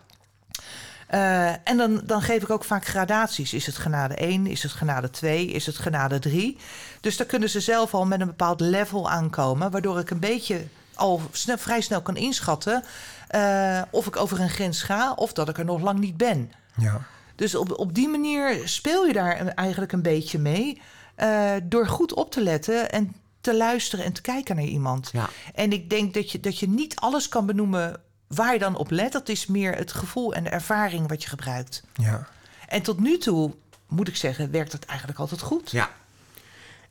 Eh, 1.09 1.49
en 1.49 1.77
dan, 1.77 2.01
dan 2.03 2.21
geef 2.21 2.43
ik 2.43 2.49
ook 2.49 2.63
vaak 2.63 2.85
gradaties. 2.85 3.53
Is 3.53 3.65
het 3.65 3.77
genade 3.77 4.13
1? 4.13 4.47
Is 4.47 4.63
het 4.63 4.71
genade 4.71 5.09
2? 5.09 5.45
Is 5.47 5.65
het 5.65 5.77
genade 5.77 6.19
3? 6.19 6.57
Dus 7.01 7.17
daar 7.17 7.27
kunnen 7.27 7.49
ze 7.49 7.59
zelf 7.59 7.93
al 7.93 8.05
met 8.05 8.19
een 8.21 8.27
bepaald 8.27 8.59
level 8.59 9.09
aankomen, 9.09 9.71
waardoor 9.71 9.99
ik 9.99 10.09
een 10.09 10.19
beetje 10.19 10.65
al 10.93 11.21
snel, 11.31 11.57
vrij 11.57 11.81
snel 11.81 12.01
kan 12.01 12.17
inschatten 12.17 12.83
eh, 13.27 13.81
of 13.89 14.07
ik 14.07 14.15
over 14.15 14.39
een 14.39 14.49
grens 14.49 14.81
ga 14.81 15.13
of 15.13 15.33
dat 15.33 15.49
ik 15.49 15.57
er 15.57 15.65
nog 15.65 15.81
lang 15.81 15.99
niet 15.99 16.17
ben. 16.17 16.51
Ja. 16.75 17.01
Dus 17.35 17.55
op, 17.55 17.79
op 17.79 17.95
die 17.95 18.07
manier 18.07 18.61
speel 18.67 19.05
je 19.05 19.13
daar 19.13 19.47
eigenlijk 19.47 19.91
een 19.91 20.01
beetje 20.01 20.39
mee. 20.39 20.81
eh, 21.15 21.51
door 21.63 21.87
goed 21.87 22.13
op 22.13 22.31
te 22.31 22.41
letten 22.43 22.91
en 22.91 23.15
te 23.41 23.57
luisteren 23.57 24.05
en 24.05 24.13
te 24.13 24.21
kijken 24.21 24.55
naar 24.55 24.65
iemand. 24.65 25.09
Ja. 25.11 25.29
En 25.53 25.71
ik 25.71 25.89
denk 25.89 26.13
dat 26.13 26.31
je, 26.31 26.39
dat 26.39 26.59
je 26.59 26.69
niet 26.69 26.95
alles 26.95 27.29
kan 27.29 27.45
benoemen 27.45 28.01
waar 28.29 28.53
je 28.53 28.59
dan 28.59 28.75
op 28.75 28.89
let. 28.91 29.11
Dat 29.11 29.29
is 29.29 29.45
meer 29.45 29.75
het 29.75 29.91
gevoel 29.91 30.33
en 30.33 30.43
de 30.43 30.49
ervaring 30.49 31.07
wat 31.07 31.23
je 31.23 31.29
gebruikt. 31.29 31.83
ja. 31.93 32.27
En 32.67 32.81
tot 32.81 32.99
nu 32.99 33.17
toe, 33.17 33.55
moet 33.87 34.07
ik 34.07 34.15
zeggen, 34.15 34.51
werkt 34.51 34.71
het 34.71 34.85
eigenlijk 34.85 35.19
altijd 35.19 35.41
goed. 35.41 35.71
Ja. 35.71 35.89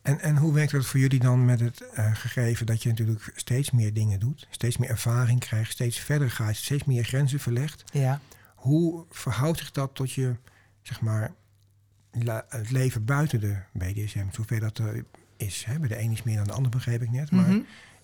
En, 0.03 0.21
en 0.21 0.37
hoe 0.37 0.53
werkt 0.53 0.73
dat 0.73 0.87
voor 0.87 1.01
jullie 1.01 1.19
dan 1.21 1.45
met 1.45 1.61
het 1.61 1.81
eh, 1.81 2.15
gegeven 2.15 2.67
dat 2.67 2.83
je 2.83 2.89
natuurlijk 2.89 3.33
steeds 3.37 3.71
meer 3.71 3.93
dingen 3.95 4.19
doet, 4.21 4.47
steeds 4.51 4.77
meer 4.77 4.91
ervaring 4.91 5.41
krijgt, 5.41 5.71
steeds 5.73 5.99
verder 5.99 6.31
gaat, 6.31 6.57
steeds 6.57 6.85
meer 6.85 7.05
grenzen 7.05 7.41
verlegt? 7.41 7.85
Ja. 7.93 8.21
Hoe 8.55 9.05
verhoudt 9.11 9.59
zich 9.59 9.71
dat 9.71 9.95
tot 9.95 10.13
je, 10.13 10.35
zeg 10.83 11.01
maar, 11.01 11.33
la- 12.13 12.45
het 12.49 12.71
leven 12.71 13.05
buiten 13.05 13.41
de 13.41 13.57
BDSM, 13.73 14.27
zover 14.33 14.61
dat 14.61 14.79
er 14.79 15.05
is. 15.37 15.65
Hè? 15.67 15.79
Bij 15.79 15.89
de 15.89 15.99
een 16.01 16.13
is 16.13 16.23
meer 16.23 16.37
dan 16.37 16.47
de 16.47 16.53
ander, 16.53 16.71
begreep 16.71 17.03
ik 17.03 17.11
net. 17.11 17.31
Maar 17.31 17.45
Mhm. 17.49 17.57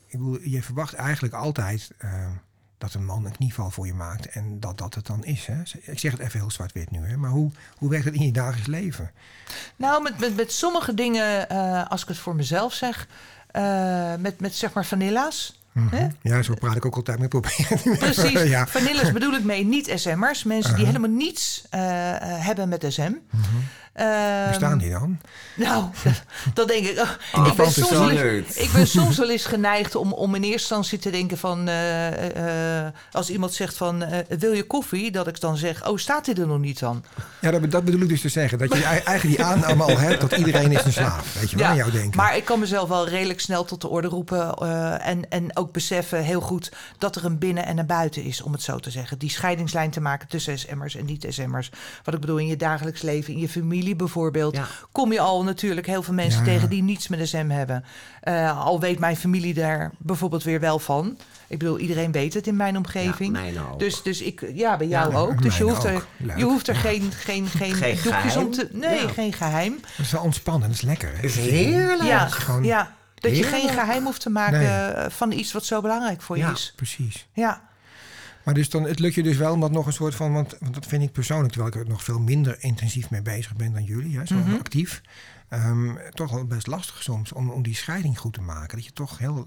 ik 0.07 0.18
bedoel, 0.18 0.41
je 0.43 0.62
verwacht 0.62 0.95
eigenlijk 0.95 1.35
altijd 1.35 1.91
eh, 1.99 2.30
dat 2.78 2.94
een 2.94 3.04
man 3.04 3.24
een 3.24 3.36
knieval 3.36 3.70
voor 3.70 3.86
je 3.86 3.94
maakt 3.94 4.26
en 4.26 4.60
dat 4.60 4.78
dat 4.78 4.94
het 4.94 5.06
dan 5.06 5.24
is. 5.24 5.46
Hè? 5.46 5.60
Ik 5.80 5.98
zeg 5.98 6.12
het 6.12 6.20
even 6.20 6.40
heel 6.40 6.50
zwart-wit 6.50 6.90
nu, 6.90 7.06
hè? 7.06 7.16
maar 7.16 7.30
hoe, 7.30 7.50
hoe 7.76 7.90
werkt 7.90 8.04
het 8.04 8.14
in 8.14 8.26
je 8.26 8.32
dagelijks 8.32 8.66
leven? 8.66 9.10
Nou, 9.76 10.02
met, 10.02 10.18
met, 10.18 10.36
met 10.36 10.52
sommige 10.52 10.94
dingen, 10.94 11.48
eh, 11.48 11.86
als 11.90 12.02
ik 12.02 12.08
het 12.08 12.18
voor 12.18 12.34
mezelf 12.34 12.72
zeg, 12.72 13.08
eh, 13.50 14.14
met, 14.18 14.40
met 14.40 14.54
zeg 14.54 14.72
maar 14.72 14.84
vanilla's. 14.84 15.62
Mhm. 15.72 16.10
Ja, 16.22 16.42
zo 16.42 16.54
praat 16.54 16.76
ik 16.76 16.86
ook 16.86 16.96
altijd 16.96 17.18
met 17.18 17.28
proberen. 17.28 17.98
Precies. 17.98 18.42
ja. 18.42 18.66
Vanillas 18.66 19.12
bedoel 19.12 19.32
ik 19.32 19.44
mee 19.44 19.64
niet 19.64 19.92
SM'ers. 19.94 20.44
Mensen 20.44 20.76
die 20.76 20.86
helemaal 20.86 21.10
niets 21.10 21.64
eh, 21.70 21.80
hebben 22.20 22.68
met 22.68 22.84
SM. 22.88 23.12
Ehm, 23.95 24.49
Bestaan 24.49 24.78
die 24.78 24.90
dan? 24.90 25.18
Nou, 25.57 25.84
dat 26.55 26.68
denk 26.68 26.86
ik. 26.86 26.99
Ah, 27.32 27.47
ik, 27.47 27.55
ben 27.55 27.70
soms 27.72 27.90
wel 27.90 28.11
eens, 28.11 28.57
ik 28.57 28.72
ben 28.72 28.86
soms 28.86 29.16
wel 29.18 29.30
eens 29.30 29.45
geneigd 29.45 29.95
om, 29.95 30.12
om 30.12 30.34
in 30.34 30.42
eerste 30.42 30.53
instantie 30.59 30.99
te 30.99 31.11
denken 31.11 31.38
van... 31.38 31.68
eh, 31.68 32.86
eh, 32.86 32.92
als 33.12 33.30
iemand 33.30 33.53
zegt 33.55 33.76
van, 33.76 34.03
eh, 34.03 34.38
wil 34.38 34.53
je 34.53 34.62
koffie? 34.64 35.11
Dat 35.11 35.26
ik 35.26 35.40
dan 35.40 35.57
zeg, 35.57 35.88
oh, 35.88 35.97
staat 35.99 36.26
hij 36.26 36.34
er 36.34 36.47
nog 36.47 36.59
niet 36.59 36.78
dan? 36.78 37.05
Ja, 37.40 37.51
dat, 37.51 37.70
dat 37.70 37.84
bedoel 37.84 38.01
ik 38.01 38.09
dus 38.09 38.20
te 38.20 38.28
zeggen. 38.28 38.59
Dat 38.59 38.72
je 38.76 38.84
eigenlijk 38.84 39.22
die 39.36 39.45
aanname 39.45 39.82
al 39.82 39.99
hebt 39.99 40.20
dat 40.20 40.32
iedereen 40.32 40.72
is 40.72 40.84
een 40.84 40.92
slaaf. 40.92 41.34
Weet 41.40 41.51
je 41.51 41.57
wel, 41.57 41.66
aan 41.66 41.76
jou 41.76 41.90
denken. 41.90 42.16
maar 42.16 42.36
ik 42.36 42.45
kan 42.45 42.59
mezelf 42.59 42.88
wel 42.88 43.09
redelijk 43.09 43.40
snel 43.40 43.64
tot 43.64 43.80
de 43.80 43.88
orde 43.88 44.09
roepen. 44.09 44.55
eh, 44.55 45.07
en, 45.07 45.28
en 45.30 45.57
ook 45.57 45.72
beseffen 45.72 46.22
heel 46.22 46.40
goed 46.40 46.72
dat 46.99 47.16
er 47.16 47.24
een 47.24 47.38
binnen 47.38 47.66
en 47.66 47.78
een 47.78 47.86
buiten 47.86 48.22
is, 48.22 48.42
om 48.42 48.53
het 48.53 48.62
zo 48.62 48.78
te 48.78 48.90
zeggen. 48.90 49.18
Die 49.18 49.30
scheidingslijn 49.30 49.90
te 49.90 50.01
maken 50.01 50.28
tussen 50.28 50.59
SM'ers 50.59 50.97
en 50.97 51.05
niet-SM'ers. 51.05 51.70
Wat 52.05 52.14
ik 52.14 52.20
bedoel, 52.20 52.38
in 52.38 52.47
je 52.47 52.57
dagelijks 52.57 53.03
leven, 53.03 53.32
in 53.34 53.40
je 53.40 53.49
familie 53.49 53.82
bijvoorbeeld... 53.97 54.57
Ja. 54.57 54.66
kom 54.93 55.12
je 55.12 55.20
al 55.20 55.45
natuurlijk 55.45 55.87
heel 55.87 56.03
veel 56.03 56.14
mensen 56.14 56.39
Ja. 56.41 56.47
tegen 56.47 56.68
die 56.68 56.82
niets 56.82 57.09
met 57.09 57.28
SM 57.28 57.49
hebben. 57.49 57.85
Eh, 58.20 58.64
al 58.64 58.80
weet 58.80 58.99
mijn 58.99 59.16
familie 59.16 59.55
daar 59.55 59.91
bijvoorbeeld 59.99 60.43
weer 60.43 60.61
wel 60.61 60.78
van. 60.78 61.18
Ik 61.49 61.59
bedoel, 61.59 61.78
iedereen 61.78 62.12
weet 62.12 62.35
het 62.35 62.47
in 62.47 62.57
mijn 62.57 62.76
omgeving. 62.76 63.37
Ja, 63.37 63.41
mijn 63.43 63.61
ook. 63.61 63.78
Dus, 63.78 64.03
dus 64.03 64.20
ik, 64.22 64.51
ja, 64.55 64.76
bij 64.76 64.87
jou 64.87 65.11
Ja, 65.12 65.18
ook. 65.18 65.43
Dus 65.43 65.57
je 65.59 65.64
hoeft 65.64 65.85
er. 65.85 66.05
Leuk. 66.16 66.37
je 66.39 66.45
hoeft 66.45 66.68
er 66.68 66.76
geen, 66.76 67.12
geen, 67.12 67.47
geen, 67.47 67.74
Geen 67.74 67.99
doekjes 68.03 68.37
om 68.37 68.51
te... 68.51 68.68
Nee, 68.72 69.01
Ja. 69.03 69.09
geen 69.09 69.32
geheim. 69.32 69.78
Dat 69.97 70.07
is 70.07 70.12
wel 70.12 70.22
ontspannen, 70.22 70.68
dat 70.68 70.76
is 70.76 70.82
lekker. 70.82 71.12
Hè? 71.16 71.22
is 71.22 71.37
heerlijk. 71.37 72.03
Ja, 72.03 72.26
gewoon- 72.28 72.64
ja, 72.64 72.93
dat 73.14 73.37
je 73.37 73.43
geen 73.43 73.68
geheim 73.68 74.05
hoeft 74.05 74.20
te 74.20 74.30
maken 74.30 74.59
Nee. 74.99 75.11
van 75.11 75.32
iets 75.32 75.53
wat 75.53 75.64
zo 75.64 75.80
belangrijk 75.80 76.22
voor 76.22 76.37
je 76.37 76.43
Ja. 76.43 76.51
is. 76.53 76.72
Precies. 76.76 77.26
Ja, 77.32 77.62
Maar 78.45 78.55
dus 78.55 78.70
dan, 78.70 78.82
het 78.84 78.99
lukt 78.99 79.14
je 79.14 79.22
dus 79.22 79.36
wel 79.36 79.53
om 79.53 79.61
dat 79.61 79.70
nog 79.70 79.86
een 79.86 79.92
soort 79.92 80.14
van... 80.14 80.32
Want, 80.32 80.57
want 80.61 80.74
dat 80.74 80.86
vind 80.86 81.03
ik 81.03 81.12
persoonlijk, 81.12 81.53
terwijl 81.53 81.74
ik 81.74 81.80
er 81.80 81.88
nog 81.88 82.05
veel 82.05 82.20
minder 82.20 82.57
intensief 82.61 83.11
mee 83.11 83.22
bezig 83.22 83.57
ben 83.57 83.72
dan 83.72 83.84
jullie. 83.84 84.18
Hè, 84.18 84.26
zo 84.26 84.34
Mhm. 84.34 84.55
actief. 84.55 85.01
ehm, 85.49 85.95
toch 86.11 86.30
wel 86.30 86.45
best 86.47 86.66
lastig 86.66 87.03
soms 87.03 87.32
om, 87.32 87.51
om 87.51 87.62
die 87.62 87.74
scheiding 87.74 88.18
goed 88.18 88.32
te 88.32 88.40
maken. 88.40 88.76
Dat 88.76 88.86
je 88.86 88.92
toch 88.92 89.18
heel, 89.18 89.47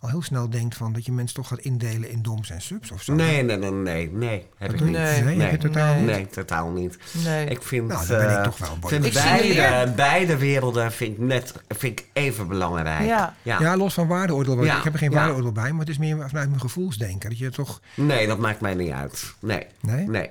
al 0.00 0.08
heel 0.08 0.22
snel 0.22 0.50
denkt 0.50 0.76
van... 0.76 0.92
dat 0.92 1.04
je 1.04 1.12
mensen 1.12 1.36
toch 1.36 1.48
gaat 1.48 1.58
indelen 1.58 2.10
in 2.10 2.22
doms 2.22 2.50
en 2.50 2.60
subs 2.60 2.90
of 2.90 3.02
zo. 3.02 3.14
Nee, 3.14 3.42
nee, 3.42 3.56
nee, 3.56 3.70
nee, 3.70 4.10
nee. 4.12 4.46
Heb 4.56 4.72
ik 4.72 4.80
niet. 4.80 4.90
Nee. 4.90 5.22
Nee, 5.22 5.36
nee. 5.36 5.56
totaal 5.56 6.00
nee. 6.00 6.18
niet? 6.18 6.32
totaal 6.32 6.70
niet. 6.70 6.98
nee. 7.24 7.46
Ik 7.46 7.62
vind, 7.62 7.88
Nou, 7.88 8.06
dan 8.06 8.18
ben 8.18 8.30
ik 8.30 8.36
eh, 8.36 8.42
toch 8.42 8.58
wel 8.58 8.76
vind 8.80 9.04
Ik 9.04 9.12
beide, 9.12 9.92
beide 9.96 10.36
werelden 10.36 10.92
vind 10.92 11.12
ik 11.12 11.18
net 11.18 11.54
vind 11.68 12.00
ik 12.00 12.06
even 12.12 12.48
belangrijk. 12.48 13.04
Ja. 13.04 13.34
ja. 13.42 13.60
Ja, 13.60 13.76
los 13.76 13.94
van 13.94 14.06
waardeoordeel. 14.06 14.64
Ja, 14.64 14.78
Ik 14.78 14.84
heb 14.84 14.92
er 14.92 14.98
geen 14.98 15.10
ja. 15.10 15.16
waardeoordeel 15.16 15.52
bij, 15.52 15.70
maar 15.70 15.80
het 15.80 15.88
is 15.88 15.98
meer 15.98 16.28
vanuit 16.28 16.48
mijn 16.48 16.60
gevoelsdenken. 16.60 17.28
Dat 17.28 17.38
je 17.38 17.50
toch... 17.50 17.80
Nee, 17.94 18.26
dat 18.26 18.38
maakt 18.38 18.60
mij 18.60 18.74
niet 18.74 18.92
uit. 18.92 19.34
Nee. 19.40 19.66
Nee? 19.80 20.08
Nee. 20.08 20.30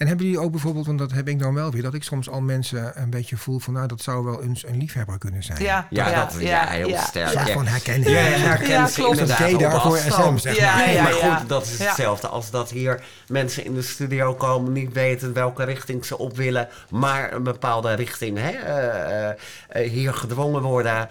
En 0.00 0.06
hebben 0.06 0.26
jullie 0.26 0.40
ook 0.40 0.50
bijvoorbeeld, 0.50 0.86
want 0.86 0.98
dat 0.98 1.12
heb 1.12 1.28
ik 1.28 1.38
dan 1.38 1.54
wel 1.54 1.70
weer... 1.70 1.82
dat 1.82 1.94
ik 1.94 2.02
soms 2.02 2.28
al 2.30 2.40
mensen 2.40 2.92
een 3.02 3.10
beetje 3.10 3.36
voel 3.36 3.58
van... 3.58 3.72
nou, 3.72 3.86
dat 3.86 4.02
zou 4.02 4.24
wel 4.24 4.42
eens 4.42 4.66
een 4.66 4.76
liefhebber 4.78 5.18
kunnen 5.18 5.42
zijn. 5.42 5.62
ja, 5.62 5.86
Ja, 5.90 6.24
dat 6.24 6.36
ja, 6.38 6.66
heel 6.66 6.88
ja, 6.88 7.02
sterk. 7.02 7.32
Ja. 7.32 7.46
van 7.46 7.66
herkenning. 7.66 8.10
Ja, 8.10 8.20
ja, 8.20 8.36
herken 8.36 8.68
Ja, 8.68 8.86
ze 8.86 9.00
klopt. 9.00 9.26
daarvoor 9.58 9.96
afstand. 9.96 10.40
SM, 10.40 10.48
zeg 10.48 10.56
Ja, 10.56 10.76
maar. 10.76 10.86
Nee, 10.86 11.02
maar 11.02 11.12
goed, 11.12 11.48
dat 11.48 11.64
is 11.66 11.76
Ja. 11.78 11.84
hetzelfde 11.86 12.28
als 12.28 12.50
dat 12.50 12.70
hier 12.70 13.02
mensen 13.28 13.64
in 13.64 13.74
de 13.74 13.82
studio 13.82 14.34
komen, 14.34 14.72
niet 14.72 14.92
weten 14.92 15.32
welke 15.32 15.64
richting 15.64 16.04
ze 16.04 16.18
op 16.18 16.36
willen, 16.36 16.68
maar 16.90 17.32
een 17.32 17.42
bepaalde 17.42 17.94
richting 17.94 18.38
hè, 18.38 18.50
eh, 18.50 19.28
eh, 19.28 19.34
eh, 19.68 19.90
hier 19.90 20.14
gedwongen 20.14 20.62
worden. 20.62 21.08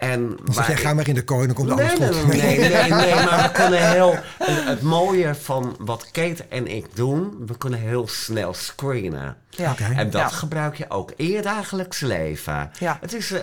En 0.00 0.26
Dan 0.28 0.38
zeg 0.44 0.54
waar- 0.56 0.66
jij, 0.66 0.76
ga 0.76 0.94
maar 0.94 1.08
in 1.08 1.14
de 1.14 1.24
kooi, 1.24 1.46
dan 1.46 1.54
komt 1.54 1.70
alles 1.70 1.98
nee, 1.98 2.12
goed. 2.12 2.26
nee, 2.26 2.58
nee, 2.58 2.68
nee, 2.70 2.90
nee, 2.90 3.14
maar 3.14 3.42
we 3.42 3.50
kunnen 3.62 3.90
heel. 3.90 4.18
Het, 4.38 4.82
mooie 4.82 5.34
van 5.34 5.76
wat 5.78 6.10
Kate 6.10 6.44
en 6.48 6.66
ik 6.66 6.86
doen, 6.96 7.34
we 7.46 7.56
kunnen 7.58 7.78
heel 7.80 8.08
snel 8.08 8.54
screenen. 8.54 9.36
Ja. 9.50 9.70
Oké. 9.70 9.84
En 9.84 10.10
dat 10.10 10.20
Ja. 10.20 10.28
gebruik 10.28 10.74
je 10.76 10.84
ook 10.90 11.12
in 11.16 11.26
je 11.28 11.42
dagelijks 11.42 12.00
leven. 12.00 12.70
Ja. 12.78 12.98
Het 13.00 13.12
is, 13.14 13.30
eh, 13.32 13.40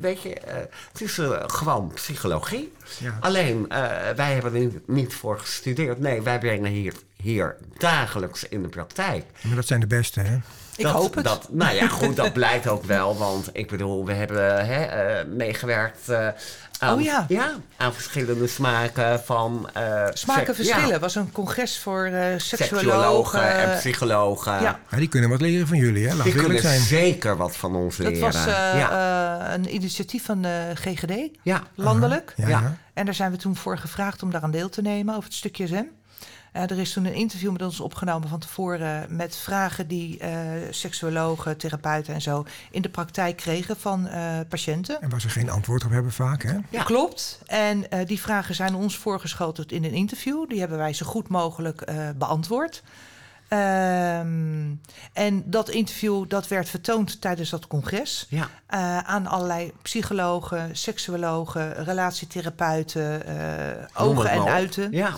weet 0.00 0.22
je, 0.22 0.34
eh, 0.34 0.54
het 0.92 1.00
is 1.00 1.18
eh, 1.18 1.30
gewoon 1.46 1.90
psychologie. 1.94 2.72
Ja. 2.98 3.16
Alleen, 3.20 3.66
eh, 3.68 3.78
wij 4.16 4.32
hebben 4.32 4.54
er 4.54 4.58
niet, 4.60 4.88
niet 4.88 5.14
voor 5.14 5.38
gestudeerd. 5.38 5.98
Nee, 6.00 6.22
wij 6.22 6.38
brengen 6.38 6.70
hier, 6.70 6.94
hier 7.16 7.56
dagelijks 7.78 8.48
in 8.48 8.62
de 8.62 8.68
praktijk. 8.68 9.24
Maar 9.42 9.56
dat 9.56 9.66
zijn 9.66 9.80
de 9.80 9.86
beste, 9.86 10.20
hè? 10.20 10.36
Ik 10.80 10.86
Dat- 10.86 10.94
hoop 10.94 11.14
het. 11.14 11.24
Dat, 11.24 11.46
nou 11.50 11.74
ja, 11.74 11.88
goed, 11.88 12.16
dat 12.16 12.32
blijkt 12.32 12.68
ook 12.68 12.84
wel. 12.84 13.16
Want 13.18 13.48
ik 13.52 13.68
bedoel, 13.70 14.04
we 14.06 14.12
hebben 14.12 14.66
hè, 14.66 14.82
eh, 14.84 15.26
meegewerkt 15.26 16.08
eh, 16.08 16.28
aan, 16.78 16.94
Oh 16.94 17.00
ja. 17.02 17.26
aan 17.76 17.92
verschillende 17.94 18.46
smaken 18.46 19.20
van... 19.24 19.70
eh, 19.74 20.04
Smaken 20.12 20.54
verschillen 20.54 20.88
ja, 20.88 20.98
was 20.98 21.14
een 21.14 21.32
congres 21.32 21.78
voor 21.78 22.04
eh 22.04 22.12
seksuologen. 22.36 22.78
seksuologen 22.78 23.54
en 23.56 23.78
psychologen. 23.78 24.52
Ja. 24.52 24.78
Ja, 24.90 24.96
die 24.96 25.08
kunnen 25.08 25.30
wat 25.30 25.40
leren 25.40 25.66
van 25.66 25.78
jullie, 25.78 26.08
hè? 26.08 26.14
Laat 26.14 26.24
Die 26.24 26.34
kunnen 26.34 26.60
zijn. 26.60 26.80
zeker 26.80 27.36
wat 27.36 27.56
van 27.56 27.74
ons 27.74 27.96
Dat 27.96 28.06
leren. 28.06 28.20
was 28.32 28.36
eh, 28.46 28.52
ja. 28.78 29.46
eh, 29.48 29.52
een 29.54 29.74
initiatief 29.74 30.24
van 30.24 30.42
de 30.42 30.70
GGD, 30.74 31.38
ja. 31.42 31.62
landelijk. 31.74 32.32
Ja, 32.36 32.48
Ja. 32.48 32.60
ja. 32.60 32.76
En 32.94 33.04
daar 33.04 33.14
zijn 33.14 33.30
we 33.30 33.36
toen 33.36 33.56
voor 33.56 33.78
gevraagd 33.78 34.22
om 34.22 34.30
daaraan 34.30 34.50
deel 34.50 34.68
te 34.68 34.82
nemen 34.82 35.14
over 35.14 35.24
het 35.24 35.34
stukje 35.38 35.66
SM. 35.66 35.82
Eh, 36.52 36.62
er 36.62 36.78
is 36.78 36.92
toen 36.92 37.04
een 37.04 37.14
interview 37.14 37.52
met 37.52 37.62
ons 37.62 37.80
opgenomen 37.80 38.28
van 38.28 38.38
tevoren 38.38 39.16
met 39.16 39.36
vragen 39.36 39.88
die 39.88 40.18
eh 40.18 40.38
seksuologen, 40.70 41.56
therapeuten 41.56 42.14
en 42.14 42.20
zo 42.22 42.44
in 42.70 42.82
de 42.82 42.88
praktijk 42.88 43.36
kregen 43.36 43.76
van 43.76 44.06
eh, 44.06 44.38
patiënten. 44.48 45.00
En 45.02 45.10
waar 45.10 45.20
ze 45.20 45.28
geen 45.28 45.50
antwoord 45.50 45.84
op 45.84 45.90
hebben 45.90 46.12
vaak, 46.12 46.42
hè? 46.42 46.56
Ja. 46.70 46.82
Klopt. 46.82 47.40
En 47.46 47.90
eh, 47.90 48.06
die 48.06 48.20
vragen 48.20 48.54
zijn 48.54 48.74
ons 48.74 48.96
voorgeschoteld 48.96 49.72
in 49.72 49.84
een 49.84 49.92
interview. 49.94 50.48
Die 50.48 50.60
hebben 50.60 50.78
wij 50.78 50.92
zo 50.92 51.06
goed 51.06 51.28
mogelijk 51.28 51.80
eh, 51.80 52.08
beantwoord. 52.16 52.82
Ehm, 53.48 54.74
en 55.12 55.42
dat 55.44 55.68
interview 55.68 56.24
dat 56.28 56.48
werd 56.48 56.68
vertoond 56.68 57.20
tijdens 57.20 57.50
dat 57.50 57.66
congres. 57.66 58.26
Ja. 58.28 58.48
eh, 58.66 58.98
aan 58.98 59.26
allerlei 59.26 59.72
psychologen, 59.82 60.76
seksuologen, 60.76 61.84
relatietherapeuten, 61.84 63.26
eh, 63.26 64.04
ogen 64.04 64.30
en 64.30 64.44
uiten. 64.44 64.92
Ja. 64.92 65.12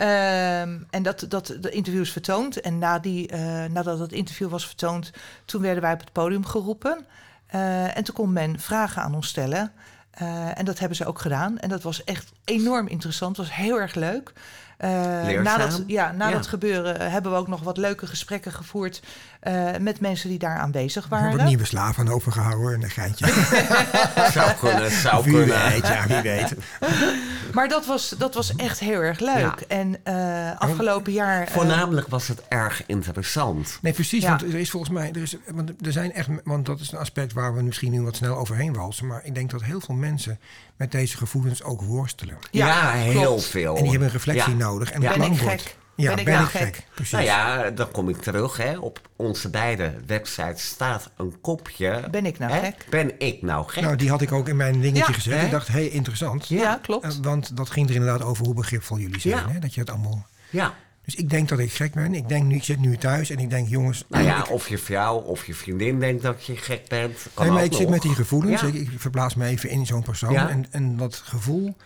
Ehm, 0.00 0.78
en 0.90 1.02
dat, 1.02 1.24
dat 1.28 1.56
de 1.60 1.70
interview 1.70 2.02
is 2.02 2.12
vertoond. 2.12 2.60
En 2.60 2.78
na 2.78 2.98
die, 2.98 3.28
eh, 3.28 3.64
nadat 3.64 3.98
het 3.98 4.12
interview 4.12 4.48
was 4.48 4.66
vertoond, 4.66 5.12
toen 5.44 5.62
werden 5.62 5.82
wij 5.82 5.92
op 5.92 6.00
het 6.00 6.12
podium 6.12 6.44
geroepen. 6.44 7.06
Eh, 7.46 7.96
en 7.96 8.04
toen 8.04 8.14
kon 8.14 8.32
men 8.32 8.60
vragen 8.60 9.02
aan 9.02 9.14
ons 9.14 9.28
stellen. 9.28 9.72
Eh, 10.10 10.58
en 10.58 10.64
dat 10.64 10.78
hebben 10.78 10.96
ze 10.96 11.06
ook 11.06 11.20
gedaan. 11.20 11.58
En 11.58 11.68
dat 11.68 11.82
was 11.82 12.04
echt 12.04 12.32
enorm 12.44 12.86
interessant. 12.86 13.36
Was 13.36 13.54
heel 13.54 13.80
erg 13.80 13.94
leuk. 13.94 14.32
Eh, 14.80 15.40
na 15.42 15.56
dat, 15.56 15.82
ja, 15.86 16.12
na 16.12 16.28
Ja. 16.28 16.34
dat 16.34 16.46
gebeuren 16.46 17.00
eh, 17.00 17.10
hebben 17.10 17.32
we 17.32 17.38
ook 17.38 17.48
nog 17.48 17.60
wat 17.62 17.76
leuke 17.76 18.06
gesprekken 18.06 18.52
gevoerd 18.52 19.02
eh, 19.40 19.76
met 19.80 20.00
mensen 20.00 20.28
die 20.28 20.38
daar 20.38 20.58
aanwezig 20.58 21.04
Er 21.04 21.08
wordt 21.10 21.24
waren. 21.24 21.44
nieuwe 21.46 21.64
slaaf 21.64 21.98
aan 21.98 22.08
overgehouden 22.08 22.74
en 22.74 22.82
een 22.82 22.90
geintje. 22.90 23.26
Zou 24.32 24.52
kunnen, 24.60 24.90
zou 24.90 25.24
Wie 25.24 25.32
kunnen. 25.34 25.68
weet, 25.68 25.86
ja, 25.86 26.06
wie 26.06 26.20
weet. 26.20 26.54
Maar 27.54 27.68
dat 27.68 27.86
was, 27.86 28.14
dat 28.18 28.34
was 28.34 28.56
echt 28.56 28.78
heel 28.78 29.00
erg 29.00 29.18
leuk. 29.20 29.36
Ja. 29.38 29.54
En 29.68 29.96
eh, 30.02 30.60
afgelopen 30.60 31.12
jaar. 31.12 31.46
eh, 31.46 31.52
Voornamelijk 31.52 32.08
was 32.08 32.28
het 32.28 32.42
erg 32.48 32.82
interessant. 32.86 33.78
Nee, 33.82 33.92
precies. 33.92 34.22
Ja. 34.22 34.28
Want 34.28 34.42
er 34.42 34.54
is 34.54 34.70
volgens 34.70 34.92
mij, 34.92 35.08
er, 35.12 35.22
is, 35.22 35.36
want 35.46 35.86
er 35.86 35.92
zijn 35.92 36.12
echt, 36.12 36.28
want 36.44 36.66
dat 36.66 36.80
is 36.80 36.92
een 36.92 36.98
aspect 36.98 37.32
waar 37.32 37.54
we 37.54 37.62
misschien 37.62 37.92
nu 37.92 38.02
wat 38.02 38.16
snel 38.16 38.36
overheen 38.36 38.72
walsen. 38.74 39.06
Maar 39.06 39.20
ik 39.24 39.34
denk 39.34 39.50
dat 39.50 39.62
heel 39.62 39.80
veel 39.80 39.94
mensen 39.94 40.38
met 40.80 40.92
deze 40.92 41.16
gevoelens 41.16 41.62
ook 41.62 41.82
worstelen. 41.82 42.36
Ja, 42.50 42.66
Ja, 42.66 42.90
heel 42.90 43.22
klopt. 43.22 43.44
veel. 43.44 43.76
En 43.76 43.80
die 43.82 43.90
hebben 43.90 44.08
een 44.08 44.14
reflectie 44.14 44.56
Ja. 44.56 44.64
nodig. 44.64 44.90
En 44.90 45.00
Ja. 45.00 45.16
Ben 45.16 45.32
ik 45.32 45.38
gek? 45.38 45.76
Ja, 45.94 46.14
Ben 46.14 46.24
ben 46.24 46.34
ik 46.34 46.40
ik, 46.40 46.40
nou 46.40 46.46
gek? 46.46 46.74
gek? 46.76 46.86
Precies. 46.94 47.12
Nou 47.12 47.24
ja, 47.24 47.70
dan 47.70 47.90
kom 47.90 48.08
ik 48.08 48.16
terug. 48.16 48.56
Hè. 48.56 48.78
Op 48.78 49.00
onze 49.16 49.50
beide 49.50 49.94
websites 50.06 50.66
staat 50.68 51.10
een 51.16 51.40
kopje. 51.40 52.04
Ben 52.10 52.26
ik 52.26 52.38
nou 52.38 52.52
hè, 52.52 52.60
gek? 52.60 52.86
Ben 52.90 53.12
ik 53.20 53.42
nou 53.42 53.68
gek? 53.68 53.82
Nou, 53.82 53.96
die 53.96 54.10
had 54.10 54.20
ik 54.20 54.32
ook 54.32 54.48
in 54.48 54.56
mijn 54.56 54.80
dingetje 54.80 54.98
Ja. 55.06 55.12
gezet. 55.12 55.38
Hè? 55.38 55.44
Ik 55.44 55.50
dacht, 55.50 55.66
hé, 55.68 55.72
hey, 55.74 55.88
interessant. 55.88 56.48
ja, 56.48 56.78
klopt. 56.82 57.04
Eh, 57.04 57.10
want 57.22 57.56
dat 57.56 57.70
ging 57.70 57.88
er 57.88 57.94
inderdaad 57.94 58.22
over 58.22 58.44
hoe 58.44 58.54
begripvol 58.54 58.98
jullie 58.98 59.20
zijn. 59.20 59.34
Ja. 59.34 59.48
Hè? 59.48 59.58
Dat 59.58 59.74
je 59.74 59.80
het 59.80 59.90
allemaal... 59.90 60.26
ja. 60.50 60.74
Dus 61.10 61.18
ik 61.18 61.30
denk 61.30 61.48
dat 61.48 61.58
ik 61.58 61.72
gek 61.72 61.94
ben. 61.94 62.14
Ik 62.14 62.28
denk 62.28 62.44
nu, 62.44 62.54
ik 62.54 62.64
zit 62.64 62.78
nu 62.80 62.96
thuis 62.96 63.30
en 63.30 63.38
ik 63.38 63.50
denk, 63.50 63.68
jongens... 63.68 64.04
Nou 64.08 64.24
ja, 64.24 64.38
ik, 64.38 64.50
of 64.50 64.68
je 64.68 64.78
vrouw 64.78 65.16
of 65.16 65.46
je 65.46 65.54
vriendin 65.54 66.00
denkt 66.00 66.22
dat 66.22 66.44
je 66.44 66.56
gek 66.56 66.88
bent. 66.88 67.26
Kan 67.34 67.44
nee, 67.44 67.54
maar 67.54 67.64
ik 67.64 67.72
zit 67.72 67.88
met 67.88 68.02
die 68.02 68.14
gevoelens. 68.14 68.60
Ja. 68.60 68.66
Ik, 68.66 68.74
ik 68.74 68.90
verplaats 68.96 69.34
me 69.34 69.46
even 69.46 69.68
in 69.70 69.86
zo'n 69.86 70.02
persoon. 70.02 70.32
Ja. 70.32 70.48
En, 70.48 70.66
en 70.70 70.96
dat 70.96 71.14
gevoel, 71.16 71.76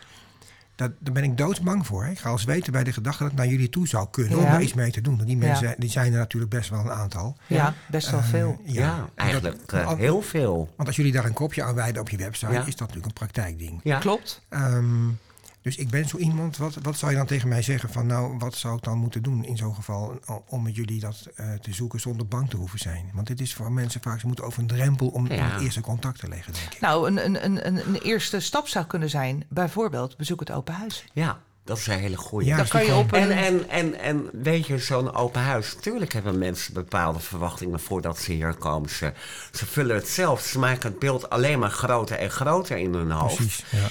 dat, 0.74 0.90
daar 0.98 1.12
ben 1.12 1.22
ik 1.24 1.36
doodsbang 1.36 1.86
voor. 1.86 2.04
Hè. 2.04 2.10
Ik 2.10 2.18
ga 2.18 2.30
als 2.30 2.44
weten 2.44 2.72
bij 2.72 2.84
de 2.84 2.92
gedachte 2.92 3.22
dat 3.22 3.32
ik 3.32 3.38
naar 3.38 3.46
jullie 3.46 3.68
toe 3.68 3.88
zou 3.88 4.06
kunnen 4.10 4.38
om 4.38 4.44
daar 4.44 4.62
iets 4.62 4.74
mee 4.74 4.90
te 4.90 5.00
doen. 5.00 5.16
Want 5.16 5.28
die 5.28 5.38
Ja. 5.38 5.46
mensen 5.46 5.74
die 5.78 5.90
zijn 5.90 6.12
er 6.12 6.18
natuurlijk 6.18 6.50
best 6.52 6.70
wel 6.70 6.80
een 6.80 6.90
aantal. 6.92 7.36
Ja, 7.46 7.74
best 7.90 8.10
wel 8.10 8.20
Eh, 8.20 8.26
veel. 8.28 8.60
Ja, 8.64 8.96
En 8.96 9.10
eigenlijk 9.14 9.70
dat- 9.70 9.80
eh, 9.80 9.92
heel 9.96 10.22
veel. 10.22 10.72
Want 10.76 10.88
als 10.88 10.96
jullie 10.96 11.12
daar 11.12 11.24
een 11.24 11.32
kopje 11.32 11.62
aan 11.62 11.74
wijden 11.74 12.00
op 12.00 12.08
je 12.08 12.16
website, 12.16 12.52
Ja. 12.52 12.58
is 12.58 12.64
dat 12.76 12.78
natuurlijk 12.78 13.06
een 13.06 13.12
praktijkding. 13.12 13.80
Ja. 13.82 13.98
Klopt. 13.98 14.40
Ehm, 14.48 15.08
dus 15.64 15.76
ik 15.76 15.90
ben 15.90 16.08
zo 16.08 16.16
iemand, 16.16 16.56
wat, 16.56 16.74
wat 16.82 16.96
zou 16.98 17.10
je 17.10 17.16
dan 17.16 17.26
tegen 17.26 17.48
mij 17.48 17.62
zeggen 17.62 17.88
van 17.90 18.06
nou, 18.06 18.38
wat 18.38 18.54
zou 18.54 18.76
ik 18.76 18.82
dan 18.82 18.98
moeten 18.98 19.22
doen 19.22 19.44
in 19.44 19.56
zo'n 19.56 19.74
geval 19.74 20.18
om 20.46 20.62
met 20.62 20.76
jullie 20.76 21.00
dat 21.00 21.28
eh, 21.36 21.52
te 21.52 21.72
zoeken 21.74 22.00
zonder 22.00 22.26
bang 22.26 22.50
te 22.50 22.56
hoeven 22.56 22.78
zijn? 22.78 23.10
Want 23.14 23.26
dit 23.26 23.40
is 23.40 23.54
voor 23.54 23.72
mensen 23.72 24.00
vaak, 24.02 24.20
ze 24.20 24.26
moeten 24.26 24.44
over 24.44 24.60
een 24.60 24.66
drempel 24.66 25.06
om, 25.08 25.32
Ja. 25.32 25.50
het 25.50 25.62
eerste 25.62 25.80
contact 25.80 26.18
te 26.18 26.28
leggen, 26.28 26.52
denk 26.52 26.72
ik. 26.74 26.80
Nou, 26.80 27.08
een, 27.08 27.24
een, 27.24 27.44
een, 27.44 27.66
een 27.66 27.86
een 27.88 27.94
eerste 27.94 28.40
stap 28.40 28.68
zou 28.68 28.84
kunnen 28.86 29.10
zijn, 29.10 29.44
bijvoorbeeld, 29.48 30.16
bezoek 30.16 30.40
het 30.40 30.50
open 30.50 30.74
huis. 30.74 31.04
Ja, 31.12 31.38
dat 31.64 31.78
is 31.78 31.86
een 31.86 31.98
hele 31.98 32.16
goede. 32.16 32.46
Ja, 32.46 32.56
Dan 32.56 32.64
is 32.64 32.70
kan 32.70 32.84
je 32.84 32.94
op 32.94 33.12
een... 33.12 33.30
En, 33.30 33.38
en, 33.38 33.68
en, 33.68 34.00
en 34.00 34.28
weet 34.32 34.66
je, 34.66 34.78
zo'n 34.78 35.14
open 35.14 35.40
huis, 35.42 35.74
natuurlijk 35.74 36.12
hebben 36.12 36.38
mensen 36.38 36.74
bepaalde 36.74 37.18
verwachtingen 37.20 37.80
voordat 37.80 38.18
ze 38.18 38.32
hier 38.32 38.54
komen. 38.54 38.90
Ze, 38.90 39.12
ze 39.52 39.66
vullen 39.66 39.96
het 39.96 40.08
zelf, 40.08 40.40
ze 40.42 40.58
maken 40.58 40.90
het 40.90 40.98
beeld 40.98 41.30
alleen 41.30 41.58
maar 41.58 41.70
groter 41.70 42.16
en 42.18 42.30
groter 42.30 42.76
in 42.76 42.94
hun 42.94 43.10
hoofd. 43.10 43.36
Precies. 43.36 43.64
Ja. 43.70 43.86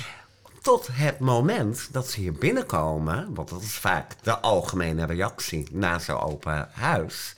Tot 0.64 0.88
het 0.91 1.20
moment 1.20 1.88
dat 1.91 2.09
ze 2.09 2.20
hier 2.20 2.34
binnenkomen, 2.34 3.34
want 3.34 3.49
dat 3.49 3.61
is 3.61 3.78
vaak 3.78 4.16
de 4.22 4.39
algemene 4.39 5.05
reactie 5.05 5.68
na 5.72 5.99
zo'n 5.99 6.20
open 6.20 6.70
huis. 6.72 7.36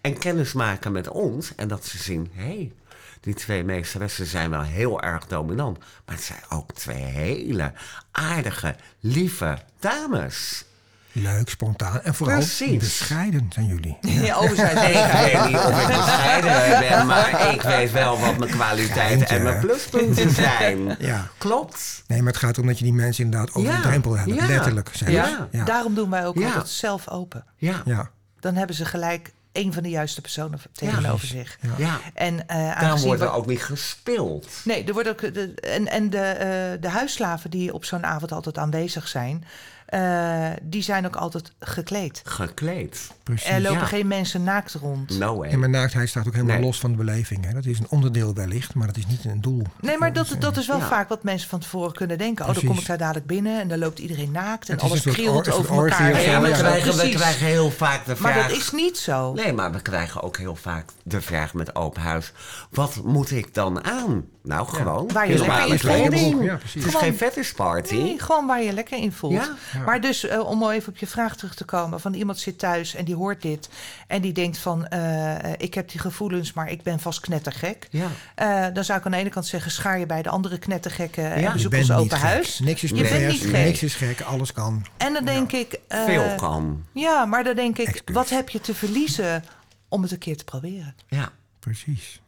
En 0.00 0.18
kennis 0.18 0.52
maken 0.52 0.92
met 0.92 1.08
ons 1.08 1.54
en 1.54 1.68
dat 1.68 1.84
ze 1.84 1.98
zien, 1.98 2.30
hé, 2.32 2.42
hey, 2.42 2.72
die 3.20 3.34
twee 3.34 3.64
meesteressen 3.64 4.26
zijn 4.26 4.50
wel 4.50 4.62
heel 4.62 5.00
erg 5.00 5.26
dominant. 5.26 5.78
Maar 5.78 6.14
het 6.14 6.24
zijn 6.24 6.40
ook 6.48 6.72
twee 6.72 7.02
hele 7.02 7.72
aardige, 8.10 8.76
lieve 9.00 9.58
dames. 9.78 10.64
Leuk, 11.12 11.48
spontaan 11.48 12.00
en 12.02 12.14
vooral 12.14 12.36
Precies. 12.36 12.78
bescheiden 12.78 13.50
zijn 13.52 13.66
jullie. 13.66 13.98
Ja, 14.26 14.38
oh, 14.38 14.50
zijn 14.54 14.76
Ik 14.76 14.82
zeker. 14.82 15.22
weet 15.22 15.46
niet 15.48 15.56
of 15.58 15.80
ik 15.80 15.86
bescheiden 15.86 16.88
ben, 16.88 17.06
maar 17.06 17.52
ik 17.54 17.62
weet 17.62 17.92
wel 17.92 18.18
wat 18.18 18.38
mijn 18.38 18.50
kwaliteiten 18.50 19.28
en 19.28 19.42
mijn 19.42 19.60
pluspunten 19.60 20.30
zijn. 20.30 20.96
Ja. 20.98 21.26
Klopt. 21.38 22.02
Nee, 22.06 22.22
maar 22.22 22.32
het 22.32 22.42
gaat 22.42 22.58
om 22.58 22.66
dat 22.66 22.78
je 22.78 22.84
die 22.84 22.92
mensen 22.92 23.24
inderdaad 23.24 23.54
over 23.54 23.70
Ja. 23.70 23.76
de 23.76 23.82
drempel 23.82 24.16
hebt. 24.16 24.34
Ja. 24.34 24.46
Letterlijk 24.46 24.90
zelfs. 24.92 25.12
Ja. 25.14 25.48
Ja. 25.50 25.64
Daarom 25.64 25.94
doen 25.94 26.10
wij 26.10 26.26
ook 26.26 26.38
Ja. 26.38 26.46
altijd 26.46 26.68
zelf 26.68 27.08
open. 27.08 27.44
Ja. 27.56 27.82
Ja. 27.84 28.10
Dan 28.40 28.54
hebben 28.54 28.76
ze 28.76 28.84
gelijk 28.84 29.32
een 29.52 29.72
van 29.72 29.82
de 29.82 29.88
juiste 29.88 30.20
personen 30.20 30.60
tegenover 30.72 31.26
zich. 31.26 31.58
Ja. 31.60 31.70
ja. 31.76 31.98
En 32.14 32.46
eh 32.48 32.56
Daarom 32.56 32.74
aangezien 32.84 33.06
wordt 33.06 33.22
er 33.22 33.32
ook 33.32 33.46
niet 33.46 33.62
gespeeld. 33.62 34.48
Nee, 34.64 34.84
er 34.84 34.92
wordt 34.92 35.08
ook 35.08 35.20
de, 35.34 35.54
en, 35.54 35.88
en 35.88 36.10
de, 36.10 36.18
eh, 36.18 36.80
de 36.80 36.88
huisslaven 36.88 37.50
die 37.50 37.74
op 37.74 37.84
zo'n 37.84 38.04
avond 38.06 38.32
altijd 38.32 38.58
aanwezig 38.58 39.08
zijn, 39.08 39.44
eh, 39.92 40.50
die 40.62 40.82
zijn 40.82 41.06
ook 41.06 41.16
altijd 41.16 41.52
gekleed. 41.60 42.22
Gekleed. 42.24 43.10
Precies. 43.22 43.48
Er 43.48 43.60
lopen 43.60 43.78
Ja. 43.80 43.84
geen 43.86 44.06
mensen 44.06 44.42
naakt 44.42 44.72
rond. 44.74 45.18
No 45.18 45.36
way. 45.36 45.50
En 45.50 45.58
mijn 45.58 45.70
naaktheid 45.70 46.08
staat 46.08 46.26
ook 46.26 46.32
helemaal 46.32 46.56
Nee. 46.56 46.64
los 46.64 46.78
van 46.80 46.90
de 46.90 46.96
beleving. 46.96 47.44
Hè. 47.46 47.52
Dat 47.52 47.64
is 47.64 47.78
een 47.78 47.86
onderdeel 47.88 48.34
wellicht, 48.34 48.74
maar 48.74 48.86
dat 48.86 48.96
is 48.96 49.06
niet 49.06 49.24
een 49.24 49.40
doel. 49.40 49.62
Nee, 49.80 49.98
maar 49.98 50.12
dat, 50.12 50.36
dat 50.38 50.56
is 50.56 50.66
wel 50.66 50.78
Ja. 50.78 50.86
vaak 50.86 51.08
wat 51.08 51.22
mensen 51.22 51.48
van 51.48 51.58
tevoren 51.60 51.92
kunnen 51.92 52.18
denken. 52.18 52.46
Oh, 52.48 52.54
dan 52.54 52.64
kom 52.64 52.78
ik 52.78 52.86
daar 52.86 52.98
dadelijk 52.98 53.26
binnen 53.26 53.60
en 53.60 53.68
dan 53.68 53.78
loopt 53.78 53.98
iedereen 53.98 54.30
naakt 54.30 54.68
en 54.68 54.78
alles 54.80 55.00
krielt 55.02 55.52
over 55.52 55.76
elkaar. 55.76 56.08
ja, 56.22 56.40
we, 56.40 56.48
ja. 56.48 56.56
krijgen, 56.56 56.96
we 56.96 57.08
krijgen 57.08 57.46
heel 57.46 57.70
vaak 57.70 58.04
de 58.06 58.16
vraag... 58.16 58.34
Maar 58.34 58.48
dat 58.48 58.56
is 58.56 58.70
niet 58.70 58.98
zo. 58.98 59.32
Nee, 59.32 59.52
maar 59.52 59.72
we 59.72 59.80
krijgen 59.82 60.22
ook 60.22 60.36
heel 60.36 60.56
vaak 60.56 60.84
de 61.02 61.20
vraag 61.20 61.54
met 61.54 61.74
open 61.74 62.02
huis. 62.02 62.32
Wat 62.70 62.96
moet 63.04 63.30
ik 63.30 63.54
dan 63.54 63.84
aan? 63.84 64.24
Nou, 64.42 64.66
gewoon. 64.68 65.10
Waar 65.12 65.30
je 65.30 65.38
lekker 65.38 65.60
in 65.60 65.68
voelt. 65.68 65.80
kleding. 65.80 66.44
Ja, 66.44 66.56
precies. 66.56 66.74
Het 66.74 66.84
is 66.84 66.98
Gewoon- 66.98 67.02
geen 67.08 67.16
fetish 67.16 67.52
party. 67.52 67.94
Nee, 67.94 68.18
gewoon 68.20 68.46
waar 68.46 68.62
je 68.62 68.72
lekker 68.72 68.98
in 68.98 69.12
voelt. 69.12 69.32
Ja. 69.32 69.81
Maar 69.84 70.00
dus, 70.00 70.24
eh, 70.26 70.46
om 70.46 70.70
even 70.70 70.88
op 70.92 70.98
je 70.98 71.06
vraag 71.06 71.36
terug 71.36 71.54
te 71.54 71.64
komen... 71.64 72.00
van 72.00 72.14
iemand 72.14 72.38
zit 72.38 72.58
thuis 72.58 72.94
en 72.94 73.04
die 73.04 73.14
hoort 73.14 73.42
dit... 73.42 73.68
en 74.06 74.20
die 74.22 74.32
denkt 74.32 74.58
van, 74.58 74.86
eh, 74.86 75.44
eh, 75.44 75.54
ik 75.58 75.74
heb 75.74 75.90
die 75.90 76.00
gevoelens... 76.00 76.52
maar 76.52 76.70
ik 76.70 76.82
ben 76.82 77.00
vast 77.00 77.20
knettergek. 77.20 77.88
Ja. 77.90 78.06
Eh, 78.34 78.74
dan 78.74 78.84
zou 78.84 78.98
ik 78.98 79.04
aan 79.04 79.10
de 79.12 79.16
ene 79.18 79.28
kant 79.28 79.46
zeggen... 79.46 79.70
schaar 79.70 79.98
je 79.98 80.06
bij 80.06 80.22
de 80.22 80.28
andere 80.28 80.58
knettergekken 80.58 81.32
en 81.32 81.40
Ja. 81.40 81.46
Je 81.46 81.52
bezoek 81.52 81.74
ons 81.74 81.90
open 81.92 82.16
gek. 82.16 82.26
huis. 82.28 82.58
Niks 82.58 82.82
is 82.82 82.90
Je 82.90 82.96
bent 82.96 83.08
pervers, 83.08 83.32
niet 83.42 83.50
gek. 83.50 83.64
niks 83.64 83.82
is 83.82 83.94
gek, 83.94 84.20
alles 84.20 84.52
kan. 84.52 84.86
En 84.96 85.12
dan 85.12 85.24
denk 85.24 85.52
ik... 85.52 85.78
eh, 85.88 86.04
Veel 86.04 86.34
kan. 86.36 86.84
Ja, 86.92 87.24
maar 87.24 87.44
dan 87.44 87.54
denk 87.54 87.78
ik, 87.78 88.02
wat 88.12 88.30
heb 88.30 88.48
je 88.48 88.60
te 88.60 88.74
verliezen... 88.74 89.44
om 89.88 90.02
het 90.02 90.10
een 90.10 90.18
keer 90.18 90.36
te 90.36 90.44
proberen? 90.44 90.94
Ja. 91.08 91.28
Precies. 91.58 92.20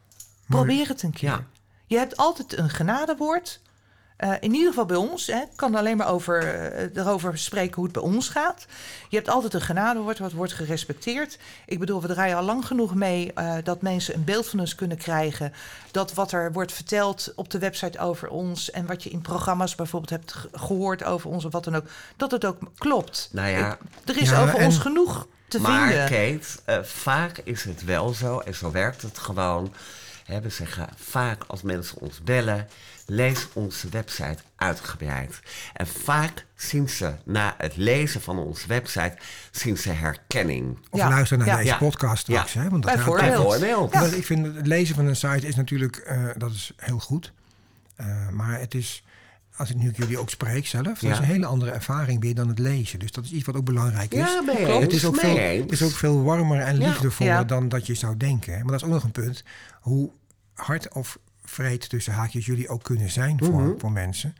Maar- 0.46 0.58
Probeer 0.64 0.88
het 0.88 1.02
een 1.02 1.12
keer. 1.12 1.28
Ja. 1.28 1.44
Je 1.86 1.96
hebt 1.98 2.16
altijd 2.16 2.58
een 2.58 2.70
genadewoord. 2.70 3.60
Eh, 4.16 4.32
in 4.40 4.52
ieder 4.54 4.68
geval 4.68 4.84
bij 4.86 4.96
ons. 4.96 5.26
hè. 5.26 5.36
Ik 5.40 5.48
kan 5.56 5.74
alleen 5.74 5.96
maar 5.96 6.08
over, 6.08 6.54
eh, 6.72 6.96
erover 6.96 7.38
spreken 7.38 7.74
hoe 7.74 7.84
het 7.84 7.92
bij 7.92 8.02
ons 8.02 8.28
gaat. 8.28 8.66
Je 9.08 9.16
hebt 9.16 9.28
altijd 9.28 9.54
een 9.54 9.60
genadewoord 9.60 10.18
wat 10.18 10.32
wordt 10.32 10.52
gerespecteerd. 10.52 11.38
Ik 11.66 11.78
bedoel, 11.78 12.00
we 12.02 12.08
draaien 12.08 12.36
al 12.36 12.42
lang 12.42 12.66
genoeg 12.66 12.94
mee 12.94 13.32
eh, 13.32 13.54
dat 13.64 13.82
mensen 13.82 14.14
een 14.14 14.24
beeld 14.24 14.46
van 14.48 14.60
ons 14.60 14.74
kunnen 14.74 14.96
krijgen. 14.96 15.52
Dat 15.90 16.14
wat 16.14 16.32
er 16.32 16.52
wordt 16.52 16.72
verteld 16.72 17.32
op 17.36 17.50
de 17.50 17.58
website 17.58 17.98
over 17.98 18.28
ons 18.28 18.70
en 18.70 18.86
wat 18.86 19.02
je 19.02 19.10
in 19.10 19.20
programma's 19.20 19.74
bijvoorbeeld 19.74 20.10
hebt 20.10 20.32
ge- 20.32 20.48
gehoord 20.52 21.04
over 21.04 21.30
ons 21.30 21.44
of 21.44 21.52
wat 21.52 21.64
dan 21.64 21.74
ook, 21.76 21.86
dat 22.16 22.30
het 22.30 22.44
ook 22.44 22.58
klopt. 22.78 23.28
Nou 23.32 23.48
ja, 23.48 23.78
Er 24.04 24.16
is 24.20 24.28
Ja, 24.30 24.42
over 24.42 24.56
en- 24.58 24.64
ons 24.64 24.78
genoeg 24.78 25.26
te 25.48 25.60
maar 25.60 25.88
vinden. 25.88 26.04
Kate, 26.08 26.46
eh, 26.64 26.82
vaak 26.82 27.38
is 27.38 27.64
het 27.64 27.84
wel 27.84 28.08
zo, 28.08 28.38
en 28.38 28.54
zo 28.54 28.70
werkt 28.70 29.02
het 29.02 29.18
gewoon. 29.18 29.74
Hè, 30.24 30.40
we 30.40 30.48
zeggen 30.48 30.88
vaak 30.96 31.44
als 31.46 31.62
mensen 31.62 32.00
ons 32.00 32.20
bellen, 32.22 32.68
lees 33.06 33.48
onze 33.52 33.88
website 33.88 34.36
uitgebreid. 34.56 35.40
En 35.72 35.86
vaak 35.86 36.46
zien 36.54 36.88
ze 36.88 37.12
na 37.24 37.54
het 37.58 37.76
lezen 37.76 38.20
van 38.20 38.38
onze 38.38 38.66
website, 38.68 39.16
zien 39.50 39.76
ze 39.76 39.90
herkenning. 39.90 40.78
Of 40.90 41.00
Ja. 41.00 41.08
luister 41.08 41.38
naar 41.38 41.46
Ja. 41.46 41.56
deze 41.56 41.68
Ja. 41.68 41.76
podcast 41.78 42.22
straks. 42.22 42.52
Ja. 42.52 42.60
Hè? 42.62 42.68
Want 42.68 42.82
dat 42.82 42.94
Bijvoorbeeld. 42.94 44.16
Ik 44.16 44.24
vind 44.26 44.56
het 44.56 44.66
lezen 44.66 44.94
van 44.94 45.06
een 45.06 45.16
site 45.16 45.46
is 45.46 45.54
natuurlijk, 45.54 45.96
eh, 45.96 46.24
dat 46.36 46.50
is 46.52 46.72
heel 46.76 46.98
goed. 46.98 47.32
Eh, 47.96 48.28
maar 48.28 48.60
het 48.60 48.74
is, 48.74 49.04
als 49.56 49.70
ik 49.70 49.76
nu 49.76 49.90
jullie 49.96 50.18
ook 50.18 50.30
spreek 50.30 50.66
zelf, 50.66 50.84
dat 50.84 51.00
Ja. 51.00 51.10
is 51.12 51.18
een 51.18 51.24
hele 51.24 51.46
andere 51.46 51.70
ervaring 51.70 52.20
weer 52.20 52.34
dan 52.34 52.48
het 52.48 52.58
lezen. 52.58 52.98
Dus 52.98 53.10
dat 53.12 53.24
is 53.24 53.32
iets 53.32 53.44
wat 53.46 53.54
ook 53.56 53.64
belangrijk 53.64 54.14
is. 54.14 54.18
Ja, 54.32 54.40
mee 54.40 54.66
het, 54.80 54.92
is 54.92 55.04
ook 55.04 55.16
veel, 55.16 55.36
het 55.38 55.72
is 55.72 55.82
ook 55.82 55.90
veel 55.92 56.22
warmer 56.22 56.60
en 56.60 56.76
liefdevoller 56.78 57.32
Ja. 57.32 57.44
dan 57.44 57.68
dat 57.68 57.86
je 57.86 57.94
zou 57.94 58.16
denken. 58.16 58.52
hè. 58.52 58.58
Maar 58.58 58.72
dat 58.72 58.80
is 58.80 58.86
ook 58.86 58.92
nog 58.92 59.04
een 59.04 59.10
punt. 59.10 59.44
Hoe 59.80 60.10
hard 60.54 60.94
of 60.94 61.18
vreed 61.54 61.88
tussen 61.88 62.12
haakjes 62.12 62.46
jullie 62.46 62.68
ook 62.68 62.82
kunnen 62.82 63.10
zijn 63.10 63.38
voor, 63.38 63.60
Mhm. 63.62 63.78
voor 63.78 63.92
mensen. 63.92 64.34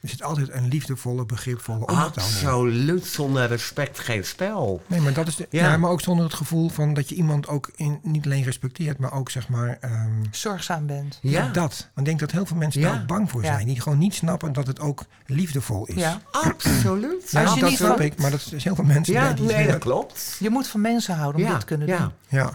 Er 0.00 0.08
zit 0.08 0.22
altijd 0.22 0.48
een 0.52 0.68
liefdevolle, 0.68 1.26
begripvolle 1.26 1.86
ondertoon. 1.86 2.24
Absoluut, 2.24 3.06
zonder 3.06 3.46
respect 3.48 3.98
geen 3.98 4.24
spel. 4.24 4.82
Nee, 4.86 5.00
maar 5.00 5.12
dat 5.12 5.26
is 5.28 5.36
de, 5.36 5.46
Ja. 5.50 5.70
ja. 5.70 5.76
maar 5.76 5.90
ook 5.90 6.00
zonder 6.00 6.24
het 6.24 6.34
gevoel 6.34 6.68
van 6.68 6.94
dat 6.94 7.08
je 7.08 7.14
iemand 7.14 7.48
ook 7.48 7.70
in, 7.76 7.98
niet 8.02 8.24
alleen 8.24 8.42
respecteert, 8.42 8.98
maar 8.98 9.12
ook 9.12 9.30
zeg 9.30 9.48
maar 9.48 9.78
ehm, 9.80 10.10
Zorgzaam 10.30 10.86
bent. 10.86 11.18
Ja, 11.22 11.46
dat. 11.48 11.52
Want 11.78 11.98
ik 11.98 12.04
denk 12.04 12.18
dat 12.20 12.30
heel 12.30 12.46
veel 12.46 12.56
mensen 12.56 12.80
Ja. 12.80 12.90
daar 12.90 13.00
ook 13.00 13.06
bang 13.06 13.30
voor 13.30 13.42
Ja. 13.44 13.52
zijn. 13.54 13.66
Die 13.66 13.80
gewoon 13.80 13.98
niet 13.98 14.14
snappen 14.14 14.52
dat 14.52 14.66
het 14.66 14.80
ook 14.80 15.04
liefdevol 15.26 15.86
is. 15.86 15.94
Ja. 15.94 16.20
absoluut. 16.30 17.30
Ja, 17.30 17.42
Als 17.42 17.54
je 17.54 17.60
dat 17.60 17.68
niet 17.70 17.78
snap 17.78 18.00
ik, 18.00 18.18
maar 18.18 18.30
dat 18.30 18.48
is 18.52 18.64
heel 18.64 18.74
veel 18.74 18.84
mensen 18.84 19.14
Ja, 19.14 19.32
die 19.32 19.44
nee, 19.44 19.66
dat 19.66 19.78
klopt. 19.78 20.36
Je 20.38 20.50
moet 20.50 20.66
van 20.68 20.80
mensen 20.80 21.14
houden 21.14 21.40
om 21.40 21.46
Ja, 21.46 21.50
dit 21.52 21.60
te 21.60 21.66
kunnen 21.66 21.88
ja. 21.88 21.98
doen. 21.98 22.12
Ja. 22.28 22.52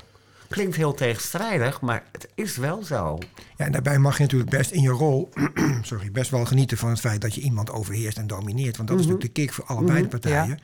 Klinkt 0.56 0.76
heel 0.76 0.93
tegenstrijdig, 0.93 1.82
maar 1.82 2.03
het 2.12 2.28
is 2.36 2.58
wel 2.58 2.84
zo. 2.84 3.18
ja, 3.58 3.66
en 3.66 3.72
daarbij 3.72 3.99
mag 3.99 4.18
je 4.18 4.24
natuurlijk 4.24 4.49
best 4.49 4.72
in 4.72 4.82
je 4.82 4.89
rol 4.89 5.30
sorry, 5.82 6.12
best 6.12 6.32
wel 6.32 6.45
genieten 6.45 6.78
van 6.78 6.89
het 6.89 6.99
feit 6.99 7.22
dat 7.22 7.36
je 7.36 7.41
iemand 7.41 7.72
overheerst 7.72 8.18
en 8.18 8.28
domineert. 8.28 8.78
Want 8.78 8.89
dat 8.89 8.99
is 8.99 9.06
natuurlijk 9.06 9.36
de 9.36 9.41
kick 9.41 9.53
voor 9.53 9.66
allebei 9.66 10.01
de 10.01 10.08
partijen. 10.08 10.47
Ja. 10.47 10.58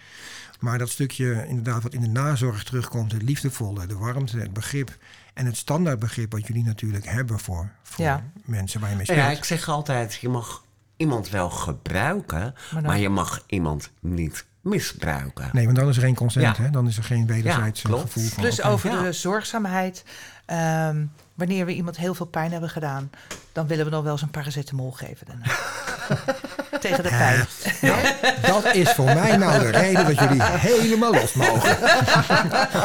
Maar 0.59 0.77
dat 0.77 0.89
stukje 0.89 1.45
inderdaad 1.47 1.83
wat 1.83 1.93
in 1.93 2.01
de 2.01 2.07
nazorg 2.07 2.63
terugkomt, 2.63 3.11
het 3.11 3.21
liefdevolle, 3.21 3.85
de 3.87 3.97
warmte, 3.97 4.37
het 4.39 4.53
begrip 4.53 4.97
en 5.33 5.45
het 5.45 5.57
standaardbegrip 5.57 6.31
wat 6.31 6.47
jullie 6.47 6.63
natuurlijk 6.63 7.05
hebben 7.05 7.39
voor, 7.39 7.71
voor 7.83 8.05
Ja. 8.05 8.31
mensen 8.45 8.79
waar 8.79 8.89
je 8.89 8.95
mee 8.95 9.05
Nou 9.05 9.17
speelt. 9.19 9.31
ja, 9.33 9.37
ik 9.37 9.45
zeg 9.45 9.69
altijd, 9.69 10.13
je 10.13 10.29
mag 10.29 10.63
iemand 10.97 11.29
wel 11.29 11.49
gebruiken, 11.49 12.53
Maar 12.73 12.81
maar, 12.81 12.99
je 12.99 13.09
mag 13.09 13.43
iemand 13.47 13.91
niet 13.99 14.45
misbruiken. 14.61 15.49
Nee, 15.53 15.65
want 15.65 15.77
dan 15.77 15.89
is 15.89 15.95
er 15.97 16.03
geen 16.03 16.15
consent, 16.15 16.57
Ja. 16.57 16.63
hè? 16.63 16.69
dan 16.69 16.87
is 16.87 16.97
er 16.97 17.03
geen 17.03 17.27
wederzijds 17.27 17.81
Ja, 17.81 17.89
klopt. 17.89 18.03
gevoel 18.11 18.29
van. 18.29 18.41
Plus 18.43 18.59
oké. 18.59 18.69
over 18.69 18.91
Ja. 18.91 19.01
de 19.01 19.11
zorgzaamheid. 19.11 20.03
Ehm, 20.45 21.05
wanneer 21.35 21.65
we 21.65 21.73
iemand 21.73 21.97
heel 21.97 22.13
veel 22.13 22.25
pijn 22.25 22.51
hebben 22.51 22.69
gedaan, 22.69 23.09
dan 23.51 23.67
willen 23.67 23.85
we 23.85 23.91
nog 23.91 24.03
wel 24.03 24.11
eens 24.11 24.21
een 24.21 24.31
paracetamol 24.31 24.91
geven. 24.91 25.27
daarna. 25.27 25.45
Tegen 26.79 27.03
de 27.03 27.09
pijn. 27.09 27.45
Nou, 27.81 28.01
dat 28.63 28.75
is 28.75 28.91
voor 28.91 29.05
mij 29.05 29.37
nou 29.37 29.59
de 29.59 29.69
reden 29.69 30.05
dat 30.05 30.19
jullie 30.19 30.41
helemaal 30.43 31.13
los 31.13 31.33
mogen. 31.33 31.77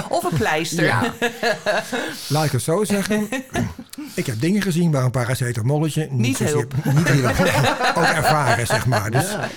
Of 0.08 0.24
een 0.24 0.36
pleister. 0.38 0.84
Ja, 0.84 1.12
Laat 2.28 2.44
ik 2.44 2.52
het 2.52 2.62
zo 2.62 2.84
zeggen. 2.84 3.28
Ik 4.14 4.26
heb 4.26 4.40
dingen 4.40 4.62
gezien 4.62 4.90
waar 4.90 5.04
een 5.04 5.10
paracetamolletje 5.10 6.02
niet, 6.10 6.10
Niet 6.20 6.36
zozeer- 6.36 6.66
niet 6.94 7.08
heel 7.08 7.28
ook 7.94 8.04
ervaren, 8.04 8.66
zeg 8.66 8.86
maar. 8.86 9.10
Dus, 9.10 9.30
ja. 9.30 9.48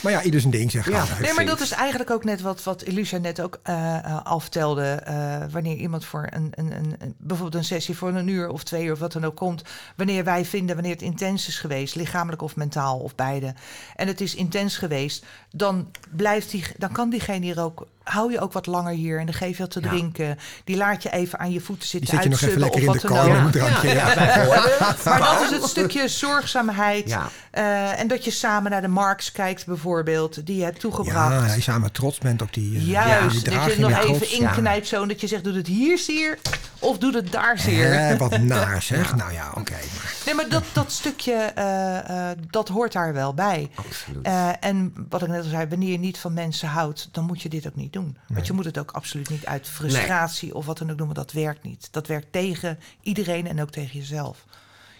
Maar 0.00 0.12
ja, 0.12 0.22
ieder 0.22 0.40
zijn 0.40 0.52
ding, 0.52 0.70
zeg 0.70 0.88
Ja. 0.90 1.00
altijd. 1.00 1.18
Nee, 1.20 1.32
maar 1.32 1.44
dat 1.46 1.60
is 1.60 1.70
eigenlijk 1.70 2.10
ook 2.10 2.24
net 2.24 2.40
wat, 2.40 2.62
wat 2.62 2.82
net 3.20 3.40
ook 3.40 3.58
eh, 3.62 3.96
eh, 3.96 4.24
al 4.24 4.40
vertelde. 4.40 4.84
eh, 4.92 5.36
wanneer 5.50 5.76
iemand 5.76 6.04
voor 6.04 6.28
een, 6.30 6.52
een, 6.54 6.72
een- 6.72 7.14
bijvoorbeeld 7.18 7.62
een 7.62 7.68
sessie 7.68 7.96
voor 7.96 8.08
een 8.08 8.24
uur 8.28 8.48
of 8.48 8.64
twee 8.64 8.84
uur 8.84 8.92
of 8.92 8.98
wat 8.98 9.12
dan 9.12 9.24
ook 9.24 9.36
komt. 9.36 9.62
Wanneer 9.96 10.24
wij 10.24 10.44
vinden 10.44 10.74
wanneer 10.74 10.92
het 10.92 11.02
intens 11.02 11.48
is 11.48 11.58
geweest, 11.58 11.94
lichamelijk 11.94 12.42
of 12.42 12.56
mentaal 12.56 12.98
of 12.98 13.14
beide. 13.14 13.54
En 13.96 14.06
het 14.06 14.20
is 14.20 14.34
intens 14.34 14.76
geweest, 14.76 15.24
dan, 15.50 15.90
blijft 16.10 16.50
die, 16.50 16.64
dan 16.76 16.92
kan 16.92 17.10
diegene 17.10 17.44
hier 17.44 17.60
ook. 17.60 17.86
Hou 18.06 18.32
je 18.32 18.40
ook 18.40 18.52
wat 18.52 18.66
langer 18.66 18.92
hier 18.92 19.18
en 19.18 19.26
dan 19.26 19.34
geef 19.34 19.56
je 19.56 19.62
wat 19.62 19.70
te 19.70 19.80
Ja. 19.80 19.88
drinken. 19.88 20.38
Die 20.64 20.76
laat 20.76 21.02
je 21.02 21.10
even 21.12 21.38
aan 21.38 21.50
je 21.52 21.60
voeten 21.60 21.88
Die 21.90 21.98
zitten 22.08 22.08
zet 22.14 22.22
je 22.22 22.28
nog 22.30 22.40
even 22.40 22.60
lekker 22.60 22.80
of 22.80 22.86
in 22.86 22.92
de 22.92 22.98
wat 23.08 23.10
dan 23.10 23.26
kou 23.26 23.36
ook. 23.38 23.44
met 23.44 23.54
een 23.54 23.60
drankje. 23.60 23.88
Ja. 23.94 24.14
bijvoorbeeld. 24.14 25.04
Maar 25.04 25.18
dat 25.20 25.40
is 25.42 25.50
het 25.50 25.64
stukje 25.64 26.08
zorgzaamheid. 26.08 27.08
Ja. 27.08 27.28
eh, 27.50 28.00
en 28.00 28.08
dat 28.08 28.24
je 28.24 28.30
samen 28.30 28.70
naar 28.70 28.80
de 28.80 28.88
marks 28.88 29.32
kijkt, 29.32 29.66
bijvoorbeeld, 29.66 30.46
die 30.46 30.56
je 30.56 30.64
hebt 30.64 30.80
toegebracht. 30.80 31.32
Ja, 31.32 31.42
hij 31.42 31.60
samen 31.60 31.92
trots 31.92 32.18
bent 32.18 32.42
op 32.42 32.54
die, 32.54 32.76
eh, 32.78 32.86
Juist, 32.88 33.30
die 33.34 33.42
dat 33.44 33.52
draag 33.52 33.74
je 33.74 33.80
nog 33.80 33.90
even 33.90 34.04
trots. 34.16 34.38
inknijpt 34.38 34.86
zo. 34.86 35.02
en 35.02 35.08
Dat 35.08 35.20
je 35.20 35.26
zegt, 35.26 35.44
doe 35.44 35.54
het 35.54 35.66
hier 35.66 35.98
zeer 35.98 36.38
of 36.78 36.98
doe 36.98 37.14
het 37.14 37.32
daar 37.32 37.58
zeer. 37.58 37.92
Hè, 37.98 38.16
wat 38.16 38.38
naar 38.38 38.82
zeg. 38.92 39.16
Nou 39.16 39.32
ja, 39.32 39.48
oké. 39.54 39.72
maar- 39.72 40.14
Nee, 40.26 40.34
maar 40.34 40.48
dat, 40.48 40.64
dat 40.72 40.92
stukje, 40.92 41.32
eh, 41.32 42.30
eh, 42.30 42.38
dat 42.50 42.68
hoort 42.68 42.92
daar 42.92 43.12
wel 43.12 43.34
bij. 43.34 43.70
Absoluut. 43.74 44.22
Eh, 44.26 44.48
en 44.60 44.92
wat 45.08 45.22
ik 45.22 45.28
net 45.28 45.42
al 45.44 45.50
zei, 45.50 45.66
wanneer 45.68 45.90
je 45.92 45.98
niet 45.98 46.18
van 46.18 46.34
mensen 46.34 46.68
houdt, 46.68 47.08
dan 47.12 47.24
moet 47.24 47.42
je 47.42 47.48
dit 47.48 47.66
ook 47.66 47.74
niet 47.76 47.92
doen. 47.92 47.95
Want 48.28 48.46
je 48.46 48.52
moet 48.52 48.64
het 48.64 48.78
ook 48.78 48.90
absoluut 48.90 49.28
niet 49.28 49.46
uit 49.46 49.68
frustratie 49.68 50.54
of 50.54 50.66
wat 50.66 50.78
dan 50.78 50.90
ook 50.90 50.96
doen, 50.98 51.06
want 51.06 51.18
dat 51.18 51.32
werkt 51.32 51.62
niet. 51.62 51.88
Dat 51.90 52.06
werkt 52.06 52.32
tegen 52.32 52.78
iedereen 53.00 53.46
en 53.46 53.60
ook 53.62 53.70
tegen 53.70 53.98
jezelf. 53.98 54.44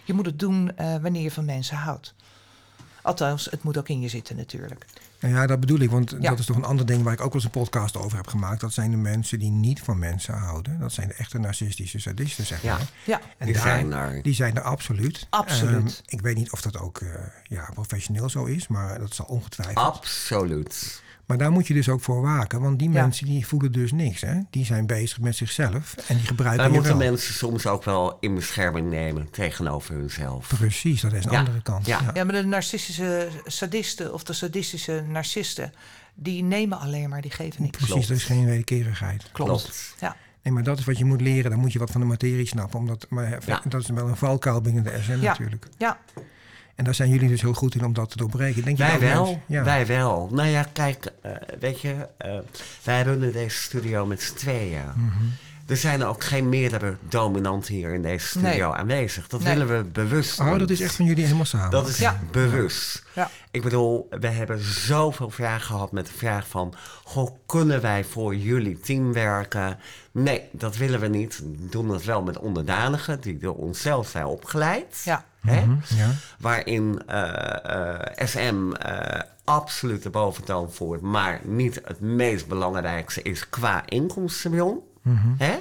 Je 0.04 0.12
moet 0.12 0.26
het 0.26 0.38
doen 0.38 0.76
eh, 0.76 0.96
wanneer 0.96 1.22
je 1.22 1.30
van 1.30 1.44
mensen 1.44 1.76
houdt. 1.76 2.14
Althans, 3.02 3.44
het 3.50 3.62
moet 3.62 3.78
ook 3.78 3.88
in 3.88 4.00
je 4.00 4.08
zitten 4.08 4.36
natuurlijk. 4.36 4.86
Nou 5.20 5.34
ja, 5.34 5.46
dat 5.46 5.60
bedoel 5.60 5.78
ik, 5.78 5.90
want 5.90 6.10
Ja. 6.20 6.30
dat 6.30 6.38
is 6.38 6.46
toch 6.46 6.56
een 6.56 6.64
ander 6.64 6.86
ding 6.86 7.02
waar 7.02 7.12
ik 7.12 7.20
ook 7.20 7.32
wel 7.32 7.34
eens 7.34 7.44
een 7.44 7.60
podcast 7.62 7.96
over 7.96 8.16
heb 8.16 8.26
gemaakt. 8.26 8.60
Dat 8.60 8.72
zijn 8.72 8.90
de 8.90 8.96
mensen 8.96 9.38
die 9.38 9.50
niet 9.50 9.80
van 9.80 9.98
mensen 9.98 10.34
houden. 10.34 10.78
Dat 10.80 10.92
zijn 10.92 11.08
de 11.08 11.14
echte 11.14 11.38
narcistische 11.38 11.98
sadisten, 11.98 12.46
zeg 12.46 12.62
Ja. 12.62 12.76
maar. 12.76 12.86
Ja, 13.04 13.20
En 13.38 13.46
Die 13.46 13.54
daar- 13.54 13.62
zijn 13.62 13.92
er. 13.92 14.22
Die 14.22 14.34
zijn 14.34 14.56
er 14.56 14.62
absoluut. 14.62 15.26
Absoluut. 15.30 16.02
Ehm, 16.06 16.14
ik 16.14 16.20
weet 16.20 16.36
niet 16.36 16.52
of 16.52 16.60
dat 16.60 16.78
ook 16.78 16.98
eh, 17.00 17.08
ja, 17.44 17.70
professioneel 17.74 18.28
zo 18.28 18.44
is, 18.44 18.66
maar 18.68 18.98
dat 18.98 19.14
zal 19.14 19.26
ongetwijfeld. 19.26 19.76
Absoluut. 19.78 21.02
Maar 21.26 21.38
daar 21.38 21.50
moet 21.52 21.66
je 21.66 21.74
dus 21.74 21.88
ook 21.88 22.00
voor 22.00 22.22
waken, 22.22 22.60
want 22.60 22.78
die 22.78 22.90
Ja. 22.90 23.00
mensen 23.02 23.26
die 23.26 23.46
voelen 23.46 23.72
dus 23.72 23.92
niks. 23.92 24.20
Hè? 24.20 24.40
Die 24.50 24.64
zijn 24.64 24.86
bezig 24.86 25.20
met 25.20 25.36
zichzelf 25.36 25.94
en 26.08 26.16
die 26.16 26.26
gebruiken 26.26 26.62
Wij 26.62 26.66
je 26.72 26.78
moeten 26.80 26.98
wel. 26.98 27.08
mensen 27.08 27.34
soms 27.34 27.66
ook 27.66 27.84
wel 27.84 28.16
in 28.20 28.34
bescherming 28.34 28.90
nemen 28.90 29.30
tegenover 29.30 29.94
hunzelf. 29.94 30.48
Precies, 30.58 31.00
dat 31.00 31.12
is 31.12 31.24
een 31.24 31.30
Ja. 31.30 31.38
andere 31.38 31.62
kant. 31.62 31.86
Ja. 31.86 32.00
Ja, 32.14 32.24
maar 32.24 32.34
de 32.34 32.44
narcistische 32.44 33.28
sadisten 33.46 34.12
of 34.14 34.22
de 34.24 34.32
sadistische 34.32 35.04
narcisten, 35.08 35.72
die 36.14 36.42
nemen 36.42 36.78
alleen 36.78 37.08
maar, 37.08 37.20
die 37.22 37.30
geven 37.30 37.62
niks. 37.62 37.76
Precies, 37.76 37.92
Klopt. 37.94 38.08
dat 38.08 38.16
is 38.16 38.24
geen 38.24 38.44
wederkerigheid. 38.44 39.28
Klopt. 39.32 39.94
Ja. 40.00 40.16
Nee, 40.42 40.52
maar 40.54 40.62
dat 40.62 40.78
is 40.78 40.84
wat 40.84 40.98
je 40.98 41.04
moet 41.04 41.20
leren. 41.20 41.50
Dan 41.50 41.60
moet 41.60 41.72
je 41.72 41.78
wat 41.78 41.90
van 41.90 42.00
de 42.00 42.06
materie 42.06 42.46
snappen. 42.46 42.78
Omdat, 42.78 43.06
maar 43.08 43.38
Ja. 43.46 43.60
dat 43.68 43.80
is 43.80 43.88
wel 43.88 44.08
een 44.08 44.16
valkuil 44.16 44.60
binnen 44.60 44.82
de 44.84 44.98
SM 45.02 45.10
Ja. 45.12 45.16
natuurlijk. 45.30 45.66
ja, 45.78 45.98
En 46.76 46.84
daar 46.84 46.94
zijn 46.94 47.08
jullie 47.10 47.28
dus 47.28 47.40
heel 47.40 47.52
goed 47.52 47.74
in 47.74 47.84
om 47.84 47.92
dat 47.92 48.10
te 48.10 48.16
doorbreken. 48.16 48.64
Denk 48.64 48.76
je 48.76 48.82
Wij 48.82 48.92
dat 48.92 49.00
wel, 49.00 49.40
Ja. 49.46 49.64
wij 49.64 49.86
wel. 49.86 50.28
Nou 50.32 50.48
ja, 50.48 50.66
kijk, 50.72 51.12
eh, 51.22 51.30
weet 51.60 51.80
je, 51.80 51.94
eh, 52.18 52.38
wij 52.82 53.02
runnen 53.02 53.32
deze 53.32 53.56
studio 53.56 54.06
met 54.06 54.22
z'n 54.22 54.34
tweeën. 54.34 54.84
Mhm. 54.94 55.24
Er 55.66 55.76
zijn 55.76 56.04
ook 56.04 56.24
geen 56.24 56.48
meerdere 56.48 56.96
dominanten 57.08 57.74
hier 57.74 57.94
in 57.94 58.02
deze 58.02 58.26
studio 58.26 58.72
aanwezig. 58.72 59.28
Dat 59.28 59.42
Nee. 59.42 59.54
willen 59.56 59.76
we 59.78 59.84
bewust 59.84 60.40
Oh, 60.40 60.48
doen. 60.48 60.58
dat 60.58 60.70
is 60.70 60.80
echt 60.80 60.94
van 60.94 61.04
jullie 61.04 61.24
helemaal 61.24 61.44
samen. 61.44 61.70
Dat 61.70 61.88
is 61.88 61.98
Ja. 61.98 62.20
bewust. 62.30 63.02
ja. 63.14 63.30
Ik 63.50 63.62
bedoel, 63.62 64.06
we 64.20 64.26
hebben 64.28 64.60
zoveel 64.64 65.30
vragen 65.30 65.66
gehad 65.66 65.92
met 65.92 66.06
de 66.06 66.12
vraag 66.12 66.48
van... 66.48 66.74
Goh, 67.04 67.30
kunnen 67.46 67.80
wij 67.80 68.04
voor 68.04 68.36
jullie 68.36 68.80
team 68.80 69.12
werken? 69.12 69.78
Nee, 70.12 70.42
dat 70.52 70.76
willen 70.76 71.00
we 71.00 71.08
niet. 71.08 71.38
We 71.38 71.68
doen 71.70 71.88
het 71.88 72.04
wel 72.04 72.22
met 72.22 72.38
onderdanigen 72.38 73.20
die 73.20 73.38
door 73.38 73.54
onszelf 73.56 74.08
zijn 74.08 74.24
opgeleid. 74.26 75.00
ja. 75.04 75.24
Hè? 75.46 75.66
Mhm, 75.66 75.76
ja. 75.96 76.10
Waarin 76.38 77.02
eh, 77.06 77.94
eh, 77.94 78.26
SM 78.26 78.72
eh, 78.72 79.20
absoluut 79.44 80.02
de 80.02 80.10
boventoon 80.10 80.72
voert... 80.72 81.00
maar 81.00 81.40
niet 81.44 81.80
het 81.84 82.00
meest 82.00 82.46
belangrijkste 82.46 83.22
is 83.22 83.48
qua 83.48 83.82
inkomstenbron. 83.86 84.80
Mhm. 85.02 85.28
Hè? 85.38 85.58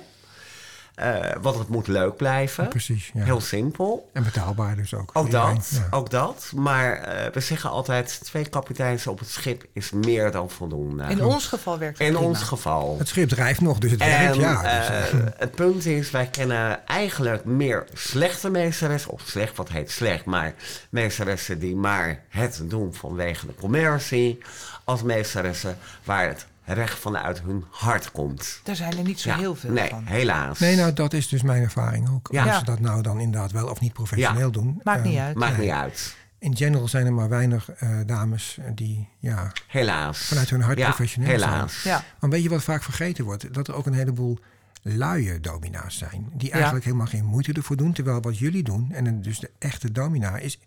Eh, 0.96 1.20
want 1.42 1.58
het 1.58 1.68
moet 1.68 1.88
leuk 1.88 2.16
blijven. 2.16 2.68
Precies, 2.68 3.12
ja. 3.14 3.24
Heel 3.24 3.42
simpel. 3.42 4.10
En 4.14 4.24
betaalbaar 4.24 4.76
dus 4.76 4.94
ook. 4.94 5.10
Ook 5.14 5.32
dat, 5.32 5.70
Ja. 5.72 5.88
ook 5.92 6.10
dat. 6.10 6.52
Maar 6.56 6.94
eh, 6.94 7.32
we 7.34 7.40
zeggen 7.40 7.70
altijd, 7.70 8.20
twee 8.24 8.50
kapiteins 8.50 9.08
op 9.08 9.20
het 9.20 9.30
schip 9.30 9.66
is 9.74 9.92
meer 9.92 10.32
dan 10.32 10.50
voldoende. 10.50 11.04
In 11.04 11.24
ons 11.24 11.48
geval 11.48 11.78
werkt 11.80 11.98
het 11.98 12.08
In 12.08 12.14
prima. 12.14 12.28
ons 12.30 12.42
geval. 12.42 12.96
Het 12.98 13.08
schip 13.08 13.30
drijft 13.30 13.62
nog, 13.62 13.78
dus 13.80 13.92
het 13.92 14.02
En 14.02 14.08
werkt, 14.20 14.36
ja. 14.36 14.62
Dus, 14.62 14.88
eh, 14.90 14.98
eh, 15.08 15.26
het 15.38 15.52
punt 15.56 15.86
is, 15.86 16.12
wij 16.12 16.26
kennen 16.28 16.86
eigenlijk 16.86 17.46
meer 17.46 17.86
slechte 17.94 18.50
meesteressen. 18.50 19.12
Of 19.12 19.22
slecht, 19.26 19.56
wat 19.58 19.70
heet 19.70 19.92
slecht, 19.92 20.26
maar 20.26 20.54
meesteressen 20.90 21.60
die 21.60 21.76
maar 21.76 22.20
het 22.30 22.62
doen 22.64 22.94
vanwege 22.94 23.46
de 23.46 23.56
commercie. 23.60 24.40
Als 24.84 25.04
meesteressen 25.04 25.78
waar 26.04 26.28
het 26.28 26.46
recht 26.66 27.00
vanuit 27.00 27.42
hun 27.42 27.64
hart 27.72 28.12
komt. 28.12 28.60
Daar 28.64 28.76
zijn 28.76 28.98
er 28.98 29.04
niet 29.04 29.20
zo 29.20 29.30
Ja, 29.30 29.38
heel 29.38 29.56
veel 29.56 29.72
nee, 29.72 29.90
van. 29.90 30.04
helaas. 30.06 30.60
nee, 30.60 30.76
nou, 30.76 30.94
dat 30.94 31.14
is 31.14 31.28
dus 31.28 31.42
mijn 31.42 31.62
ervaring 31.64 32.10
ook. 32.10 32.28
Ja. 32.32 32.42
Of 32.46 32.48
Ja. 32.52 32.60
ze 32.60 32.66
dat 32.66 32.80
nou 32.80 33.02
dan 33.02 33.20
inderdaad 33.20 33.52
wel 33.52 33.68
of 33.68 33.80
niet 33.80 33.94
professioneel 33.94 34.46
Ja. 34.46 34.52
doen. 34.52 34.80
Maakt 34.84 35.04
niet 35.04 35.18
uit. 35.18 35.36
Maakt 35.36 35.58
Nee. 35.58 35.66
niet 35.66 35.76
uit. 35.76 36.16
In 36.40 36.56
general 36.56 36.88
zijn 36.88 37.06
er 37.06 37.14
maar 37.14 37.30
weinig 37.30 37.70
eh, 37.72 37.90
dames 38.06 38.58
eh, 38.58 38.66
die 38.76 39.08
ja, 39.20 39.52
Helaas. 39.68 40.18
vanuit 40.20 40.50
hun 40.50 40.62
hart 40.62 40.78
ja, 40.78 40.86
professioneel 40.86 41.30
helaas. 41.30 41.84
Ja. 41.84 42.04
Maar 42.20 42.30
weet 42.30 42.44
je 42.44 42.50
wat 42.50 42.64
vaak 42.64 42.84
vergeten 42.84 43.24
wordt? 43.26 43.54
Dat 43.54 43.68
er 43.68 43.74
ook 43.76 43.86
een 43.86 43.94
heleboel 43.94 44.40
luie 44.82 45.40
domina's 45.40 45.98
zijn. 45.98 46.30
Die 46.34 46.52
eigenlijk 46.52 46.86
helemaal 46.86 47.06
geen 47.08 47.26
moeite 47.26 47.54
ervoor 47.54 47.76
doen. 47.78 47.94
Terwijl 47.94 48.22
wat 48.22 48.38
jullie 48.38 48.64
doen, 48.64 48.92
en 48.92 49.22
dus 49.22 49.40
de 49.40 49.52
echte 49.60 49.92
domina, 49.92 50.38
is, 50.38 50.60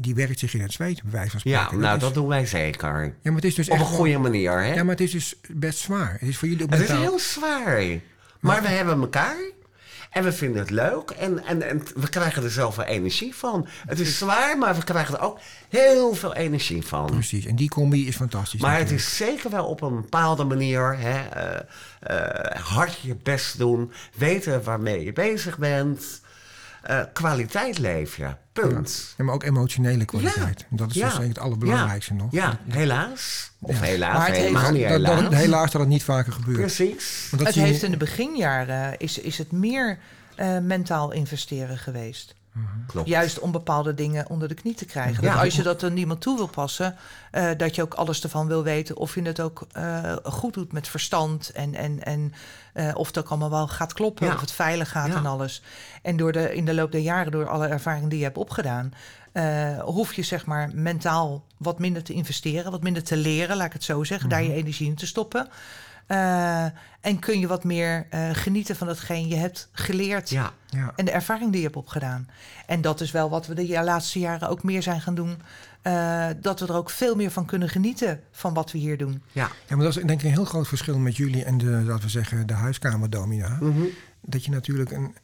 die 0.00 0.14
werkt 0.14 0.38
zich 0.38 0.54
in 0.54 0.60
het 0.60 0.72
zweet, 0.72 1.02
bij 1.02 1.12
wijze 1.12 1.30
van 1.30 1.40
spreken. 1.40 1.60
Ja, 1.60 1.76
nou, 1.76 1.94
is- 1.94 2.00
dat 2.02 2.14
doen 2.14 2.28
wij 2.28 2.46
zeker. 2.46 3.02
ja, 3.04 3.12
maar 3.22 3.34
het 3.34 3.44
is 3.44 3.54
dus 3.54 3.68
Op 3.68 3.74
een 3.74 3.80
echt 3.80 3.90
goede 3.90 4.18
manier, 4.18 4.52
hè? 4.62 4.74
Ja, 4.74 4.82
maar 4.82 4.94
het 4.94 5.00
is 5.04 5.10
dus 5.10 5.34
best 5.48 5.78
zwaar. 5.78 6.16
Het 6.20 6.28
is 6.28 6.36
voor 6.36 6.48
jullie 6.48 6.64
ook 6.64 6.70
Het 6.70 6.80
is 6.80 6.88
heel 6.88 7.18
zwaar. 7.18 7.84
Maar 8.40 8.62
we 8.62 8.68
hebben 8.68 9.00
elkaar. 9.00 9.36
En 10.10 10.24
we 10.24 10.32
vinden 10.32 10.60
het 10.60 10.70
leuk. 10.70 11.10
En, 11.10 11.44
en, 11.44 11.62
en 11.68 11.82
we 11.94 12.08
krijgen 12.08 12.42
er 12.42 12.50
zoveel 12.50 12.84
energie 12.84 13.34
van. 13.34 13.66
Het 13.86 14.00
is 14.00 14.18
zwaar, 14.18 14.58
maar 14.58 14.74
we 14.74 14.84
krijgen 14.84 15.14
er 15.14 15.20
ook 15.20 15.38
heel 15.68 16.14
veel 16.14 16.34
energie 16.34 16.82
van. 16.82 17.06
Precies, 17.06 17.44
en 17.46 17.56
die 17.56 17.68
combi 17.68 18.06
is 18.08 18.16
fantastisch. 18.16 18.60
Maar 18.60 18.78
het 18.78 18.90
is 18.90 19.16
zeker 19.16 19.50
wel 19.50 19.66
op 19.66 19.82
een 19.82 20.00
bepaalde 20.00 20.44
manier. 20.44 20.98
Hè, 20.98 21.20
eh, 21.28 21.60
eh, 22.00 22.60
hard 22.60 22.98
je 23.00 23.16
best 23.22 23.58
doen. 23.58 23.92
Weten 24.16 24.62
waarmee 24.62 25.04
je 25.04 25.12
bezig 25.12 25.58
bent. 25.58 26.20
Eh, 26.84 27.00
kwaliteit 27.12 27.78
leef 27.78 28.16
je. 28.16 28.28
Punt. 28.52 29.14
Ja, 29.16 29.24
maar 29.24 29.34
ook 29.34 29.42
emotionele 29.42 30.04
kwaliteit. 30.04 30.66
Dat 30.70 30.88
is 30.90 30.94
Ja. 30.94 31.00
dus 31.00 31.00
eigenlijk 31.02 31.34
het 31.34 31.38
allerbelangrijkste 31.44 32.12
ja. 32.14 32.18
nog. 32.22 32.32
Ja, 32.32 32.58
helaas. 32.68 33.50
Of 33.60 33.74
Ja. 33.78 33.82
helaas, 33.82 34.12
Maar 34.12 34.26
het 34.26 34.36
heeft- 34.36 34.48
helemaal 34.48 34.70
niet 34.72 34.82
Dat, 34.82 34.90
helaas. 34.90 35.22
dat, 35.22 35.34
helaas 35.34 35.70
dat 35.70 35.80
het 35.80 35.90
niet 35.90 36.02
vaker 36.02 36.32
gebeurt. 36.32 36.58
Precies. 36.58 37.26
Want 37.30 37.44
dat 37.44 37.54
het 37.54 37.64
heeft 37.64 37.82
in 37.82 37.90
de 37.90 37.96
beginjaren 37.96 38.98
is, 38.98 39.18
is 39.18 39.38
het 39.38 39.52
meer 39.52 39.98
eh, 40.34 40.58
mentaal 40.58 41.12
investeren 41.12 41.78
geweest. 41.78 42.34
Klopt. 42.86 43.08
Juist 43.08 43.38
om 43.38 43.52
bepaalde 43.52 43.94
dingen 43.94 44.28
onder 44.28 44.48
de 44.48 44.54
knie 44.54 44.74
te 44.74 44.84
krijgen. 44.84 45.24
Ja. 45.24 45.32
Dat 45.34 45.44
als 45.44 45.56
je 45.56 45.62
dat 45.62 45.82
aan 45.82 45.92
niemand 45.92 46.20
toe 46.20 46.36
wil 46.36 46.46
passen, 46.46 46.96
eh, 47.30 47.50
dat 47.56 47.74
je 47.74 47.82
ook 47.82 47.94
alles 47.94 48.22
ervan 48.22 48.46
wil 48.46 48.62
weten. 48.62 48.96
Of 48.96 49.14
je 49.14 49.22
het 49.22 49.40
ook 49.40 49.66
eh, 49.72 50.16
goed 50.22 50.54
doet 50.54 50.72
met 50.72 50.88
verstand. 50.88 51.50
En, 51.50 51.74
en, 51.74 52.04
en 52.04 52.32
eh, 52.72 52.90
of 52.94 53.06
het 53.06 53.18
ook 53.18 53.28
allemaal 53.28 53.50
wel 53.50 53.68
gaat 53.68 53.92
kloppen. 53.92 54.26
Ja. 54.26 54.34
Of 54.34 54.40
het 54.40 54.52
veilig 54.52 54.90
gaat 54.90 55.08
Ja. 55.08 55.16
en 55.16 55.26
alles. 55.26 55.62
En 56.02 56.16
door 56.16 56.32
de, 56.32 56.54
in 56.54 56.64
de 56.64 56.74
loop 56.74 56.92
der 56.92 57.00
jaren, 57.00 57.32
door 57.32 57.48
alle 57.48 57.66
ervaringen 57.66 58.08
die 58.08 58.18
je 58.18 58.24
hebt 58.24 58.38
opgedaan. 58.38 58.92
hoef 59.84 60.12
je 60.12 60.22
zeg 60.22 60.46
maar 60.46 60.70
mentaal 60.74 61.44
wat 61.56 61.78
minder 61.78 62.02
te 62.02 62.12
investeren. 62.12 62.70
Wat 62.70 62.82
minder 62.82 63.02
te 63.02 63.16
leren, 63.16 63.56
laat 63.56 63.66
ik 63.66 63.72
het 63.72 63.84
zo 63.84 64.04
zeggen. 64.04 64.28
Daar 64.28 64.42
je 64.42 64.52
energie 64.52 64.88
in 64.88 64.94
te 64.94 65.06
stoppen. 65.06 65.48
Eh, 66.06 66.64
en 67.00 67.18
kun 67.18 67.40
je 67.40 67.46
wat 67.46 67.64
meer 67.64 68.06
eh, 68.10 68.28
genieten 68.32 68.76
van 68.76 68.88
hetgeen 68.88 69.28
je 69.28 69.34
hebt 69.36 69.68
geleerd. 69.72 70.30
Ja. 70.30 70.52
Ja. 70.66 70.92
En 70.96 71.04
de 71.04 71.10
ervaring 71.10 71.48
die 71.50 71.58
je 71.60 71.64
hebt 71.66 71.76
opgedaan. 71.78 72.28
En 72.66 72.80
dat 72.80 73.00
is 73.00 73.10
wel 73.10 73.30
wat 73.30 73.46
we 73.46 73.54
de 73.54 73.82
laatste 73.84 74.18
jaren 74.18 74.48
ook 74.48 74.62
meer 74.62 74.82
zijn 74.82 75.00
gaan 75.00 75.14
doen. 75.14 75.36
eh, 75.82 76.26
dat 76.40 76.60
we 76.60 76.66
er 76.66 76.74
ook 76.74 76.90
veel 76.90 77.14
meer 77.16 77.30
van 77.30 77.44
kunnen 77.44 77.68
genieten 77.68 78.20
van 78.32 78.54
wat 78.54 78.72
we 78.72 78.78
hier 78.78 78.98
doen. 78.98 79.22
Ja. 79.32 79.48
Ja, 79.68 79.76
maar 79.76 79.84
dat 79.84 79.96
is 79.96 80.02
denk 80.02 80.20
ik 80.20 80.26
een 80.26 80.32
heel 80.32 80.44
groot 80.44 80.68
verschil 80.68 80.98
met 80.98 81.16
jullie 81.16 81.44
en 81.44 81.58
de, 81.58 81.66
laten 81.66 82.02
we 82.04 82.08
zeggen, 82.08 82.46
de 82.46 82.52
huiskamerdomina. 82.52 83.58
Mhm. 83.60 83.82
Dat 84.20 84.44
je 84.44 84.50
natuurlijk 84.50 84.90
een, 84.90 85.14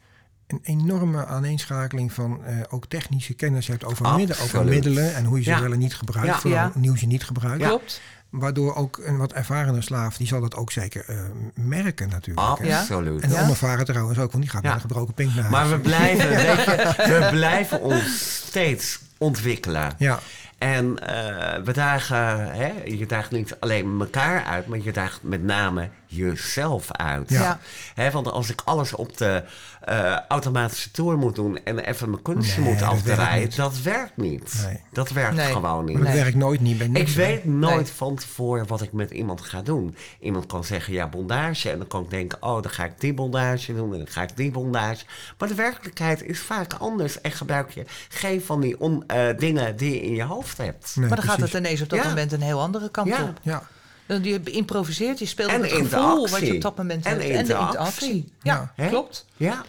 een 0.47 0.61
enorme 0.63 1.27
aaneenschakeling 1.27 2.13
van 2.13 2.45
eh, 2.45 2.57
ook 2.69 2.87
technische 2.87 3.35
kennis 3.35 3.67
hebt 3.67 3.85
over, 3.85 4.15
midden, 4.15 4.37
over 4.41 4.65
middelen 4.65 5.15
en 5.15 5.25
hoe 5.25 5.37
je 5.39 5.45
ze 5.45 5.51
Ja. 5.51 5.61
wel 5.61 5.73
en 5.73 5.79
niet 5.79 5.95
gebruikt, 5.95 6.29
Ja. 6.29 6.39
vooral 6.39 6.59
Ja. 6.61 6.73
nieuw 6.75 6.97
ze 6.97 7.07
niet 7.07 7.25
gebruikt. 7.25 7.65
Klopt. 7.65 8.01
Waardoor 8.31 8.75
ook 8.75 9.01
een 9.05 9.17
wat 9.17 9.33
ervarende 9.33 9.81
slaaf, 9.83 10.17
die 10.17 10.27
zal 10.27 10.41
dat 10.41 10.55
ook 10.57 10.73
zeker 10.73 11.05
eh, 11.09 11.17
merken 11.55 12.09
natuurlijk. 12.09 12.59
hè. 12.59 12.77
Absoluut. 12.79 13.23
En 13.23 13.29
de 13.29 13.35
Ja. 13.35 13.43
onervaren 13.43 13.85
trouwens 13.85 14.19
ook, 14.19 14.33
want 14.33 14.43
die 14.45 14.53
gaat 14.53 14.63
Ja. 14.63 14.69
met 14.69 14.77
een 14.83 14.89
gebroken 14.89 15.15
pink 15.15 15.35
naar 15.35 15.51
Maar 15.51 15.71
we 15.71 15.79
blijven, 15.79 16.29
weet 16.29 16.65
je, 16.65 17.19
we 17.21 17.29
blijven 17.31 17.81
ons 17.81 18.43
steeds 18.47 19.01
ontwikkelen. 19.19 19.93
Ja, 19.99 20.19
En 20.59 20.99
eh, 20.99 21.63
we 21.65 21.73
dagen, 21.73 22.51
hè, 22.55 22.73
je 22.85 23.07
daagt 23.07 23.31
niet 23.31 23.57
alleen 23.61 23.97
elkaar 24.01 24.45
uit, 24.45 24.67
maar 24.67 24.79
je 24.83 24.93
daagt 24.93 25.23
met 25.23 25.43
name 25.43 25.89
jezelf 26.07 26.93
uit. 26.93 27.31
Ja. 27.31 27.41
Ja. 27.43 27.59
Hè, 27.95 28.11
want 28.11 28.31
als 28.31 28.51
ik 28.51 28.61
alles 28.65 28.93
op 28.95 29.17
de 29.17 29.45
eh, 29.91 30.19
automatische 30.29 30.91
toer 30.91 31.19
moet 31.19 31.35
doen 31.35 31.59
en 31.65 31.79
even 31.79 32.11
mijn 32.11 32.23
kunstje 32.23 32.61
Nee, 32.61 32.71
moet 32.71 32.79
dat 32.79 32.89
afdraaien, 32.89 33.51
dat 33.57 33.81
werkt 33.83 34.17
niet. 34.17 34.63
Nee. 34.67 34.81
Dat 34.93 35.11
werkt 35.11 35.35
Nee. 35.37 35.53
gewoon 35.53 35.85
niet. 35.85 35.95
maar 35.95 36.05
dat 36.05 36.13
Nee. 36.15 36.23
werkt 36.23 36.37
nooit 36.39 36.61
niet 36.61 36.79
bij 36.79 36.87
Ik 36.87 36.93
niks. 36.93 37.15
hè. 37.15 37.27
weet 37.27 37.45
nooit 37.45 37.75
Nee. 37.77 37.87
van 37.87 38.15
tevoren 38.17 38.67
wat 38.67 38.83
ik 38.83 38.93
met 38.93 39.11
iemand 39.11 39.41
ga 39.41 39.63
doen. 39.63 39.97
Iemand 40.21 40.47
kan 40.47 40.65
zeggen 40.65 40.93
ja, 40.93 41.09
bondage. 41.09 41.71
En 41.71 41.79
dan 41.79 41.87
kan 41.87 42.03
ik 42.03 42.11
denken, 42.11 42.43
oh, 42.43 42.63
dan 42.63 42.71
ga 42.71 42.85
ik 42.85 42.93
die 43.01 43.15
bondage 43.15 43.75
doen 43.75 43.93
en 43.93 43.99
dan 43.99 44.07
ga 44.09 44.23
ik 44.23 44.37
die 44.37 44.51
bondage. 44.51 45.05
Maar 45.39 45.49
de 45.49 45.55
werkelijkheid 45.55 46.23
is 46.23 46.41
vaak 46.41 46.73
anders. 46.75 47.21
En 47.21 47.31
gebruik 47.33 47.71
je 47.71 47.85
geen 48.09 48.43
van 48.43 48.61
die 48.61 48.81
on- 48.81 49.05
eh, 49.07 49.27
dingen 49.39 49.77
die 49.77 49.91
je 49.95 50.01
in 50.03 50.15
je 50.15 50.23
hoofd 50.25 50.57
hebt. 50.59 50.93
Nee, 50.97 51.07
maar 51.09 51.17
dan 51.17 51.27
gaat 51.27 51.41
het 51.41 51.53
ineens 51.55 51.81
op 51.83 51.89
dat 51.89 52.03
Ja. 52.03 52.09
moment 52.09 52.33
een 52.33 52.43
heel 52.43 52.61
andere 52.61 52.91
kant 52.91 53.09
Ja. 53.09 53.23
op. 53.23 53.39
Ja, 53.43 53.63
Dan 54.07 54.23
Je 54.25 54.41
improviseert, 54.43 55.19
je 55.19 55.27
speelt 55.27 55.51
En 55.51 55.63
het 55.63 55.73
gevoel 55.73 56.29
wat 56.29 56.41
je 56.47 56.55
op 56.55 56.61
dat 56.61 56.77
moment 56.77 57.05
En 57.05 57.11
hebt. 57.11 57.23
de 57.23 57.29
En 57.33 57.45
de 57.45 57.53
interactie. 57.53 58.33
Ja, 58.43 58.73
klopt. 58.89 59.27
Ja, 59.37 59.65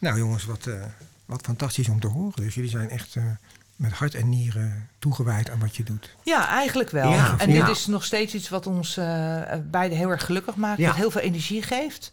nou 0.00 0.18
jongens, 0.18 0.44
wat, 0.44 0.66
eh, 0.66 0.74
wat 1.24 1.42
fantastisch 1.42 1.88
om 1.88 2.00
te 2.00 2.06
horen. 2.06 2.42
Dus 2.44 2.54
jullie 2.54 2.70
zijn 2.70 2.90
echt 2.90 3.16
eh, 3.16 3.24
met 3.76 3.92
hart 3.92 4.14
en 4.14 4.28
nieren 4.28 4.88
toegewijd 4.98 5.50
aan 5.50 5.58
wat 5.58 5.76
je 5.76 5.82
doet. 5.82 6.16
Ja, 6.22 6.48
eigenlijk 6.48 6.90
wel. 6.90 7.10
Ja, 7.10 7.34
en 7.38 7.50
dit 7.50 7.68
is 7.68 7.86
nog 7.86 8.04
steeds 8.04 8.34
iets 8.34 8.48
wat 8.48 8.66
ons 8.66 8.96
eh, 8.96 9.42
beiden 9.70 9.98
heel 9.98 10.10
erg 10.10 10.24
gelukkig 10.24 10.56
maakt. 10.56 10.82
Wat 10.82 10.94
heel 10.94 11.10
veel 11.10 11.20
energie 11.20 11.62
geeft. 11.62 12.12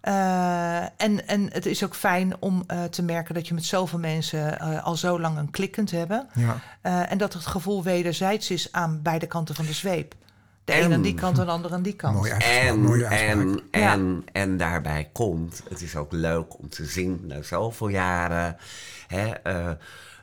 En, 0.00 1.26
en 1.26 1.52
het 1.52 1.66
is 1.66 1.84
ook 1.84 1.94
fijn 1.94 2.36
om 2.38 2.66
te 2.90 3.02
merken 3.02 3.34
dat 3.34 3.48
je 3.48 3.54
met 3.54 3.64
zoveel 3.64 3.98
mensen 3.98 4.58
al 4.82 4.96
zo 4.96 5.20
lang 5.20 5.38
een 5.38 5.50
klik 5.50 5.70
kunt 5.70 5.90
hebben. 5.90 6.28
Ja, 6.34 6.60
en 7.08 7.18
dat 7.18 7.32
het 7.32 7.46
gevoel 7.46 7.82
wederzijds 7.82 8.50
is 8.50 8.72
aan 8.72 9.02
beide 9.02 9.26
kanten 9.26 9.54
van 9.54 9.66
de 9.66 9.72
zweep. 9.72 10.14
De 10.68 10.74
En- 10.74 10.84
een 10.84 10.92
aan 10.92 11.02
die 11.02 11.14
kant 11.14 11.38
en 11.38 11.44
de 11.46 11.50
ander 11.50 11.72
aan 11.72 11.82
die 11.82 11.92
kant. 11.96 12.14
mooi 12.16 12.30
uitspraak. 12.30 12.62
En, 12.64 12.80
mooie 12.80 13.06
uitspraak. 13.06 13.36
en, 13.70 13.80
Ja. 13.80 13.92
en, 13.92 14.24
en 14.32 14.56
daarbij 14.56 15.08
komt, 15.12 15.62
het 15.68 15.82
is 15.82 15.96
ook 15.96 16.12
leuk 16.12 16.58
om 16.58 16.68
te 16.68 16.84
zien 16.84 17.20
na 17.24 17.42
zoveel 17.42 17.88
jaren, 17.88 18.56
hè, 19.06 19.26
eh, 19.28 19.70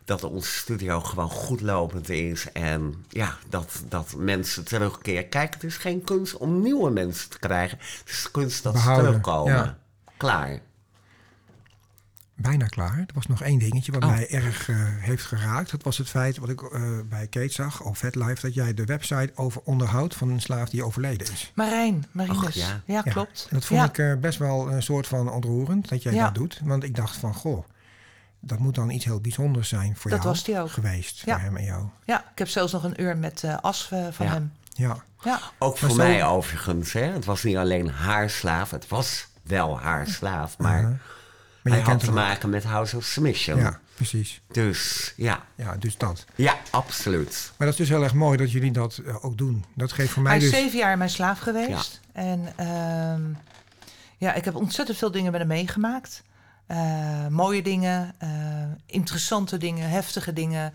dat 0.05 0.23
onze 0.23 0.51
studio 0.51 0.99
gewoon 0.99 1.30
goed 1.30 1.61
lopend 1.61 2.09
is. 2.09 2.51
En 2.51 3.05
ja, 3.09 3.38
dat, 3.49 3.81
dat 3.89 4.13
mensen 4.17 4.65
terugkeren. 4.65 5.30
Kijk, 5.30 5.53
het 5.53 5.63
is 5.63 5.77
geen 5.77 6.03
kunst 6.03 6.38
om 6.38 6.61
nieuwe 6.61 6.89
mensen 6.91 7.30
te 7.30 7.39
krijgen. 7.39 7.77
Het 7.77 8.09
is 8.09 8.31
kunst 8.31 8.63
dat 8.63 8.73
Behouden, 8.73 9.05
ze 9.05 9.09
terugkomen. 9.09 9.53
ja. 9.53 9.77
Klaar. 10.17 10.59
Bijna 12.36 12.66
klaar. 12.66 12.98
Er 12.98 13.14
was 13.14 13.28
nog 13.28 13.41
één 13.41 13.60
dingetje 13.60 13.91
wat 13.91 14.03
Oh. 14.03 14.10
mij 14.10 14.30
erg 14.30 14.70
eh, 14.70 14.76
heeft 14.80 15.24
geraakt. 15.26 15.72
Dat 15.72 15.84
was 15.84 15.98
het 15.98 16.10
feit 16.10 16.38
wat 16.38 16.49
ik 16.49 16.62
eh, 16.62 16.82
bij 17.10 17.28
Kate 17.28 17.53
zag, 17.53 17.82
of 17.82 17.98
VetLife, 17.98 18.41
dat 18.41 18.53
jij 18.53 18.74
de 18.74 18.86
website 18.86 19.32
over 19.36 19.62
onderhoud 19.64 20.14
van 20.16 20.30
een 20.30 20.41
slaaf 20.41 20.70
die 20.70 20.84
overleden 20.84 21.32
is. 21.32 21.52
Marijn, 21.56 22.06
Marinus. 22.12 22.56
Ja. 22.56 22.82
ja. 22.86 23.02
Ja, 23.06 23.12
klopt. 23.12 23.48
En 23.49 23.56
dat 23.56 23.66
vond 23.66 23.80
ja. 23.80 23.86
ik 23.88 23.98
eh, 23.98 24.20
best 24.22 24.38
wel 24.40 24.72
een 24.72 24.84
soort 24.84 25.07
van 25.07 25.32
ontroerend 25.32 25.90
dat 25.90 26.03
jij 26.03 26.14
Ja. 26.14 26.24
dat 26.24 26.36
doet. 26.36 26.60
Want 26.64 26.84
ik 26.84 26.95
dacht 26.95 27.16
van, 27.18 27.34
goh, 27.34 27.66
dat 28.40 28.60
moet 28.60 28.76
dan 28.76 28.90
iets 28.90 29.06
heel 29.06 29.20
bijzonders 29.22 29.70
zijn 29.70 29.95
voor 29.95 30.12
Dat 30.12 30.20
jou 30.22 30.34
was 30.34 30.44
die 30.44 30.60
ook. 30.60 30.72
geweest. 30.72 31.22
Ja. 31.26 31.34
Voor 31.34 31.44
hem 31.44 31.57
en 31.57 31.64
jou. 31.64 31.86
ja, 32.06 32.20
ik 32.32 32.38
heb 32.38 32.48
zelfs 32.48 32.72
nog 32.72 32.84
een 32.84 33.02
uur 33.02 33.18
met 33.18 33.44
eh, 33.44 33.57
as 33.62 33.88
van 34.12 34.26
Ja. 34.26 34.32
hem. 34.32 34.52
Ja, 34.74 35.03
Ja, 35.24 35.40
Ook 35.60 35.78
voor 35.78 35.90
zo- 35.90 35.95
mij 35.95 36.26
overigens. 36.26 36.94
Hè. 36.94 37.02
Het 37.03 37.26
was 37.26 37.44
niet 37.44 37.57
alleen 37.57 37.90
haar 37.90 38.30
slaaf. 38.30 38.72
Het 38.72 38.88
was 38.88 39.28
wel 39.44 39.80
haar 39.80 40.07
slaaf. 40.07 40.57
Maar 40.57 40.80
Uh-huh. 40.82 40.95
Maar 41.66 41.74
hij 41.74 41.84
jij 41.84 41.94
had 41.94 42.04
te 42.04 42.12
maken 42.12 42.50
met 42.50 42.64
House 42.64 42.98
of 42.98 43.04
Submission. 43.04 43.58
Ja, 43.58 43.80
precies. 43.96 44.42
Dus 44.52 45.14
ja. 45.18 45.46
Ja, 45.56 45.76
dus 45.80 45.98
dat. 45.98 46.26
Ja, 46.36 46.58
absoluut. 46.70 47.52
Maar 47.58 47.68
dat 47.68 47.80
is 47.80 47.88
dus 47.88 47.90
heel 47.90 48.04
erg 48.04 48.14
mooi 48.14 48.38
dat 48.38 48.52
jullie 48.52 48.72
dat 48.72 49.02
eh, 49.06 49.26
ook 49.26 49.38
doen. 49.38 49.66
Dat 49.74 49.92
geeft 49.92 50.12
voor 50.12 50.24
mij 50.24 50.32
hij 50.32 50.42
is 50.42 50.52
dus... 50.52 50.60
zeven 50.60 50.78
jaar 50.78 50.98
mijn 50.98 51.10
slaaf 51.10 51.40
geweest. 51.40 52.00
En 52.14 52.54
ehm, 52.56 53.22
ja, 54.18 54.34
ik 54.34 54.46
heb 54.46 54.56
ontzettend 54.56 54.98
veel 54.98 55.12
dingen 55.12 55.32
met 55.32 55.40
hem 55.40 55.50
meegemaakt. 55.50 56.24
Eh, 56.68 57.28
mooie 57.28 57.62
dingen, 57.62 58.14
eh, 58.18 58.30
interessante 58.86 59.58
dingen, 59.58 59.90
heftige 59.90 60.34
dingen. 60.34 60.74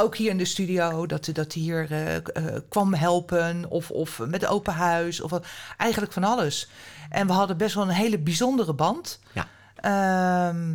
Ook 0.00 0.16
hier 0.16 0.30
in 0.30 0.38
de 0.38 0.44
studio, 0.44 1.06
dat, 1.06 1.30
dat 1.32 1.52
hij 1.52 1.62
hier 1.62 1.92
eh, 1.92 2.16
eh, 2.16 2.22
kwam 2.68 2.94
helpen. 2.94 3.64
Of, 3.68 3.90
of 3.90 4.18
met 4.18 4.46
open 4.46 4.72
huis. 4.72 5.20
Of 5.20 5.30
wat, 5.30 5.46
eigenlijk 5.76 6.12
van 6.12 6.24
alles. 6.24 6.68
En 7.10 7.26
we 7.26 7.32
hadden 7.32 7.56
best 7.56 7.74
wel 7.74 7.84
een 7.84 7.90
hele 7.90 8.18
bijzondere 8.18 8.74
band. 8.74 9.20
Ja. 9.32 9.46
Ehm, 9.74 10.74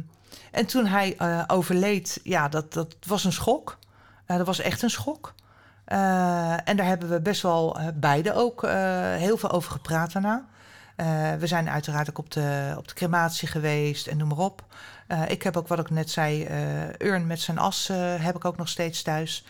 en 0.52 0.65
toen 0.65 0.85
hij 0.85 1.15
eh, 1.18 1.43
overleed, 1.47 2.19
ja, 2.23 2.47
dat, 2.47 2.73
dat 2.73 2.95
was 3.07 3.23
een 3.23 3.31
schok. 3.31 3.77
Dat 4.26 4.45
was 4.45 4.60
echt 4.60 4.81
een 4.81 4.89
schok. 4.89 5.34
En 5.85 6.76
daar 6.76 6.85
hebben 6.85 7.10
we 7.10 7.22
best 7.22 7.41
wel 7.41 7.77
beide 7.93 8.34
ook 8.34 8.61
heel 9.18 9.38
veel 9.38 9.52
over 9.52 9.72
gepraat 9.72 10.11
daarna. 10.11 10.45
We 11.39 11.47
zijn 11.47 11.69
uiteraard 11.69 12.10
ook 12.10 12.18
op 12.18 12.31
de, 12.31 12.73
op 12.77 12.88
de 12.88 12.93
crematie 12.93 13.47
geweest 13.47 14.07
en 14.07 14.18
noem 14.18 14.27
maar 14.27 14.38
op. 14.38 14.64
Eh, 15.07 15.22
ik 15.30 15.44
heb 15.44 15.57
ook, 15.57 15.68
wat 15.68 15.80
ik 15.80 15.90
net 15.90 16.10
zei, 16.10 16.44
eh 16.44 17.07
urn 17.07 17.27
met 17.27 17.40
zijn 17.40 17.57
as 17.57 17.90
eh, 17.90 17.98
heb 18.18 18.36
ik 18.36 18.45
ook 18.45 18.57
nog 18.57 18.69
steeds 18.69 19.02
thuis. 19.02 19.45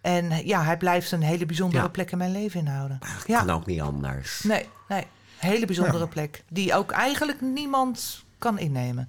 En 0.00 0.46
ja, 0.46 0.64
hij 0.64 0.76
blijft 0.76 1.12
een 1.12 1.22
hele 1.22 1.46
bijzondere 1.46 1.82
Ja. 1.82 1.88
plek 1.88 2.10
in 2.10 2.18
mijn 2.18 2.32
leven 2.32 2.60
inhouden. 2.60 2.98
Ja. 3.26 3.38
kan 3.38 3.50
ook 3.50 3.66
niet 3.66 3.80
anders. 3.80 4.42
Nee, 4.42 4.68
nee. 4.88 5.06
Hele 5.38 5.66
bijzondere 5.66 5.98
Ja. 5.98 6.06
plek. 6.06 6.42
Die 6.48 6.74
ook 6.74 6.90
eigenlijk 6.90 7.40
niemand 7.40 8.24
kan 8.38 8.58
innemen. 8.58 9.08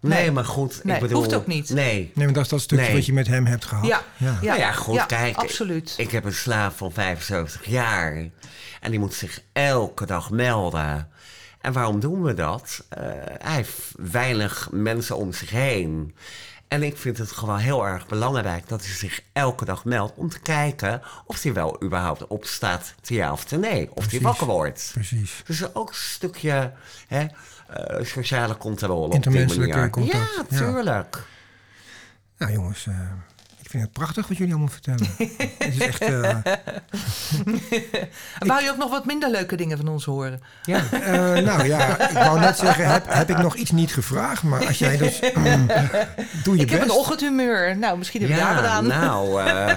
Nee, 0.00 0.18
Nee. 0.20 0.30
maar 0.30 0.44
goed. 0.44 0.84
Nee, 0.84 0.94
ik 0.96 1.02
bedoel, 1.02 1.18
hoeft 1.18 1.34
ook 1.34 1.46
niet. 1.46 1.70
Nee. 1.70 2.12
Nee, 2.14 2.24
maar 2.24 2.34
dat 2.34 2.44
is 2.44 2.50
dat 2.50 2.60
stukje 2.60 2.84
Nee. 2.84 2.94
wat 2.94 3.06
je 3.06 3.12
met 3.12 3.26
hem 3.26 3.46
hebt 3.46 3.64
gehad. 3.64 3.86
Ja. 3.86 4.02
ja. 4.16 4.38
Nou 4.42 4.58
ja, 4.58 4.72
goed, 4.72 5.06
kijk. 5.06 5.36
Absoluut. 5.36 5.94
Ik 5.96 6.10
heb 6.10 6.24
een 6.24 6.32
slaaf 6.34 6.76
van 6.76 6.92
75 6.92 7.66
jaar. 7.66 8.14
En 8.80 8.90
die 8.90 8.98
moet 9.00 9.14
zich 9.14 9.42
elke 9.52 10.06
dag 10.06 10.30
melden. 10.30 11.08
En 11.60 11.72
waarom 11.72 12.00
doen 12.00 12.22
we 12.22 12.34
dat? 12.34 12.84
Eh, 12.88 13.02
hij 13.38 13.54
heeft 13.54 13.92
weinig 13.96 14.68
mensen 14.70 15.16
om 15.16 15.32
zich 15.32 15.50
heen. 15.50 16.14
En 16.68 16.82
ik 16.82 16.96
vind 16.96 17.18
het 17.18 17.32
gewoon 17.32 17.58
heel 17.58 17.86
erg 17.86 18.06
belangrijk 18.06 18.68
dat 18.68 18.84
hij 18.84 18.94
zich 18.94 19.20
elke 19.32 19.64
dag 19.64 19.84
meldt 19.84 20.12
om 20.16 20.28
te 20.28 20.40
kijken 20.40 21.02
of 21.26 21.42
hij 21.42 21.52
wel 21.52 21.82
überhaupt 21.82 22.26
opstaat, 22.26 22.94
te 23.00 23.14
ja 23.14 23.32
of 23.32 23.44
te 23.44 23.56
nee. 23.56 23.90
Of 23.94 24.10
hij 24.10 24.20
wakker 24.20 24.46
wordt. 24.46 24.90
Precies. 24.92 25.42
Dus 25.46 25.74
ook 25.74 25.88
een 25.88 25.94
stukje 25.94 26.72
hè, 27.08 27.26
eh, 27.68 28.04
sociale 28.04 28.56
controle 28.56 29.04
op 29.04 29.06
die 29.10 29.14
Intermenselijke 29.14 29.74
manier. 29.76 29.90
contact, 29.90 30.34
Ja, 30.34 30.44
ja. 30.48 30.72
tuurlijk. 30.72 31.22
Nou 32.38 32.52
jongens, 32.52 32.86
eh, 32.86 32.94
ik 33.68 33.74
vind 33.74 33.86
het 33.86 33.92
prachtig 33.92 34.28
wat 34.28 34.36
jullie 34.36 34.52
allemaal 34.52 34.72
vertellen. 34.72 35.06
het 35.58 35.74
is 35.74 35.78
echt... 35.78 36.00
eh, 36.00 36.36
Wou 38.48 38.62
je 38.62 38.70
ook 38.70 38.76
nog 38.76 38.90
wat 38.90 39.06
minder 39.06 39.30
leuke 39.30 39.56
dingen 39.56 39.76
van 39.76 39.88
ons 39.88 40.04
horen? 40.04 40.40
Ja. 40.64 40.82
eh, 40.90 41.44
nou 41.44 41.64
ja, 41.66 42.08
ik 42.08 42.16
wou 42.16 42.40
net 42.40 42.58
zeggen, 42.58 42.86
heb, 42.92 43.04
heb 43.08 43.30
ik 43.30 43.38
nog 43.38 43.54
iets 43.56 43.70
niet 43.70 43.92
gevraagd? 43.92 44.42
Maar 44.42 44.66
als 44.66 44.78
jij 44.78 44.96
dus... 44.96 45.20
mm, 45.34 45.66
doe 46.42 46.56
je 46.56 46.62
Ik 46.62 46.70
heb 46.70 46.82
een 46.82 46.90
ochtendhumeur. 46.90 47.76
Nou, 47.76 47.98
misschien 47.98 48.20
heb 48.20 48.30
je 48.30 48.36
daar 48.36 48.54
wat 48.54 48.64
Ja, 48.64 48.70
aan. 48.70 48.86
nou, 48.86 49.42
eh, 49.42 49.68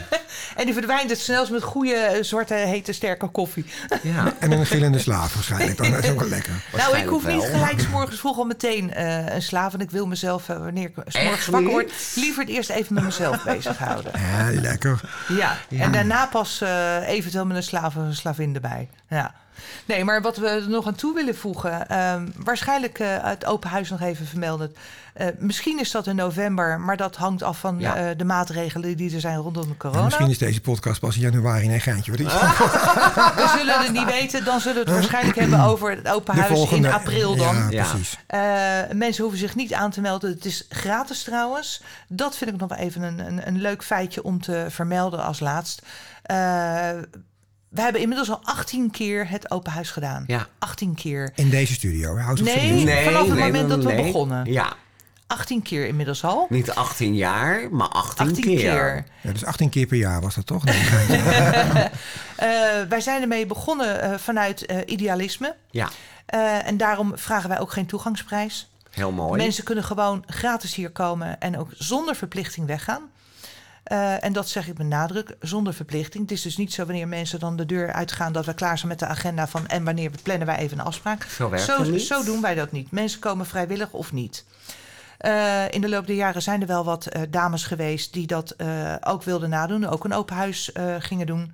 En 0.55 0.65
die 0.65 0.73
verdwijnt 0.73 1.09
het 1.09 1.19
snelst 1.19 1.51
met 1.51 1.63
goede, 1.63 2.17
zwarte, 2.21 2.53
hete, 2.53 2.93
sterke 2.93 3.27
koffie. 3.27 3.65
ja. 4.01 4.33
En 4.39 4.51
een 4.51 4.65
gillende 4.65 4.99
slaaf 4.99 5.33
waarschijnlijk. 5.33 5.77
Dan 5.77 5.91
dat 5.91 6.03
is 6.03 6.09
ook 6.09 6.19
wel 6.19 6.29
lekker. 6.29 6.53
Nou, 6.77 6.97
ik 6.97 7.07
hoef 7.07 7.27
niet 7.27 7.43
gelijk 7.43 7.79
's 7.79 7.87
morgens 7.87 8.19
vroeg 8.19 8.37
al 8.37 8.45
meteen 8.45 8.93
eh, 8.93 9.33
een 9.35 9.41
slaaf. 9.41 9.73
En 9.73 9.79
ik 9.79 9.91
wil 9.91 10.07
mezelf, 10.07 10.47
wanneer 10.47 10.85
ik 10.85 10.93
's 11.07 11.23
morgens 11.23 11.45
wakker 11.47 11.71
word, 11.71 11.91
liever 12.15 12.41
het 12.43 12.51
eerst 12.51 12.69
even 12.69 12.93
met 12.93 13.03
mezelf 13.03 13.43
bezighouden. 13.85 14.11
Ja, 14.55 14.61
lekker. 14.61 15.01
Ja, 15.27 15.57
en 15.69 15.91
daarna 15.91 16.25
pas 16.25 16.61
eh, 16.61 17.07
eventueel 17.07 17.45
met 17.45 17.57
een 17.57 17.63
slaaf 17.63 17.95
of 17.95 18.03
een 18.03 18.15
slavin 18.15 18.55
erbij. 18.55 18.89
Ja. 19.07 19.33
Nee, 19.85 20.03
maar 20.03 20.21
wat 20.21 20.37
we 20.37 20.47
er 20.47 20.69
nog 20.69 20.87
aan 20.87 20.95
toe 20.95 21.13
willen 21.13 21.35
voegen... 21.37 21.87
ehm, 21.89 22.27
waarschijnlijk 22.35 22.99
eh, 22.99 23.07
het 23.21 23.45
open 23.45 23.69
huis 23.69 23.89
nog 23.89 24.01
even 24.01 24.25
vermelden. 24.27 24.75
Eh, 25.13 25.27
misschien 25.37 25.79
is 25.79 25.91
dat 25.91 26.07
in 26.07 26.15
november, 26.15 26.79
maar 26.79 26.97
dat 26.97 27.15
hangt 27.15 27.43
af 27.43 27.59
van 27.59 27.79
Ja. 27.79 27.95
eh, 27.95 28.17
de 28.17 28.23
maatregelen 28.25 28.97
die 28.97 29.13
er 29.13 29.19
zijn 29.19 29.37
rondom 29.37 29.63
de 29.63 29.69
En 29.69 29.77
corona. 29.77 30.03
misschien 30.03 30.29
is 30.29 30.37
deze 30.37 30.61
podcast 30.61 30.99
pas 30.99 31.15
in 31.15 31.21
januari 31.21 31.73
een 31.73 31.81
geintje. 31.81 32.11
Is 32.11 32.17
We 33.41 33.53
zullen 33.57 33.79
het 33.81 33.91
niet 33.91 34.05
weten, 34.05 34.45
dan 34.45 34.59
zullen 34.59 34.75
we 34.85 34.89
het 34.91 34.99
waarschijnlijk 34.99 35.37
hebben 35.39 35.59
over 35.59 35.91
het 35.91 36.07
open 36.09 36.35
huis 36.35 36.47
volgende- 36.47 36.87
in 36.87 36.93
april 36.93 37.35
dan. 37.35 37.55
Ja, 37.55 37.67
Ja. 37.69 37.83
precies. 37.89 38.17
Mensen 38.97 39.21
hoeven 39.23 39.39
zich 39.41 39.55
niet 39.55 39.73
aan 39.73 39.91
te 39.91 40.01
melden. 40.01 40.29
Het 40.31 40.45
is 40.45 40.65
gratis 40.69 41.23
trouwens. 41.23 41.81
Dat 42.07 42.37
vind 42.37 42.49
ik 42.53 42.59
nog 42.59 42.75
even 42.77 43.01
een, 43.01 43.19
een, 43.19 43.47
een 43.47 43.61
leuk 43.61 43.83
feitje 43.83 44.23
om 44.23 44.41
te 44.41 44.65
vermelden 44.69 45.23
als 45.23 45.39
laatst. 45.39 45.81
We 47.71 47.81
hebben 47.81 48.01
inmiddels 48.01 48.29
al 48.29 48.39
18 48.43 48.91
keer 48.91 49.29
het 49.29 49.51
open 49.51 49.71
huis 49.71 49.91
gedaan. 49.91 50.23
Ja. 50.27 50.47
18 50.59 50.95
keer. 50.95 51.31
In 51.35 51.49
deze 51.49 51.73
studio. 51.73 52.17
House 52.17 52.43
of 52.43 52.55
Nee. 52.55 53.03
Vanaf 53.03 53.27
het 53.27 53.37
moment 53.39 53.69
dat 53.69 53.83
we 53.83 53.91
nee. 53.93 54.03
begonnen. 54.03 54.51
Ja, 54.51 54.73
18 55.27 55.61
keer 55.61 55.87
inmiddels 55.87 56.23
al. 56.23 56.45
niet 56.49 56.71
18 56.71 57.15
jaar, 57.15 57.67
maar 57.71 57.87
18, 57.87 58.27
18 58.27 58.43
keer. 58.43 58.57
keer. 58.59 59.05
Ja, 59.21 59.31
dus 59.31 59.45
18 59.45 59.69
keer 59.69 59.85
per 59.87 59.97
jaar 59.97 60.21
was 60.21 60.35
dat 60.35 60.45
toch? 60.45 60.63
Nee. 60.63 60.81
Eh, 62.35 62.47
wij 62.89 63.01
zijn 63.01 63.21
ermee 63.21 63.45
begonnen 63.45 64.01
eh, 64.01 64.17
vanuit 64.17 64.65
eh, 64.65 64.77
idealisme. 64.85 65.55
Ja, 65.69 65.89
Eh, 66.25 66.67
en 66.67 66.77
daarom 66.77 67.11
vragen 67.17 67.49
wij 67.49 67.59
ook 67.59 67.71
geen 67.71 67.85
toegangsprijs. 67.85 68.69
heel 68.89 69.11
mooi. 69.11 69.41
Mensen 69.41 69.63
kunnen 69.63 69.83
gewoon 69.83 70.23
gratis 70.27 70.75
hier 70.75 70.89
komen 70.91 71.39
en 71.39 71.57
ook 71.57 71.69
zonder 71.77 72.15
verplichting 72.15 72.67
weggaan. 72.67 73.01
Eh, 73.83 74.23
en 74.23 74.33
dat 74.33 74.49
zeg 74.49 74.67
ik 74.67 74.77
met 74.77 74.87
nadruk, 74.87 75.35
zonder 75.39 75.73
verplichting. 75.73 76.23
Het 76.23 76.31
is 76.31 76.41
dus 76.41 76.57
niet 76.57 76.73
zo 76.73 76.85
wanneer 76.85 77.07
mensen 77.07 77.39
dan 77.39 77.55
de 77.55 77.65
deur 77.65 77.91
uitgaan 77.91 78.33
dat 78.33 78.45
we 78.45 78.53
klaar 78.53 78.77
zijn 78.77 78.89
met 78.89 78.99
de 78.99 79.05
agenda 79.05 79.47
van 79.47 79.67
en 79.67 79.83
wanneer 79.83 80.11
plannen 80.23 80.47
wij 80.47 80.57
even 80.57 80.79
een 80.79 80.85
afspraak. 80.85 81.23
Zo 81.23 81.49
werkt 81.49 82.01
zo 82.01 82.23
doen 82.23 82.41
wij 82.41 82.55
dat 82.55 82.71
niet. 82.71 82.91
Mensen 82.91 83.19
komen 83.19 83.45
vrijwillig 83.45 83.91
of 83.91 84.11
niet. 84.11 84.45
Eh, 85.21 85.63
in 85.69 85.81
de 85.81 85.89
loop 85.89 86.07
der 86.07 86.15
jaren 86.15 86.41
zijn 86.41 86.61
er 86.61 86.67
wel 86.67 86.83
wat 86.83 87.05
eh, 87.05 87.21
dames 87.29 87.63
geweest 87.63 88.13
die 88.13 88.27
dat 88.27 88.51
eh, 88.51 88.95
ook 89.01 89.23
wilden 89.23 89.49
nadoen. 89.49 89.87
Ook 89.87 90.03
een 90.03 90.13
open 90.13 90.35
huis 90.35 90.71
gingen 90.99 91.25
doen. 91.25 91.53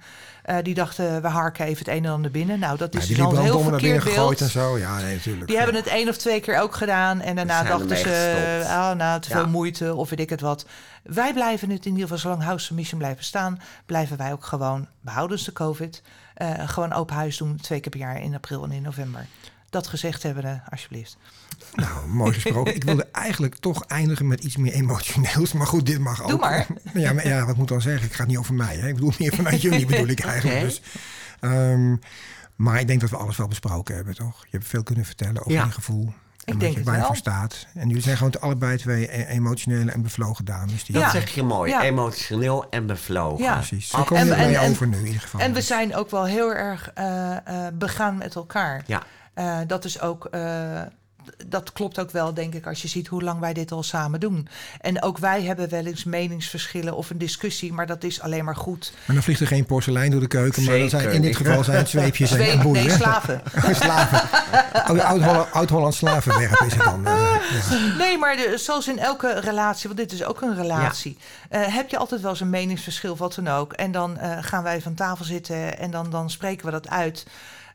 Die 0.62 0.74
dachten, 0.74 1.22
we 1.22 1.28
harken 1.28 1.66
even 1.66 1.78
het 1.86 1.88
een 1.88 2.06
en 2.06 2.12
ander 2.12 2.32
binnen. 2.32 2.60
Nou, 2.60 2.78
dat 2.78 2.94
Ja, 2.94 3.00
is 3.00 3.08
die 3.08 3.16
al 3.16 3.22
liepen 3.22 3.40
een 3.40 3.52
heel 3.52 3.62
verkeerd 3.62 4.04
beeld. 4.04 4.42
en 4.42 4.50
zo. 4.50 4.78
Ja, 4.78 4.98
nee, 5.00 5.16
natuurlijk. 5.16 5.48
Die 5.48 5.58
hebben 5.58 5.76
het 5.76 5.88
één 5.88 6.10
of 6.10 6.18
twee 6.18 6.40
keer 6.40 6.60
ook 6.60 6.76
gedaan. 6.76 7.22
En 7.22 7.36
daarna 7.36 7.64
dachten 7.64 7.98
ze, 7.98 8.66
ah, 8.68 8.96
nou, 8.96 9.22
te 9.22 9.30
veel 9.30 9.42
Ja. 9.42 9.48
moeite 9.48 9.96
of 9.96 10.10
weet 10.10 10.20
ik 10.20 10.30
het 10.30 10.42
wat. 10.42 10.66
Wij 11.04 11.34
blijven 11.34 11.70
het 11.70 11.86
in 11.86 11.92
ieder 11.92 12.04
geval, 12.04 12.18
zolang 12.18 12.44
House 12.44 12.74
Mission 12.74 13.00
blijven 13.00 13.24
staan... 13.24 13.62
blijven 13.86 14.18
wij 14.18 14.32
ook 14.32 14.46
gewoon, 14.46 14.88
behoudens 15.02 15.44
de 15.44 15.54
COVID... 15.54 16.02
gewoon 16.66 16.94
open 16.94 17.16
huis 17.16 17.38
doen, 17.38 17.56
twee 17.56 17.80
keer 17.80 17.92
per 17.92 18.00
jaar 18.00 18.22
in 18.22 18.36
april 18.36 18.64
en 18.64 18.72
in 18.72 18.82
november. 18.82 19.26
Dat 19.70 19.88
gezegd 19.88 20.24
hebben 20.24 20.44
we, 20.44 20.60
alsjeblieft. 20.72 21.18
Nou, 21.78 22.08
mooi 22.08 22.34
gesproken. 22.34 22.76
ik 22.76 22.84
wilde 22.84 23.08
eigenlijk 23.12 23.56
toch 23.56 23.84
eindigen 23.86 24.28
met 24.28 24.44
iets 24.44 24.58
meer 24.58 24.74
emotioneels. 24.74 25.54
Maar 25.54 25.68
goed, 25.68 25.86
dit 25.86 26.00
mag 26.00 26.22
ook. 26.24 26.30
Doe 26.30 26.40
maar. 26.40 26.68
Ja, 26.94 27.14
maar 27.14 27.28
ja, 27.28 27.46
wat 27.46 27.56
moet 27.56 27.64
ik 27.64 27.70
dan 27.72 27.82
zeggen? 27.82 28.06
Ik 28.08 28.14
ga 28.14 28.20
het 28.20 28.28
niet 28.28 28.38
over 28.38 28.54
mij. 28.54 28.76
Hè? 28.78 28.88
Ik 28.88 28.94
bedoel 28.94 29.14
meer 29.20 29.34
vanuit 29.36 29.62
jullie 29.62 29.86
bedoel 29.86 30.08
ik 30.08 30.20
eigenlijk. 30.34 30.56
Oké. 30.58 30.66
Dus, 30.66 30.82
ehm, 31.40 31.96
maar 32.56 32.80
ik 32.80 32.88
denk 32.88 33.02
dat 33.02 33.10
we 33.10 33.18
alles 33.18 33.38
wel 33.38 33.48
besproken 33.48 33.96
hebben, 33.96 34.16
toch? 34.16 34.42
Je 34.42 34.48
hebt 34.58 34.68
veel 34.68 34.84
kunnen 34.84 35.06
vertellen 35.06 35.40
over 35.40 35.52
Ja. 35.52 35.64
je 35.66 35.72
gevoel. 35.72 36.14
En 36.46 36.58
denk 36.58 36.62
wat 36.62 36.72
je, 36.72 36.78
het 36.78 36.86
waar 36.86 36.94
je 36.94 37.00
wel. 37.00 37.08
voor 37.10 37.16
staat. 37.18 37.68
En 37.74 37.88
jullie 37.88 38.04
zijn 38.04 38.18
gewoon 38.18 38.40
allebei 38.40 38.78
twee 38.78 39.18
e- 39.20 39.26
emotionele 39.26 39.92
en 39.92 40.02
bevlogen 40.02 40.46
dames. 40.46 40.84
Die 40.86 40.94
Dat 40.96 41.04
Ja. 41.04 41.10
zeg 41.12 41.30
je 41.30 41.44
mooi. 41.44 41.72
Ja. 41.72 41.84
Emotioneel 41.84 42.70
en 42.70 42.86
bevlogen. 42.86 43.44
Ja. 43.44 43.54
Precies. 43.56 43.90
Zo 43.90 43.98
En- 43.98 44.06
kom 44.06 44.18
je 44.18 44.24
en- 44.24 44.30
erbij 44.30 44.56
en- 44.56 44.70
over 44.70 44.88
nu 44.88 44.98
in 44.98 45.06
ieder 45.06 45.22
geval. 45.22 45.40
En 45.40 45.54
we 45.54 45.62
zijn 45.62 45.96
ook 45.96 46.10
wel 46.12 46.26
heel 46.26 46.54
erg 46.54 46.92
eh, 46.94 47.32
eh, 47.66 47.74
begaan 47.74 48.18
met 48.18 48.36
elkaar. 48.36 48.84
Ja. 48.86 49.04
Eh, 49.34 49.58
dat 49.68 49.86
is 49.86 50.02
ook. 50.02 50.26
Dat 51.48 51.72
klopt 51.74 52.00
ook 52.00 52.12
wel, 52.12 52.34
denk 52.34 52.54
ik, 52.54 52.68
als 52.68 52.82
je 52.82 52.88
ziet 52.88 53.08
hoe 53.08 53.24
lang 53.24 53.40
wij 53.40 53.54
dit 53.54 53.72
al 53.72 53.84
samen 53.84 54.20
doen. 54.20 54.48
En 54.82 55.02
ook 55.04 55.18
wij 55.18 55.42
hebben 55.44 55.70
wel 55.70 55.86
eens 55.86 56.04
meningsverschillen 56.04 56.96
of 56.96 57.10
een 57.10 57.18
discussie, 57.18 57.74
maar 57.74 57.88
dat 57.88 58.04
is 58.04 58.22
alleen 58.22 58.46
maar 58.46 58.56
goed. 58.56 58.94
Maar 59.06 59.16
dan 59.16 59.24
vliegt 59.26 59.40
er 59.40 59.48
geen 59.48 59.66
porselein 59.66 60.12
door 60.12 60.20
de 60.20 60.28
keuken. 60.28 60.64
Maar 60.64 60.80
dan 60.80 60.90
zijn, 60.90 61.12
in 61.12 61.22
dit 61.22 61.36
geval 61.36 61.64
zijn 61.64 61.78
het 61.78 61.90
zweepjes 61.90 62.32
en 62.32 62.62
boeien. 62.62 62.86
nee, 62.86 62.96
slaven. 62.96 63.42
slaven. 63.76 64.22
Oh, 64.92 65.10
Oud-Holland 65.52 65.74
Oud 65.84 65.94
slavenwerp 65.94 66.62
is 66.66 66.74
het 66.74 66.84
dan. 66.84 67.06
eh, 67.08 67.14
ja. 67.70 67.96
Nee, 67.98 68.18
maar 68.18 68.36
de- 68.36 68.58
zoals 68.58 68.88
in 68.88 69.00
elke 69.00 69.40
relatie, 69.40 69.88
want 69.88 70.00
dit 70.00 70.12
is 70.12 70.24
ook 70.24 70.42
een 70.42 70.56
relatie, 70.56 71.18
eh, 71.50 71.62
heb 71.76 71.90
je 71.90 71.98
altijd 71.98 72.22
wel 72.22 72.30
eens 72.32 72.40
een 72.40 72.50
meningsverschil, 72.50 73.18
wat 73.18 73.36
dan 73.36 73.48
ook. 73.48 73.74
En 73.74 73.92
dan 73.92 74.18
eh, 74.18 74.38
gaan 74.42 74.64
wij 74.64 74.82
van 74.82 74.94
tafel 74.94 75.26
zitten 75.26 75.78
en 75.80 75.92
dan, 75.92 76.10
dan 76.10 76.30
spreken 76.30 76.66
we 76.66 76.72
dat 76.72 76.90
uit. 76.90 77.26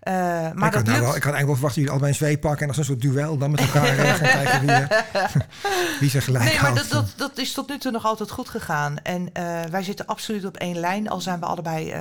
Eh, 0.03 0.13
maar 0.13 0.51
ik, 0.53 0.59
dat 0.61 0.73
had 0.75 0.85
nou 0.85 0.87
lukt. 0.97 1.01
wel, 1.07 1.17
ik 1.17 1.23
had 1.23 1.33
eigenlijk 1.33 1.45
wel 1.47 1.55
verwacht 1.55 1.75
dat 1.75 1.75
jullie 1.75 1.91
allebei 1.91 2.11
een 2.13 2.19
zweep 2.19 2.41
pakken... 2.41 2.63
en 2.63 2.69
als 2.69 2.77
een 2.77 2.85
soort 2.85 3.01
duel 3.01 3.39
dan 3.39 3.51
met 3.51 3.61
elkaar 3.61 3.87
gaan 4.17 4.19
kijken 4.29 4.61
wie, 4.61 4.71
eh, 4.71 5.35
wie 6.01 6.11
ze 6.11 6.21
gelijk 6.21 6.45
Nee, 6.45 6.61
maar 6.61 6.75
dat, 6.75 6.89
dat, 6.89 7.13
dat 7.17 7.39
is 7.39 7.53
tot 7.53 7.69
nu 7.69 7.79
toe 7.79 7.91
nog 7.93 8.05
altijd 8.05 8.31
goed 8.31 8.49
gegaan. 8.49 8.97
En 9.03 9.29
eh, 9.33 9.61
wij 9.71 9.83
zitten 9.83 10.07
absoluut 10.07 10.45
op 10.45 10.57
één 10.57 10.77
lijn, 10.79 11.09
al 11.09 11.21
zijn 11.21 11.41
we 11.41 11.47
allebei 11.47 11.95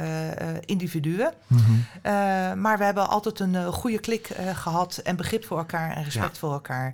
individuen. 0.65 1.33
Mhm. 1.47 2.59
Maar 2.61 2.77
we 2.77 2.83
hebben 2.83 3.09
altijd 3.09 3.39
een 3.39 3.73
goede 3.73 3.99
klik 3.99 4.29
eh, 4.29 4.57
gehad 4.57 4.97
en 4.97 5.15
begrip 5.15 5.45
voor 5.45 5.57
elkaar 5.57 5.95
en 5.95 6.03
respect 6.03 6.33
Ja. 6.33 6.39
voor 6.39 6.51
elkaar. 6.51 6.93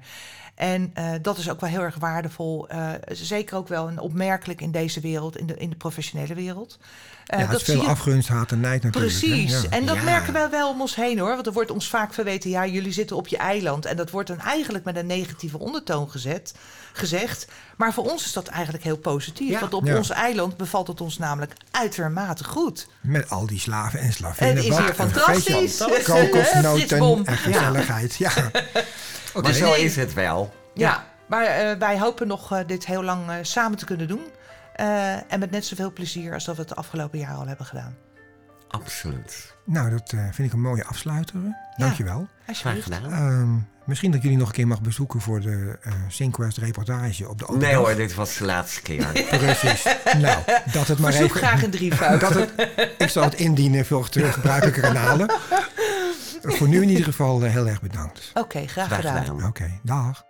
En 0.57 0.91
eh, 0.93 1.11
dat 1.21 1.37
is 1.37 1.49
ook 1.49 1.61
wel 1.61 1.69
heel 1.69 1.81
erg 1.81 1.95
waardevol. 1.95 2.67
eh, 2.67 2.89
zeker 3.11 3.57
ook 3.57 3.67
wel 3.67 3.87
en 3.87 3.99
opmerkelijk 3.99 4.61
in 4.61 4.71
deze 4.71 4.99
wereld, 4.99 5.37
in 5.37 5.45
de, 5.45 5.57
in 5.57 5.69
de 5.69 5.75
professionele 5.75 6.33
wereld. 6.33 6.77
Eh, 7.25 7.37
ja, 7.39 7.43
het 7.43 7.51
dat 7.51 7.61
is 7.61 7.65
veel 7.67 7.81
je 7.81 7.87
afgunst, 7.87 8.27
haat 8.27 8.51
en 8.51 8.59
nijd 8.59 8.83
natuurlijk. 8.83 9.17
Precies. 9.17 9.61
Ja. 9.61 9.69
En 9.69 9.85
dat 9.85 9.95
Ja. 9.95 10.03
merken 10.03 10.33
we 10.33 10.47
wel 10.51 10.69
om 10.69 10.81
ons 10.81 10.95
heen 10.95 11.19
hoor. 11.19 11.33
Want 11.33 11.45
er 11.47 11.53
wordt 11.53 11.71
ons 11.71 11.89
vaak 11.89 12.13
verweten, 12.13 12.49
ja, 12.49 12.65
jullie 12.65 12.91
zitten 12.91 13.15
op 13.15 13.27
je 13.27 13.37
eiland. 13.37 13.85
En 13.85 13.97
dat 13.97 14.09
wordt 14.09 14.27
dan 14.27 14.39
eigenlijk 14.39 14.83
met 14.85 14.95
een 14.95 15.05
negatieve 15.05 15.59
ondertoon 15.59 16.09
gezet, 16.09 16.55
gezegd. 16.93 17.47
Maar 17.77 17.93
voor 17.93 18.11
ons 18.11 18.25
is 18.25 18.33
dat 18.33 18.47
eigenlijk 18.47 18.83
heel 18.83 18.97
positief. 18.97 19.49
Ja. 19.49 19.59
Want 19.59 19.73
op 19.73 19.85
Ja. 19.85 19.97
ons 19.97 20.09
eiland 20.09 20.57
bevalt 20.57 20.87
het 20.87 21.01
ons 21.01 21.17
namelijk 21.17 21.53
uitermate 21.71 22.43
goed. 22.43 22.87
Met 23.01 23.29
al 23.29 23.45
die 23.47 23.59
slaven 23.59 23.99
en 23.99 24.13
slavinnen. 24.13 24.55
Het 24.55 24.65
is 24.65 24.77
hier 24.77 24.93
fantastisch. 24.93 25.77
Kokosnoten 26.03 27.25
en 27.25 27.37
gezelligheid. 27.37 28.15
Ja. 28.15 28.31
Maar 29.41 29.53
zo 29.53 29.73
is 29.73 29.95
het 29.95 30.13
wel. 30.13 30.53
Ja, 30.73 31.05
maar 31.27 31.43
eh, 31.45 31.77
wij 31.77 31.99
hopen 31.99 32.27
nog 32.27 32.51
eh, 32.51 32.59
dit 32.67 32.85
heel 32.85 33.03
lang 33.03 33.29
eh, 33.29 33.35
samen 33.41 33.77
te 33.77 33.85
kunnen 33.85 34.07
doen. 34.07 34.21
Eh, 34.75 35.31
en 35.31 35.39
met 35.39 35.51
net 35.51 35.65
zoveel 35.65 35.91
plezier 35.93 36.33
als 36.33 36.45
dat 36.45 36.55
we 36.55 36.61
het 36.61 36.69
de 36.69 36.75
afgelopen 36.75 37.19
jaar 37.19 37.35
al 37.35 37.47
hebben 37.47 37.65
gedaan. 37.65 37.95
Absoluut. 38.67 39.55
Nou, 39.65 39.89
dat 39.89 40.11
eh, 40.11 40.19
vind 40.31 40.47
ik 40.47 40.53
een 40.53 40.61
mooie 40.61 40.85
afsluiter. 40.85 41.35
Dankjewel. 41.77 42.27
Graag 42.43 42.47
Alsjeblieft. 42.47 42.83
gedaan. 42.93 43.11
Ehm, 43.11 43.57
misschien 43.87 44.11
dat 44.11 44.21
jullie 44.21 44.37
nog 44.37 44.47
een 44.47 44.53
keer 44.53 44.67
mag 44.67 44.81
bezoeken 44.81 45.21
voor 45.21 45.41
de 45.41 45.77
eh 45.81 45.93
Synquest 46.07 46.57
reportage 46.57 47.29
op 47.29 47.37
de 47.39 47.47
open 47.47 47.59
Nee 47.61 47.71
dag. 47.73 47.79
hoor, 47.85 47.95
dit 47.95 48.13
was 48.15 48.37
de 48.37 48.45
laatste 48.45 48.81
keer. 48.81 49.07
Precies. 49.29 49.83
nou, 50.17 50.43
dat 50.71 50.87
het 50.87 50.99
maar 50.99 51.11
Verzoek 51.11 51.29
even... 51.35 51.47
graag 51.47 51.63
een 51.63 51.71
drievoud. 51.71 52.19
Dat 52.19 52.33
het, 52.33 52.51
ik 52.97 53.09
zal 53.09 53.23
het 53.23 53.33
indienen 53.33 53.85
voor 53.85 54.07
de 54.11 54.31
gebruikelijke 54.31 54.81
kanalen. 54.81 55.31
Voor 56.41 56.67
nu 56.67 56.81
in 56.81 56.89
ieder 56.89 57.03
geval 57.03 57.43
eh, 57.43 57.51
heel 57.51 57.67
erg 57.67 57.81
bedankt. 57.81 58.31
Oké, 58.33 58.67
graag 58.67 58.85
Graag 58.85 58.99
gedaan. 58.99 59.25
gedaan. 59.25 59.47
Oké, 59.47 59.79
dag. 59.83 60.23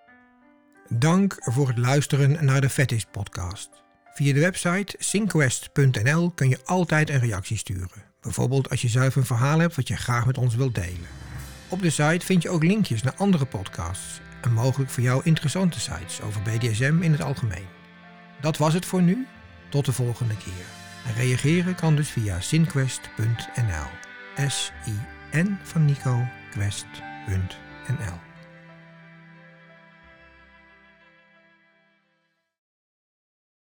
Dank 0.90 1.36
voor 1.40 1.68
het 1.68 1.78
luisteren 1.78 2.46
naar 2.46 2.62
de 2.62 2.70
Fetish 2.70 3.04
podcast. 3.12 3.70
Via 4.14 4.34
de 4.34 4.40
website 4.40 4.96
synquest.nl 5.00 6.32
kun 6.32 6.50
je 6.50 6.60
altijd 6.66 7.10
een 7.10 7.20
reactie 7.20 7.58
sturen. 7.58 8.04
Bijvoorbeeld 8.22 8.70
als 8.70 8.82
je 8.82 8.88
zelf 8.88 9.16
een 9.16 9.26
verhaal 9.26 9.60
hebt 9.60 9.76
wat 9.76 9.88
je 9.88 9.96
graag 9.96 10.26
met 10.26 10.38
ons 10.38 10.56
wilt 10.56 10.76
delen. 10.76 11.08
Op 11.70 11.82
de 11.82 11.90
site 11.90 12.26
vind 12.26 12.42
je 12.42 12.50
ook 12.50 12.64
linkjes 12.64 13.04
naar 13.04 13.14
andere 13.18 13.46
podcasts 13.46 14.20
en 14.42 14.54
mogelijk 14.54 14.92
voor 14.92 15.04
jou 15.04 15.22
interessante 15.24 15.80
sites 15.80 16.22
over 16.22 16.42
BDSM 16.42 17.02
in 17.02 17.12
het 17.12 17.22
algemeen. 17.22 17.66
Dat 18.42 18.58
was 18.58 18.74
het 18.74 18.86
voor 18.86 19.02
nu. 19.02 19.28
Tot 19.70 19.86
de 19.86 19.94
volgende 19.94 20.38
keer. 20.38 20.66
En 21.06 21.14
reageren 21.14 21.76
kan 21.76 21.96
dus 21.96 22.10
via 22.10 22.40
synquest.nl. 22.40 23.88
S-I-N 24.48 25.58
van 25.64 25.86
Nico, 25.86 26.28
quest.nl. 26.52 28.27